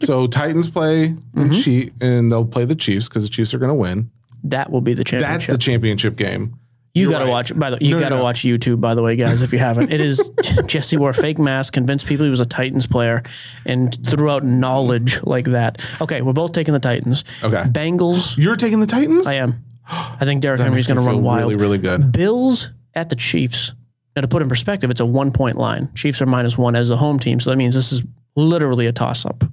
So 0.04 0.28
Titans 0.28 0.70
play 0.70 1.10
Mm-hmm. 1.10 1.48
the 1.50 1.62
Chief, 1.62 1.92
and 2.02 2.32
they'll 2.32 2.46
play 2.46 2.66
the 2.66 2.76
Chiefs 2.76 3.08
because 3.08 3.24
the 3.24 3.30
Chiefs 3.30 3.54
are 3.54 3.60
going 3.60 3.70
to 3.70 3.76
win. 3.76 4.10
That 4.44 4.70
will 4.70 4.82
be 4.82 4.94
the 4.94 5.06
championship. 5.06 5.32
That's 5.40 5.48
the 5.48 5.58
championship 5.58 6.18
game. 6.18 6.56
You 6.94 7.10
got 7.10 7.20
to 7.20 7.26
right. 7.26 7.32
watch. 7.32 7.58
By 7.58 7.70
the 7.72 7.78
you 7.84 7.96
No, 7.96 8.00
got 8.00 8.10
to 8.10 8.18
no. 8.18 8.24
watch 8.24 8.42
YouTube. 8.42 8.80
By 8.80 8.94
the 8.96 9.02
way, 9.02 9.16
guys, 9.16 9.42
if 9.42 9.52
you 9.52 9.60
haven't, 9.60 9.92
it 9.92 10.00
is 10.00 10.22
Jesse 10.68 10.98
wore 10.98 11.10
a 11.10 11.14
fake 11.14 11.40
mask, 11.40 11.74
convinced 11.74 12.06
people 12.06 12.24
he 12.26 12.30
was 12.30 12.40
a 12.40 12.46
Titans 12.46 12.86
player, 12.88 13.24
and 13.66 13.98
threw 14.06 14.30
out 14.30 14.44
knowledge 14.46 15.22
like 15.24 15.46
that. 15.46 15.84
Okay, 16.02 16.22
we're 16.22 16.34
both 16.34 16.52
taking 16.52 16.74
the 16.74 16.80
Titans. 16.80 17.24
Okay. 17.44 17.64
Bengals. 17.64 18.38
You're 18.38 18.56
taking 18.56 18.80
the 18.80 18.88
Titans. 18.88 19.26
I 19.28 19.34
am. 19.34 19.64
I 19.88 20.18
think 20.22 20.42
Derrick 20.42 20.60
That 20.60 20.66
Henry's 20.66 20.88
going 20.88 20.98
to 21.00 21.04
run 21.04 21.24
wild. 21.24 21.50
Really, 21.52 21.56
really 21.62 21.78
good. 21.78 22.12
Bills 22.12 22.70
at 22.94 23.10
the 23.10 23.16
Chiefs. 23.16 23.74
Now, 24.16 24.22
to 24.22 24.28
put 24.28 24.42
in 24.44 24.48
perspective, 24.48 24.92
it's 24.92 25.02
a 25.02 25.06
one 25.06 25.32
point 25.32 25.58
line. 25.58 25.90
Chiefs 25.96 26.22
are 26.22 26.26
minus 26.28 26.58
one 26.58 26.76
as 26.76 26.88
the 26.90 26.98
home 26.98 27.18
team. 27.20 27.40
So 27.40 27.50
that 27.50 27.58
means 27.58 27.74
this 27.74 27.92
is 27.92 28.04
literally 28.36 28.86
a 28.86 28.92
toss 28.92 29.26
up. 29.26 29.44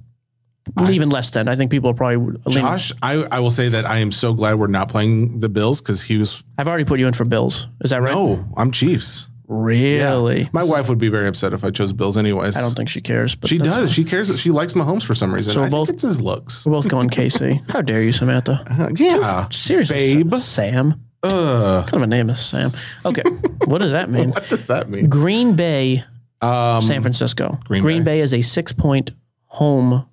Even 0.89 1.09
less 1.09 1.31
than. 1.31 1.47
I 1.47 1.55
think 1.55 1.71
people 1.71 1.89
are 1.89 1.93
probably 1.93 2.17
leaning. 2.45 2.63
Josh, 2.63 2.91
I, 3.01 3.15
I 3.31 3.39
will 3.39 3.49
say 3.49 3.67
that 3.69 3.85
I 3.85 3.97
am 3.97 4.11
so 4.11 4.33
glad 4.33 4.59
we're 4.59 4.67
not 4.67 4.89
playing 4.89 5.39
the 5.39 5.49
Bills 5.49 5.81
because 5.81 6.01
he 6.01 6.17
was. 6.17 6.43
I've 6.57 6.67
already 6.67 6.85
put 6.85 6.99
you 6.99 7.07
in 7.07 7.13
for 7.13 7.25
Bills. 7.25 7.67
Is 7.83 7.89
that 7.89 8.01
right? 8.01 8.13
No, 8.13 8.45
I'm 8.55 8.71
Chiefs. 8.71 9.27
Really? 9.47 10.47
My 10.53 10.63
wife 10.63 10.87
would 10.87 10.97
be 10.97 11.09
very 11.09 11.27
upset 11.27 11.53
if 11.53 11.65
I 11.65 11.71
chose 11.71 11.91
Bills, 11.91 12.15
anyways. 12.15 12.55
I 12.55 12.61
don't 12.61 12.73
think 12.75 12.87
she 12.89 13.01
cares. 13.01 13.35
But 13.35 13.49
She 13.49 13.57
does. 13.57 13.75
fine. 13.75 13.87
She 13.89 14.03
cares. 14.05 14.39
She 14.39 14.49
likes 14.51 14.73
Mahomes 14.73 15.03
for 15.03 15.13
some 15.13 15.33
reason. 15.33 15.53
So 15.53 15.63
I 15.63 15.69
both- 15.69 15.87
think 15.89 15.95
it's 15.95 16.03
his 16.03 16.21
looks. 16.21 16.65
We're 16.65 16.71
both 16.73 16.87
going 16.87 17.09
KC. 17.09 17.69
How 17.71 17.81
dare 17.81 18.01
you, 18.01 18.11
Samantha? 18.13 18.63
Uh, 18.69 18.89
yeah, 18.95 19.49
Seriously, 19.49 20.23
babe. 20.23 20.35
Sam. 20.35 21.03
Uh, 21.23 21.81
kind 21.83 21.95
of 21.95 22.01
a 22.03 22.07
name 22.07 22.29
is 22.29 22.39
Sam? 22.39 22.69
Okay. 23.03 23.23
what 23.65 23.79
does 23.79 23.91
that 23.91 24.09
mean? 24.09 24.31
what 24.31 24.47
does 24.47 24.67
that 24.67 24.89
mean? 24.89 25.09
Green 25.09 25.55
Bay, 25.55 26.03
Um, 26.41 26.81
San 26.81 27.01
Francisco. 27.01 27.59
Green 27.65 27.81
Green, 27.81 28.03
Bay. 28.03 28.17
Bay. 28.17 28.21
is 28.21 28.33
a 28.33 28.41
six 28.41 28.71
point 28.71 29.11
home 29.47 30.07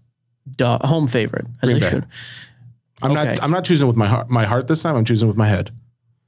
do- 0.57 0.78
home 0.82 1.07
favorite, 1.07 1.46
as 1.62 1.68
Green 1.70 1.80
they 1.80 1.86
Bay. 1.86 1.90
should. 1.90 2.07
I'm 3.03 3.12
okay. 3.12 3.24
not. 3.34 3.42
I'm 3.42 3.51
not 3.51 3.64
choosing 3.64 3.86
with 3.86 3.96
my 3.96 4.07
heart. 4.07 4.28
My 4.30 4.44
heart 4.44 4.68
this 4.68 4.82
time. 4.82 4.96
I'm 4.96 5.05
choosing 5.05 5.28
with 5.28 5.36
my 5.36 5.46
head. 5.46 5.70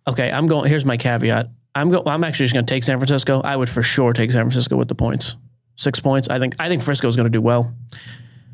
Okay, 0.07 0.31
I'm 0.31 0.47
going. 0.47 0.69
Here's 0.69 0.85
my 0.85 0.97
caveat. 0.97 1.49
I'm 1.75 1.91
go. 1.91 2.03
I'm 2.07 2.25
actually 2.25 2.45
just 2.47 2.55
going 2.55 2.67
to 2.67 2.73
take 2.73 2.85
San 2.85 2.99
Francisco. 2.99 3.41
I 3.43 3.57
would 3.57 3.69
for 3.69 3.83
sure 3.83 4.13
take 4.13 4.31
San 4.31 4.43
Francisco 4.43 4.77
with 4.77 4.89
the 4.89 4.95
points. 4.95 5.37
Six 5.77 6.01
points. 6.01 6.29
I 6.29 6.39
think. 6.39 6.55
I 6.59 6.69
think 6.69 6.83
Frisco's 6.83 7.17
going 7.17 7.25
to 7.27 7.31
do 7.31 7.41
well. 7.41 7.75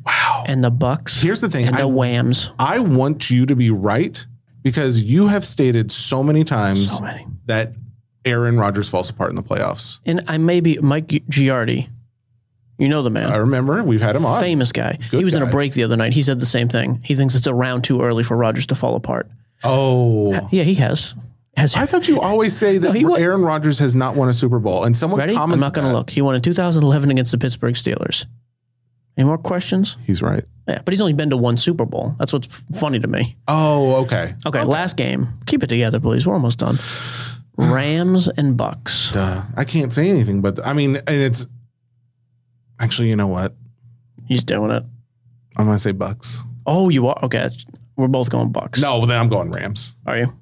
Wow. 0.04 0.44
And 0.46 0.62
the 0.62 0.70
Bucks. 0.70 1.20
Here's 1.20 1.40
the 1.40 1.48
thing. 1.50 1.66
And 1.66 1.74
the 1.74 1.82
I, 1.82 1.86
Whams. 1.86 2.52
I 2.58 2.78
want 2.78 3.28
you 3.28 3.44
to 3.46 3.56
be 3.56 3.70
right 3.70 4.24
because 4.62 5.02
you 5.02 5.26
have 5.26 5.44
stated 5.44 5.90
so 5.90 6.22
many 6.22 6.44
times 6.44 6.92
So 6.92 7.00
many. 7.00 7.26
that 7.46 7.72
Aaron 8.24 8.56
Rodgers 8.58 8.88
falls 8.88 9.10
apart 9.10 9.30
in 9.30 9.36
the 9.36 9.42
playoffs. 9.42 9.98
And 10.06 10.22
I 10.28 10.38
may 10.38 10.60
be 10.60 10.78
Mike 10.78 11.08
Giardi. 11.08 11.88
You 12.78 12.88
know 12.88 13.02
the 13.02 13.10
man. 13.10 13.30
I 13.32 13.36
remember 13.36 13.82
we've 13.82 14.02
had 14.02 14.14
him 14.16 14.26
on. 14.26 14.40
Famous 14.40 14.70
guy. 14.72 14.98
Good 15.10 15.18
he 15.18 15.24
was 15.24 15.34
in 15.34 15.42
a 15.42 15.46
break 15.46 15.72
the 15.72 15.82
other 15.84 15.96
night. 15.96 16.12
He 16.12 16.22
said 16.22 16.38
the 16.40 16.46
same 16.46 16.68
thing. 16.68 17.00
He 17.04 17.14
thinks 17.14 17.34
it's 17.34 17.46
a 17.46 17.54
round 17.54 17.84
too 17.84 18.02
early 18.02 18.22
for 18.22 18.36
Rodgers 18.36 18.66
to 18.66 18.74
fall 18.74 18.96
apart. 18.96 19.28
Oh, 19.64 20.48
Yeah, 20.52 20.62
he 20.62 20.74
has. 20.74 21.14
Has 21.56 21.74
I 21.74 21.86
thought 21.86 22.06
you 22.06 22.20
always 22.20 22.54
say 22.54 22.76
that 22.76 22.94
he 22.94 23.06
wa- 23.06 23.14
Aaron 23.16 23.40
Rodgers 23.40 23.78
has 23.78 23.94
not 23.94 24.14
won 24.14 24.28
a 24.28 24.34
Super 24.34 24.58
Bowl, 24.58 24.84
and 24.84 24.94
someone 24.94 25.18
ready? 25.18 25.34
I'm 25.34 25.58
not 25.58 25.72
going 25.72 25.84
to 25.86 25.88
that. 25.88 25.94
look. 25.94 26.10
He 26.10 26.20
won 26.20 26.34
in 26.34 26.42
2011 26.42 27.10
against 27.10 27.30
the 27.32 27.38
Pittsburgh 27.38 27.72
Steelers. 27.74 28.26
Any 29.16 29.26
more 29.26 29.38
questions? 29.38 29.96
He's 30.04 30.20
right. 30.20 30.44
Yeah, 30.68 30.82
but 30.84 30.92
he's 30.92 31.00
only 31.00 31.14
been 31.14 31.30
to 31.30 31.36
one 31.38 31.56
Super 31.56 31.86
Bowl. 31.86 32.14
That's 32.18 32.34
what's 32.34 32.48
f- 32.48 32.64
funny 32.78 32.98
to 32.98 33.08
me. 33.08 33.36
Oh, 33.48 34.02
okay. 34.02 34.32
Okay, 34.44 34.64
last 34.64 34.98
game. 34.98 35.28
Keep 35.46 35.62
it 35.64 35.68
together, 35.68 35.98
please. 35.98 36.26
We're 36.26 36.34
almost 36.34 36.58
done. 36.58 36.78
Rams 37.56 38.28
and 38.28 38.56
Bucks. 38.58 39.12
Duh. 39.12 39.42
I 39.56 39.64
can't 39.64 39.92
say 39.92 40.10
anything, 40.10 40.42
but 40.42 40.64
I 40.66 40.74
mean, 40.74 40.96
and 40.96 41.08
it's 41.22 41.46
actually, 42.80 43.08
you 43.08 43.16
know 43.16 43.26
what? 43.28 43.54
He's 44.26 44.44
doing 44.44 44.70
it. 44.70 44.82
I'm 45.56 45.66
gonna 45.66 45.78
say 45.78 45.92
Bucks. 45.92 46.42
Oh, 46.66 46.88
you 46.88 47.06
are 47.08 47.18
okay. 47.24 47.50
We're 47.96 48.08
both 48.08 48.30
going 48.30 48.50
Bucks. 48.52 48.80
No, 48.80 49.06
then 49.06 49.18
I'm 49.18 49.28
going 49.28 49.50
Rams. 49.50 49.94
are 50.06 50.18
you? 50.18 50.34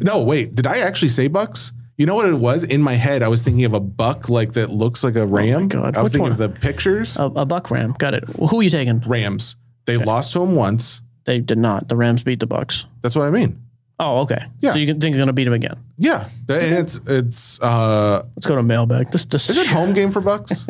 No, 0.00 0.22
wait. 0.22 0.54
Did 0.54 0.66
I 0.66 0.78
actually 0.78 1.08
say 1.08 1.28
Bucks? 1.28 1.72
You 1.98 2.06
know 2.06 2.14
what 2.14 2.28
it 2.28 2.34
was 2.34 2.62
in 2.64 2.82
my 2.82 2.94
head? 2.94 3.22
I 3.22 3.28
was 3.28 3.42
thinking 3.42 3.64
of 3.64 3.72
a 3.72 3.80
buck 3.80 4.28
like 4.28 4.52
that 4.52 4.70
looks 4.70 5.02
like 5.02 5.16
a 5.16 5.26
ram. 5.26 5.64
Oh 5.64 5.66
God. 5.66 5.96
I 5.96 6.02
was 6.02 6.12
Which 6.12 6.20
thinking 6.20 6.32
of 6.32 6.38
the 6.38 6.48
pictures. 6.48 7.18
A, 7.18 7.24
a 7.24 7.46
Buck 7.46 7.70
Ram. 7.70 7.94
Got 7.98 8.14
it. 8.14 8.24
Who 8.28 8.60
are 8.60 8.62
you 8.62 8.70
taking? 8.70 9.00
Rams. 9.00 9.56
They 9.86 9.96
lost 9.96 10.32
to 10.34 10.42
him 10.42 10.54
once. 10.54 11.00
They 11.24 11.40
did 11.40 11.58
not. 11.58 11.88
The 11.88 11.96
Rams 11.96 12.22
beat 12.22 12.40
the 12.40 12.46
Bucks. 12.46 12.86
That's 13.02 13.16
what 13.16 13.26
I 13.26 13.30
mean. 13.30 13.62
Oh, 13.98 14.18
okay. 14.20 14.44
Yeah. 14.60 14.72
So 14.72 14.78
you 14.78 14.86
can 14.86 15.00
think 15.00 15.14
you're 15.14 15.20
going 15.20 15.28
to 15.28 15.32
beat 15.32 15.44
them 15.44 15.54
again. 15.54 15.76
Yeah, 15.96 16.28
and 16.50 16.74
it's 16.78 16.96
it's. 17.06 17.58
uh 17.62 18.22
Let's 18.36 18.44
go 18.46 18.56
to 18.56 18.62
mailbag. 18.62 19.10
This, 19.10 19.24
this 19.24 19.48
Is 19.48 19.56
it 19.56 19.66
home 19.66 19.94
game 19.94 20.10
for 20.10 20.20
Bucks? 20.20 20.66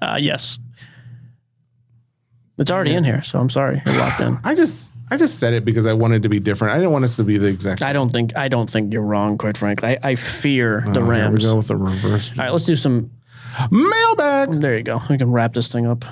Uh, 0.00 0.18
yes. 0.20 0.58
It's 2.58 2.70
already 2.72 2.92
in 2.94 3.04
here, 3.04 3.22
so 3.22 3.38
I'm 3.38 3.50
sorry. 3.50 3.80
You're 3.86 3.96
locked 3.98 4.20
in. 4.20 4.36
I 4.42 4.54
just 4.56 4.92
I 5.10 5.16
just 5.16 5.38
said 5.38 5.54
it 5.54 5.64
because 5.64 5.86
I 5.86 5.92
wanted 5.92 6.24
to 6.24 6.28
be 6.28 6.40
different. 6.40 6.74
I 6.74 6.78
didn't 6.78 6.90
want 6.90 7.04
us 7.04 7.14
to 7.16 7.24
be 7.24 7.38
the 7.38 7.46
exact. 7.46 7.82
I 7.82 7.92
don't 7.92 8.10
think 8.10 8.36
I 8.36 8.48
don't 8.48 8.68
think 8.68 8.92
you're 8.92 9.02
wrong, 9.04 9.38
quite 9.38 9.56
frankly. 9.56 9.90
I, 9.90 9.98
I 10.10 10.14
fear 10.16 10.82
the 10.86 10.90
Oh, 11.00 11.04
here 11.04 11.04
Rams. 11.04 11.44
we 11.44 11.48
go 11.50 11.56
with 11.56 11.68
the 11.68 11.76
reverse 11.76 12.30
All 12.36 12.44
right, 12.44 12.50
let's 12.50 12.64
do 12.64 12.74
some. 12.74 13.10
mailbag. 13.70 14.52
There 14.54 14.76
you 14.76 14.82
go. 14.82 15.00
We 15.08 15.18
can 15.18 15.30
wrap 15.30 15.52
this 15.52 15.70
thing 15.70 15.86
up. 15.86 16.04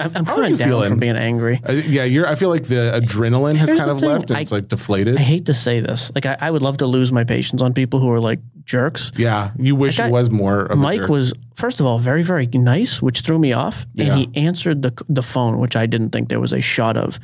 I'm, 0.00 0.10
I'm 0.16 0.22
are 0.22 0.34
coming 0.34 0.54
down 0.56 0.68
feeling? 0.68 0.88
from 0.90 0.98
being 0.98 1.16
angry. 1.16 1.60
Uh, 1.66 1.72
yeah, 1.72 2.04
you're. 2.04 2.26
I 2.26 2.34
feel 2.34 2.48
like 2.48 2.64
the 2.64 3.00
adrenaline 3.00 3.56
has 3.56 3.68
Here's 3.68 3.78
kind 3.80 3.90
of 3.90 4.00
thing, 4.00 4.08
left, 4.08 4.30
and 4.30 4.36
I- 4.38 4.40
it's 4.40 4.52
like 4.52 4.68
deflated. 4.68 5.16
I 5.16 5.20
hate 5.20 5.46
to 5.46 5.54
say 5.54 5.80
this. 5.80 6.10
Like 6.14 6.26
I, 6.26 6.36
I 6.40 6.50
would 6.50 6.62
love 6.62 6.78
to 6.78 6.86
lose 6.86 7.12
my 7.12 7.24
patience 7.24 7.62
on 7.62 7.72
people 7.74 8.00
who 8.00 8.10
are 8.10 8.20
like 8.20 8.40
jerks. 8.64 9.12
yeah, 9.16 9.50
you 9.58 9.74
wish 9.76 9.98
Like 9.98 10.06
I- 10.06 10.08
it 10.08 10.12
was 10.12 10.30
more. 10.30 10.62
Of 10.62 10.70
a 10.72 10.76
Mike 10.76 11.08
was 11.08 11.32
first 11.54 11.80
of 11.80 11.86
all 11.86 11.98
very 11.98 12.22
very 12.22 12.46
nice, 12.46 13.02
which 13.02 13.20
threw 13.20 13.38
me 13.38 13.52
off, 13.52 13.86
Yeah. 13.94 14.06
and 14.06 14.14
he 14.18 14.30
answered 14.46 14.82
the 14.82 14.92
the 15.08 15.22
phone, 15.22 15.58
which 15.58 15.76
I 15.76 15.86
didn't 15.86 16.10
think 16.10 16.28
there 16.28 16.40
was 16.40 16.52
a 16.52 16.60
shot 16.60 16.96
of. 16.96 17.18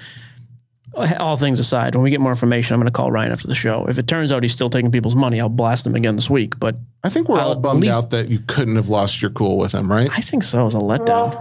All 1.18 1.36
things 1.36 1.58
aside, 1.58 1.94
when 1.94 2.02
we 2.04 2.10
get 2.10 2.20
more 2.20 2.32
information, 2.32 2.74
I'm 2.74 2.80
going 2.80 2.86
to 2.86 2.92
call 2.92 3.10
Ryan 3.10 3.32
after 3.32 3.46
the 3.48 3.54
show. 3.54 3.86
If 3.88 3.98
it 3.98 4.06
turns 4.06 4.32
out 4.32 4.42
he's 4.42 4.52
still 4.52 4.70
taking 4.70 4.90
people's 4.90 5.16
money, 5.16 5.40
I'll 5.40 5.48
blast 5.48 5.86
him 5.86 5.94
again 5.94 6.16
this 6.16 6.28
week. 6.28 6.58
But 6.58 6.76
I 7.04 7.08
think 7.08 7.28
we're 7.28 7.38
I'll 7.38 7.48
all 7.48 7.54
bummed 7.56 7.82
least- 7.84 7.94
out 7.94 8.10
that 8.10 8.28
you 8.28 8.40
couldn't 8.46 8.76
have 8.76 8.88
lost 8.88 9.22
your 9.22 9.30
cool 9.30 9.56
with 9.58 9.72
him, 9.72 9.90
right? 9.90 10.10
I 10.12 10.20
think 10.20 10.42
so. 10.42 10.60
It 10.60 10.64
was 10.64 10.74
a 10.74 10.78
letdown. 10.78 11.34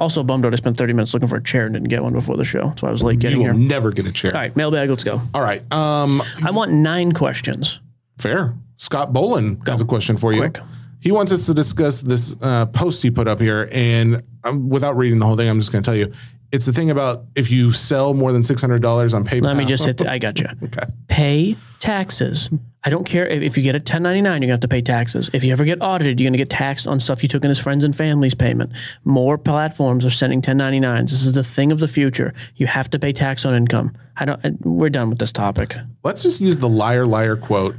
Also 0.00 0.22
bummed 0.22 0.44
out. 0.46 0.52
I 0.52 0.56
spent 0.56 0.76
30 0.76 0.92
minutes 0.92 1.14
looking 1.14 1.28
for 1.28 1.36
a 1.36 1.42
chair 1.42 1.64
and 1.66 1.74
didn't 1.74 1.88
get 1.88 2.02
one 2.02 2.12
before 2.12 2.36
the 2.36 2.44
show. 2.44 2.68
That's 2.68 2.82
why 2.82 2.88
I 2.88 2.92
was 2.92 3.02
late 3.02 3.18
getting 3.18 3.40
You 3.40 3.48
will 3.48 3.54
here. 3.56 3.68
never 3.68 3.90
get 3.92 4.06
a 4.06 4.12
chair. 4.12 4.32
All 4.34 4.40
right, 4.40 4.54
mailbag. 4.56 4.90
Let's 4.90 5.04
go. 5.04 5.20
All 5.34 5.42
right. 5.42 5.60
Um, 5.72 6.22
I 6.44 6.50
want 6.50 6.72
nine 6.72 7.12
questions. 7.12 7.80
fair. 8.18 8.54
Scott 8.76 9.12
Bolin 9.12 9.66
has 9.68 9.80
a 9.80 9.84
question 9.84 10.16
for 10.18 10.32
you. 10.32 10.40
Quick. 10.40 10.58
He 11.00 11.12
wants 11.12 11.30
us 11.30 11.46
to 11.46 11.54
discuss 11.54 12.00
this 12.00 12.34
uh, 12.42 12.66
post 12.66 13.02
he 13.02 13.10
put 13.10 13.28
up 13.28 13.38
here, 13.40 13.68
and 13.70 14.20
um, 14.42 14.68
without 14.68 14.96
reading 14.96 15.18
the 15.20 15.26
whole 15.26 15.36
thing, 15.36 15.48
I'm 15.48 15.60
just 15.60 15.70
going 15.70 15.82
to 15.82 15.86
tell 15.88 15.96
you, 15.96 16.12
it's 16.54 16.64
the 16.66 16.72
thing 16.72 16.90
about 16.90 17.24
if 17.34 17.50
you 17.50 17.72
sell 17.72 18.14
more 18.14 18.32
than 18.32 18.42
six 18.44 18.60
hundred 18.60 18.80
dollars 18.82 19.12
on 19.12 19.24
PayPal. 19.24 19.42
Let 19.42 19.56
me 19.56 19.64
just 19.64 19.84
hit. 19.84 19.98
The, 19.98 20.10
I 20.10 20.18
got 20.18 20.38
you. 20.38 20.46
Okay. 20.64 20.84
Pay 21.08 21.56
taxes. 21.80 22.48
I 22.86 22.90
don't 22.90 23.04
care 23.04 23.26
if, 23.26 23.42
if 23.42 23.56
you 23.56 23.62
get 23.62 23.74
a 23.74 23.78
1099, 23.78 24.22
you're 24.42 24.46
gonna 24.48 24.52
have 24.52 24.60
to 24.60 24.68
pay 24.68 24.82
taxes. 24.82 25.30
If 25.32 25.42
you 25.42 25.52
ever 25.52 25.64
get 25.64 25.78
audited, 25.80 26.20
you're 26.20 26.28
gonna 26.28 26.36
get 26.38 26.50
taxed 26.50 26.86
on 26.86 27.00
stuff 27.00 27.22
you 27.22 27.28
took 27.28 27.42
in 27.44 27.48
his 27.48 27.58
friends 27.58 27.82
and 27.84 27.94
family's 27.96 28.34
payment. 28.34 28.72
More 29.04 29.36
platforms 29.38 30.04
are 30.06 30.10
sending 30.10 30.42
1099s. 30.42 31.10
This 31.10 31.24
is 31.24 31.32
the 31.32 31.42
thing 31.42 31.72
of 31.72 31.80
the 31.80 31.88
future. 31.88 32.32
You 32.56 32.66
have 32.66 32.88
to 32.90 32.98
pay 32.98 33.12
tax 33.12 33.44
on 33.44 33.54
income. 33.54 33.94
I 34.16 34.24
don't. 34.26 34.40
I- 34.44 34.52
We're 34.62 34.90
done 34.90 35.08
with 35.10 35.18
this 35.18 35.32
topic. 35.32 35.74
Let's 36.04 36.22
just 36.22 36.40
use 36.40 36.58
the 36.58 36.68
liar 36.68 37.06
liar 37.06 37.36
quote. 37.36 37.74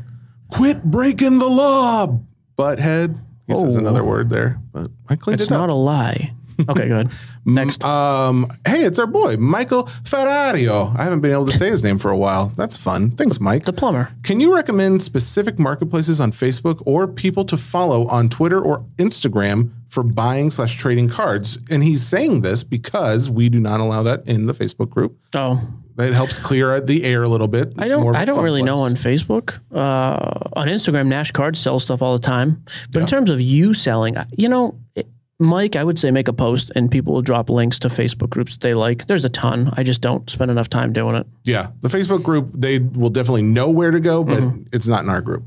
Quit 0.51 0.83
breaking 0.83 1.37
the 1.39 1.47
law, 1.49 2.19
butthead. 2.57 3.19
He 3.47 3.53
says 3.55 3.75
Oh. 3.75 3.79
another 3.79 4.03
word 4.03 4.29
there, 4.29 4.59
but 4.71 4.89
I 5.07 5.15
cleaned 5.15 5.39
It's 5.39 5.49
it 5.49 5.53
up. 5.53 5.59
not 5.61 5.69
a 5.69 5.75
lie. 5.75 6.33
Okay, 6.69 6.87
good. 6.87 7.09
Next. 7.45 7.83
Um, 7.83 8.47
hey, 8.67 8.83
it's 8.85 8.97
our 8.99 9.07
boy 9.07 9.37
Michael 9.37 9.83
Ferrario. 10.03 10.97
I 10.97 11.03
haven't 11.03 11.21
been 11.21 11.31
able 11.31 11.45
to 11.47 11.51
say 11.57 11.69
his 11.69 11.83
name 11.83 11.97
for 11.99 12.11
a 12.11 12.17
while. 12.17 12.47
That's 12.55 12.77
fun. 12.77 13.11
Thanks, 13.11 13.39
Mike. 13.39 13.65
The 13.65 13.73
plumber. 13.73 14.09
Can 14.23 14.39
you 14.39 14.53
recommend 14.53 15.01
specific 15.01 15.59
marketplaces 15.59 16.19
on 16.19 16.31
Facebook 16.31 16.81
or 16.85 17.07
people 17.07 17.45
to 17.45 17.57
follow 17.57 18.07
on 18.07 18.29
Twitter 18.29 18.59
or 18.61 18.85
Instagram 18.97 19.71
for 19.89 20.03
buying 20.03 20.49
slash 20.49 20.75
trading 20.75 21.09
cards? 21.09 21.59
And 21.69 21.83
he's 21.83 22.05
saying 22.05 22.41
this 22.41 22.63
because 22.63 23.29
we 23.29 23.49
do 23.49 23.59
not 23.59 23.79
allow 23.79 24.03
that 24.03 24.27
in 24.27 24.45
the 24.45 24.53
Facebook 24.53 24.89
group. 24.89 25.17
Oh, 25.35 25.61
It 25.97 26.13
helps 26.13 26.39
clear 26.39 26.81
the 26.81 27.03
air 27.03 27.23
a 27.23 27.29
little 27.29 27.47
bit. 27.47 27.73
I 27.77 27.83
It's 27.85 27.91
more 27.93 28.13
don't. 28.13 28.15
I 28.15 28.25
don't 28.25 28.43
really 28.43 28.63
know 28.63 28.79
on 28.79 28.95
Facebook. 28.95 29.59
Uh, 29.73 30.49
on 30.53 30.67
Instagram, 30.67 31.07
Nash 31.07 31.31
Cards 31.31 31.59
sells 31.59 31.83
stuff 31.83 32.01
all 32.01 32.13
the 32.13 32.19
time. 32.19 32.63
But 32.91 33.01
in 33.01 33.07
terms 33.07 33.29
of 33.29 33.39
you 33.39 33.73
selling, 33.73 34.15
you 34.37 34.49
know, 34.49 34.77
it, 34.95 35.07
Mike, 35.39 35.75
I 35.75 35.83
would 35.83 35.99
say 35.99 36.11
make 36.11 36.27
a 36.29 36.33
post 36.33 36.71
and 36.75 36.89
people 36.89 37.13
will 37.13 37.21
drop 37.21 37.49
links 37.49 37.77
to 37.79 37.89
Facebook 37.89 38.29
groups 38.29 38.53
that 38.53 38.61
they 38.61 38.73
like. 38.73 39.05
There's 39.07 39.25
a 39.25 39.29
ton. 39.29 39.69
I 39.75 39.83
just 39.83 39.99
don't 40.01 40.29
spend 40.29 40.49
enough 40.49 40.69
time 40.69 40.93
doing 40.93 41.15
it. 41.15 41.27
Yeah, 41.43 41.67
the 41.81 41.89
Facebook 41.89 42.23
group, 42.23 42.51
they 42.53 42.79
will 42.79 43.09
definitely 43.09 43.41
know 43.43 43.69
where 43.69 43.91
to 43.91 43.99
go, 43.99 44.23
but 44.23 44.39
Mm-hmm. 44.41 44.63
it's 44.71 44.87
not 44.87 45.03
in 45.03 45.09
our 45.09 45.19
group. 45.21 45.43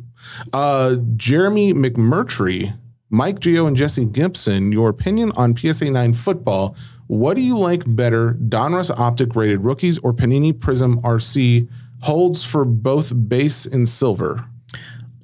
Uh, 0.52 0.96
Jeremy 1.16 1.72
McMurtry, 1.72 2.76
Mike 3.08 3.40
Geo, 3.40 3.66
and 3.66 3.76
Jesse 3.76 4.04
Gibson, 4.04 4.72
your 4.72 4.90
opinion 4.90 5.32
on 5.36 5.56
PSA 5.56 5.90
9 5.90 6.12
football. 6.12 6.76
What 7.06 7.34
do 7.36 7.40
you 7.40 7.56
like 7.56 7.82
better, 7.86 8.34
Donruss 8.34 8.90
Optic 8.90 9.34
rated 9.34 9.60
rookies 9.64 9.96
or 10.00 10.12
Panini 10.12 10.52
Prizm 10.52 11.00
RC 11.00 11.66
holds 12.02 12.44
for 12.44 12.66
both 12.66 13.12
base 13.28 13.64
and 13.64 13.88
silver? 13.88 14.44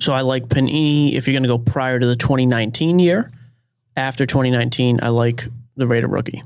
So 0.01 0.15
I 0.15 0.23
like 0.23 0.47
Panini. 0.47 1.13
If 1.13 1.27
you're 1.29 1.35
going 1.35 1.43
to 1.43 1.49
go 1.49 1.59
prior 1.59 1.99
to 1.99 2.07
the 2.07 2.17
2019 2.17 2.99
year, 2.99 3.31
after 3.97 4.27
2019, 4.27 5.01
I 5.03 5.09
like 5.09 5.47
the 5.77 5.87
Rated 5.87 6.11
rookie. 6.11 6.43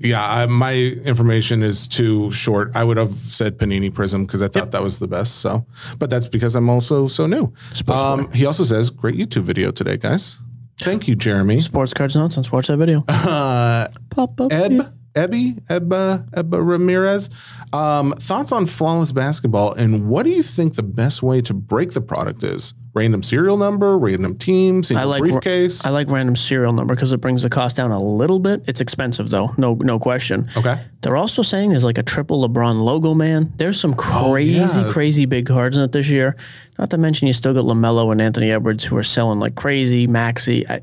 Yeah, 0.00 0.26
I, 0.26 0.46
my 0.46 0.74
information 0.74 1.62
is 1.62 1.86
too 1.86 2.30
short. 2.32 2.72
I 2.74 2.82
would 2.82 2.96
have 2.96 3.12
said 3.16 3.56
Panini 3.58 3.90
Prizm 3.90 4.26
because 4.26 4.42
I 4.42 4.48
thought 4.48 4.72
that 4.72 4.82
was 4.82 4.98
the 4.98 5.06
best. 5.06 5.36
So, 5.36 5.64
but 5.98 6.10
that's 6.10 6.26
because 6.26 6.56
I'm 6.56 6.68
also 6.68 7.06
so 7.06 7.26
new. 7.26 7.52
Um, 7.86 8.30
he 8.32 8.44
also 8.46 8.64
says, 8.64 8.90
"Great 8.90 9.14
YouTube 9.14 9.42
video 9.42 9.70
today, 9.70 9.96
guys." 9.96 10.38
Thank 10.78 11.06
you, 11.06 11.14
Jeremy. 11.14 11.60
Sports 11.60 11.94
cards 11.94 12.16
nonsense. 12.16 12.50
Watch 12.50 12.66
that 12.66 12.78
video. 12.78 13.04
Uh, 13.08 13.88
Pop 14.10 14.40
up. 14.40 14.52
Eb, 14.52 14.92
Ebby, 15.14 15.60
Ebba, 15.68 16.26
Ebba 16.34 16.62
Ramirez. 16.62 17.28
Um, 17.72 18.12
thoughts 18.12 18.52
on 18.52 18.66
flawless 18.66 19.12
basketball 19.12 19.72
and 19.72 20.08
what 20.08 20.24
do 20.24 20.30
you 20.30 20.42
think 20.42 20.74
the 20.74 20.82
best 20.82 21.22
way 21.22 21.40
to 21.42 21.54
break 21.54 21.92
the 21.92 22.00
product 22.00 22.42
is? 22.42 22.74
Random 22.94 23.22
serial 23.22 23.56
number, 23.56 23.96
random 23.98 24.36
teams, 24.36 24.92
I 24.92 25.04
like 25.04 25.20
briefcase. 25.22 25.82
I 25.86 25.88
like 25.88 26.08
random 26.08 26.36
serial 26.36 26.74
number 26.74 26.94
because 26.94 27.10
it 27.12 27.22
brings 27.22 27.40
the 27.40 27.48
cost 27.48 27.76
down 27.76 27.90
a 27.90 27.98
little 27.98 28.38
bit. 28.38 28.64
It's 28.66 28.82
expensive 28.82 29.30
though, 29.30 29.54
no 29.56 29.74
no 29.76 29.98
question. 29.98 30.46
okay. 30.54 30.78
They're 31.00 31.16
also 31.16 31.40
saying 31.40 31.70
there's 31.70 31.84
like 31.84 31.96
a 31.96 32.02
triple 32.02 32.46
LeBron 32.46 32.82
logo, 32.82 33.14
man. 33.14 33.50
There's 33.56 33.80
some 33.80 33.94
crazy, 33.94 34.60
Oh, 34.60 34.86
yeah. 34.86 34.92
crazy 34.92 35.24
big 35.24 35.46
cards 35.46 35.78
in 35.78 35.82
it 35.84 35.92
this 35.92 36.08
year. 36.08 36.36
Not 36.78 36.90
to 36.90 36.98
mention 36.98 37.26
you 37.26 37.32
still 37.32 37.54
got 37.54 37.64
Lamelo 37.64 38.12
and 38.12 38.20
Anthony 38.20 38.50
Edwards 38.50 38.84
who 38.84 38.96
are 38.98 39.02
selling 39.02 39.40
like 39.40 39.54
crazy. 39.54 40.06
Maxi, 40.06 40.68
I, 40.70 40.82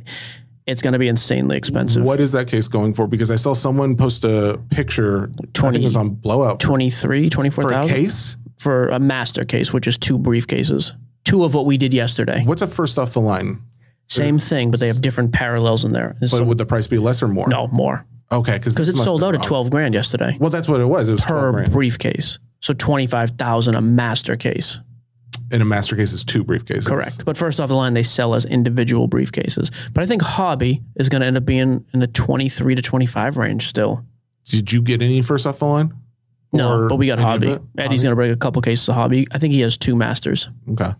it's 0.69 0.81
going 0.81 0.93
to 0.93 0.99
be 0.99 1.07
insanely 1.07 1.57
expensive. 1.57 2.03
What 2.03 2.19
is 2.19 2.31
that 2.33 2.47
case 2.47 2.67
going 2.67 2.93
for? 2.93 3.07
Because 3.07 3.31
I 3.31 3.35
saw 3.35 3.53
someone 3.53 3.95
post 3.95 4.23
a 4.23 4.59
picture. 4.69 5.23
I 5.23 5.41
think 5.41 5.53
20 5.53 5.81
it 5.81 5.85
was 5.85 5.95
on 5.95 6.09
blowout 6.09 6.59
23, 6.59 7.21
for 7.21 7.27
a 7.27 7.29
24,000 7.29 7.89
case. 7.89 8.37
for 8.57 8.87
a 8.89 8.99
master 8.99 9.45
case, 9.45 9.73
which 9.73 9.87
is 9.87 9.97
two 9.97 10.17
briefcases. 10.17 10.93
Two 11.25 11.43
of 11.43 11.53
what 11.53 11.65
we 11.65 11.77
did 11.77 11.93
yesterday. 11.93 12.43
What's 12.45 12.61
a 12.61 12.67
first 12.67 12.97
off 12.97 13.13
the 13.13 13.21
line? 13.21 13.61
Same 14.07 14.39
thing, 14.39 14.71
but 14.71 14.79
they 14.79 14.87
have 14.87 15.01
different 15.01 15.33
parallels 15.33 15.85
in 15.85 15.93
there. 15.93 16.15
But 16.19 16.29
so- 16.29 16.43
would 16.43 16.57
the 16.57 16.65
price 16.65 16.87
be 16.87 16.97
less 16.97 17.21
or 17.21 17.27
more? 17.27 17.47
no, 17.47 17.67
more. 17.67 18.05
Okay, 18.31 18.57
because 18.57 18.75
Because 18.75 18.89
it 18.89 18.97
sold 18.97 19.23
out 19.23 19.33
at 19.33 19.41
12 19.41 19.71
grand 19.71 19.95
yesterday. 19.95 20.37
Well, 20.39 20.51
that's 20.51 20.69
what 20.69 20.79
it 20.81 20.85
was. 20.85 21.09
It 21.09 21.13
was 21.13 21.21
12 21.21 21.55
per 21.55 21.65
briefcase. 21.71 22.37
So 22.59 22.73
25,000 22.73 23.75
a 23.75 23.81
master 23.81 24.35
case. 24.35 24.81
And 25.51 25.61
a 25.61 25.65
master 25.65 25.95
case 25.95 26.13
is 26.13 26.23
two 26.23 26.43
briefcases. 26.43 26.85
Correct. 26.85 27.25
But 27.25 27.37
first 27.37 27.59
off 27.59 27.69
the 27.69 27.75
line, 27.75 27.93
they 27.93 28.03
sell 28.03 28.35
as 28.35 28.45
individual 28.45 29.09
briefcases. 29.09 29.71
But 29.93 30.03
I 30.03 30.05
think 30.05 30.21
hobby 30.21 30.81
is 30.95 31.09
going 31.09 31.21
to 31.21 31.27
end 31.27 31.37
up 31.37 31.45
being 31.45 31.85
in 31.93 31.99
the 31.99 32.07
23 32.07 32.75
to 32.75 32.81
25 32.81 33.37
range 33.37 33.67
still. 33.67 34.05
Did 34.45 34.71
you 34.71 34.81
get 34.81 35.01
any 35.01 35.21
first 35.21 35.45
off 35.45 35.59
the 35.59 35.65
line? 35.65 35.93
No, 36.51 36.87
but 36.87 36.95
we 36.95 37.07
got 37.07 37.19
hobby. 37.19 37.57
Eddie's 37.77 38.01
going 38.01 38.11
to 38.11 38.15
bring 38.15 38.31
a 38.31 38.35
couple 38.35 38.61
cases 38.61 38.89
of 38.89 38.95
hobby. 38.95 39.27
I 39.31 39.37
think 39.37 39.53
he 39.53 39.61
has 39.61 39.77
two 39.77 39.95
masters. 39.95 40.49
Okay. 40.71 40.91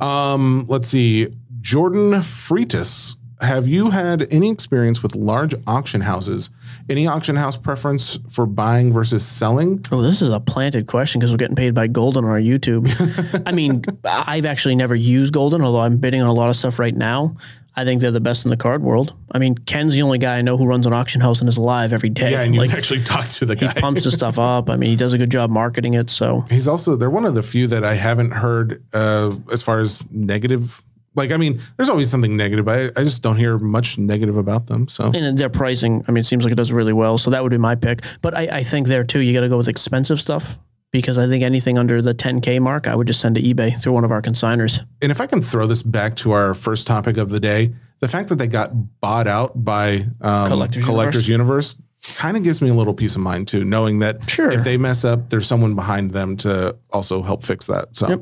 Um, 0.00 0.64
let's 0.68 0.88
see. 0.88 1.28
Jordan 1.60 2.12
Freitas 2.12 3.16
have 3.40 3.66
you 3.66 3.90
had 3.90 4.26
any 4.32 4.50
experience 4.50 5.02
with 5.02 5.14
large 5.14 5.54
auction 5.66 6.00
houses? 6.00 6.50
Any 6.88 7.06
auction 7.06 7.36
house 7.36 7.56
preference 7.56 8.18
for 8.28 8.46
buying 8.46 8.92
versus 8.92 9.24
selling? 9.24 9.84
Oh, 9.92 10.02
this 10.02 10.22
is 10.22 10.30
a 10.30 10.40
planted 10.40 10.86
question 10.86 11.20
because 11.20 11.30
we're 11.30 11.38
getting 11.38 11.56
paid 11.56 11.74
by 11.74 11.88
Goldin 11.88 12.18
on 12.18 12.24
our 12.24 12.40
YouTube. 12.40 13.42
I 13.46 13.52
mean, 13.52 13.84
I've 14.04 14.46
actually 14.46 14.74
never 14.74 14.94
used 14.94 15.34
Goldin, 15.34 15.64
although 15.64 15.80
I'm 15.80 15.98
bidding 15.98 16.20
on 16.20 16.28
a 16.28 16.32
lot 16.32 16.48
of 16.48 16.56
stuff 16.56 16.78
right 16.78 16.94
now. 16.94 17.34
I 17.78 17.84
think 17.84 18.00
they're 18.00 18.10
the 18.10 18.20
best 18.20 18.44
in 18.44 18.50
the 18.50 18.56
card 18.56 18.82
world. 18.82 19.14
I 19.30 19.38
mean, 19.38 19.54
Ken's 19.54 19.92
the 19.94 20.02
only 20.02 20.18
guy 20.18 20.38
I 20.38 20.42
know 20.42 20.56
who 20.56 20.66
runs 20.66 20.84
an 20.84 20.92
auction 20.92 21.20
house 21.20 21.38
and 21.38 21.48
is 21.48 21.58
alive 21.58 21.92
every 21.92 22.10
day. 22.10 22.32
Yeah, 22.32 22.40
and 22.40 22.52
you 22.52 22.60
like, 22.60 22.70
can 22.70 22.78
actually 22.78 23.04
talk 23.04 23.28
to 23.28 23.46
the 23.46 23.54
he 23.54 23.68
pumps 23.80 24.02
his 24.02 24.14
stuff 24.14 24.36
up. 24.38 24.68
I 24.68 24.76
mean, 24.76 24.90
he 24.90 24.96
does 24.96 25.12
a 25.12 25.18
good 25.18 25.30
job 25.30 25.48
marketing 25.48 25.94
it. 25.94 26.10
So 26.10 26.44
He's 26.50 26.66
also 26.66 26.96
they're 26.96 27.08
one 27.08 27.24
of 27.24 27.36
the 27.36 27.42
few 27.44 27.68
that 27.68 27.84
I 27.84 27.94
haven't 27.94 28.32
heard 28.32 28.82
uh, 28.92 29.30
as 29.52 29.62
far 29.62 29.78
as 29.78 30.04
negative. 30.10 30.82
Like, 31.18 31.30
I 31.32 31.36
mean, 31.36 31.60
there's 31.76 31.90
always 31.90 32.08
something 32.08 32.36
negative. 32.36 32.66
I, 32.68 32.86
I 32.96 33.04
just 33.04 33.22
don't 33.22 33.36
hear 33.36 33.58
much 33.58 33.98
negative 33.98 34.36
about 34.38 34.66
them. 34.68 34.88
So 34.88 35.10
and 35.14 35.36
their 35.36 35.50
pricing, 35.50 36.04
I 36.08 36.12
mean, 36.12 36.22
it 36.22 36.24
seems 36.24 36.44
like 36.44 36.52
it 36.52 36.56
does 36.56 36.72
really 36.72 36.94
well. 36.94 37.18
So 37.18 37.30
that 37.30 37.42
would 37.42 37.50
be 37.50 37.58
my 37.58 37.74
pick. 37.74 38.02
But 38.22 38.34
I, 38.34 38.42
I 38.58 38.62
think 38.62 38.86
there 38.86 39.04
too, 39.04 39.20
you 39.20 39.34
got 39.34 39.40
to 39.40 39.48
go 39.50 39.58
with 39.58 39.68
expensive 39.68 40.18
stuff 40.20 40.58
because 40.92 41.18
I 41.18 41.26
think 41.28 41.42
anything 41.44 41.76
under 41.76 42.00
the 42.00 42.14
10K 42.14 42.60
mark, 42.60 42.88
I 42.88 42.94
would 42.96 43.06
just 43.06 43.20
send 43.20 43.34
to 43.34 43.42
eBay 43.42 43.78
through 43.78 43.92
one 43.92 44.04
of 44.04 44.10
our 44.10 44.22
consigners. 44.22 44.82
and 45.02 45.12
if 45.12 45.20
I 45.20 45.26
can 45.26 45.42
throw 45.42 45.66
this 45.66 45.82
back 45.82 46.16
to 46.16 46.32
our 46.32 46.54
first 46.54 46.86
topic 46.86 47.18
of 47.18 47.28
the 47.28 47.40
day, 47.40 47.74
the 48.00 48.08
fact 48.08 48.28
that 48.30 48.36
they 48.36 48.46
got 48.46 48.70
bought 49.00 49.26
out 49.26 49.64
by 49.64 50.06
um, 50.20 50.48
Collectors 50.48 50.84
Collectors 50.84 51.28
Universe, 51.28 51.76
kind 52.14 52.36
of 52.36 52.44
gives 52.44 52.62
me 52.62 52.68
a 52.68 52.74
little 52.74 52.94
peace 52.94 53.16
of 53.16 53.20
mind 53.22 53.48
too, 53.48 53.64
knowing 53.64 53.98
that 53.98 54.30
Sure. 54.30 54.52
if 54.52 54.62
they 54.62 54.76
mess 54.76 55.04
up, 55.04 55.30
there's 55.30 55.46
someone 55.48 55.74
behind 55.74 56.12
them 56.12 56.36
to 56.38 56.76
also 56.92 57.22
help 57.22 57.42
fix 57.42 57.66
that. 57.66 57.96
So, 57.96 58.08
Yep. 58.08 58.20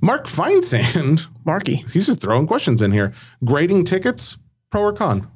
Mark 0.00 0.26
Feinsand, 0.26 1.26
Marky, 1.44 1.76
he's 1.92 2.06
just 2.06 2.20
throwing 2.20 2.46
questions 2.46 2.80
in 2.82 2.92
here. 2.92 3.12
Grading 3.44 3.84
tickets, 3.84 4.38
pro 4.70 4.82
or 4.82 4.92
con? 4.92 5.30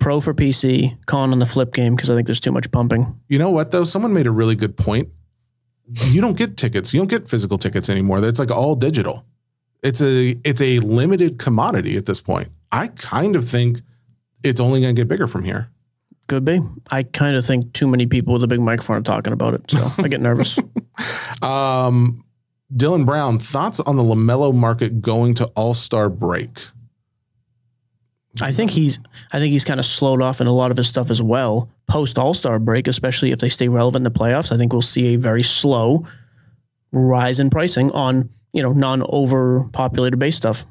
pro 0.00 0.20
for 0.20 0.34
PC, 0.34 0.94
con 1.06 1.32
on 1.32 1.38
the 1.38 1.46
flip 1.46 1.72
game 1.72 1.94
because 1.96 2.10
I 2.10 2.14
think 2.14 2.26
there's 2.26 2.40
too 2.40 2.52
much 2.52 2.70
pumping. 2.70 3.18
You 3.28 3.38
know 3.38 3.50
what 3.50 3.70
though? 3.70 3.84
Someone 3.84 4.12
made 4.12 4.26
a 4.26 4.30
really 4.30 4.54
good 4.54 4.76
point. 4.76 5.08
You 6.06 6.20
don't 6.20 6.36
get 6.36 6.58
tickets. 6.58 6.92
You 6.92 7.00
don't 7.00 7.08
get 7.08 7.28
physical 7.28 7.56
tickets 7.56 7.88
anymore. 7.88 8.20
That's 8.20 8.38
like 8.38 8.50
all 8.50 8.74
digital. 8.74 9.24
It's 9.82 10.02
a 10.02 10.38
it's 10.44 10.60
a 10.60 10.78
limited 10.80 11.38
commodity 11.38 11.96
at 11.96 12.04
this 12.04 12.20
point. 12.20 12.48
I 12.70 12.88
kind 12.88 13.34
of 13.34 13.48
think 13.48 13.80
it's 14.42 14.60
only 14.60 14.82
going 14.82 14.94
to 14.94 15.00
get 15.00 15.08
bigger 15.08 15.26
from 15.26 15.44
here. 15.44 15.70
Could 16.26 16.44
be. 16.44 16.60
I 16.90 17.02
kind 17.02 17.36
of 17.36 17.44
think 17.44 17.72
too 17.72 17.86
many 17.86 18.06
people 18.06 18.34
with 18.34 18.42
a 18.42 18.46
big 18.46 18.60
microphone 18.60 18.96
are 18.96 19.02
talking 19.02 19.32
about 19.32 19.54
it. 19.54 19.70
So 19.70 19.90
I 19.98 20.08
get 20.08 20.20
nervous. 20.20 20.58
Um, 21.42 22.24
Dylan 22.72 23.04
Brown, 23.04 23.38
thoughts 23.38 23.80
on 23.80 23.96
the 23.96 24.02
Lamelo 24.02 24.54
market 24.54 25.00
going 25.00 25.34
to 25.34 25.46
All 25.54 25.74
Star 25.74 26.08
break? 26.08 26.66
I 28.40 28.52
think 28.52 28.70
he's 28.70 28.98
I 29.32 29.38
think 29.38 29.52
he's 29.52 29.64
kind 29.64 29.78
of 29.78 29.86
slowed 29.86 30.20
off 30.20 30.40
in 30.40 30.46
a 30.46 30.52
lot 30.52 30.70
of 30.70 30.76
his 30.76 30.88
stuff 30.88 31.10
as 31.10 31.22
well. 31.22 31.70
Post 31.86 32.18
All 32.18 32.34
Star 32.34 32.58
break, 32.58 32.88
especially 32.88 33.30
if 33.30 33.38
they 33.38 33.48
stay 33.48 33.68
relevant 33.68 34.06
in 34.06 34.12
the 34.12 34.18
playoffs, 34.18 34.50
I 34.50 34.56
think 34.56 34.72
we'll 34.72 34.82
see 34.82 35.14
a 35.14 35.16
very 35.16 35.42
slow 35.42 36.06
rise 36.92 37.40
in 37.40 37.50
pricing 37.50 37.90
on 37.92 38.30
you 38.52 38.62
know 38.62 38.72
non 38.72 39.02
overpopulated 39.02 40.18
base 40.18 40.36
stuff. 40.36 40.66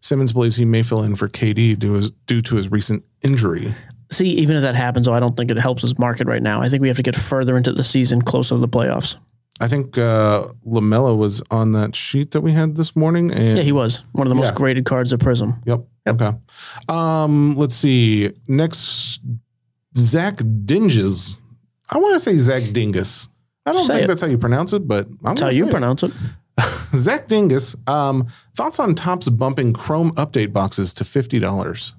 Simmons 0.00 0.32
believes 0.32 0.56
he 0.56 0.64
may 0.64 0.82
fill 0.82 1.02
in 1.02 1.16
for 1.16 1.28
KD 1.28 1.78
due, 1.78 1.94
his, 1.94 2.10
due 2.26 2.42
to 2.42 2.56
his 2.56 2.70
recent 2.70 3.04
injury. 3.22 3.74
See, 4.10 4.26
even 4.26 4.56
if 4.56 4.62
that 4.62 4.74
happens, 4.74 5.06
though, 5.06 5.14
I 5.14 5.20
don't 5.20 5.36
think 5.36 5.50
it 5.50 5.58
helps 5.58 5.82
his 5.82 5.98
market 5.98 6.26
right 6.26 6.42
now. 6.42 6.60
I 6.60 6.68
think 6.68 6.80
we 6.80 6.88
have 6.88 6.96
to 6.96 7.02
get 7.02 7.14
further 7.14 7.56
into 7.56 7.72
the 7.72 7.84
season, 7.84 8.22
closer 8.22 8.56
to 8.56 8.60
the 8.60 8.68
playoffs. 8.68 9.16
I 9.62 9.68
think 9.68 9.98
uh, 9.98 10.48
Lamelo 10.66 11.16
was 11.16 11.42
on 11.50 11.72
that 11.72 11.94
sheet 11.94 12.30
that 12.30 12.40
we 12.40 12.52
had 12.52 12.76
this 12.76 12.96
morning, 12.96 13.30
and 13.30 13.58
Yeah, 13.58 13.62
he 13.62 13.72
was 13.72 14.04
one 14.12 14.26
of 14.26 14.30
the 14.30 14.34
most 14.34 14.46
Yeah. 14.48 14.54
graded 14.54 14.84
cards 14.86 15.12
of 15.12 15.20
Prizm. 15.20 15.58
Yep. 15.66 15.86
Okay. 16.08 16.32
Um, 16.88 17.54
let's 17.56 17.74
see. 17.74 18.32
Next, 18.48 19.20
Zach 19.98 20.40
Dinges. 20.64 21.36
I 21.90 21.98
want 21.98 22.14
to 22.14 22.20
say 22.20 22.36
Zach 22.38 22.62
Dingus. 22.72 23.28
I 23.66 23.72
don't 23.72 23.86
Say 23.86 23.94
think 23.94 24.04
it. 24.04 24.06
that's 24.08 24.22
how 24.22 24.26
you 24.28 24.38
pronounce 24.38 24.72
it, 24.72 24.88
but 24.88 25.06
I'm 25.06 25.18
That's 25.34 25.40
how 25.42 25.50
you 25.50 25.66
it. 25.66 25.70
pronounce 25.70 26.02
it. 26.02 26.12
Zach 26.94 27.28
Dingus. 27.28 27.76
Um, 27.86 28.28
thoughts 28.56 28.80
on 28.80 28.94
Topps 28.94 29.28
bumping 29.28 29.72
Chrome 29.74 30.12
update 30.12 30.52
boxes 30.54 30.94
to 30.94 31.04
fifty 31.04 31.38
dollars? 31.38 31.94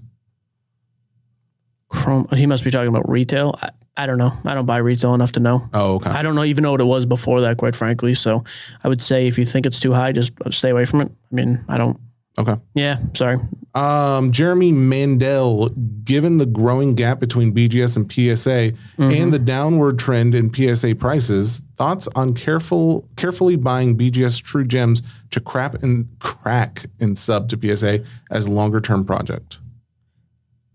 Chrome. 1.89 2.28
He 2.36 2.45
must 2.47 2.64
be 2.64 2.72
talking 2.72 2.88
about 2.88 3.07
retail. 3.09 3.55
I, 3.62 3.70
I 3.98 4.06
don't 4.06 4.18
know. 4.18 4.32
I 4.46 4.54
don't 4.54 4.66
buy 4.66 4.78
retail 4.78 5.14
enough 5.14 5.34
to 5.34 5.39
know. 5.42 5.70
Oh, 5.74 5.96
okay. 5.96 6.10
I 6.10 6.22
don't 6.22 6.36
know 6.36 6.44
even 6.46 6.64
know 6.64 6.72
what 6.72 6.82
it 6.82 6.86
was 6.86 7.06
before 7.06 7.42
that, 7.42 7.58
quite 7.58 7.76
frankly. 7.76 8.14
So 8.14 8.44
I 8.84 8.88
would 8.88 9.02
say 9.02 9.28
if 9.28 9.38
you 9.38 9.46
think 9.46 9.66
it's 9.66 9.80
too 9.80 9.92
high, 9.94 10.12
just 10.14 10.32
stay 10.52 10.70
away 10.70 10.86
from 10.86 11.02
it. 11.02 11.12
I 11.32 11.36
mean, 11.36 11.64
I 11.68 11.78
don't. 11.78 12.00
Okay. 12.39 12.56
Yeah, 12.74 12.98
sorry. 13.14 13.38
Um, 13.76 14.32
Jeremy 14.32 14.72
Mandel, 14.72 15.70
given 16.06 16.38
the 16.38 16.46
growing 16.46 16.96
gap 16.96 17.20
between 17.20 17.54
BGS 17.54 17.98
and 17.98 18.12
PSA 18.12 18.72
Mm-hmm. 18.98 19.12
and 19.12 19.34
the 19.34 19.39
downward 19.39 20.00
trend 20.00 20.34
in 20.36 20.54
PSA 20.54 20.96
prices, 20.96 21.62
thoughts 21.76 22.08
on 22.16 22.34
careful 22.34 23.08
carefully 23.18 23.58
buying 23.58 23.98
BGS 23.98 24.42
True 24.42 24.64
Gems 24.66 25.02
to 25.32 25.42
crap 25.42 25.84
and 25.84 26.08
crack 26.20 26.86
and 27.02 27.18
sub 27.18 27.50
to 27.50 27.60
PSA 27.76 28.04
as 28.32 28.46
a 28.46 28.52
longer 28.52 28.80
term 28.80 29.04
project? 29.06 29.60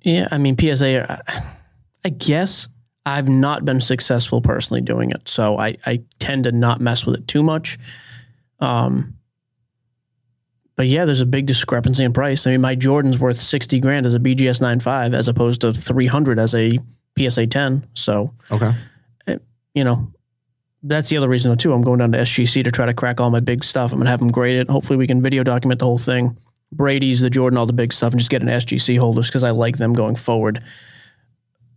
Yeah, 0.03 0.29
I 0.31 0.37
mean 0.39 0.57
PSA. 0.59 1.11
I- 1.29 1.43
I 2.05 2.09
guess 2.11 2.69
I've 3.07 3.29
not 3.29 3.65
been 3.65 3.81
successful 3.81 4.41
personally 4.43 4.81
doing 4.83 5.11
it, 5.11 5.29
so 5.29 5.59
I 5.59 5.77
I 5.87 6.03
tend 6.19 6.45
to 6.45 6.53
not 6.53 6.81
mess 6.81 7.07
with 7.07 7.17
it 7.17 7.29
too 7.29 7.43
much. 7.43 7.79
Um, 8.61 9.15
but 10.75 10.89
yeah, 10.89 11.05
there's 11.07 11.21
a 11.21 11.27
big 11.27 11.47
discrepancy 11.47 12.05
in 12.05 12.13
price. 12.13 12.47
I 12.47 12.51
mean, 12.51 12.61
my 12.61 12.75
Jordan's 12.75 13.19
worth 13.19 13.37
sixty 13.39 13.81
grand 13.81 14.05
as 14.07 14.15
a 14.15 14.19
BGS 14.19 14.61
95 14.61 15.15
as 15.15 15.29
opposed 15.29 15.61
to 15.63 15.73
three 15.73 16.07
hundred 16.07 16.39
as 16.39 16.55
a 16.55 16.79
PSA 17.19 17.47
10. 17.47 17.87
So 17.95 18.35
Okay. 18.51 18.73
you 19.75 19.85
know, 19.85 20.13
that's 20.83 21.09
the 21.09 21.17
other 21.17 21.29
reason 21.29 21.57
too. 21.57 21.73
I'm 21.73 21.83
going 21.83 21.99
down 22.01 22.13
to 22.13 22.19
SGC 22.19 22.65
to 22.65 22.71
try 22.71 22.87
to 22.87 22.93
crack 22.95 23.21
all 23.21 23.31
my 23.31 23.41
big 23.41 23.65
stuff. 23.65 23.93
I'm 23.93 23.99
gonna 23.99 24.11
have 24.11 24.19
them 24.19 24.29
grade 24.29 24.59
it. 24.59 24.69
Hopefully, 24.69 24.97
we 24.99 25.07
can 25.07 25.23
video 25.23 25.43
document 25.45 25.79
the 25.81 25.87
whole 25.87 25.97
thing. 25.99 26.37
Brady's, 26.73 27.21
the 27.21 27.31
Jordan, 27.31 27.57
all 27.57 27.67
the 27.67 27.73
big 27.73 27.93
stuff, 27.93 28.13
and 28.13 28.19
just 28.19 28.31
get 28.31 28.43
an 28.43 28.49
SGC 28.49 28.99
holders 28.99 29.29
because 29.29 29.45
I 29.45 29.51
like 29.53 29.77
them 29.79 29.93
going 29.93 30.17
forward. 30.17 30.63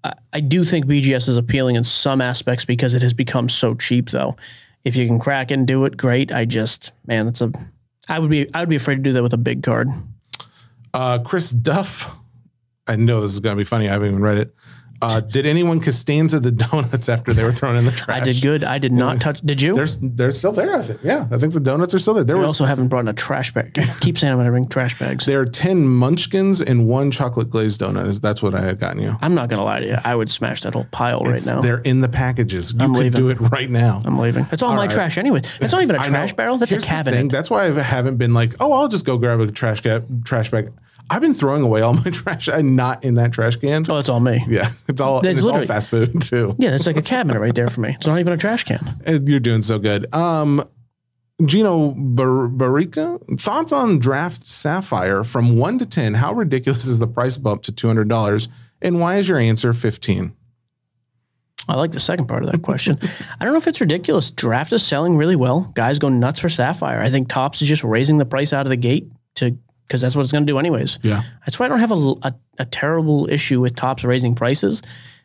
I, 0.04 0.14
I 0.34 0.39
do 0.39 0.64
think 0.64 0.86
BGS 0.86 1.28
is 1.28 1.38
appealing 1.38 1.76
in 1.76 1.84
some 1.84 2.22
aspects 2.22 2.66
because 2.66 2.93
it 2.93 3.02
has 3.02 3.14
become 3.14 3.50
so 3.50 3.76
cheap, 3.76 4.10
though. 4.10 4.36
If 4.84 4.95
you 4.95 5.06
can 5.06 5.20
crack 5.20 5.52
and 5.52 5.68
do 5.68 5.86
it, 5.86 5.97
great. 5.97 6.32
I 6.32 6.45
just, 6.45 6.91
man, 7.06 7.28
it's 7.28 7.41
a. 7.41 7.52
I 8.08 8.20
would 8.20 8.30
be, 8.30 8.52
I 8.54 8.62
would 8.62 8.70
be 8.70 8.76
afraid 8.76 8.95
to 8.95 9.02
do 9.02 9.14
that 9.14 9.24
with 9.24 9.34
a 9.34 9.38
big 9.38 9.62
card. 9.62 9.89
Uh, 10.93 11.20
Chris 11.20 11.52
Duff. 11.52 12.10
I 12.88 12.95
know 12.95 13.22
this 13.22 13.34
is 13.34 13.39
going 13.39 13.56
to 13.56 13.60
be 13.60 13.66
funny. 13.66 13.88
I 13.88 13.93
haven't 13.93 14.08
even 14.10 14.22
read 14.22 14.38
it. 14.38 14.56
Uh, 15.02 15.22
did 15.22 15.45
anyone 15.45 15.80
Costanza 15.80 16.39
the 16.39 16.52
donuts 16.52 17.08
after 17.08 17.34
they 17.34 17.43
were 17.43 17.52
thrown 17.52 17.76
in 17.78 17.86
the 17.86 17.91
trash? 17.91 18.22
I 18.22 18.24
did 18.24 18.41
good. 18.41 18.64
I 18.64 18.78
did 18.78 18.91
not 18.91 19.22
touch. 19.22 19.39
Did 19.41 19.62
you? 19.62 19.74
They're 19.76 19.88
they're 20.02 20.32
still 20.32 20.52
there. 20.52 20.76
I 20.76 20.82
think. 20.82 21.00
Yeah, 21.04 21.28
I 21.32 21.38
think 21.38 21.54
the 21.54 21.60
donuts 21.60 21.93
are 21.93 22.00
still 22.00 22.22
there. 22.24 22.38
Was 22.38 22.45
also 22.47 22.66
haven't 22.66 22.89
brought 22.89 23.02
in 23.02 23.08
a 23.08 23.14
trash 23.14 23.54
bag. 23.54 23.78
Keep 24.02 24.18
saying 24.18 24.34
I'm 24.34 24.39
gonna 24.39 24.50
bring 24.52 24.68
trash 24.68 25.00
bags. 25.00 25.26
there 25.26 25.39
are 25.39 25.45
ten 25.45 25.88
munchkins 25.88 26.62
and 26.62 26.88
one 26.88 27.12
chocolate 27.12 27.50
glazed 27.50 27.80
donut. 27.82 28.20
That's 28.20 28.43
what 28.43 28.54
I 28.56 28.62
had 28.62 28.80
gotten 28.80 29.02
you. 29.02 29.16
I'm 29.22 29.36
not 29.36 29.47
gonna 29.50 29.64
lie 29.64 29.80
to 29.80 29.86
you. 29.88 29.97
I 30.04 30.16
would 30.16 30.30
smash 30.30 30.62
that 30.62 30.74
whole 30.74 30.88
pile 30.91 31.20
right 31.22 31.45
now. 31.45 31.62
They're 31.62 31.80
in 31.80 32.02
the 32.02 32.10
packages. 32.10 32.74
You 32.74 32.80
I'm 32.82 32.93
could 32.93 33.04
leaving. 33.04 33.20
do 33.22 33.30
it 33.30 33.39
right 33.52 33.70
now. 33.70 34.02
I'm 34.04 34.20
leaving. 34.20 34.47
It's 34.52 34.62
all, 34.64 34.72
my 34.76 34.82
right. 34.84 34.91
trash 34.91 35.18
anyway. 35.18 35.39
It's 35.39 35.72
not 35.72 35.82
even 35.82 35.95
a 35.95 36.00
I 36.00 36.04
know. 36.08 36.10
trash 36.10 36.34
barrel. 36.34 36.58
That's 36.58 36.72
Here's 36.72 36.84
a 36.84 36.86
the 36.86 36.89
cabinet. 36.89 37.18
thing. 37.18 37.28
That's 37.30 37.50
why 37.50 37.66
I 37.66 37.72
haven't 37.72 38.18
been 38.18 38.34
like, 38.34 38.54
oh, 38.60 38.74
I'll 38.74 38.88
just 38.89 39.06
go 39.06 39.18
grab 39.18 39.39
a 39.39 39.50
trash 39.52 39.82
can, 39.82 40.24
trash 40.24 40.52
bag. 40.52 40.72
I've 41.10 41.22
been 41.22 41.34
throwing 41.34 41.64
away 41.64 41.82
all 41.82 41.93
my 41.93 42.03
trash 42.12 42.47
and 42.47 42.76
not 42.76 43.03
in 43.03 43.16
that 43.16 43.32
trash 43.32 43.55
can. 43.55 43.86
oh, 43.89 43.97
it's 43.97 44.10
all 44.10 44.20
me. 44.20 44.43
Yeah, 44.47 44.70
it's 44.88 45.01
all 45.01 45.22
That's 45.22 45.39
it's 45.39 45.47
all 45.47 45.62
fast 45.62 45.89
food 45.89 46.22
too. 46.22 46.55
Yeah, 46.60 46.76
it's 46.76 46.86
like 46.86 46.97
a 46.97 47.01
cabinet 47.01 47.39
right 47.39 47.55
there 47.55 47.70
for 47.70 47.82
me. 47.82 47.93
It's 47.95 48.07
not 48.07 48.20
even 48.20 48.34
a 48.34 48.38
trash 48.38 48.64
can. 48.64 49.01
You're 49.26 49.39
doing 49.39 49.62
so 49.62 49.80
good. 49.80 50.14
Um, 50.14 50.64
Gino 51.45 51.91
Bar- 51.91 52.49
Barica, 52.49 53.39
thoughts 53.39 53.72
on 53.72 53.97
Draft 53.99 54.45
Sapphire 54.45 55.24
from 55.24 55.57
one 55.57 55.78
to 55.80 55.86
ten? 55.86 56.14
How 56.16 56.34
ridiculous 56.34 56.86
is 56.86 56.99
the 56.99 57.07
price 57.07 57.38
bump 57.38 57.64
to 57.64 57.72
two 57.72 57.88
hundred 57.88 58.10
dollars, 58.10 58.47
and 58.82 58.99
why 58.99 59.18
is 59.18 59.30
your 59.30 59.38
answer 59.39 59.72
fifteen? 59.74 60.34
I 61.68 61.76
like 61.76 61.91
the 61.91 61.99
second 61.99 62.26
part 62.28 62.43
of 62.43 62.51
that 62.51 62.62
question. 62.64 62.97
I 63.39 63.45
don't 63.45 63.53
know 63.53 63.60
if 63.60 63.68
it's 63.68 63.80
ridiculous. 63.80 64.32
Draft 64.32 64.74
is 64.74 64.84
selling 64.86 65.16
really 65.16 65.36
well. 65.36 65.62
Guys 65.76 65.99
go 65.99 66.10
nuts 66.10 66.39
for 66.39 66.49
Sapphire. 66.49 66.99
I 66.99 67.10
think 67.12 67.30
Topps 67.30 67.62
is 67.62 67.68
just 67.68 67.84
raising 67.84 68.18
the 68.18 68.26
price 68.26 68.53
out 68.53 68.66
of 68.66 68.70
the 68.70 68.76
gate 68.76 69.12
to 69.36 69.55
because 69.90 70.02
that's 70.02 70.16
what 70.16 70.22
it's 70.22 70.32
going 70.32 70.46
to 70.46 70.54
do 70.54 70.60
anyways. 70.60 71.00
Yeah, 71.02 71.24
That's 71.48 71.58
why 71.58 71.66
I 71.66 71.70
don't 71.70 71.80
have 71.80 71.92
a, 71.92 72.14
a, 72.22 72.36
a 72.60 72.66
terrible 72.66 73.28
issue 73.28 73.60
with 73.60 73.76
Topps 73.76 74.04
raising 74.04 74.36
prices 74.36 74.84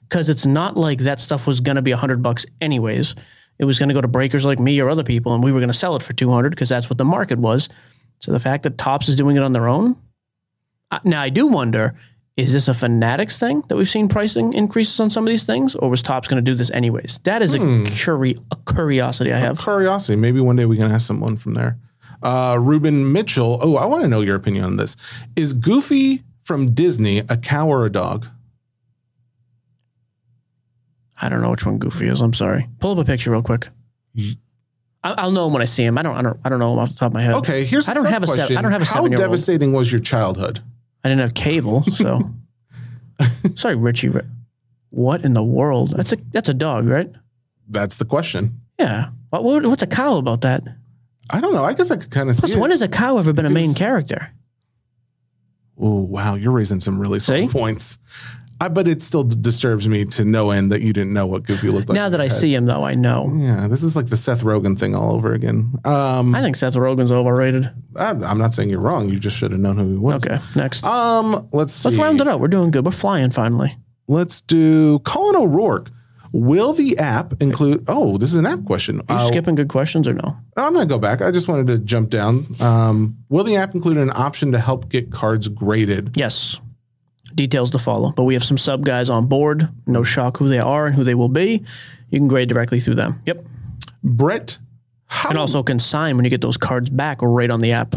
because 0.09 0.31
it's 0.31 0.47
not 0.47 0.75
like 0.79 1.01
that 1.01 1.21
stuff 1.21 1.47
was 1.47 1.61
going 1.61 1.77
to 1.77 1.83
be 1.83 1.91
a 1.91 1.97
hundred 1.99 2.23
bucks 2.23 2.47
anyways. 2.63 3.15
It 3.59 3.67
was 3.67 3.79
going 3.79 3.91
to 3.91 3.95
go 3.95 4.01
to 4.01 4.09
breakers 4.09 4.45
like 4.47 4.59
me 4.59 4.81
or 4.81 4.89
other 4.89 5.05
people, 5.05 5.35
and 5.35 5.45
we 5.45 5.53
were 5.53 5.61
going 5.61 5.69
to 5.71 5.77
sell 5.77 5.95
it 5.97 6.03
for 6.03 6.15
two 6.15 6.31
hundred 6.31 6.51
because 6.51 6.71
that's 6.71 6.89
what 6.89 6.97
the 6.99 7.05
market 7.05 7.39
was. 7.39 7.69
So 8.21 8.33
the 8.33 8.41
fact 8.41 8.63
that 8.63 8.79
Topps 8.79 9.07
is 9.09 9.17
doing 9.17 9.37
it 9.37 9.43
on 9.43 9.53
their 9.53 9.69
own, 9.69 9.97
I- 10.91 11.01
now 11.05 11.21
I 11.21 11.29
do 11.29 11.47
wonder: 11.47 11.95
is 12.39 12.53
this 12.55 12.67
a 12.69 12.75
Fanatics 12.75 13.39
thing 13.39 13.63
that 13.69 13.77
we've 13.77 13.89
seen 13.89 14.09
pricing 14.09 14.55
increases 14.55 14.99
on 14.99 15.11
some 15.11 15.25
of 15.25 15.29
these 15.29 15.45
things, 15.45 15.75
or 15.75 15.91
was 15.91 16.03
Topps 16.03 16.27
going 16.27 16.43
to 16.43 16.51
do 16.51 16.55
this 16.57 16.71
anyways? 16.71 17.21
That 17.25 17.43
is 17.43 17.53
a, 17.55 17.59
hmm. 17.59 17.85
curi- 17.85 18.43
a 18.51 18.73
curiosity 18.73 19.31
I 19.33 19.39
have. 19.39 19.61
curiosity. 19.61 20.17
Maybe 20.17 20.41
one 20.41 20.57
day 20.57 20.65
we 20.65 20.77
can 20.79 20.91
ask 20.91 21.07
someone 21.07 21.37
from 21.37 21.53
there. 21.55 21.77
Uh, 22.25 22.59
Ruben 22.61 23.13
Mitchell. 23.13 23.59
Oh, 23.63 23.77
I 23.77 23.85
want 23.87 24.03
to 24.03 24.09
know 24.09 24.23
your 24.23 24.35
opinion 24.35 24.65
on 24.65 24.77
this. 24.77 24.97
Is 25.37 25.53
Goofy 25.53 26.23
from 26.45 26.73
Disney, 26.73 27.19
a 27.19 27.37
cow 27.37 27.69
or 27.69 27.85
a 27.85 27.91
dog? 27.91 28.27
I 31.21 31.29
don't 31.29 31.43
know 31.43 31.51
which 31.51 31.65
one 31.65 31.79
Goofy 31.79 32.09
is. 32.09 32.21
I'm 32.21 32.33
sorry. 32.33 32.67
Pull 32.81 32.93
up 32.93 32.99
a 32.99 33.05
picture 33.05 33.31
real 33.31 33.43
quick. 33.43 33.69
I- 34.19 34.35
I'll 35.05 35.31
know 35.33 35.47
him 35.47 35.53
when 35.53 35.63
I 35.63 35.67
see 35.67 35.85
him. 35.85 35.99
I 35.99 36.03
don't. 36.03 36.17
I 36.17 36.23
don't. 36.23 36.41
I 36.45 36.49
don't 36.49 36.59
know 36.59 36.73
him 36.73 36.79
off 36.79 36.89
the 36.91 36.97
top 36.97 37.09
of 37.09 37.13
my 37.15 37.23
head. 37.23 37.35
Okay, 37.37 37.65
here's 37.65 37.89
I 37.89 37.95
don't 37.95 38.07
have 38.07 38.25
a 38.25 38.27
seven- 38.27 38.57
I 38.57 38.63
don't 38.63 38.73
have 38.73 38.83
a 38.83 38.87
How 38.87 39.07
devastating 39.07 39.73
was 39.73 39.93
your 39.93 40.01
childhood? 40.01 40.61
I 41.05 41.09
didn't 41.11 41.21
have 41.21 41.35
cable, 41.35 41.83
so. 41.85 42.31
sorry, 43.55 43.75
Richie. 43.77 44.11
What 44.91 45.25
in 45.25 45.35
the 45.35 45.43
world? 45.43 45.91
That's 45.97 46.13
a 46.13 46.17
that's 46.33 46.49
a 46.49 46.55
dog, 46.55 46.89
right? 46.89 47.11
That's 47.69 47.97
the 47.97 48.05
question. 48.07 48.61
Yeah. 48.79 49.11
What, 49.31 49.45
what 49.45 49.67
what's 49.67 49.83
a 49.83 49.87
cow 49.87 50.17
about 50.17 50.41
that? 50.41 50.63
I 51.31 51.41
don't 51.41 51.53
know. 51.55 51.65
I 51.65 51.73
guess 51.73 51.91
I 51.91 51.97
could 51.97 52.11
kind 52.11 52.29
of 52.31 52.37
Plus, 52.37 52.53
see 52.53 52.59
when 52.59 52.71
it. 52.71 52.75
has 52.75 52.83
a 52.83 52.89
cow 52.89 53.19
ever 53.19 53.33
been 53.33 53.47
a 53.47 53.51
main 53.51 53.75
character? 53.75 54.31
Oh 55.79 56.01
wow, 56.01 56.35
you're 56.37 56.53
raising 56.53 56.81
some 56.81 57.01
really 57.01 57.19
solid 57.19 57.51
points. 57.51 57.99
I, 58.61 58.69
but 58.69 58.87
it 58.87 59.03
still 59.03 59.25
d- 59.25 59.37
disturbs 59.41 59.89
me 59.89 60.05
to 60.05 60.25
no 60.25 60.51
end 60.53 60.71
that 60.71 60.81
you 60.81 60.93
didn't 60.93 61.13
know 61.13 61.27
what 61.27 61.43
Goofy 61.43 61.71
looked 61.71 61.89
like. 61.89 61.97
now 61.97 62.07
in 62.07 62.13
that 62.13 62.21
I 62.21 62.29
head. 62.29 62.33
see 62.37 62.55
him, 62.55 62.67
though, 62.67 62.85
I 62.85 62.95
know. 62.95 63.33
Yeah, 63.35 63.67
this 63.67 63.83
is 63.83 63.97
like 63.97 64.07
the 64.07 64.17
Seth 64.17 64.43
Rogen 64.43 64.79
thing 64.79 64.95
all 64.95 65.13
over 65.13 65.33
again. 65.35 65.75
Um, 65.85 66.33
I 66.37 66.41
think 66.41 66.55
Seth 66.55 66.75
Rogen's 66.75 67.11
overrated. 67.11 67.69
I, 67.97 68.11
I'm 68.11 68.39
not 68.39 68.55
saying 68.55 68.71
you're 68.71 68.81
wrong. 68.81 69.09
You 69.09 69.19
just 69.19 69.37
should 69.37 69.51
have 69.51 69.61
known 69.61 69.77
who 69.77 69.89
he 69.91 69.97
was. 69.97 70.25
Okay, 70.25 70.39
next. 70.55 70.85
Um, 70.85 71.49
let's 71.53 71.73
see. 71.73 71.89
Let's 71.89 71.99
round 71.99 72.21
it 72.21 72.29
up. 72.29 72.39
We're 72.41 72.47
doing 72.47 72.71
good. 72.71 72.85
We're 72.87 72.93
flying 72.93 73.33
finally. 73.33 73.77
Let's 74.07 74.41
do 74.43 75.01
Colin 75.01 75.35
O'Rourke. 75.35 75.91
Will 76.37 76.73
the 76.73 76.99
app 76.99 77.41
include? 77.41 77.85
Oh, 77.87 78.19
this 78.19 78.31
is 78.31 78.35
an 78.35 78.45
app 78.45 78.65
question. 78.65 79.01
Are 79.09 79.21
you 79.21 79.25
Uh, 79.27 79.29
skipping 79.29 79.55
good 79.55 79.69
questions 79.69 80.09
or 80.09 80.15
no? 80.15 80.37
I'm 80.57 80.73
gonna 80.73 80.85
go 80.85 80.99
back. 80.99 81.23
I 81.23 81.31
just 81.31 81.47
wanted 81.47 81.69
to 81.69 81.79
jump 81.79 82.11
down. 82.11 82.45
Um, 82.61 83.19
will 83.29 83.45
the 83.45 83.55
app 83.55 83.73
include 83.77 83.99
an 83.99 84.11
option 84.13 84.51
to 84.51 84.59
help 84.59 84.89
get 84.89 85.13
cards 85.13 85.47
graded? 85.47 86.17
Yes. 86.17 86.59
Details 87.37 87.71
to 87.71 87.79
follow. 87.79 88.11
But 88.17 88.25
we 88.25 88.35
have 88.35 88.43
some 88.43 88.59
sub 88.59 88.85
guys 88.85 89.09
on 89.09 89.27
board. 89.27 89.69
No 89.87 90.03
shock 90.03 90.39
who 90.39 90.49
they 90.49 90.59
are 90.59 90.87
and 90.87 90.95
who 90.97 91.05
they 91.05 91.15
will 91.15 91.29
be. 91.29 91.63
You 92.11 92.19
can 92.19 92.27
grade 92.27 92.49
directly 92.49 92.81
through 92.81 92.97
them. 92.97 93.21
Yep. 93.27 93.47
Brett, 94.03 94.59
how 95.07 95.29
And 95.31 95.39
also 95.39 95.63
can 95.63 95.79
sign 95.79 96.17
when 96.17 96.25
you 96.25 96.31
get 96.31 96.41
those 96.41 96.57
cards 96.57 96.91
back 96.91 97.19
right 97.23 97.51
on 97.51 97.61
the 97.61 97.71
app. 97.73 97.95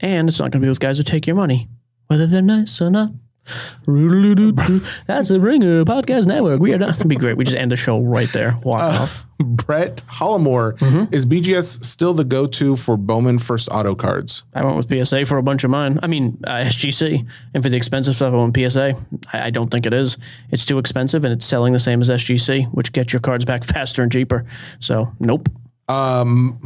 And 0.00 0.28
it's 0.28 0.38
not 0.38 0.52
going 0.52 0.60
to 0.62 0.66
be 0.66 0.68
with 0.68 0.78
guys 0.78 0.98
who 0.98 1.02
take 1.04 1.26
your 1.26 1.34
money, 1.36 1.68
whether 2.06 2.26
they're 2.28 2.42
nice 2.42 2.80
or 2.80 2.90
not. 2.90 3.10
That's 5.06 5.28
the 5.28 5.38
Ringer 5.40 5.84
Podcast 5.84 6.26
Network. 6.26 6.60
We 6.60 6.72
are 6.72 6.78
done. 6.78 6.94
It'd 6.94 7.08
be 7.08 7.16
great. 7.16 7.36
We 7.36 7.44
just 7.44 7.56
end 7.56 7.70
the 7.72 7.76
show 7.76 8.00
right 8.00 8.32
there. 8.32 8.58
Walk 8.62 8.80
off. 8.80 9.24
Brett 9.38 10.02
Hollamore 10.08 10.78
Mm-hmm. 10.78 11.12
is 11.12 11.26
BGS 11.26 11.84
still 11.84 12.14
the 12.14 12.24
go-to 12.24 12.76
for 12.76 12.96
Bowman 12.96 13.38
first 13.38 13.68
auto 13.70 13.94
cards? 13.94 14.44
I 14.54 14.64
went 14.64 14.76
with 14.76 14.88
PSA 15.06 15.26
for 15.26 15.36
a 15.38 15.42
bunch 15.42 15.64
of 15.64 15.70
mine. 15.70 15.98
I 16.02 16.06
mean, 16.06 16.38
uh, 16.46 16.64
SGC. 16.64 17.26
And 17.52 17.62
for 17.62 17.68
the 17.68 17.76
expensive 17.76 18.14
stuff, 18.16 18.32
I 18.32 18.36
went 18.36 18.56
PSA. 18.56 18.94
I, 19.32 19.46
I 19.46 19.50
don't 19.50 19.70
think 19.70 19.86
it 19.86 19.92
is. 19.92 20.16
It's 20.50 20.64
too 20.64 20.78
expensive 20.78 21.24
and 21.24 21.32
it's 21.32 21.44
selling 21.44 21.72
the 21.72 21.78
same 21.80 22.00
as 22.00 22.08
SGC, 22.08 22.72
which 22.72 22.92
gets 22.92 23.12
your 23.12 23.20
cards 23.20 23.44
back 23.44 23.64
faster 23.64 24.02
and 24.02 24.10
cheaper. 24.10 24.44
So, 24.80 25.12
nope. 25.20 25.48
Um, 25.88 26.58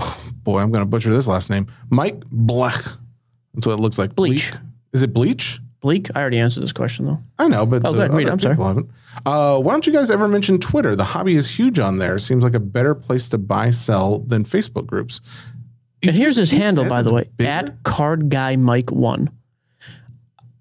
boy, 0.45 0.61
I'm 0.61 0.70
gonna 0.70 0.87
butcher 0.87 1.12
this 1.12 1.26
last 1.26 1.51
name. 1.51 1.66
Mike 1.91 2.20
Black. 2.31 2.85
That's 3.55 3.66
what 3.66 3.72
it 3.72 3.81
looks 3.81 3.99
like. 3.99 4.14
Bleach. 4.14 4.53
Is 4.93 5.03
it 5.03 5.12
Bleach? 5.12 5.59
Bleak. 5.89 6.09
I 6.14 6.20
already 6.20 6.39
answered 6.39 6.61
this 6.62 6.72
question, 6.72 7.07
though. 7.07 7.18
I 7.39 7.49
know, 7.49 7.64
but 7.64 7.82
Oh, 7.86 7.93
go 7.95 8.01
ahead, 8.01 8.12
read 8.14 8.26
it. 8.26 8.30
I'm 8.30 8.39
sorry. 8.39 8.55
people 8.57 8.66
haven't. 8.68 8.91
Uh, 9.24 9.59
why 9.59 9.72
don't 9.72 9.86
you 9.86 9.93
guys 9.93 10.11
ever 10.11 10.28
mention 10.28 10.59
Twitter? 10.61 10.95
The 10.95 11.05
hobby 11.05 11.34
is 11.34 11.49
huge 11.51 11.78
on 11.78 11.97
there. 11.97 12.18
Seems 12.18 12.45
like 12.45 12.55
a 12.55 12.61
better 12.61 12.95
place 12.95 13.28
to 13.30 13.39
buy 13.39 13.70
sell 13.70 14.18
than 14.18 14.45
Facebook 14.45 14.86
groups. 14.86 15.20
And 16.03 16.14
here's 16.14 16.36
his 16.36 16.51
He 16.51 16.59
handle, 16.59 16.89
by 16.89 17.01
the 17.03 17.12
way, 17.12 17.30
bigger? 17.36 17.51
at 17.51 17.82
Card 17.84 18.28
Guy 18.28 18.57
Mike 18.57 18.91
One. 18.93 19.30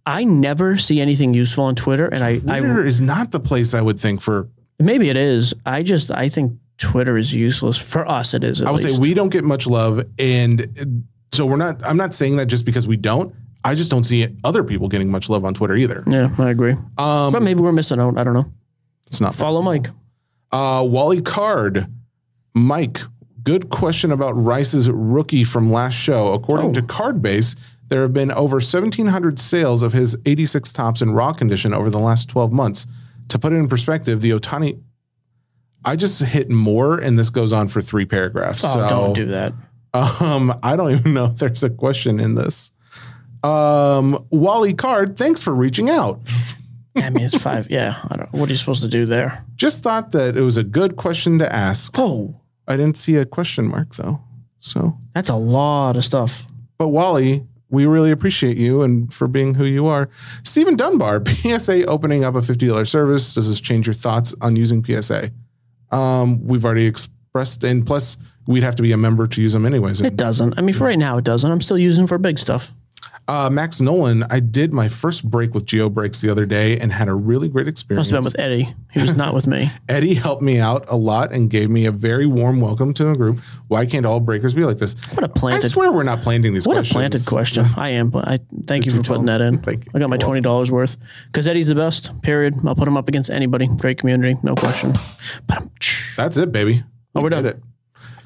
I 0.06 0.24
never 0.24 0.78
see 0.78 1.02
anything 1.02 1.34
useful 1.34 1.66
on 1.66 1.76
Twitter, 1.76 2.08
and 2.08 2.24
I, 2.24 2.38
Twitter 2.40 2.86
is 2.86 3.02
not 3.02 3.32
the 3.32 3.40
place 3.42 3.74
I 3.74 3.82
would 3.82 4.00
think 4.00 4.22
for. 4.22 4.48
maybe 4.80 5.10
it 5.10 5.18
is. 5.18 5.54
I 5.66 5.84
just 5.84 6.12
I 6.12 6.30
think 6.30 6.54
Twitter 6.78 7.18
is 7.18 7.34
useless 7.34 7.78
for 7.78 8.10
us. 8.10 8.34
It 8.34 8.44
is. 8.46 8.62
I 8.62 8.72
would 8.72 8.82
least. 8.82 8.96
say 8.96 9.02
we 9.02 9.14
don't 9.14 9.30
get 9.30 9.44
much 9.44 9.68
love, 9.68 10.06
and 10.18 10.62
uh, 10.62 10.86
so 11.36 11.46
we're 11.46 11.58
not. 11.58 11.86
I'm 11.86 11.98
not 11.98 12.14
saying 12.14 12.38
that 12.38 12.46
just 12.46 12.64
because 12.64 12.88
we 12.88 12.96
don't. 12.96 13.36
I 13.68 13.76
just 13.76 13.92
don't 13.92 14.04
see 14.04 14.28
other 14.44 14.64
people 14.64 14.88
getting 14.88 15.10
much 15.12 15.30
love 15.30 15.44
on 15.46 15.54
Twitter 15.54 15.76
either. 15.76 16.04
Yeah, 16.08 16.34
I 16.38 16.50
agree. 16.50 16.74
Um, 16.98 17.34
but 17.34 17.42
maybe 17.42 17.62
we're 17.62 17.72
missing 17.72 18.00
out. 18.00 18.18
I 18.18 18.24
don't 18.24 18.34
know. 18.34 18.52
it's 19.06 19.22
not 19.22 19.36
Follow. 19.36 19.62
Mike. 19.62 19.90
Uh, 20.52 20.86
Wally 20.88 21.22
Card, 21.22 21.88
Mike. 22.54 23.00
Good 23.44 23.70
question 23.70 24.12
about 24.12 24.32
Rice's 24.34 24.90
rookie 24.90 25.44
from 25.44 25.72
last 25.72 25.94
show. 25.96 26.34
According 26.34 26.72
Oh. 26.72 26.74
to 26.74 26.82
Cardbase, 26.82 27.56
there 27.90 28.02
have 28.02 28.14
been 28.14 28.32
over 28.32 28.60
1,700 28.60 29.40
sales 29.40 29.82
of 29.82 29.94
his 29.94 30.18
86 30.26 30.74
Topps 30.74 31.02
in 31.02 31.12
raw 31.12 31.32
condition 31.34 31.74
over 31.74 31.90
the 31.90 32.00
last 32.00 32.28
12 32.30 32.52
months. 32.52 32.86
To 33.30 33.40
put 33.40 33.54
it 33.54 33.56
in 33.58 33.68
perspective, 33.70 34.22
the 34.22 34.32
Ohtani. 34.32 34.80
I 35.86 35.96
just 35.96 36.20
hit 36.20 36.50
more, 36.50 36.98
and 36.98 37.18
this 37.18 37.30
goes 37.30 37.54
on 37.54 37.68
for 37.70 37.82
three 37.82 38.06
paragraphs. 38.06 38.64
Oh, 38.66 38.74
so, 38.74 38.90
don't 38.90 39.14
do 39.14 39.26
that. 39.28 39.54
Um, 39.94 40.54
I 40.62 40.76
don't 40.76 40.92
even 40.92 41.14
know 41.16 41.26
if 41.26 41.38
there's 41.38 41.64
a 41.64 41.70
question 41.72 42.20
in 42.20 42.36
this. 42.36 42.72
Um, 43.48 44.26
Wally 44.30 44.74
Card, 44.74 45.18
thanks 45.18 45.42
for 45.42 45.54
reaching 45.54 45.90
out. 45.90 46.20
I 46.96 47.10
mean, 47.12 47.26
it's 47.26 47.38
five. 47.38 47.70
Yeah, 47.70 47.96
I 48.10 48.18
don't. 48.18 48.32
What 48.34 48.50
are 48.50 48.52
you 48.52 48.58
supposed 48.58 48.82
to 48.82 48.88
do 48.88 49.06
there? 49.06 49.46
Just 49.56 49.84
thought 49.84 50.12
that 50.14 50.36
it 50.36 50.42
was 50.42 50.58
a 50.58 50.64
good 50.64 50.96
question 50.96 51.38
to 51.40 51.54
ask. 51.54 51.94
Oh, 51.98 52.42
I 52.68 52.76
didn't 52.76 52.98
see 52.98 53.16
a 53.16 53.26
question 53.26 53.68
mark 53.68 53.96
though. 53.96 54.20
So, 54.60 54.98
that's 55.14 55.30
a 55.30 55.36
lot 55.36 55.96
of 55.96 56.04
stuff. 56.04 56.46
but 56.80 56.88
Wally, 56.88 57.46
we 57.70 57.86
really 57.86 58.12
appreciate 58.12 58.58
you 58.58 58.82
and 58.82 59.14
for 59.14 59.28
being 59.28 59.54
who 59.54 59.66
you 59.66 59.86
are. 59.86 60.10
Stephen 60.44 60.76
Dunbar, 60.76 61.24
PSA 61.28 61.86
opening 61.86 62.24
up 62.24 62.34
a 62.36 62.40
$50 62.40 62.88
service. 62.88 63.34
Does 63.36 63.48
this 63.48 63.60
change 63.60 63.86
your 63.86 63.94
thoughts 63.94 64.34
on 64.42 64.56
using 64.56 64.84
PSA? 64.84 65.32
Um, 65.92 66.46
we've 66.46 66.66
already 66.66 66.86
expressed, 66.86 67.64
and 67.64 67.86
plus, 67.86 68.18
we'd 68.48 68.64
have 68.64 68.76
to 68.78 68.82
be 68.82 68.92
a 68.94 68.98
member 68.98 69.28
to 69.28 69.42
use 69.42 69.54
them 69.54 69.66
anyways. 69.66 70.02
It 70.02 70.18
doesn't. 70.18 70.58
I 70.58 70.62
mean, 70.62 70.74
for 70.74 70.86
right 70.86 70.98
now, 70.98 71.18
it 71.18 71.24
doesn't. 71.24 71.50
I'm 71.50 71.62
still 71.62 71.78
using 71.78 72.08
for 72.08 72.18
big 72.18 72.40
stuff. 72.40 72.74
Uh, 73.30 73.50
Max 73.50 73.82
Nolan, 73.82 74.24
I 74.30 74.40
did 74.40 74.72
my 74.72 74.88
first 74.88 75.30
break 75.30 75.54
with 75.54 75.66
Geo 75.66 75.90
Breaks 75.90 76.22
the 76.22 76.30
other 76.30 76.46
day 76.46 76.80
and 76.80 76.94
had 76.94 77.10
a 77.10 77.14
really 77.14 77.50
great 77.50 77.68
experience. 77.68 78.10
Must 78.10 78.12
have 78.12 78.24
been 78.24 78.26
with 78.32 78.40
Eddie. 78.40 78.74
He 78.94 79.02
was 79.02 79.18
not 79.18 79.34
with 79.34 79.48
me. 79.48 79.70
Eddie 79.90 80.14
helped 80.14 80.42
me 80.42 80.60
out 80.62 80.86
a 80.88 80.96
lot 80.96 81.34
and 81.34 81.50
gave 81.50 81.70
me 81.70 81.86
a 81.88 81.92
very 81.92 82.26
warm 82.26 82.62
welcome 82.62 82.94
to 82.94 83.10
a 83.12 83.16
group. 83.18 83.40
Why 83.68 83.86
can't 83.86 84.06
all 84.06 84.22
breakers 84.22 84.54
be 84.54 84.64
like 84.64 84.78
this? 84.78 84.94
What 85.14 85.26
a 85.26 85.28
planted. 85.28 85.66
I 85.66 85.68
swear 85.68 85.92
we're 85.92 86.04
not 86.04 86.22
planting 86.22 86.54
these 86.54 86.66
What 86.66 86.76
questions. 86.76 86.92
a 86.92 87.00
planted 87.00 87.26
question. 87.26 87.66
I 87.76 87.90
am. 87.90 88.10
but 88.12 88.28
I 88.30 88.40
thank 88.66 88.86
you 88.86 88.94
you 88.94 88.98
for 89.00 89.04
putting 89.04 89.26
that 89.26 89.42
in. 89.42 89.58
Thank 89.58 89.86
you. 89.88 89.92
I 89.94 90.00
got 90.00 90.10
my 90.10 90.16
twenty 90.18 90.40
dollars 90.40 90.72
worth 90.72 90.96
because 91.26 91.50
Eddie's 91.50 91.68
the 91.68 91.76
best. 91.76 92.22
Period. 92.22 92.56
I'll 92.66 92.76
put 92.76 92.88
him 92.88 92.96
up 92.96 93.10
against 93.10 93.30
anybody. 93.30 93.68
Great 93.68 93.98
community, 93.98 94.40
no 94.42 94.56
question. 94.56 94.94
That's 96.16 96.38
it, 96.38 96.52
baby. 96.54 96.84
Oh, 97.14 97.22
we're 97.22 97.30
done. 97.30 97.46
it. 97.46 97.62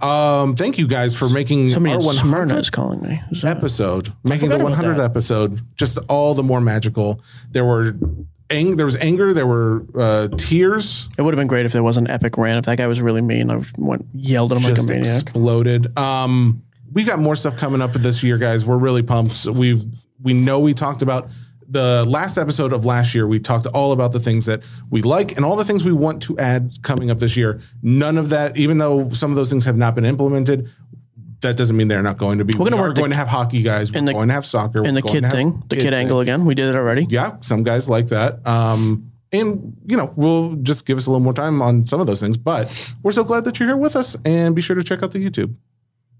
Um, 0.04 0.56
thank 0.56 0.78
you 0.78 0.88
guys 0.88 1.16
for 1.16 1.30
making 1.30 1.72
somebody 1.72 1.94
our 1.96 2.02
in 2.02 2.18
Smyrna 2.18 2.54
100th 2.56 2.60
is 2.62 2.70
calling 2.70 3.02
me. 3.02 3.22
That? 3.42 3.58
episode, 3.58 4.12
making 4.24 4.50
the 4.50 4.58
forgot 4.58 4.74
about 4.74 4.86
100th 4.86 4.98
that. 4.98 5.04
episode 5.06 5.62
just 5.76 5.98
all 6.10 6.34
the 6.34 6.44
more 6.44 6.62
magical. 6.62 7.22
There 7.52 7.66
were 7.66 7.96
ang- 8.50 8.76
there 8.78 8.86
was 8.86 8.96
anger, 8.98 9.34
there 9.34 9.48
were 9.48 9.86
uh, 9.96 10.28
tears, 10.38 11.10
It 11.18 11.22
would 11.22 11.34
have 11.34 11.40
been 11.40 11.48
great 11.48 11.66
if 11.66 11.72
there 11.72 11.84
was 11.84 11.98
an 11.98 12.10
epic 12.10 12.38
rant. 12.38 12.60
If 12.60 12.66
that 12.66 12.78
guy 12.78 12.88
was 12.88 13.02
really 13.02 13.22
mean, 13.22 13.50
I 13.52 13.62
went 13.78 14.06
yelled 14.14 14.52
at 14.52 14.58
him 14.58 14.64
like 14.64 14.80
a 14.80 14.84
maniac. 14.84 15.22
exploded. 15.24 15.98
Um, 15.98 16.64
we 16.94 17.04
got 17.04 17.20
more 17.20 17.36
stuff 17.36 17.56
coming 17.58 17.82
up 17.82 17.94
this 17.94 18.22
year, 18.24 18.38
guys. 18.38 18.66
We're 18.66 18.78
really 18.78 19.04
pumped. 19.04 19.46
We've 19.46 19.84
we 20.22 20.34
know 20.34 20.60
we 20.60 20.74
talked 20.74 21.02
about 21.02 21.30
the 21.72 22.06
last 22.08 22.38
episode 22.38 22.74
of 22.74 22.86
last 22.86 23.16
year. 23.16 23.26
We 23.28 23.40
talked 23.40 23.66
all 23.68 23.92
about 23.94 24.12
the 24.12 24.20
things 24.20 24.46
that 24.46 24.62
we 24.90 25.02
like 25.02 25.36
and 25.38 25.46
all 25.46 25.56
the 25.56 25.66
things 25.66 25.84
we 25.84 25.94
want 25.94 26.22
to 26.24 26.38
add 26.38 26.74
coming 26.84 27.10
up 27.10 27.20
this 27.20 27.36
year. 27.38 27.62
None 27.82 28.18
of 28.18 28.30
that, 28.30 28.58
even 28.58 28.78
though 28.78 29.10
some 29.12 29.32
of 29.32 29.36
those 29.38 29.50
things 29.50 29.64
have 29.66 29.78
not 29.78 29.96
been 29.96 30.06
implemented, 30.06 30.70
that 31.42 31.58
doesn't 31.58 31.76
mean 31.76 31.88
they're 31.88 32.04
not 32.04 32.18
going 32.18 32.38
to 32.38 32.46
be. 32.46 32.54
We're 32.54 32.66
gonna 32.66 32.76
we 32.76 32.82
are 32.84 32.86
work 32.90 32.96
the- 32.98 33.08
to 33.08 33.16
have 33.16 33.28
hockey 33.28 33.64
guys. 33.64 33.92
We're 33.92 34.06
the- 34.06 34.14
going 34.14 34.28
to 34.28 34.34
have 34.34 34.46
soccer. 34.46 34.84
And 34.86 34.96
the 34.96 35.02
kid 35.02 35.30
thing, 35.32 35.64
the 35.70 35.76
kid, 35.78 35.86
thing. 35.86 35.94
angle 35.94 36.20
again. 36.20 36.46
We 36.46 36.54
did 36.54 36.68
it 36.70 36.76
already. 36.76 37.08
Yeah, 37.10 37.38
some 37.40 37.64
guys 37.64 37.90
like 37.90 38.08
that. 38.08 38.46
Um, 38.46 39.12
and 39.32 39.76
you 39.86 39.96
know, 39.98 40.14
we'll 40.16 40.56
just 40.58 40.86
give 40.86 40.98
us 40.98 41.08
a 41.08 41.10
little 41.10 41.24
more 41.24 41.34
time 41.34 41.62
on 41.62 41.88
some 41.88 42.02
of 42.02 42.06
those 42.06 42.20
things. 42.20 42.38
But 42.38 42.94
we're 43.02 43.14
so 43.14 43.24
glad 43.24 43.46
that 43.46 43.60
you're 43.60 43.70
here 43.70 43.78
with 43.78 43.96
us, 43.96 44.16
and 44.26 44.54
be 44.54 44.62
sure 44.62 44.76
to 44.76 44.84
check 44.84 45.02
out 45.04 45.14
the 45.14 45.20
YouTube. 45.30 45.56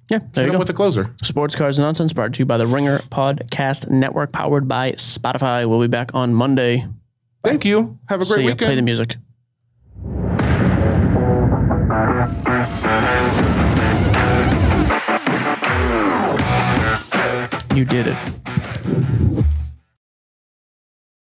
Yeah, 0.10 0.20
there 0.34 0.44
Hit 0.44 0.48
you 0.48 0.52
go. 0.54 0.58
with 0.60 0.68
the 0.68 0.74
closer. 0.74 1.14
Sports 1.24 1.56
Cards 1.56 1.80
Nonsense 1.80 2.12
brought 2.12 2.34
to 2.34 2.40
you 2.40 2.46
by 2.46 2.58
the 2.58 2.68
Ringer 2.68 3.00
Podcast 3.10 3.90
Network, 3.90 4.32
powered 4.34 4.68
by 4.68 4.92
Spotify. 4.94 5.68
We'll 5.70 5.80
be 5.80 5.88
back 5.88 6.14
on 6.14 6.34
Monday. 6.34 6.86
Thank 7.44 7.64
you. 7.66 7.98
Have 8.10 8.22
a 8.22 8.26
great 8.26 8.36
See 8.36 8.42
ya. 8.42 8.48
weekend. 8.48 8.68
Play 8.68 8.76
the 8.76 8.82
music. 8.82 9.16
You 17.74 17.86
did 17.86 18.08
it. 18.08 18.41